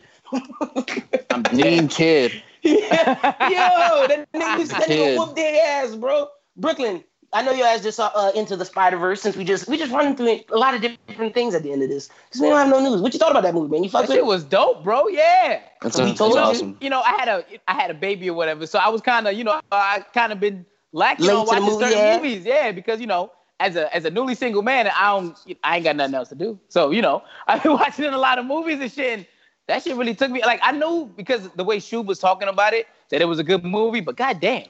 I'm 1.29 1.43
mean 1.55 1.87
kid. 1.87 2.43
Yeah. 2.63 3.35
Yo, 3.49 4.07
that 4.07 4.27
nigga, 4.35 4.67
that 4.69 4.87
nigga 4.87 4.87
Kid. 4.87 5.19
whooped 5.19 5.35
their 5.35 5.83
ass, 5.83 5.95
bro. 5.95 6.27
Brooklyn, 6.57 7.03
I 7.33 7.41
know 7.41 7.51
your 7.51 7.67
ass 7.67 7.81
just 7.81 7.97
saw 7.97 8.11
uh, 8.15 8.31
into 8.35 8.55
the 8.55 8.65
Spider 8.65 8.97
Verse 8.97 9.21
since 9.21 9.35
we 9.35 9.43
just 9.43 9.67
we 9.67 9.77
just 9.77 9.91
running 9.91 10.15
through 10.15 10.41
a 10.51 10.57
lot 10.57 10.73
of 10.75 10.81
different 10.81 11.33
things 11.33 11.55
at 11.55 11.63
the 11.63 11.71
end 11.71 11.83
of 11.83 11.89
this 11.89 12.09
because 12.27 12.41
we 12.41 12.49
don't 12.49 12.57
have 12.57 12.69
no 12.69 12.79
news. 12.79 13.01
What 13.01 13.13
you 13.13 13.19
thought 13.19 13.31
about 13.31 13.43
that 13.43 13.53
movie, 13.55 13.71
man? 13.71 13.83
You 13.83 13.89
That 13.89 13.91
fucked 13.91 14.09
with 14.09 14.17
shit 14.17 14.23
it? 14.23 14.25
was 14.25 14.43
dope, 14.43 14.83
bro. 14.83 15.07
Yeah. 15.07 15.61
That's, 15.81 15.95
So 15.95 16.03
we 16.05 16.13
that's 16.13 16.19
you. 16.19 16.37
awesome. 16.37 16.77
You 16.81 16.89
know, 16.89 17.01
I 17.01 17.11
had 17.13 17.27
a 17.27 17.45
I 17.67 17.73
had 17.73 17.89
a 17.91 17.95
baby 17.95 18.29
or 18.29 18.33
whatever, 18.35 18.67
so 18.67 18.79
I 18.79 18.89
was 18.89 19.01
kind 19.01 19.27
of, 19.27 19.33
you 19.33 19.43
know, 19.43 19.59
I 19.71 20.05
kind 20.13 20.31
of 20.31 20.39
been 20.39 20.65
lacking 20.91 21.25
Late 21.25 21.35
on 21.35 21.47
to 21.47 21.55
the 21.55 21.61
watching 21.61 21.65
movie, 21.65 21.85
certain 21.85 21.97
yeah. 21.97 22.17
movies, 22.17 22.45
yeah, 22.45 22.71
because 22.71 23.01
you 23.01 23.07
know, 23.07 23.31
as 23.59 23.75
a 23.75 23.93
as 23.95 24.05
a 24.05 24.11
newly 24.11 24.35
single 24.35 24.61
man, 24.61 24.87
I 24.87 25.07
don't, 25.19 25.37
I 25.63 25.77
ain't 25.77 25.83
got 25.85 25.95
nothing 25.95 26.15
else 26.15 26.29
to 26.29 26.35
do, 26.35 26.59
so 26.69 26.91
you 26.91 27.01
know, 27.01 27.23
I've 27.47 27.63
been 27.63 27.73
watching 27.73 28.05
a 28.05 28.17
lot 28.17 28.37
of 28.39 28.45
movies 28.45 28.79
and 28.79 28.91
shit. 28.91 29.17
And 29.19 29.27
that 29.67 29.83
shit 29.83 29.95
really 29.95 30.13
took 30.15 30.31
me. 30.31 30.41
Like 30.43 30.59
I 30.63 30.71
knew 30.71 31.11
because 31.15 31.49
the 31.49 31.63
way 31.63 31.77
Shub 31.77 32.05
was 32.05 32.19
talking 32.19 32.47
about 32.47 32.73
it 32.73 32.87
that 33.09 33.21
it 33.21 33.25
was 33.25 33.39
a 33.39 33.43
good 33.43 33.63
movie, 33.63 34.01
but 34.01 34.15
goddamn, 34.15 34.65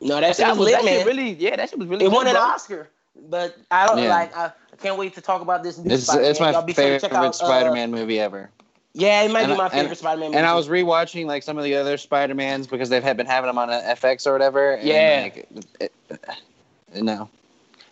No, 0.00 0.20
that 0.20 0.28
shit 0.36 0.38
that 0.38 0.50
was 0.50 0.58
was 0.58 0.66
lit, 0.66 0.74
that 0.76 0.84
man. 0.84 0.98
shit 0.98 1.06
really, 1.06 1.30
yeah, 1.34 1.56
that 1.56 1.70
shit 1.70 1.78
was 1.78 1.88
really. 1.88 2.04
it 2.04 2.10
won 2.10 2.26
an 2.26 2.34
bro. 2.34 2.42
Oscar, 2.42 2.90
but 3.30 3.56
I 3.70 3.86
don't 3.86 3.98
Yeah. 3.98 4.08
like. 4.08 4.36
I, 4.36 4.46
I 4.46 4.76
can't 4.76 4.98
wait 4.98 5.14
to 5.14 5.20
talk 5.20 5.40
about 5.40 5.62
this. 5.62 5.78
New 5.78 5.94
It's 5.94 6.04
Spider-Man. 6.04 6.30
it's 6.30 6.40
my 6.40 6.50
Y'all 6.50 6.62
be 6.62 6.72
sure 6.74 6.82
to 6.84 6.90
favorite 6.98 7.00
check 7.02 7.12
out, 7.12 7.26
uh, 7.26 7.32
Spider-Man 7.32 7.90
movie 7.92 8.18
ever. 8.18 8.50
Yeah, 8.92 9.22
it 9.22 9.30
might 9.30 9.42
And 9.44 9.52
be 9.52 9.56
my 9.56 9.66
I- 9.66 9.68
favorite 9.68 9.88
and- 9.90 9.98
Spider-Man 9.98 10.28
movie. 10.30 10.38
And 10.38 10.46
I 10.46 10.54
was 10.54 10.68
rewatching 10.68 11.26
like 11.26 11.42
some 11.44 11.56
of 11.56 11.62
the 11.64 11.74
other 11.76 11.96
Spider-Mans 11.96 12.66
because 12.66 12.88
they've 12.88 13.02
had 13.02 13.16
been 13.16 13.26
having 13.26 13.46
them 13.48 13.56
on 13.58 13.70
uh, 13.70 13.80
FX 13.86 14.26
or 14.26 14.32
whatever. 14.32 14.72
and, 14.74 14.86
Yeah. 14.86 15.20
like, 15.22 15.48
it, 15.80 15.92
it- 16.10 17.02
no. 17.02 17.28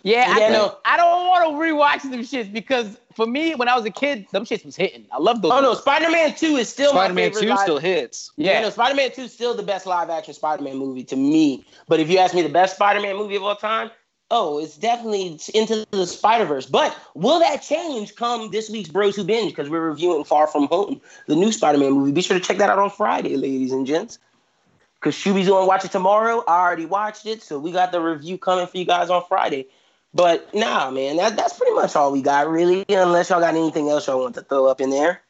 Yeah, 0.03 0.36
Yeah, 0.38 0.46
I, 0.46 0.50
no. 0.50 0.78
I 0.84 0.96
don't 0.96 1.28
want 1.28 1.44
to 1.44 1.72
rewatch 1.72 2.11
them 2.11 2.20
shits 2.22 2.53
because 2.53 2.98
for 3.14 3.26
me, 3.26 3.55
when 3.55 3.68
I 3.68 3.76
was 3.76 3.84
a 3.84 3.90
kid, 3.90 4.26
them 4.32 4.44
shits 4.44 4.64
was 4.64 4.74
hitting. 4.74 5.07
I 5.12 5.18
love 5.18 5.42
those. 5.42 5.53
Oh 5.53 5.61
no, 5.61 5.74
Spider-Man 5.74 6.34
Two 6.34 6.57
is 6.57 6.68
still 6.68 6.90
Spider-Man 6.90 7.14
my 7.14 7.30
favorite 7.30 7.42
2 7.42 7.48
live- 7.48 7.59
still 7.61 7.78
hits. 7.78 8.32
Yeah, 8.36 8.53
Yeah. 8.53 8.61
no, 8.62 8.70
Spider-Man 8.70 9.12
2 9.12 9.22
is 9.22 9.32
still 9.32 9.55
the 9.55 9.62
best 9.62 9.86
live-action 9.86 10.34
Spider-Man 10.34 10.76
movie 10.76 11.05
to 11.05 11.16
me. 11.16 11.64
But 11.88 12.00
if 12.00 12.11
you 12.11 12.18
ask 12.18 12.34
me 12.34 12.42
the 12.42 12.48
best 12.48 12.74
Spider-Man 12.76 13.16
movie 13.16 13.36
of 13.36 13.42
all 13.44 13.55
time, 13.55 13.90
oh, 14.30 14.59
it's 14.59 14.76
definitely 14.76 15.38
Into 15.55 15.86
the 15.90 16.07
Spider-Verse. 16.07 16.66
But 16.66 16.96
will 17.14 17.38
that 17.38 17.62
change 17.62 18.16
come 18.16 18.50
this 18.50 18.70
week's 18.70 18.88
Bros 18.88 19.14
Who 19.14 19.24
Binge? 19.24 19.50
Because 19.53 19.68
we're 19.68 19.86
reviewing 19.88 20.24
Far 20.24 20.46
From 20.46 20.66
Home, 20.68 21.00
the 21.28 21.36
new 21.36 21.53
Spider-Man 21.53 21.92
movie. 21.92 22.12
Be 22.12 22.22
sure 22.22 22.38
to 22.38 22.44
check 22.44 22.59
that 22.59 22.70
out 22.70 22.78
on 22.78 22.90
Friday, 22.90 23.36
ladies 23.36 23.72
and 23.72 23.86
gents. 23.86 24.18
Because 24.94 25.14
Shuby's 25.16 25.48
going 25.48 25.64
to 25.64 25.68
watch 25.68 25.84
it 25.84 25.90
tomorrow. 25.92 26.44
I 26.48 26.61
already 26.61 26.86
watched 26.86 27.26
it, 27.26 27.42
so 27.42 27.59
we 27.59 27.72
got 27.72 27.90
the 27.92 28.00
review 28.00 28.38
coming 28.38 28.66
for 28.68 28.78
you 28.78 28.84
guys 28.84 29.11
on 29.11 29.22
Friday. 29.28 29.66
But 30.14 30.54
nah, 30.54 30.90
man, 30.90 31.16
that, 31.16 31.36
that's 31.36 31.56
pretty 31.56 31.72
much 31.74 31.96
all 31.96 32.12
we 32.12 32.20
got, 32.22 32.48
really. 32.50 32.84
Unless 32.88 33.30
y'all 33.30 33.40
got 33.40 33.54
anything 33.54 33.88
else 33.88 34.06
y'all 34.06 34.20
want 34.20 34.34
to 34.34 34.42
throw 34.42 34.66
up 34.66 34.80
in 34.80 34.90
there. 34.90 35.22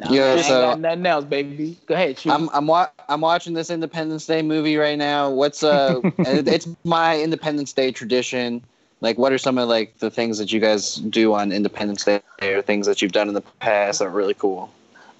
Nah, 0.00 0.12
Yeah, 0.12 0.22
I 0.24 0.34
ain't 0.36 0.44
so- 0.46 0.60
got 0.60 0.80
nothing 0.80 1.06
else, 1.06 1.24
baby. 1.24 1.76
Go 1.86 1.94
ahead, 1.94 2.18
shoot. 2.18 2.30
I'm 2.32 2.48
I'm 2.52 2.66
wa- 2.66 2.88
I'm 3.08 3.20
watching 3.20 3.54
this 3.54 3.70
Independence 3.70 4.26
Day 4.26 4.42
movie 4.42 4.76
right 4.76 4.98
now. 4.98 5.30
What's 5.30 5.62
uh? 5.62 6.00
it's 6.18 6.68
my 6.84 7.20
Independence 7.20 7.72
Day 7.72 7.92
tradition. 7.92 8.62
Like, 9.00 9.16
what 9.16 9.32
are 9.32 9.38
some 9.38 9.58
of 9.58 9.68
like 9.68 9.98
the 9.98 10.10
things 10.10 10.38
that 10.38 10.52
you 10.52 10.58
guys 10.58 10.96
do 10.96 11.32
on 11.34 11.52
Independence 11.52 12.04
Day, 12.04 12.20
or 12.42 12.62
things 12.62 12.86
that 12.86 13.00
you've 13.00 13.12
done 13.12 13.28
in 13.28 13.34
the 13.34 13.40
past 13.60 14.00
that 14.00 14.06
are 14.06 14.10
really 14.10 14.34
cool? 14.34 14.70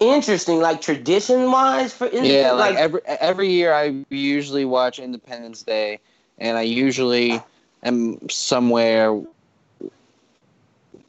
Interesting, 0.00 0.60
like 0.60 0.80
tradition-wise 0.80 1.92
for 1.92 2.08
Yeah, 2.08 2.52
like 2.52 2.76
every 2.76 3.00
every 3.06 3.48
year 3.48 3.72
I 3.74 4.04
usually 4.10 4.64
watch 4.64 4.98
Independence 5.00 5.62
Day, 5.62 5.98
and 6.38 6.56
I 6.56 6.62
usually 6.62 7.40
am 7.82 8.28
somewhere 8.28 9.20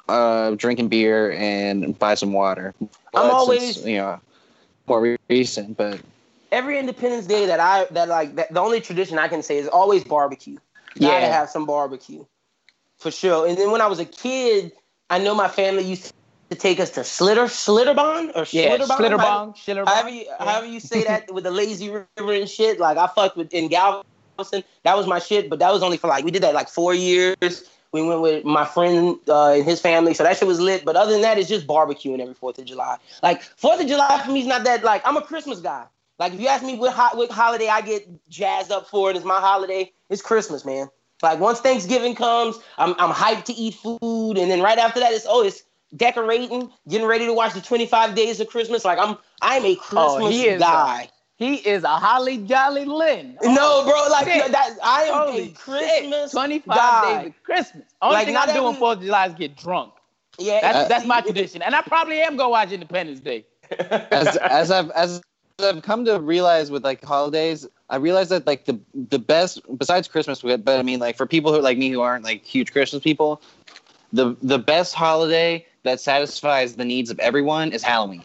uh, 0.07 0.51
drinking 0.51 0.87
beer 0.89 1.31
and 1.33 1.97
buy 1.97 2.15
some 2.15 2.33
water. 2.33 2.73
But 2.79 2.91
always- 3.13 3.75
since, 3.75 3.85
you 3.85 3.97
know 3.97 4.19
more 4.89 5.17
recent, 5.29 5.77
but 5.77 6.01
every 6.51 6.79
Independence 6.79 7.27
Day 7.27 7.45
that 7.45 7.59
I 7.59 7.85
that 7.91 8.09
like 8.09 8.35
that, 8.35 8.53
the 8.53 8.59
only 8.59 8.81
tradition 8.81 9.17
I 9.19 9.27
can 9.27 9.41
say 9.41 9.57
is 9.57 9.67
always 9.67 10.03
barbecue. 10.03 10.57
Gotta 10.99 11.27
have 11.27 11.49
some 11.49 11.65
barbecue, 11.65 12.25
for 12.97 13.11
sure. 13.11 13.47
And 13.47 13.57
then 13.57 13.71
when 13.71 13.79
I 13.79 13.87
was 13.87 13.99
a 13.99 14.05
kid, 14.05 14.73
I 15.09 15.19
know 15.19 15.35
my 15.35 15.47
family 15.47 15.83
used 15.83 16.11
to 16.49 16.57
take 16.57 16.79
us 16.79 16.89
to 16.91 17.03
Slitter 17.03 17.45
Slitterbahn 17.45 18.35
or 18.35 18.45
yeah, 18.51 18.75
Schlitterbahn. 18.77 18.97
Schlitterbahn, 18.97 19.55
Schlitterbahn. 19.55 19.87
However 19.87 20.09
you, 20.09 20.25
however 20.39 20.65
you 20.65 20.79
say 20.79 21.03
that 21.03 21.31
with 21.31 21.43
the 21.43 21.51
lazy 21.51 21.89
river 21.89 22.33
and 22.33 22.49
shit. 22.49 22.79
Like 22.79 22.97
I 22.97 23.07
fucked 23.07 23.37
with 23.37 23.53
in 23.53 23.69
Galveston. 23.69 24.08
That 24.83 24.95
was 24.97 25.07
my 25.07 25.19
shit, 25.19 25.49
but 25.49 25.59
that 25.59 25.71
was 25.71 25.83
only 25.83 25.97
for 25.97 26.07
like 26.07 26.23
we 26.23 26.31
did 26.31 26.43
that 26.43 26.53
like 26.53 26.69
four 26.69 26.93
years. 26.93 27.63
We 27.91 28.03
went 28.03 28.21
with 28.21 28.45
my 28.45 28.65
friend 28.65 29.17
uh, 29.27 29.53
and 29.53 29.65
his 29.65 29.81
family, 29.81 30.13
so 30.13 30.23
that 30.23 30.37
shit 30.37 30.47
was 30.47 30.59
lit. 30.59 30.85
But 30.85 30.95
other 30.95 31.11
than 31.11 31.21
that, 31.21 31.39
it's 31.39 31.49
just 31.49 31.65
barbecuing 31.65 32.19
every 32.21 32.35
Fourth 32.35 32.59
of 32.59 32.65
July. 32.65 32.97
Like 33.23 33.41
Fourth 33.41 33.81
of 33.81 33.87
July 33.87 34.21
for 34.23 34.31
me 34.31 34.41
is 34.41 34.47
not 34.47 34.63
that 34.65 34.83
like 34.83 35.01
I'm 35.05 35.17
a 35.17 35.21
Christmas 35.21 35.59
guy. 35.59 35.85
Like 36.19 36.33
if 36.33 36.39
you 36.39 36.47
ask 36.47 36.63
me 36.63 36.77
what, 36.77 36.93
ho- 36.93 37.17
what 37.17 37.31
holiday 37.31 37.67
I 37.67 37.81
get 37.81 38.07
jazzed 38.29 38.71
up 38.71 38.87
for, 38.87 39.09
and 39.09 39.17
it's 39.17 39.25
my 39.25 39.39
holiday, 39.39 39.91
it's 40.09 40.21
Christmas, 40.21 40.65
man. 40.65 40.89
Like 41.23 41.39
once 41.39 41.59
Thanksgiving 41.61 42.15
comes, 42.15 42.57
I'm 42.77 42.93
I'm 42.99 43.11
hyped 43.11 43.45
to 43.45 43.53
eat 43.53 43.73
food, 43.75 44.37
and 44.37 44.51
then 44.51 44.61
right 44.61 44.77
after 44.77 44.99
that, 44.99 45.11
it's 45.11 45.25
oh 45.27 45.43
it's 45.43 45.63
decorating, 45.95 46.71
getting 46.87 47.07
ready 47.07 47.25
to 47.25 47.33
watch 47.33 47.53
the 47.53 47.61
25 47.61 48.15
days 48.15 48.39
of 48.39 48.47
Christmas. 48.47 48.85
Like 48.85 48.99
I'm 48.99 49.17
I'm 49.41 49.65
a 49.65 49.75
Christmas 49.75 50.13
Oh, 50.23 50.27
he 50.27 50.47
is, 50.47 50.59
guy. 50.61 51.09
He 51.39 51.55
is 51.55 51.85
a 51.85 51.87
holly 51.87 52.37
jolly 52.39 52.83
Lynn. 52.83 53.37
no, 53.41 53.83
bro, 53.85 54.07
like 54.11 54.27
shit. 54.27 54.51
that. 54.51 54.71
I 54.83 55.03
am 55.03 55.13
Holy 55.13 55.43
a 55.43 55.47
Christmas 55.51 56.31
25 56.31 56.75
guy. 56.75 57.17
days 57.23 57.27
of 57.29 57.43
Christmas. 57.43 57.83
Only 58.01 58.15
Like, 58.15 58.25
thing 58.27 58.37
I'm 58.37 58.47
doing 58.53 58.67
every- 58.67 58.79
Fourth 58.79 58.97
of 58.97 59.03
July 59.05 59.27
is 59.27 59.33
get 59.35 59.55
drunk. 59.55 59.93
Yeah, 60.37 60.59
That's 60.61 60.77
Uh, 60.77 60.87
that's 60.89 61.05
my 61.05 61.21
tradition, 61.21 61.61
and 61.61 61.73
I 61.75 61.81
probably 61.81 62.19
am 62.21 62.35
gonna 62.37 62.49
watch 62.49 62.71
Independence 62.73 63.19
Day. 63.21 63.45
as 63.79 64.35
as 64.37 64.69
I've 64.71 64.89
as 64.91 65.21
I've 65.61 65.81
come 65.81 66.03
to 66.05 66.19
realize 66.19 66.71
with 66.71 66.83
like 66.83 67.03
holidays, 67.03 67.65
I 67.89 67.95
realize 67.97 68.29
that 68.29 68.45
like 68.45 68.65
the 68.65 68.77
the 68.93 69.19
best 69.19 69.61
besides 69.77 70.07
Christmas, 70.09 70.41
but 70.41 70.67
I 70.67 70.81
mean 70.83 70.99
like 70.99 71.15
for 71.17 71.25
people 71.25 71.53
who 71.53 71.61
like 71.61 71.77
me 71.77 71.89
who 71.89 72.01
aren't 72.01 72.23
like 72.25 72.43
huge 72.45 72.71
Christmas 72.73 73.01
people, 73.01 73.41
the 74.13 74.35
the 74.41 74.59
best 74.59 74.93
holiday 74.93 75.65
that 75.83 75.99
satisfies 76.01 76.75
the 76.75 76.85
needs 76.85 77.09
of 77.09 77.19
everyone 77.19 77.71
is 77.71 77.81
Halloween. 77.83 78.23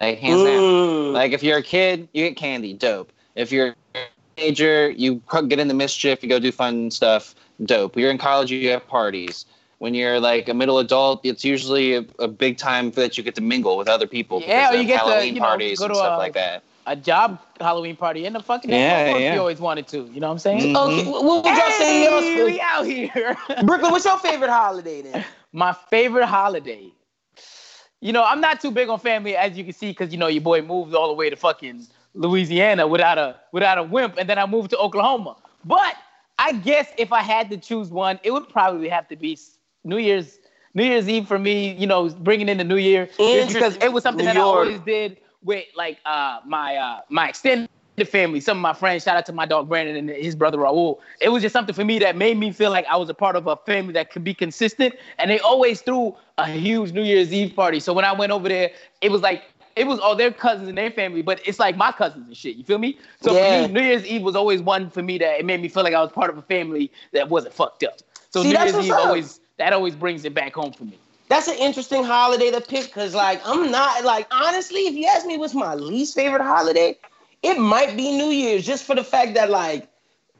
Like 0.00 0.18
hands 0.18 0.42
down. 0.42 0.60
Mm. 0.60 1.12
Like 1.12 1.32
if 1.32 1.42
you're 1.42 1.58
a 1.58 1.62
kid, 1.62 2.08
you 2.12 2.26
get 2.28 2.36
candy, 2.36 2.72
dope. 2.72 3.12
If 3.34 3.52
you're 3.52 3.74
a 3.94 3.98
teenager, 4.36 4.90
you 4.90 5.22
get 5.48 5.58
into 5.58 5.74
mischief, 5.74 6.22
you 6.22 6.28
go 6.28 6.38
do 6.38 6.52
fun 6.52 6.90
stuff, 6.90 7.34
dope. 7.64 7.96
You're 7.96 8.10
in 8.10 8.18
college, 8.18 8.50
you 8.50 8.68
have 8.70 8.86
parties. 8.86 9.46
When 9.78 9.92
you're 9.92 10.18
like 10.20 10.48
a 10.48 10.54
middle 10.54 10.78
adult, 10.78 11.20
it's 11.24 11.44
usually 11.44 11.94
a, 11.94 12.04
a 12.18 12.28
big 12.28 12.56
time 12.56 12.90
that 12.92 13.18
you 13.18 13.22
get 13.24 13.34
to 13.34 13.42
mingle 13.42 13.76
with 13.76 13.88
other 13.88 14.06
people. 14.06 14.40
Yeah, 14.40 14.70
because 14.70 14.74
or 14.74 14.76
you 14.76 14.80
of 14.82 14.86
get 14.86 15.00
to, 15.02 15.10
Halloween 15.10 15.34
you 15.34 15.40
know, 15.40 15.46
parties 15.46 15.78
go 15.78 15.84
and 15.84 15.92
to 15.94 15.98
stuff 15.98 16.14
a- 16.14 16.18
like 16.18 16.32
that. 16.32 16.62
a 16.86 16.96
job 16.96 17.38
Halloween 17.60 17.94
party 17.96 18.24
in 18.24 18.32
the 18.32 18.40
fucking 18.40 18.70
Yeah, 18.70 19.08
yeah, 19.10 19.16
yeah. 19.18 19.34
you 19.34 19.40
always 19.40 19.60
wanted 19.60 19.86
to. 19.88 19.98
You 20.14 20.20
know 20.20 20.28
what 20.28 20.32
I'm 20.32 20.38
saying? 20.38 20.74
Mhm. 20.74 20.76
Okay, 21.00 21.10
what 21.10 21.44
would 21.44 21.44
y'all 21.44 21.70
say 21.72 22.06
Hey, 22.08 22.34
yours? 22.36 22.52
we 22.52 22.60
out 22.60 22.86
here. 22.86 23.36
Brooklyn, 23.64 23.90
what's 23.92 24.06
your 24.06 24.18
favorite 24.18 24.50
holiday 24.50 25.02
then? 25.02 25.24
My 25.52 25.74
favorite 25.90 26.26
holiday. 26.26 26.90
You 28.00 28.12
know, 28.12 28.24
I'm 28.24 28.40
not 28.40 28.60
too 28.60 28.70
big 28.70 28.88
on 28.88 28.98
family, 28.98 29.36
as 29.36 29.56
you 29.56 29.64
can 29.64 29.72
see, 29.72 29.90
because 29.90 30.12
you 30.12 30.18
know 30.18 30.26
your 30.26 30.42
boy 30.42 30.62
moved 30.62 30.94
all 30.94 31.08
the 31.08 31.14
way 31.14 31.30
to 31.30 31.36
fucking 31.36 31.86
Louisiana 32.14 32.86
without 32.86 33.18
a 33.18 33.36
without 33.52 33.78
a 33.78 33.82
wimp, 33.82 34.16
and 34.18 34.28
then 34.28 34.38
I 34.38 34.46
moved 34.46 34.70
to 34.70 34.78
Oklahoma. 34.78 35.36
But 35.64 35.96
I 36.38 36.52
guess 36.52 36.88
if 36.98 37.12
I 37.12 37.22
had 37.22 37.50
to 37.50 37.56
choose 37.56 37.90
one, 37.90 38.20
it 38.22 38.30
would 38.30 38.48
probably 38.48 38.88
have 38.88 39.08
to 39.08 39.16
be 39.16 39.38
New 39.84 39.98
Year's 39.98 40.38
New 40.74 40.84
Year's 40.84 41.08
Eve 41.08 41.26
for 41.26 41.38
me. 41.38 41.72
You 41.72 41.86
know, 41.86 42.08
bringing 42.10 42.48
in 42.48 42.58
the 42.58 42.64
New 42.64 42.76
Year 42.76 43.08
because 43.16 43.76
it 43.76 43.92
was 43.92 44.02
something 44.02 44.26
New 44.26 44.32
that 44.32 44.36
I 44.36 44.42
always 44.42 44.80
did 44.80 45.18
with 45.42 45.64
like 45.74 45.98
uh 46.04 46.40
my 46.46 46.76
uh 46.76 47.00
my 47.08 47.28
extended 47.28 47.70
family, 48.04 48.40
some 48.40 48.58
of 48.58 48.62
my 48.62 48.74
friends. 48.74 49.04
Shout 49.04 49.16
out 49.16 49.24
to 49.26 49.32
my 49.32 49.46
dog 49.46 49.68
Brandon 49.68 49.96
and 49.96 50.10
his 50.10 50.34
brother 50.36 50.58
Raul. 50.58 50.98
It 51.20 51.30
was 51.30 51.42
just 51.42 51.54
something 51.54 51.74
for 51.74 51.84
me 51.84 51.98
that 52.00 52.16
made 52.16 52.36
me 52.36 52.52
feel 52.52 52.70
like 52.70 52.86
I 52.90 52.96
was 52.96 53.08
a 53.08 53.14
part 53.14 53.36
of 53.36 53.46
a 53.46 53.56
family 53.56 53.92
that 53.94 54.10
could 54.10 54.24
be 54.24 54.34
consistent. 54.34 54.94
And 55.18 55.30
they 55.30 55.38
always 55.40 55.80
threw 55.80 56.14
a 56.38 56.46
huge 56.48 56.92
New 56.92 57.02
Year's 57.02 57.32
Eve 57.32 57.54
party. 57.54 57.80
So 57.80 57.92
when 57.92 58.04
I 58.04 58.12
went 58.12 58.32
over 58.32 58.48
there, 58.48 58.70
it 59.00 59.10
was 59.10 59.22
like 59.22 59.44
it 59.74 59.86
was 59.86 59.98
all 59.98 60.16
their 60.16 60.32
cousins 60.32 60.68
and 60.68 60.78
their 60.78 60.90
family, 60.90 61.20
but 61.22 61.40
it's 61.46 61.58
like 61.58 61.76
my 61.76 61.92
cousins 61.92 62.26
and 62.26 62.36
shit. 62.36 62.56
You 62.56 62.64
feel 62.64 62.78
me? 62.78 62.98
So 63.20 63.34
Yeah. 63.34 63.66
me, 63.66 63.72
New 63.72 63.82
Year's 63.82 64.06
Eve 64.06 64.22
was 64.22 64.34
always 64.34 64.62
one 64.62 64.90
for 64.90 65.02
me 65.02 65.18
that 65.18 65.38
it 65.38 65.44
made 65.44 65.60
me 65.60 65.68
feel 65.68 65.82
like 65.82 65.94
I 65.94 66.00
was 66.00 66.12
part 66.12 66.30
of 66.30 66.38
a 66.38 66.42
family 66.42 66.90
that 67.12 67.28
wasn't 67.28 67.54
fucked 67.54 67.84
up. 67.84 67.98
So 68.30 68.42
See, 68.42 68.52
New 68.52 68.58
Year's 68.58 68.74
Eve 68.74 68.92
up. 68.92 69.00
always 69.00 69.40
that 69.58 69.72
always 69.72 69.94
brings 69.94 70.24
it 70.24 70.34
back 70.34 70.54
home 70.54 70.72
for 70.72 70.84
me. 70.84 70.98
That's 71.28 71.48
an 71.48 71.56
interesting 71.58 72.04
holiday 72.04 72.52
to 72.52 72.60
pick 72.60 72.84
because, 72.84 73.12
like, 73.14 73.40
I'm 73.44 73.70
not 73.70 74.04
like 74.04 74.26
honestly, 74.30 74.82
if 74.86 74.94
you 74.94 75.06
ask 75.06 75.26
me 75.26 75.36
what's 75.38 75.54
my 75.54 75.74
least 75.74 76.14
favorite 76.14 76.42
holiday, 76.42 76.96
it 77.42 77.58
might 77.58 77.96
be 77.96 78.16
New 78.16 78.30
Year's, 78.30 78.64
just 78.64 78.84
for 78.84 78.94
the 78.94 79.04
fact 79.04 79.34
that 79.34 79.50
like, 79.50 79.88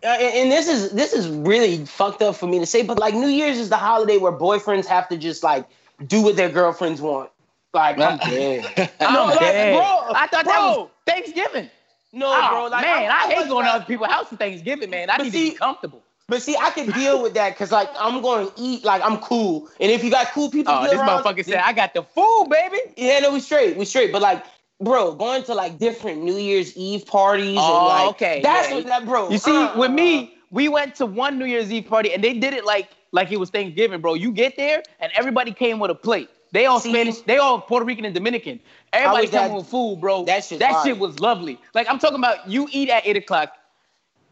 uh, 0.05 0.09
and 0.09 0.51
this 0.53 0.69
is 0.69 0.93
this 0.93 1.13
is 1.13 1.27
really 1.29 1.85
fucked 1.85 2.23
up 2.23 2.37
for 2.37 2.47
me 2.47 2.59
to 2.59 2.67
say, 2.67 2.83
but 2.83 2.99
like 2.99 3.15
New 3.15 3.27
Year's 3.29 3.59
is 3.59 3.69
the 3.69 3.77
holiday 3.77 4.17
where 4.19 4.33
boyfriends 4.33 4.87
have 4.87 5.09
to 5.09 5.17
just 5.17 5.43
like 5.43 5.67
do 6.05 6.23
what 6.23 6.37
their 6.37 6.49
girlfriends 6.49 7.01
want. 7.01 7.31
Like, 7.73 7.99
I'm 7.99 8.19
dead. 8.31 8.91
I'm 9.01 9.13
No, 9.13 9.25
like, 9.27 9.39
dead. 9.41 9.75
bro, 9.77 10.15
I 10.15 10.27
thought 10.27 10.45
that 10.45 10.59
was 10.77 10.89
Thanksgiving. 11.07 11.71
No, 12.13 12.27
Oh, 12.29 12.49
bro. 12.51 12.67
Like, 12.69 12.85
man, 12.85 13.11
I, 13.11 13.19
hate 13.27 13.35
wasn't 13.35 13.51
going 13.51 13.65
to 13.67 13.71
other 13.73 13.85
people's 13.85 14.11
house 14.11 14.29
for 14.29 14.37
Thanksgiving, 14.37 14.89
man. 14.91 15.11
I 15.11 15.19
But 15.19 15.25
need 15.25 15.33
see- 15.33 15.45
to 15.49 15.53
be 15.53 15.59
comfortable. 15.59 16.03
But 16.29 16.43
see, 16.43 16.57
I 16.59 16.71
can 16.71 16.91
deal 16.91 17.23
with 17.23 17.35
that 17.35 17.51
because 17.51 17.71
like 17.71 17.89
I'm 17.97 18.21
going 18.21 18.49
to 18.49 18.53
eat, 18.57 18.83
like 18.85 19.01
I'm 19.01 19.19
cool, 19.19 19.69
and 19.79 19.93
if 19.93 20.03
you 20.03 20.11
got 20.11 20.27
cool 20.33 20.51
people, 20.51 20.75
Oh, 20.75 20.83
this 20.83 20.95
around, 20.95 21.23
motherfucker 21.23 21.45
said, 21.45 21.59
I 21.59 21.73
got 21.73 21.95
the 21.95 22.03
food, 22.03 22.49
baby. 22.51 22.79
Yeah, 22.97 23.21
no, 23.21 23.33
we 23.33 23.39
straight, 23.39 23.77
we 23.77 23.85
straight. 23.85 24.11
But 24.11 24.23
like, 24.23 24.45
bro, 24.81 25.15
going 25.15 25.45
to 25.45 25.55
like 25.55 25.79
different 25.79 26.25
New 26.25 26.37
Year's 26.37 26.77
Eve 26.77 27.07
parties 27.07 27.57
Oh, 27.61 27.79
and 27.79 27.87
like, 27.87 28.09
okay, 28.17 28.41
that's 28.43 28.71
yeah. 28.71 28.75
what 28.75 28.87
that, 28.87 29.05
bro. 29.07 29.31
You 29.31 29.39
see, 29.39 29.57
uh, 29.57 29.79
with 29.79 29.93
me, 29.93 30.36
we 30.51 30.69
went 30.69 30.95
to 30.97 31.07
one 31.07 31.39
New 31.39 31.45
Year's 31.45 31.73
Eve 31.73 31.87
party 31.87 32.13
and 32.13 32.23
they 32.23 32.35
did 32.35 32.55
it 32.55 32.65
like 32.65 32.91
like 33.13 33.33
it 33.33 33.39
was 33.39 33.51
Thanksgiving, 33.51 34.01
bro. 34.01 34.15
You 34.15 34.33
get 34.33 34.57
there 34.57 34.83
and 35.01 35.11
everybody 35.15 35.53
came 35.53 35.79
with 35.79 35.91
a 35.91 35.95
plate. 35.95 36.29
They 36.53 36.67
all 36.67 36.81
See? 36.81 36.91
Spanish, 36.91 37.21
they 37.21 37.39
all 37.39 37.61
Puerto 37.61 37.85
Rican 37.85 38.05
and 38.05 38.15
Dominican. 38.15 38.61
Everybody 38.93 39.29
coming 39.29 39.57
with 39.57 39.67
food, 39.67 40.01
bro. 40.01 40.25
that 40.25 40.45
shit's 40.45 40.61
that 40.61 40.85
shit 40.85 40.99
was 40.99 41.19
lovely. 41.21 41.61
Like 41.75 41.89
I'm 41.91 41.99
talking 41.99 42.19
about, 42.19 42.49
you 42.49 42.69
eat 42.73 42.89
at 42.89 43.07
eight 43.07 43.17
o'clock, 43.17 43.53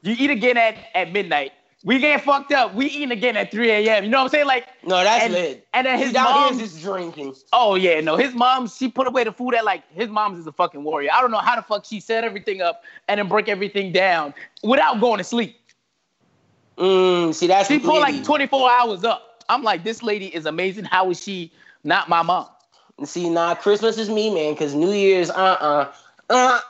you 0.03 0.15
eat 0.19 0.31
again 0.31 0.57
at, 0.57 0.77
at 0.95 1.13
midnight. 1.13 1.53
We 1.85 1.99
get 1.99 2.25
fucked 2.25 2.51
up. 2.51 2.75
We 2.75 2.87
eating 2.87 3.11
again 3.11 3.37
at 3.37 3.51
3 3.51 3.71
a.m. 3.71 4.05
You 4.05 4.11
know 4.11 4.17
what 4.17 4.25
I'm 4.25 4.31
saying? 4.31 4.47
Like, 4.47 4.67
no, 4.87 5.05
that's 5.05 5.25
and, 5.25 5.35
lit. 5.35 5.67
and 5.75 5.87
then 5.87 5.99
his 5.99 6.09
He's 6.09 6.15
mom, 6.15 6.59
just 6.59 6.81
drinking. 6.81 7.35
Oh 7.53 7.75
yeah, 7.75 8.01
no. 8.01 8.17
His 8.17 8.35
mom, 8.35 8.69
she 8.69 8.89
put 8.89 9.07
away 9.07 9.25
the 9.25 9.33
food 9.33 9.55
at 9.55 9.67
like 9.67 9.83
his 9.93 10.09
mom's 10.09 10.39
is 10.39 10.47
a 10.47 10.53
fucking 10.53 10.83
warrior. 10.83 11.11
I 11.13 11.21
don't 11.21 11.31
know 11.31 11.39
how 11.39 11.57
the 11.57 11.63
fuck 11.63 11.85
she 11.85 12.01
set 12.01 12.25
everything 12.25 12.63
up 12.63 12.85
and 13.09 13.19
then 13.19 13.29
break 13.29 13.51
everything 13.51 13.93
down 13.93 14.33
without 14.63 14.99
going 14.99 15.19
to 15.19 15.25
sleep. 15.25 15.61
Mm, 16.79 17.35
see, 17.35 17.47
that's 17.47 17.69
She 17.69 17.79
pulled 17.79 18.01
like 18.01 18.25
24 18.25 18.71
hours 18.71 19.05
up. 19.05 19.45
I'm 19.49 19.63
like, 19.63 19.85
this 19.85 20.03
lady 20.03 20.27
is 20.35 20.47
amazing. 20.47 20.85
How 20.85 21.11
is 21.11 21.23
she 21.23 21.53
not 21.85 22.09
my 22.09 22.23
mom? 22.23 22.49
See, 23.05 23.29
nah, 23.29 23.55
Christmas 23.55 23.99
is 23.99 24.09
me, 24.09 24.33
man, 24.33 24.55
because 24.55 24.75
New 24.75 24.93
Year's, 24.93 25.31
uh, 25.31 25.35
uh, 25.35 25.93
uh, 26.31 26.61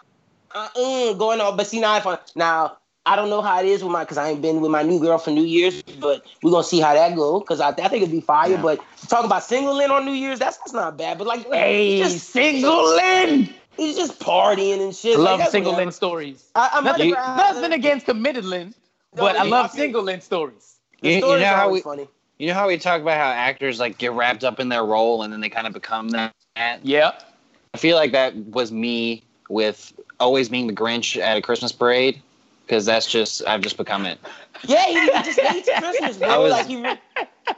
uh, 0.54 1.12
going 1.14 1.40
on. 1.40 1.56
But 1.56 1.66
see, 1.66 1.80
now 1.80 1.96
if 1.96 2.06
I, 2.06 2.18
now 2.34 2.78
I 3.06 3.16
don't 3.16 3.28
know 3.28 3.42
how 3.42 3.60
it 3.60 3.66
is 3.66 3.82
with 3.82 3.92
my, 3.92 4.04
because 4.04 4.16
I 4.16 4.30
ain't 4.30 4.40
been 4.40 4.60
with 4.60 4.70
my 4.70 4.82
new 4.82 4.98
girl 4.98 5.18
for 5.18 5.30
New 5.30 5.44
Year's, 5.44 5.82
but 6.00 6.24
we're 6.42 6.50
gonna 6.50 6.64
see 6.64 6.80
how 6.80 6.94
that 6.94 7.14
go. 7.14 7.40
Because 7.40 7.60
I, 7.60 7.68
I 7.68 7.72
think 7.72 7.94
it'd 8.02 8.10
be 8.10 8.20
fire. 8.20 8.50
Yeah. 8.50 8.62
But 8.62 8.80
talking 9.08 9.26
about 9.26 9.42
singling 9.44 9.90
on 9.90 10.06
New 10.06 10.12
Year's, 10.12 10.38
that's 10.38 10.56
that's 10.58 10.72
not 10.72 10.96
bad. 10.96 11.18
But 11.18 11.26
like, 11.26 11.46
Hey, 11.52 11.98
just 11.98 12.30
single 12.30 12.96
Lynn. 12.96 13.50
he's 13.76 13.96
just 13.96 14.18
partying 14.20 14.82
and 14.82 14.94
shit. 14.94 15.18
Like, 15.18 15.38
Love 15.38 15.48
single 15.50 15.72
whatever. 15.72 15.90
Stories. 15.90 16.50
I, 16.54 16.70
I'm 16.72 16.84
Nothing, 16.84 17.10
nothing 17.10 17.72
against 17.72 18.06
committed 18.06 18.46
Lynn, 18.46 18.74
but 19.16 19.36
I 19.36 19.42
love 19.44 19.70
single 19.70 20.02
Lynn 20.02 20.20
stories. 20.20 20.76
The 21.00 21.08
You- 21.08 21.14
you 21.16 21.20
know 21.20 21.34
are 21.34 21.44
how 21.44 21.68
we- 21.70 21.80
funny. 21.80 22.08
You 22.38 22.48
know 22.48 22.54
how 22.54 22.66
we 22.66 22.78
talk 22.78 23.00
about 23.00 23.16
how 23.16 23.30
actors 23.30 23.78
like 23.78 23.96
get 23.96 24.12
wrapped 24.12 24.42
up 24.42 24.58
in 24.58 24.68
their 24.68 24.84
role 24.84 25.22
and 25.22 25.32
then 25.32 25.40
they 25.40 25.48
kind 25.48 25.66
of 25.68 25.72
become 25.72 26.08
that. 26.10 26.32
Yeah. 26.82 27.12
I 27.74 27.78
feel 27.78 27.96
like 27.96 28.12
that 28.12 28.34
was 28.36 28.72
me 28.72 29.22
with 29.48 29.92
always 30.18 30.48
being 30.48 30.66
the 30.66 30.72
Grinch 30.72 31.20
at 31.20 31.36
a 31.36 31.42
Christmas 31.42 31.70
parade 31.72 32.20
because 32.66 32.84
that's 32.84 33.06
just 33.06 33.46
I've 33.46 33.60
just 33.60 33.76
become 33.76 34.04
it. 34.04 34.18
Yeah, 34.64 34.84
he, 34.86 34.98
he 34.98 35.06
just 35.22 35.38
hates 35.40 35.68
Christmas, 35.78 36.16
I 36.22 36.26
bro. 36.26 36.42
was- 36.42 36.52
like 36.52 36.66
he, 36.66 36.76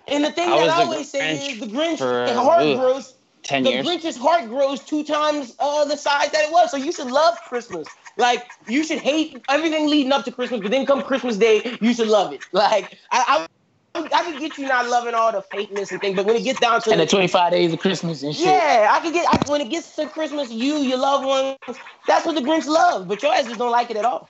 and 0.08 0.24
the 0.24 0.32
thing 0.32 0.48
I 0.50 0.66
that 0.66 0.70
I 0.70 0.84
the 0.84 0.90
always 0.90 1.10
say 1.10 1.36
is 1.52 1.60
the 1.60 1.66
Grinch 1.66 1.98
for, 1.98 2.26
his 2.26 2.36
heart 2.36 2.62
ugh, 2.62 2.76
grows. 2.78 3.14
Ten 3.42 3.62
the 3.62 3.70
years. 3.70 3.86
Grinch's 3.86 4.16
heart 4.16 4.48
grows 4.48 4.80
two 4.80 5.04
times 5.04 5.54
uh, 5.60 5.84
the 5.84 5.96
size 5.96 6.30
that 6.32 6.44
it 6.44 6.52
was. 6.52 6.70
So 6.70 6.76
you 6.76 6.90
should 6.92 7.06
love 7.10 7.38
Christmas. 7.48 7.86
Like 8.16 8.46
you 8.66 8.82
should 8.84 8.98
hate 8.98 9.42
everything 9.48 9.88
leading 9.88 10.12
up 10.12 10.24
to 10.24 10.32
Christmas, 10.32 10.60
but 10.62 10.70
then 10.70 10.86
come 10.86 11.02
Christmas 11.02 11.36
Day, 11.36 11.76
you 11.80 11.92
should 11.92 12.08
love 12.08 12.32
it. 12.32 12.42
Like 12.52 12.96
I, 13.10 13.46
I, 13.94 14.00
I 14.12 14.22
can 14.22 14.38
get 14.40 14.56
you 14.56 14.66
not 14.66 14.88
loving 14.88 15.14
all 15.14 15.32
the 15.32 15.42
fakeness 15.52 15.90
and 15.90 16.00
things, 16.00 16.16
but 16.16 16.24
when 16.24 16.36
it 16.36 16.42
gets 16.44 16.58
down 16.60 16.80
to 16.82 16.90
And 16.92 17.00
the 17.00 17.06
25 17.06 17.52
days 17.52 17.72
of 17.72 17.78
Christmas 17.78 18.22
and 18.22 18.34
shit. 18.34 18.46
yeah, 18.46 18.88
I 18.90 19.00
can 19.00 19.12
get 19.12 19.26
I, 19.28 19.50
when 19.50 19.60
it 19.60 19.68
gets 19.70 19.94
to 19.96 20.06
Christmas, 20.08 20.50
you, 20.50 20.76
your 20.76 20.98
loved 20.98 21.26
ones, 21.26 21.78
that's 22.06 22.24
what 22.24 22.34
the 22.34 22.40
Grinch 22.40 22.66
loves. 22.66 23.04
But 23.06 23.22
your 23.22 23.34
ass 23.34 23.44
just 23.46 23.58
don't 23.58 23.70
like 23.72 23.90
it 23.90 23.96
at 23.98 24.04
all. 24.06 24.28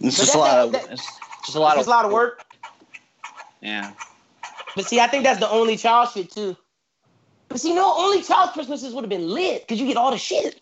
It's 0.00 0.16
But 0.16 0.22
just 0.24 0.32
that- 0.32 0.36
a 0.36 0.40
lot 0.40 0.58
of 0.58 0.72
that- 0.72 0.90
it's 0.92 1.06
just 1.44 1.56
a 1.56 1.60
lot 1.60 1.76
It's 1.76 1.82
of 1.82 1.88
a 1.88 1.90
lot 1.90 2.04
of 2.04 2.12
work. 2.12 2.44
Yeah. 3.60 3.92
But 4.76 4.86
see, 4.86 5.00
I 5.00 5.08
think 5.08 5.24
that's 5.24 5.40
the 5.40 5.50
only 5.50 5.76
child 5.76 6.10
shit 6.14 6.30
too. 6.30 6.56
But 7.48 7.60
see, 7.60 7.74
no, 7.74 7.92
only 7.96 8.22
child 8.22 8.50
Christmases 8.52 8.94
would 8.94 9.02
have 9.02 9.08
been 9.10 9.28
lit 9.28 9.62
because 9.62 9.80
you 9.80 9.86
get 9.88 9.96
all 9.96 10.12
the 10.12 10.18
shit. 10.18 10.59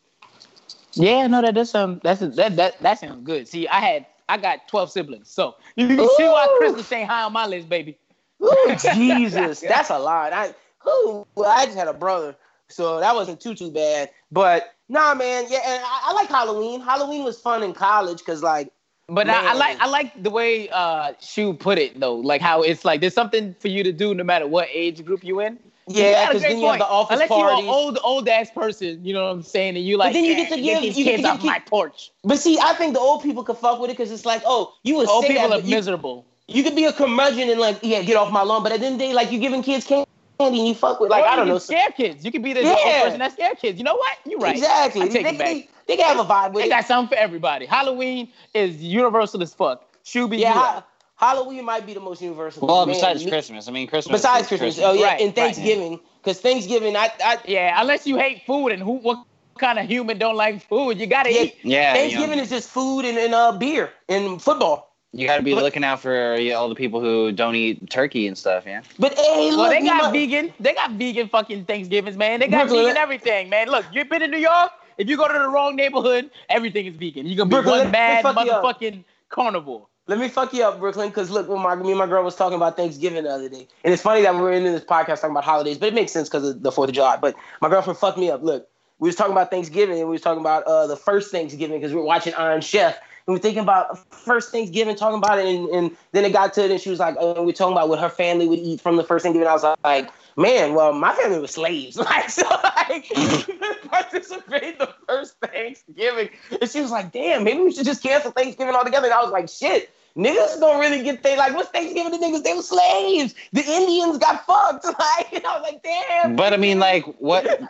Yeah, 0.94 1.26
no, 1.26 1.42
that 1.42 1.54
does 1.54 1.70
sound 1.70 2.00
that's 2.02 2.20
that 2.20 2.56
that 2.56 2.80
that 2.80 2.98
sounds 2.98 3.24
good. 3.24 3.48
See, 3.48 3.68
I 3.68 3.80
had 3.80 4.06
I 4.28 4.36
got 4.36 4.68
12 4.68 4.90
siblings, 4.90 5.30
so 5.30 5.56
you 5.76 5.88
can 5.88 5.98
see 5.98 6.28
why 6.28 6.46
Ooh. 6.46 6.58
Christmas 6.58 6.90
ain't 6.92 7.08
high 7.08 7.22
on 7.22 7.32
my 7.32 7.46
list, 7.46 7.68
baby. 7.68 7.98
Ooh, 8.42 8.76
Jesus, 8.94 9.60
that's 9.60 9.90
a 9.90 9.98
lot. 9.98 10.32
I, 10.32 10.54
ooh, 10.88 11.26
well, 11.34 11.50
I 11.50 11.64
just 11.66 11.76
had 11.76 11.88
a 11.88 11.92
brother, 11.92 12.36
so 12.68 13.00
that 13.00 13.14
wasn't 13.14 13.40
too 13.40 13.54
too 13.54 13.70
bad. 13.70 14.10
But 14.30 14.74
nah, 14.88 15.14
man, 15.14 15.46
yeah, 15.48 15.60
and 15.66 15.82
I, 15.84 16.00
I 16.04 16.12
like 16.12 16.28
Halloween. 16.28 16.80
Halloween 16.80 17.24
was 17.24 17.40
fun 17.40 17.62
in 17.62 17.72
college 17.72 18.18
because 18.18 18.42
like, 18.42 18.70
But 19.08 19.28
I, 19.28 19.50
I 19.50 19.54
like 19.54 19.80
I 19.80 19.86
like 19.88 20.22
the 20.22 20.30
way 20.30 20.68
uh 20.70 21.12
Shu 21.20 21.54
put 21.54 21.78
it 21.78 21.98
though, 21.98 22.16
like 22.16 22.40
how 22.40 22.62
it's 22.62 22.84
like 22.84 23.00
there's 23.00 23.14
something 23.14 23.54
for 23.58 23.68
you 23.68 23.82
to 23.82 23.92
do 23.92 24.14
no 24.14 24.24
matter 24.24 24.46
what 24.46 24.68
age 24.72 25.04
group 25.04 25.24
you 25.24 25.40
in. 25.40 25.58
Yeah, 25.88 26.24
a 26.24 26.26
because 26.28 26.42
then 26.42 26.58
you 26.58 26.66
have 26.66 26.72
point. 26.72 26.80
the 26.80 26.86
office 26.86 27.14
Unless 27.14 27.28
parties. 27.28 27.64
you're 27.64 27.64
an 27.64 27.74
old 27.74 27.98
old 28.04 28.28
ass 28.28 28.50
person, 28.50 29.04
you 29.04 29.12
know 29.14 29.24
what 29.24 29.30
I'm 29.30 29.42
saying, 29.42 29.76
and 29.76 29.84
you 29.84 29.96
like 29.96 30.08
But 30.08 30.12
then 30.14 30.24
you 30.24 30.32
"Eh, 30.32 30.36
get 30.36 30.48
to 30.50 30.60
give- 30.60 30.82
these 30.82 30.98
you 30.98 31.04
get 31.04 31.10
kids 31.16 31.22
to 31.24 31.28
off 31.30 31.36
give 31.40 31.46
my 31.46 31.58
porch. 31.60 32.10
But 32.24 32.38
see, 32.38 32.58
I 32.60 32.74
think 32.74 32.94
the 32.94 33.00
old 33.00 33.22
people 33.22 33.42
could 33.44 33.56
fuck 33.56 33.80
with 33.80 33.90
it 33.90 33.96
because 33.96 34.10
it's 34.12 34.24
like, 34.26 34.42
oh, 34.46 34.74
you 34.82 34.96
would 34.96 35.08
Old 35.08 35.24
people 35.26 35.52
are 35.52 35.60
you, 35.60 35.74
miserable. 35.74 36.24
you 36.46 36.62
could 36.62 36.76
be 36.76 36.84
a 36.84 36.92
curmudgeon 36.92 37.48
and 37.50 37.60
like, 37.60 37.78
yeah, 37.82 38.02
get 38.02 38.16
off 38.16 38.32
my 38.32 38.42
lawn. 38.42 38.62
But 38.62 38.72
at 38.72 38.80
the 38.80 38.86
end 38.86 38.94
of 38.94 38.98
the 39.00 39.06
day, 39.06 39.12
like, 39.14 39.30
you 39.32 39.38
giving 39.38 39.62
kids 39.62 39.86
candy 39.86 40.06
and 40.40 40.56
you 40.56 40.74
fuck 40.74 41.00
with 41.00 41.10
like, 41.10 41.24
Or 41.24 41.28
I 41.28 41.36
don't 41.36 41.48
know. 41.48 41.58
scare 41.58 41.90
kids. 41.90 42.24
You 42.24 42.30
could 42.30 42.42
be 42.42 42.52
the 42.52 42.62
Yeah. 42.62 42.70
old 42.74 43.02
person 43.04 43.18
that 43.20 43.32
scare 43.32 43.54
kids. 43.54 43.78
You 43.78 43.84
know 43.84 43.96
what? 43.96 44.16
You're 44.26 44.38
right. 44.40 44.54
Exactly. 44.56 45.02
I 45.02 45.08
take 45.08 45.22
they, 45.24 45.30
it 45.30 45.38
back. 45.38 45.46
they, 45.48 45.68
they 45.86 45.96
can 45.96 46.04
have 46.06 46.18
a 46.18 46.28
vibe 46.28 46.52
with 46.52 46.54
They 46.54 46.60
it. 46.60 46.64
They 46.64 46.68
got 46.76 46.86
something 46.86 47.16
for 47.16 47.20
everybody. 47.22 47.66
Halloween 47.66 48.28
is 48.54 48.82
universal 48.82 49.42
as 49.42 49.52
fuck. 49.54 49.84
Should 50.04 50.30
be 50.30 50.38
Yeah, 50.38 50.82
Halloween 51.18 51.64
might 51.64 51.84
be 51.84 51.94
the 51.94 52.00
most 52.00 52.22
universal. 52.22 52.66
Well, 52.66 52.86
Man, 52.86 52.94
besides 52.94 53.24
me- 53.24 53.30
Christmas, 53.30 53.66
I 53.68 53.72
mean 53.72 53.86
Christmas. 53.88 54.20
Besides 54.22 54.42
is 54.42 54.48
Christmas, 54.48 54.78
oh 54.80 54.92
yeah, 54.92 55.06
Right, 55.06 55.20
and. 55.20 55.34
Thanksgiving, 55.34 55.98
because 56.22 56.40
Thanksgiving, 56.40 56.96
I, 56.96 57.10
I 57.24 57.38
Yeah, 57.46 57.80
unless 57.80 58.06
you 58.06 58.16
hate 58.18 58.42
food 58.46 58.68
and 58.68 58.80
who 58.82 58.98
what 58.98 59.24
kind 59.58 59.78
of 59.80 59.86
human 59.86 60.18
don't 60.18 60.36
like 60.36 60.62
food, 60.68 60.98
you 61.00 61.06
gotta 61.06 61.32
Yeah. 61.32 61.42
eat. 61.42 61.56
Yeah, 61.64 61.92
you, 61.92 61.98
Thanksgiving 61.98 62.36
know, 62.36 62.42
is 62.44 62.50
just 62.50 62.68
food 62.70 63.04
and, 63.04 63.18
and 63.18 63.34
uh 63.34 63.50
beer 63.52 63.90
and 64.08 64.40
football. 64.40 64.94
you 65.12 65.26
got 65.26 65.38
to 65.38 65.42
be 65.42 65.54
But- 65.54 65.64
looking 65.64 65.82
out 65.82 65.98
for 66.00 66.36
yeah, 66.36 66.54
all 66.54 66.68
the 66.68 66.76
people 66.76 67.00
who 67.00 67.32
don't 67.32 67.56
eat 67.56 67.90
turkey 67.90 68.28
and 68.28 68.38
stuff. 68.38 68.64
Yeah. 68.66 68.82
But 69.00 69.18
hey, 69.18 69.50
look, 69.50 69.58
Well, 69.58 69.70
they 69.70 69.84
got 69.84 70.04
my- 70.04 70.12
vegan. 70.12 70.52
They 70.60 70.74
got 70.74 70.92
vegan 70.92 71.28
fucking 71.28 71.64
Thanksgivings, 71.64 72.16
man. 72.16 72.38
They 72.38 72.46
got 72.46 72.68
Brooklyn, 72.68 72.84
vegan 72.84 72.96
everything, 72.98 73.48
man. 73.48 73.68
Look, 73.68 73.86
you've 73.92 74.08
been 74.08 74.22
in 74.22 74.30
New 74.30 74.38
York. 74.38 74.70
If 74.98 75.08
you 75.08 75.16
go 75.16 75.26
to 75.26 75.32
the 75.34 75.48
wrong 75.48 75.74
neighborhood, 75.76 76.30
everything 76.48 76.86
is 76.86 76.94
vegan. 76.94 77.26
You're 77.26 77.36
gonna 77.38 77.48
be 77.48 77.54
Brooklyn, 77.56 77.78
let- 77.78 77.84
one 77.86 77.92
let 77.92 78.14
me 78.14 78.22
mad 78.22 78.22
fuck 78.22 78.44
you 78.46 78.52
up. 78.52 78.62
motherfucking 78.64 79.04
carnivore. 79.30 79.86
Let 80.08 80.18
me 80.18 80.30
fuck 80.30 80.54
you 80.54 80.64
up, 80.64 80.80
Brooklyn, 80.80 81.10
because 81.10 81.30
look, 81.30 81.50
when 81.50 81.60
my, 81.60 81.74
me 81.74 81.90
and 81.90 81.98
my 81.98 82.06
girl 82.06 82.24
was 82.24 82.34
talking 82.34 82.56
about 82.56 82.78
Thanksgiving 82.78 83.24
the 83.24 83.30
other 83.30 83.50
day, 83.50 83.68
and 83.84 83.92
it's 83.92 84.02
funny 84.02 84.22
that 84.22 84.34
we're 84.34 84.54
in 84.54 84.64
this 84.64 84.82
podcast 84.82 85.20
talking 85.20 85.32
about 85.32 85.44
holidays, 85.44 85.76
but 85.76 85.88
it 85.88 85.94
makes 85.94 86.12
sense 86.12 86.30
because 86.30 86.48
of 86.48 86.62
the 86.62 86.72
Fourth 86.72 86.88
of 86.88 86.94
July. 86.94 87.18
But 87.18 87.36
my 87.60 87.68
girlfriend 87.68 87.98
fucked 87.98 88.16
me 88.16 88.30
up. 88.30 88.42
Look, 88.42 88.66
we 89.00 89.10
was 89.10 89.16
talking 89.16 89.32
about 89.32 89.50
Thanksgiving 89.50 89.98
and 89.98 90.08
we 90.08 90.12
was 90.12 90.22
talking 90.22 90.40
about 90.40 90.64
uh, 90.64 90.86
the 90.86 90.96
first 90.96 91.30
Thanksgiving 91.30 91.78
because 91.78 91.92
we 91.92 92.00
were 92.00 92.06
watching 92.06 92.32
Iron 92.34 92.62
Chef 92.62 92.96
and 93.26 93.34
we 93.34 93.36
are 93.36 93.42
thinking 93.42 93.62
about 93.62 93.98
first 94.14 94.50
Thanksgiving, 94.50 94.96
talking 94.96 95.18
about 95.18 95.38
it, 95.38 95.44
and, 95.44 95.68
and 95.68 95.96
then 96.12 96.24
it 96.24 96.32
got 96.32 96.54
to 96.54 96.64
it, 96.64 96.70
and 96.70 96.80
she 96.80 96.88
was 96.88 97.00
like, 97.00 97.14
oh, 97.20 97.42
we 97.42 97.50
are 97.50 97.54
talking 97.54 97.72
about 97.72 97.90
what 97.90 97.98
her 97.98 98.08
family 98.08 98.48
would 98.48 98.58
eat 98.58 98.80
from 98.80 98.96
the 98.96 99.04
first 99.04 99.24
Thanksgiving. 99.24 99.46
I 99.46 99.52
was 99.52 99.76
like, 99.84 100.08
man, 100.38 100.74
well, 100.74 100.92
my 100.92 101.14
family 101.14 101.38
was 101.40 101.50
slaves, 101.50 101.96
like 101.98 102.30
so, 102.30 102.48
like 102.88 103.08
participate 103.90 104.78
the 104.78 104.94
first 105.06 105.36
Thanksgiving, 105.40 106.30
and 106.60 106.70
she 106.70 106.80
was 106.80 106.90
like, 106.90 107.12
damn, 107.12 107.44
maybe 107.44 107.60
we 107.60 107.72
should 107.72 107.84
just 107.84 108.02
cancel 108.02 108.30
Thanksgiving 108.30 108.74
altogether. 108.74 109.06
And 109.06 109.14
I 109.14 109.22
was 109.22 109.32
like, 109.32 109.48
shit 109.48 109.90
niggas 110.16 110.58
don't 110.58 110.80
really 110.80 111.02
get 111.02 111.22
they 111.22 111.36
like 111.36 111.54
what's 111.54 111.70
Thanksgiving 111.70 112.12
to 112.12 112.18
niggas? 112.18 112.42
They 112.42 112.54
were 112.54 112.62
slaves. 112.62 113.34
The 113.52 113.64
Indians 113.64 114.18
got 114.18 114.44
fucked. 114.44 114.84
Like 114.98 115.44
I 115.44 115.58
was 115.58 115.62
like, 115.62 115.82
damn. 115.82 116.34
But 116.34 116.52
I 116.52 116.56
mean, 116.56 116.78
like, 116.80 117.04
what 117.18 117.60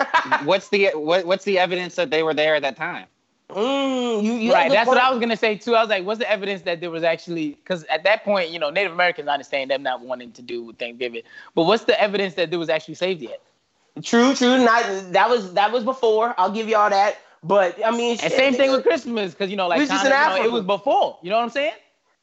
what's 0.44 0.70
the 0.70 0.90
what 0.94 1.26
what's 1.26 1.44
the 1.44 1.58
evidence 1.58 1.96
that 1.96 2.10
they 2.10 2.22
were 2.22 2.32
there 2.32 2.54
at 2.54 2.62
that 2.62 2.76
time? 2.76 3.06
Mm, 3.50 4.22
you, 4.22 4.32
you 4.34 4.52
right. 4.52 4.70
That's 4.70 4.86
point. 4.86 4.96
what 4.96 4.98
I 4.98 5.10
was 5.10 5.20
gonna 5.20 5.36
say 5.36 5.56
too. 5.56 5.74
I 5.74 5.80
was 5.80 5.88
like, 5.88 6.04
what's 6.04 6.18
the 6.18 6.30
evidence 6.30 6.62
that 6.62 6.80
there 6.80 6.90
was 6.90 7.02
actually? 7.02 7.50
Because 7.50 7.84
at 7.84 8.04
that 8.04 8.22
point, 8.24 8.50
you 8.50 8.58
know, 8.58 8.68
Native 8.68 8.92
Americans 8.92 9.28
understand 9.28 9.70
them 9.70 9.82
not 9.82 10.02
wanting 10.02 10.32
to 10.32 10.42
do 10.42 10.72
Thanksgiving. 10.74 11.22
But 11.54 11.64
what's 11.64 11.84
the 11.84 11.98
evidence 11.98 12.34
that 12.34 12.50
there 12.50 12.58
was 12.58 12.68
actually 12.68 12.96
saved 12.96 13.22
yet? 13.22 13.40
True, 14.02 14.34
true. 14.34 14.64
Not 14.64 14.84
that 15.12 15.30
was 15.30 15.54
that 15.54 15.72
was 15.72 15.82
before. 15.82 16.34
I'll 16.36 16.52
give 16.52 16.68
y'all 16.68 16.90
that. 16.90 17.18
But 17.42 17.78
I 17.84 17.90
mean, 17.90 18.18
and 18.22 18.32
same 18.32 18.54
thing 18.54 18.70
with 18.70 18.82
Christmas, 18.82 19.32
because 19.32 19.50
you 19.50 19.56
know, 19.56 19.68
like 19.68 19.80
you 19.80 19.86
know, 19.86 20.44
it 20.44 20.52
was 20.52 20.64
before. 20.64 21.18
You 21.22 21.30
know 21.30 21.36
what 21.36 21.44
I'm 21.44 21.50
saying? 21.50 21.74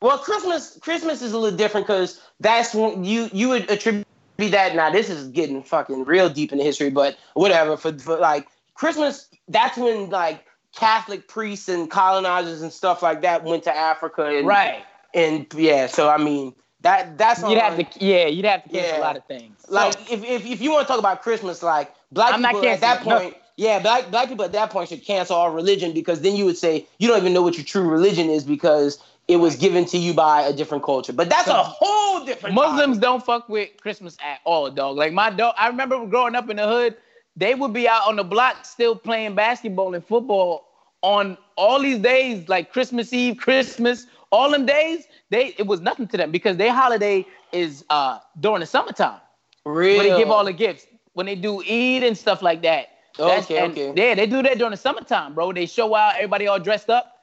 Well, 0.02 0.18
Christmas 0.18 0.78
Christmas 0.82 1.22
is 1.22 1.34
a 1.34 1.40
little 1.40 1.58
different 1.58 1.88
because 1.88 2.22
that's 2.40 2.76
when 2.76 3.04
you 3.04 3.30
you 3.34 3.50
would 3.50 3.70
attribute 3.72 4.06
that. 4.38 4.76
Now 4.76 4.92
this 4.92 5.10
is 5.10 5.30
getting 5.30 5.64
fucking 5.64 6.04
real 6.04 6.30
deep 6.30 6.52
in 6.52 6.58
the 6.58 6.64
history, 6.64 6.90
but 6.90 7.18
whatever. 7.34 7.78
For, 7.78 7.98
for 7.98 8.18
like 8.18 8.48
Christmas, 8.76 9.30
that's 9.48 9.78
when 9.78 10.10
like 10.10 10.45
Catholic 10.76 11.28
priests 11.28 11.70
and 11.70 11.90
colonizers 11.90 12.62
and 12.62 12.72
stuff 12.72 13.02
like 13.02 13.22
that 13.22 13.44
went 13.44 13.64
to 13.64 13.76
Africa. 13.76 14.26
And, 14.26 14.48
right. 14.48 14.84
And 15.14 15.48
yeah, 15.56 15.88
so 15.88 16.10
I 16.10 16.18
mean 16.18 16.54
that 16.82 17.18
that's 17.18 17.42
you'd 17.42 17.58
have 17.58 17.78
to 17.78 18.06
yeah 18.06 18.28
you'd 18.28 18.46
have 18.46 18.64
to 18.64 18.70
cancel 18.70 18.92
yeah. 18.92 19.00
a 19.00 19.02
lot 19.02 19.18
of 19.18 19.26
things. 19.26 19.66
Like 19.70 19.94
so, 19.94 20.00
if, 20.12 20.24
if 20.24 20.46
if 20.46 20.62
you 20.62 20.72
want 20.72 20.86
to 20.86 20.92
talk 20.92 21.00
about 21.00 21.22
Christmas, 21.22 21.64
like 21.64 21.92
black 22.12 22.34
I'm 22.34 22.44
people 22.44 22.68
at 22.68 22.82
that 22.82 23.02
point. 23.02 23.34
No. 23.34 23.40
Yeah, 23.58 23.80
black 23.80 24.12
black 24.12 24.28
people 24.28 24.44
at 24.44 24.52
that 24.52 24.70
point 24.70 24.90
should 24.90 25.04
cancel 25.04 25.38
all 25.38 25.50
religion 25.52 25.94
because 25.94 26.22
then 26.22 26.36
you 26.36 26.44
would 26.46 26.58
say 26.58 26.86
you 27.00 27.08
don't 27.08 27.18
even 27.18 27.32
know 27.32 27.42
what 27.42 27.56
your 27.56 27.64
true 27.64 27.88
religion 27.88 28.30
is 28.30 28.44
because 28.44 29.02
it 29.28 29.38
was 29.38 29.56
given 29.56 29.86
to 29.86 29.98
you 29.98 30.14
by 30.14 30.42
a 30.42 30.54
different 30.54 30.84
culture. 30.84 31.14
But 31.14 31.30
that's 31.30 31.48
a 31.48 31.54
whole 31.64 32.26
different. 32.26 32.54
Muslims 32.54 32.98
topic. 32.98 33.02
don't 33.02 33.26
fuck 33.26 33.50
with 33.50 33.70
Christmas 33.82 34.18
at 34.24 34.42
all, 34.44 34.70
dog. 34.70 34.98
Like 34.98 35.14
my 35.14 35.30
dog, 35.30 35.56
I 35.58 35.68
remember 35.68 36.06
growing 36.06 36.36
up 36.36 36.50
in 36.50 36.58
the 36.58 36.68
hood, 36.68 36.98
they 37.36 37.56
would 37.56 37.74
be 37.74 37.88
out 37.88 38.08
on 38.08 38.16
the 38.16 38.24
block 38.24 38.66
still 38.66 38.96
playing 38.96 39.36
basketball 39.36 39.94
and 39.94 40.06
football 40.06 40.66
on 41.02 41.38
all 41.56 41.82
these 41.82 42.00
days, 42.00 42.48
like 42.50 42.72
Christmas 42.72 43.14
Eve, 43.14 43.38
Christmas, 43.38 44.08
all 44.32 44.50
them 44.50 44.66
days. 44.66 45.06
They 45.30 45.54
it 45.58 45.68
was 45.68 45.82
nothing 45.82 46.08
to 46.08 46.18
them 46.18 46.32
because 46.32 46.58
their 46.58 46.74
holiday 46.74 47.26
is 47.52 47.86
uh 47.90 48.20
during 48.40 48.62
the 48.62 48.66
summertime. 48.66 49.20
Really? 49.66 49.98
When 49.98 50.10
they 50.10 50.18
give 50.18 50.32
all 50.32 50.46
the 50.46 50.54
gifts, 50.54 50.88
when 51.14 51.26
they 51.26 51.36
do 51.36 51.62
Eid 51.62 52.04
and 52.04 52.18
stuff 52.18 52.42
like 52.42 52.62
that. 52.62 52.90
okay, 53.20 53.64
okay. 53.64 53.94
Yeah, 53.96 54.16
they 54.16 54.28
do 54.28 54.42
that 54.44 54.58
during 54.58 54.72
the 54.72 54.78
summertime, 54.78 55.34
bro. 55.34 55.52
They 55.54 55.66
show 55.66 55.96
out, 55.96 56.16
everybody 56.16 56.48
all 56.48 56.60
dressed 56.60 56.90
up. 56.90 57.14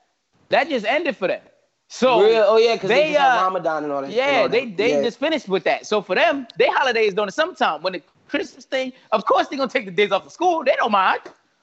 That 0.48 0.68
just 0.68 0.84
ended 0.86 1.16
for 1.16 1.28
them. 1.28 1.42
So 1.88 2.22
Real? 2.22 2.44
oh 2.46 2.56
yeah, 2.56 2.74
because 2.74 2.88
they, 2.88 3.08
they 3.08 3.12
just 3.12 3.38
uh, 3.38 3.42
Ramadan 3.42 3.84
and 3.84 3.92
all 3.92 4.00
that. 4.00 4.10
Yeah, 4.10 4.42
all 4.42 4.48
they 4.48 4.64
that. 4.64 4.76
they 4.78 4.92
yeah. 4.94 5.02
just 5.02 5.18
finished 5.18 5.46
with 5.46 5.64
that. 5.64 5.86
So 5.86 6.00
for 6.00 6.14
them, 6.14 6.46
their 6.56 6.72
holiday 6.74 7.06
is 7.06 7.12
during 7.12 7.26
the 7.26 7.32
summertime. 7.32 7.82
When 7.82 7.92
the 7.92 8.02
Christmas 8.32 8.64
thing, 8.64 8.94
of 9.12 9.26
course 9.26 9.48
they're 9.48 9.58
gonna 9.58 9.70
take 9.70 9.84
the 9.84 9.90
days 9.90 10.10
off 10.10 10.24
of 10.24 10.32
school. 10.32 10.64
They 10.64 10.74
don't 10.76 10.90
mind. 10.90 11.20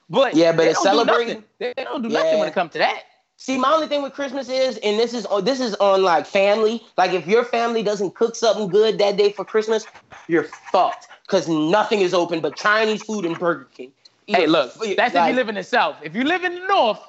But 0.08 0.34
yeah, 0.34 0.52
but 0.52 0.68
it's 0.68 0.80
celebrating. 0.80 1.42
They 1.58 1.74
don't 1.76 2.00
do 2.00 2.08
yeah. 2.08 2.22
nothing 2.22 2.38
when 2.38 2.48
it 2.48 2.54
comes 2.54 2.70
to 2.72 2.78
that. 2.78 3.02
See, 3.36 3.58
my 3.58 3.72
only 3.72 3.88
thing 3.88 4.02
with 4.02 4.12
Christmas 4.12 4.48
is, 4.48 4.76
and 4.78 4.96
this 4.96 5.12
is 5.12 5.26
oh, 5.28 5.40
this 5.40 5.58
is 5.58 5.74
on 5.76 6.04
like 6.04 6.26
family. 6.26 6.80
Like 6.96 7.12
if 7.12 7.26
your 7.26 7.44
family 7.44 7.82
doesn't 7.82 8.14
cook 8.14 8.36
something 8.36 8.68
good 8.68 8.98
that 8.98 9.16
day 9.16 9.32
for 9.32 9.44
Christmas, 9.44 9.84
you're 10.28 10.46
fucked. 10.70 11.08
Cause 11.26 11.48
nothing 11.48 12.02
is 12.02 12.14
open 12.14 12.40
but 12.40 12.54
Chinese 12.54 13.02
food 13.02 13.24
and 13.24 13.36
Burger 13.36 13.68
King. 13.74 13.92
Hey, 14.28 14.46
look, 14.46 14.72
that's 14.96 15.14
like, 15.14 15.30
if 15.30 15.30
you 15.30 15.34
live 15.34 15.48
in 15.48 15.56
the 15.56 15.64
South. 15.64 15.96
If 16.02 16.14
you 16.14 16.22
live 16.22 16.44
in 16.44 16.54
the 16.54 16.66
North, 16.68 17.00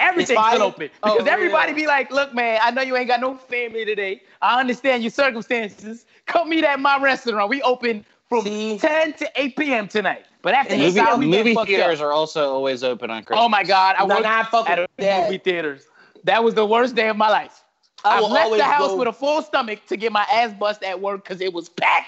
Everything's 0.00 0.46
still 0.46 0.62
open 0.62 0.88
oh, 1.02 1.12
because 1.12 1.28
oh, 1.28 1.30
everybody 1.30 1.74
be 1.74 1.86
like, 1.86 2.10
"Look, 2.10 2.34
man, 2.34 2.58
I 2.62 2.70
know 2.70 2.80
you 2.80 2.96
ain't 2.96 3.06
got 3.06 3.20
no 3.20 3.36
family 3.36 3.84
today. 3.84 4.22
I 4.40 4.58
understand 4.58 5.02
your 5.02 5.10
circumstances. 5.10 6.06
Come 6.24 6.48
meet 6.48 6.64
at 6.64 6.80
my 6.80 6.98
restaurant. 6.98 7.50
We 7.50 7.60
open 7.62 8.06
from 8.30 8.44
See? 8.44 8.78
10 8.78 9.12
to 9.14 9.30
8 9.36 9.56
p.m. 9.56 9.88
tonight. 9.88 10.24
But 10.40 10.54
after 10.54 10.74
movie, 10.78 11.00
hour, 11.00 11.18
we 11.18 11.26
movie 11.26 11.54
theaters 11.54 12.00
up. 12.00 12.06
are 12.06 12.12
also 12.12 12.54
always 12.54 12.82
open 12.82 13.10
on 13.10 13.24
Christmas. 13.24 13.44
Oh 13.44 13.48
my 13.50 13.62
God, 13.62 13.96
I 13.98 14.04
worked 14.04 14.24
at 14.24 14.78
a 14.78 14.88
movie 14.98 15.36
theaters. 15.36 15.84
That 16.24 16.42
was 16.42 16.54
the 16.54 16.64
worst 16.64 16.94
day 16.94 17.08
of 17.08 17.18
my 17.18 17.28
life. 17.28 17.62
I, 18.02 18.18
I 18.18 18.20
left 18.20 18.56
the 18.56 18.64
house 18.64 18.88
go. 18.88 18.96
with 18.96 19.08
a 19.08 19.12
full 19.12 19.42
stomach 19.42 19.84
to 19.88 19.98
get 19.98 20.12
my 20.12 20.26
ass 20.32 20.54
bust 20.54 20.82
at 20.82 21.02
work 21.02 21.24
because 21.24 21.42
it 21.42 21.52
was 21.52 21.68
packed 21.68 22.06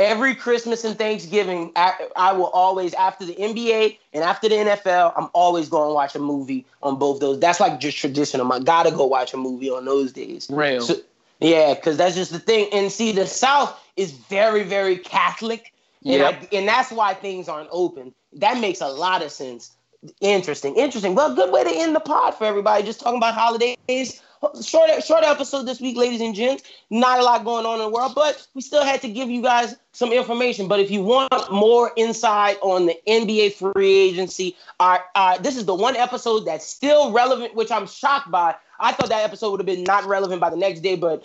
every 0.00 0.34
Christmas 0.34 0.84
and 0.84 0.96
Thanksgiving, 0.96 1.72
I, 1.76 2.32
will 2.32 2.46
always 2.46 2.94
after 2.94 3.24
the 3.24 3.34
NBA 3.34 3.98
and 4.12 4.24
after 4.24 4.48
the 4.48 4.56
NFL, 4.56 5.12
I'm 5.16 5.28
always 5.32 5.68
going 5.68 5.90
to 5.90 5.94
watch 5.94 6.14
a 6.14 6.18
movie 6.18 6.64
on 6.82 6.98
both 6.98 7.20
those. 7.20 7.38
That's 7.38 7.60
like 7.60 7.80
just 7.80 7.98
traditional. 7.98 8.50
I 8.52 8.60
gotta 8.60 8.90
go 8.90 9.06
watch 9.06 9.34
a 9.34 9.36
movie 9.36 9.70
on 9.70 9.84
those 9.84 10.12
days. 10.12 10.48
Real. 10.50 10.80
So, 10.80 10.94
yeah, 11.40 11.74
because 11.74 11.96
that's 11.96 12.14
just 12.14 12.32
the 12.32 12.38
thing. 12.38 12.68
And 12.72 12.90
see, 12.90 13.12
the 13.12 13.26
South 13.26 13.78
is 13.96 14.12
very, 14.12 14.62
very 14.62 14.96
Catholic, 14.96 15.72
yeah, 16.02 16.28
and, 16.28 16.48
and 16.52 16.68
that's 16.68 16.90
why 16.90 17.14
things 17.14 17.48
aren't 17.48 17.68
open. 17.72 18.14
That 18.34 18.60
makes 18.60 18.80
a 18.80 18.88
lot 18.88 19.22
of 19.22 19.32
sense. 19.32 19.72
Interesting, 20.20 20.76
interesting. 20.76 21.14
Well, 21.14 21.34
good 21.34 21.52
way 21.52 21.62
to 21.64 21.70
end 21.70 21.94
the 21.94 22.00
pod 22.00 22.34
for 22.34 22.44
everybody. 22.44 22.84
Just 22.84 23.00
talking 23.00 23.18
about 23.18 23.34
holidays 23.34 24.22
short 24.62 25.04
short 25.04 25.24
episode 25.24 25.64
this 25.64 25.80
week, 25.80 25.96
ladies 25.96 26.20
and 26.20 26.34
gents. 26.34 26.62
Not 26.88 27.18
a 27.18 27.22
lot 27.22 27.44
going 27.44 27.66
on 27.66 27.74
in 27.74 27.86
the 27.86 27.88
world, 27.88 28.12
but 28.14 28.46
we 28.54 28.62
still 28.62 28.84
had 28.84 29.02
to 29.02 29.08
give 29.08 29.28
you 29.28 29.42
guys 29.42 29.76
some 29.92 30.12
information. 30.12 30.68
But 30.68 30.80
if 30.80 30.90
you 30.90 31.02
want 31.02 31.52
more 31.52 31.92
insight 31.96 32.58
on 32.62 32.86
the 32.86 32.96
NBA 33.06 33.54
free 33.54 33.94
agency, 33.94 34.56
our, 34.78 35.04
our, 35.14 35.38
this 35.38 35.56
is 35.56 35.66
the 35.66 35.74
one 35.74 35.96
episode 35.96 36.40
that's 36.40 36.66
still 36.66 37.12
relevant, 37.12 37.54
which 37.54 37.70
I'm 37.70 37.86
shocked 37.86 38.30
by. 38.30 38.54
I 38.80 38.92
thought 38.92 39.10
that 39.10 39.24
episode 39.24 39.50
would 39.50 39.60
have 39.60 39.66
been 39.66 39.84
not 39.84 40.04
relevant 40.06 40.40
by 40.40 40.50
the 40.50 40.56
next 40.56 40.80
day, 40.80 40.96
but 40.96 41.24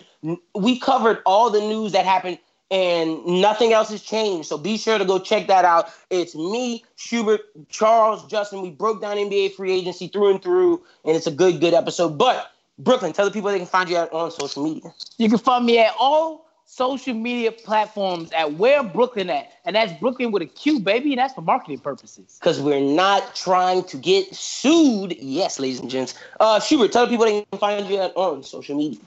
we 0.54 0.80
covered 0.80 1.22
all 1.26 1.50
the 1.50 1.62
news 1.62 1.94
that 1.94 2.06
happened 2.06 2.38
and 2.72 3.26
nothing 3.26 3.74
else 3.74 3.90
has 3.90 4.02
changed. 4.02 4.48
So 4.48 4.58
be 4.58 4.78
sure 4.78 4.98
to 4.98 5.06
go 5.06 5.20
check 5.20 5.48
that 5.48 5.66
out. 5.66 5.90
It's 6.10 6.36
me, 6.36 6.84
Schubert, 6.96 7.42
Charles, 7.70 8.26
Justin. 8.26 8.62
We 8.62 8.72
broke 8.72 9.02
down 9.02 9.18
NBA 9.18 9.54
free 9.54 9.72
agency 9.72 10.08
through 10.08 10.32
and 10.32 10.42
through, 10.42 10.84
and 11.04 11.16
it's 11.16 11.28
a 11.28 11.32
good, 11.32 11.60
good 11.60 11.74
episode. 11.74 12.18
But 12.18 12.52
Brooklyn, 12.78 13.14
tell 13.14 13.26
the 13.26 13.32
people 13.32 13.52
they 13.52 13.58
can 13.58 13.68
find 13.68 13.90
you 13.90 13.98
on 13.98 14.32
social 14.32 14.64
media. 14.64 14.94
You 15.18 15.30
can 15.30 15.38
find 15.38 15.66
me 15.66 15.80
at 15.80 15.94
all 16.00 16.45
social 16.76 17.14
media 17.14 17.54
platforms 17.54 18.30
at 18.34 18.54
where 18.56 18.84
Brooklyn 18.84 19.30
at. 19.30 19.54
And 19.64 19.78
that's 19.78 19.94
Brooklyn 19.94 20.32
with 20.34 20.42
a 20.42 20.46
Q, 20.46 20.82
baby. 20.82 21.14
And 21.14 21.20
that's 21.20 21.34
for 21.34 21.42
marketing 21.42 21.80
purposes. 21.80 22.38
Because 22.38 22.60
we're 22.60 22.82
not 22.82 23.34
trying 23.34 23.86
to 23.86 23.98
get 23.98 24.36
sued. 24.36 25.16
Yes, 25.18 25.58
ladies 25.58 25.80
and 25.80 25.90
gents. 25.90 26.16
Uh, 26.42 26.60
Schubert, 26.60 26.92
tell 26.92 27.06
the 27.06 27.12
people 27.12 27.26
they 27.26 27.46
can 27.50 27.60
find 27.60 27.88
you 27.88 28.02
at, 28.02 28.12
on 28.18 28.44
social 28.44 28.76
media. 28.76 29.00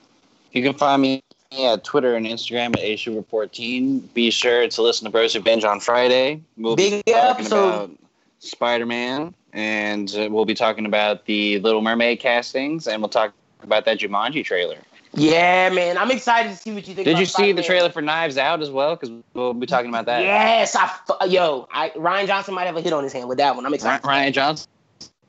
You 0.52 0.62
can 0.62 0.72
find 0.72 1.02
me 1.02 1.22
at 1.58 1.84
Twitter 1.84 2.14
and 2.14 2.24
Instagram 2.24 2.68
at 2.68 2.82
ashubert14. 2.82 4.14
Be 4.14 4.30
sure 4.30 4.66
to 4.66 4.82
listen 4.82 5.04
to 5.04 5.10
Bros 5.10 5.34
Who 5.34 5.40
Binge 5.40 5.64
on 5.64 5.78
Friday. 5.80 6.40
We'll 6.56 6.74
Big 6.74 7.04
be 7.04 7.12
talking 7.12 7.44
episode. 7.44 7.68
about 7.68 7.90
Spider-Man. 8.38 9.34
And 9.52 10.14
uh, 10.16 10.28
we'll 10.30 10.46
be 10.46 10.54
talking 10.54 10.86
about 10.86 11.26
the 11.26 11.58
Little 11.58 11.82
Mermaid 11.82 12.20
castings. 12.20 12.88
And 12.88 13.02
we'll 13.02 13.10
talk 13.10 13.34
about 13.62 13.84
that 13.84 13.98
Jumanji 13.98 14.42
trailer. 14.42 14.78
Yeah, 15.14 15.70
man, 15.70 15.96
I'm 15.96 16.10
excited 16.10 16.50
to 16.50 16.56
see 16.56 16.72
what 16.72 16.86
you 16.86 16.94
think. 16.94 17.06
Did 17.06 17.18
you 17.18 17.26
see 17.26 17.52
the 17.52 17.62
trailer 17.62 17.90
for 17.90 18.02
Knives 18.02 18.36
Out 18.36 18.60
as 18.60 18.70
well? 18.70 18.96
Because 18.96 19.10
we'll 19.34 19.54
be 19.54 19.66
talking 19.66 19.88
about 19.88 20.06
that. 20.06 20.22
Yes, 20.22 20.76
I 20.76 21.24
yo, 21.26 21.66
I, 21.72 21.90
Rian 21.90 22.26
Johnson 22.26 22.54
might 22.54 22.66
have 22.66 22.76
a 22.76 22.80
hit 22.80 22.92
on 22.92 23.04
his 23.04 23.12
hand 23.12 23.28
with 23.28 23.38
that 23.38 23.56
one. 23.56 23.64
I'm 23.64 23.74
excited. 23.74 24.04
Rian 24.04 24.32
Johnson 24.32 24.68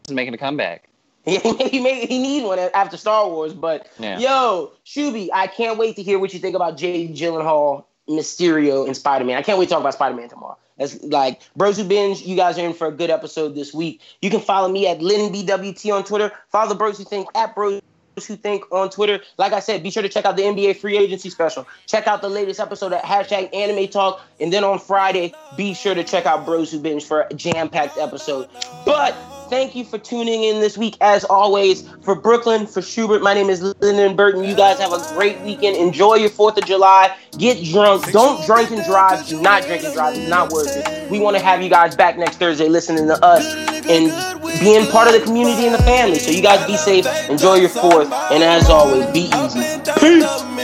is 0.07 0.13
making 0.13 0.33
a 0.33 0.37
comeback. 0.37 0.89
he 1.25 1.79
may, 1.79 2.05
he 2.05 2.19
need 2.19 2.45
one 2.45 2.59
after 2.59 2.97
Star 2.97 3.27
Wars, 3.27 3.53
but 3.53 3.87
yeah. 3.99 4.17
yo, 4.19 4.71
Shuby, 4.85 5.29
I 5.33 5.47
can't 5.47 5.77
wait 5.77 5.95
to 5.97 6.03
hear 6.03 6.17
what 6.17 6.33
you 6.33 6.39
think 6.39 6.55
about 6.55 6.77
Jay 6.77 7.07
Gyllenhaal, 7.07 7.83
Mysterio, 8.09 8.85
and 8.85 8.95
Spider 8.95 9.25
Man. 9.25 9.37
I 9.37 9.41
can't 9.41 9.59
wait 9.59 9.65
to 9.65 9.71
talk 9.71 9.81
about 9.81 9.93
Spider 9.93 10.15
Man 10.15 10.29
tomorrow. 10.29 10.57
That's 10.77 11.01
like 11.03 11.41
Bros 11.57 11.77
Who 11.77 11.83
Binge. 11.83 12.21
You 12.21 12.37
guys 12.37 12.57
are 12.57 12.65
in 12.65 12.73
for 12.73 12.87
a 12.87 12.91
good 12.91 13.09
episode 13.09 13.53
this 13.53 13.73
week. 13.73 14.01
You 14.21 14.29
can 14.29 14.39
follow 14.39 14.69
me 14.69 14.87
at 14.87 14.99
LynnBWT 14.99 15.93
on 15.93 16.05
Twitter. 16.05 16.31
Follow 16.47 16.69
the 16.69 16.75
Bros 16.75 16.97
Who 16.97 17.03
Think 17.03 17.27
at 17.35 17.53
Bros 17.53 17.81
who 18.25 18.35
think 18.35 18.63
on 18.71 18.89
Twitter. 18.89 19.21
Like 19.37 19.53
I 19.53 19.59
said, 19.59 19.83
be 19.83 19.91
sure 19.91 20.03
to 20.03 20.09
check 20.09 20.25
out 20.25 20.37
the 20.37 20.43
NBA 20.43 20.77
free 20.77 20.97
agency 20.97 21.29
special. 21.29 21.67
Check 21.87 22.07
out 22.07 22.21
the 22.21 22.29
latest 22.29 22.59
episode 22.59 22.93
at 22.93 23.03
hashtag 23.03 23.53
anime 23.53 23.87
talk. 23.87 24.21
And 24.39 24.51
then 24.51 24.63
on 24.63 24.79
Friday, 24.79 25.33
be 25.57 25.73
sure 25.73 25.95
to 25.95 26.03
check 26.03 26.25
out 26.25 26.45
Bros 26.45 26.71
Who 26.71 26.79
Binge 26.79 27.05
for 27.05 27.21
a 27.21 27.33
jam-packed 27.33 27.97
episode. 27.97 28.49
But 28.85 29.15
thank 29.49 29.75
you 29.75 29.83
for 29.83 29.97
tuning 29.97 30.43
in 30.43 30.61
this 30.61 30.77
week. 30.77 30.95
As 31.01 31.23
always, 31.25 31.87
for 32.01 32.15
Brooklyn, 32.15 32.67
for 32.67 32.81
Schubert, 32.81 33.21
my 33.21 33.33
name 33.33 33.49
is 33.49 33.61
Lyndon 33.61 34.15
Burton. 34.15 34.43
You 34.43 34.55
guys 34.55 34.79
have 34.79 34.93
a 34.93 35.13
great 35.15 35.39
weekend. 35.41 35.75
Enjoy 35.75 36.15
your 36.15 36.29
4th 36.29 36.57
of 36.57 36.65
July. 36.65 37.15
Get 37.37 37.63
drunk. 37.63 38.11
Don't 38.11 38.45
drink 38.45 38.71
and 38.71 38.83
drive. 38.85 39.27
Do 39.27 39.41
not 39.41 39.63
drink 39.63 39.83
and 39.83 39.93
drive. 39.93 40.15
It's 40.15 40.29
not 40.29 40.51
worth 40.51 40.75
it. 40.75 41.09
We 41.11 41.19
want 41.19 41.35
to 41.37 41.43
have 41.43 41.61
you 41.61 41.69
guys 41.69 41.95
back 41.95 42.17
next 42.17 42.37
Thursday 42.37 42.69
listening 42.69 43.07
to 43.07 43.23
us 43.25 43.45
and 43.89 44.11
being 44.59 44.85
part 44.91 45.07
of 45.07 45.13
the 45.13 45.21
community 45.21 45.65
and 45.65 45.73
the 45.73 45.83
family. 45.83 46.19
So 46.19 46.31
you 46.31 46.41
guys 46.41 46.65
be 46.67 46.77
safe, 46.77 47.07
enjoy 47.29 47.55
your 47.55 47.69
fourth, 47.69 48.11
and 48.31 48.43
as 48.43 48.69
always, 48.69 49.05
be 49.07 49.31
easy. 49.33 49.61
Peace. 49.99 50.59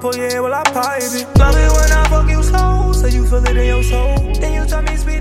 Pull 0.00 0.16
your 0.16 0.28
hair 0.30 0.42
while 0.42 0.54
I 0.54 0.62
pipe 0.64 1.02
it. 1.02 1.38
Love 1.38 1.56
it 1.56 1.70
when 1.72 1.92
I 1.92 2.08
fuck 2.08 2.28
you 2.28 2.42
slow, 2.42 2.92
so 2.92 3.06
you 3.06 3.26
feel 3.26 3.44
it 3.44 3.56
in 3.56 3.66
your 3.66 3.82
soul. 3.82 4.16
Then 4.40 4.52
you 4.54 4.66
tell 4.66 4.82
me 4.82 4.96
speed 4.96 5.19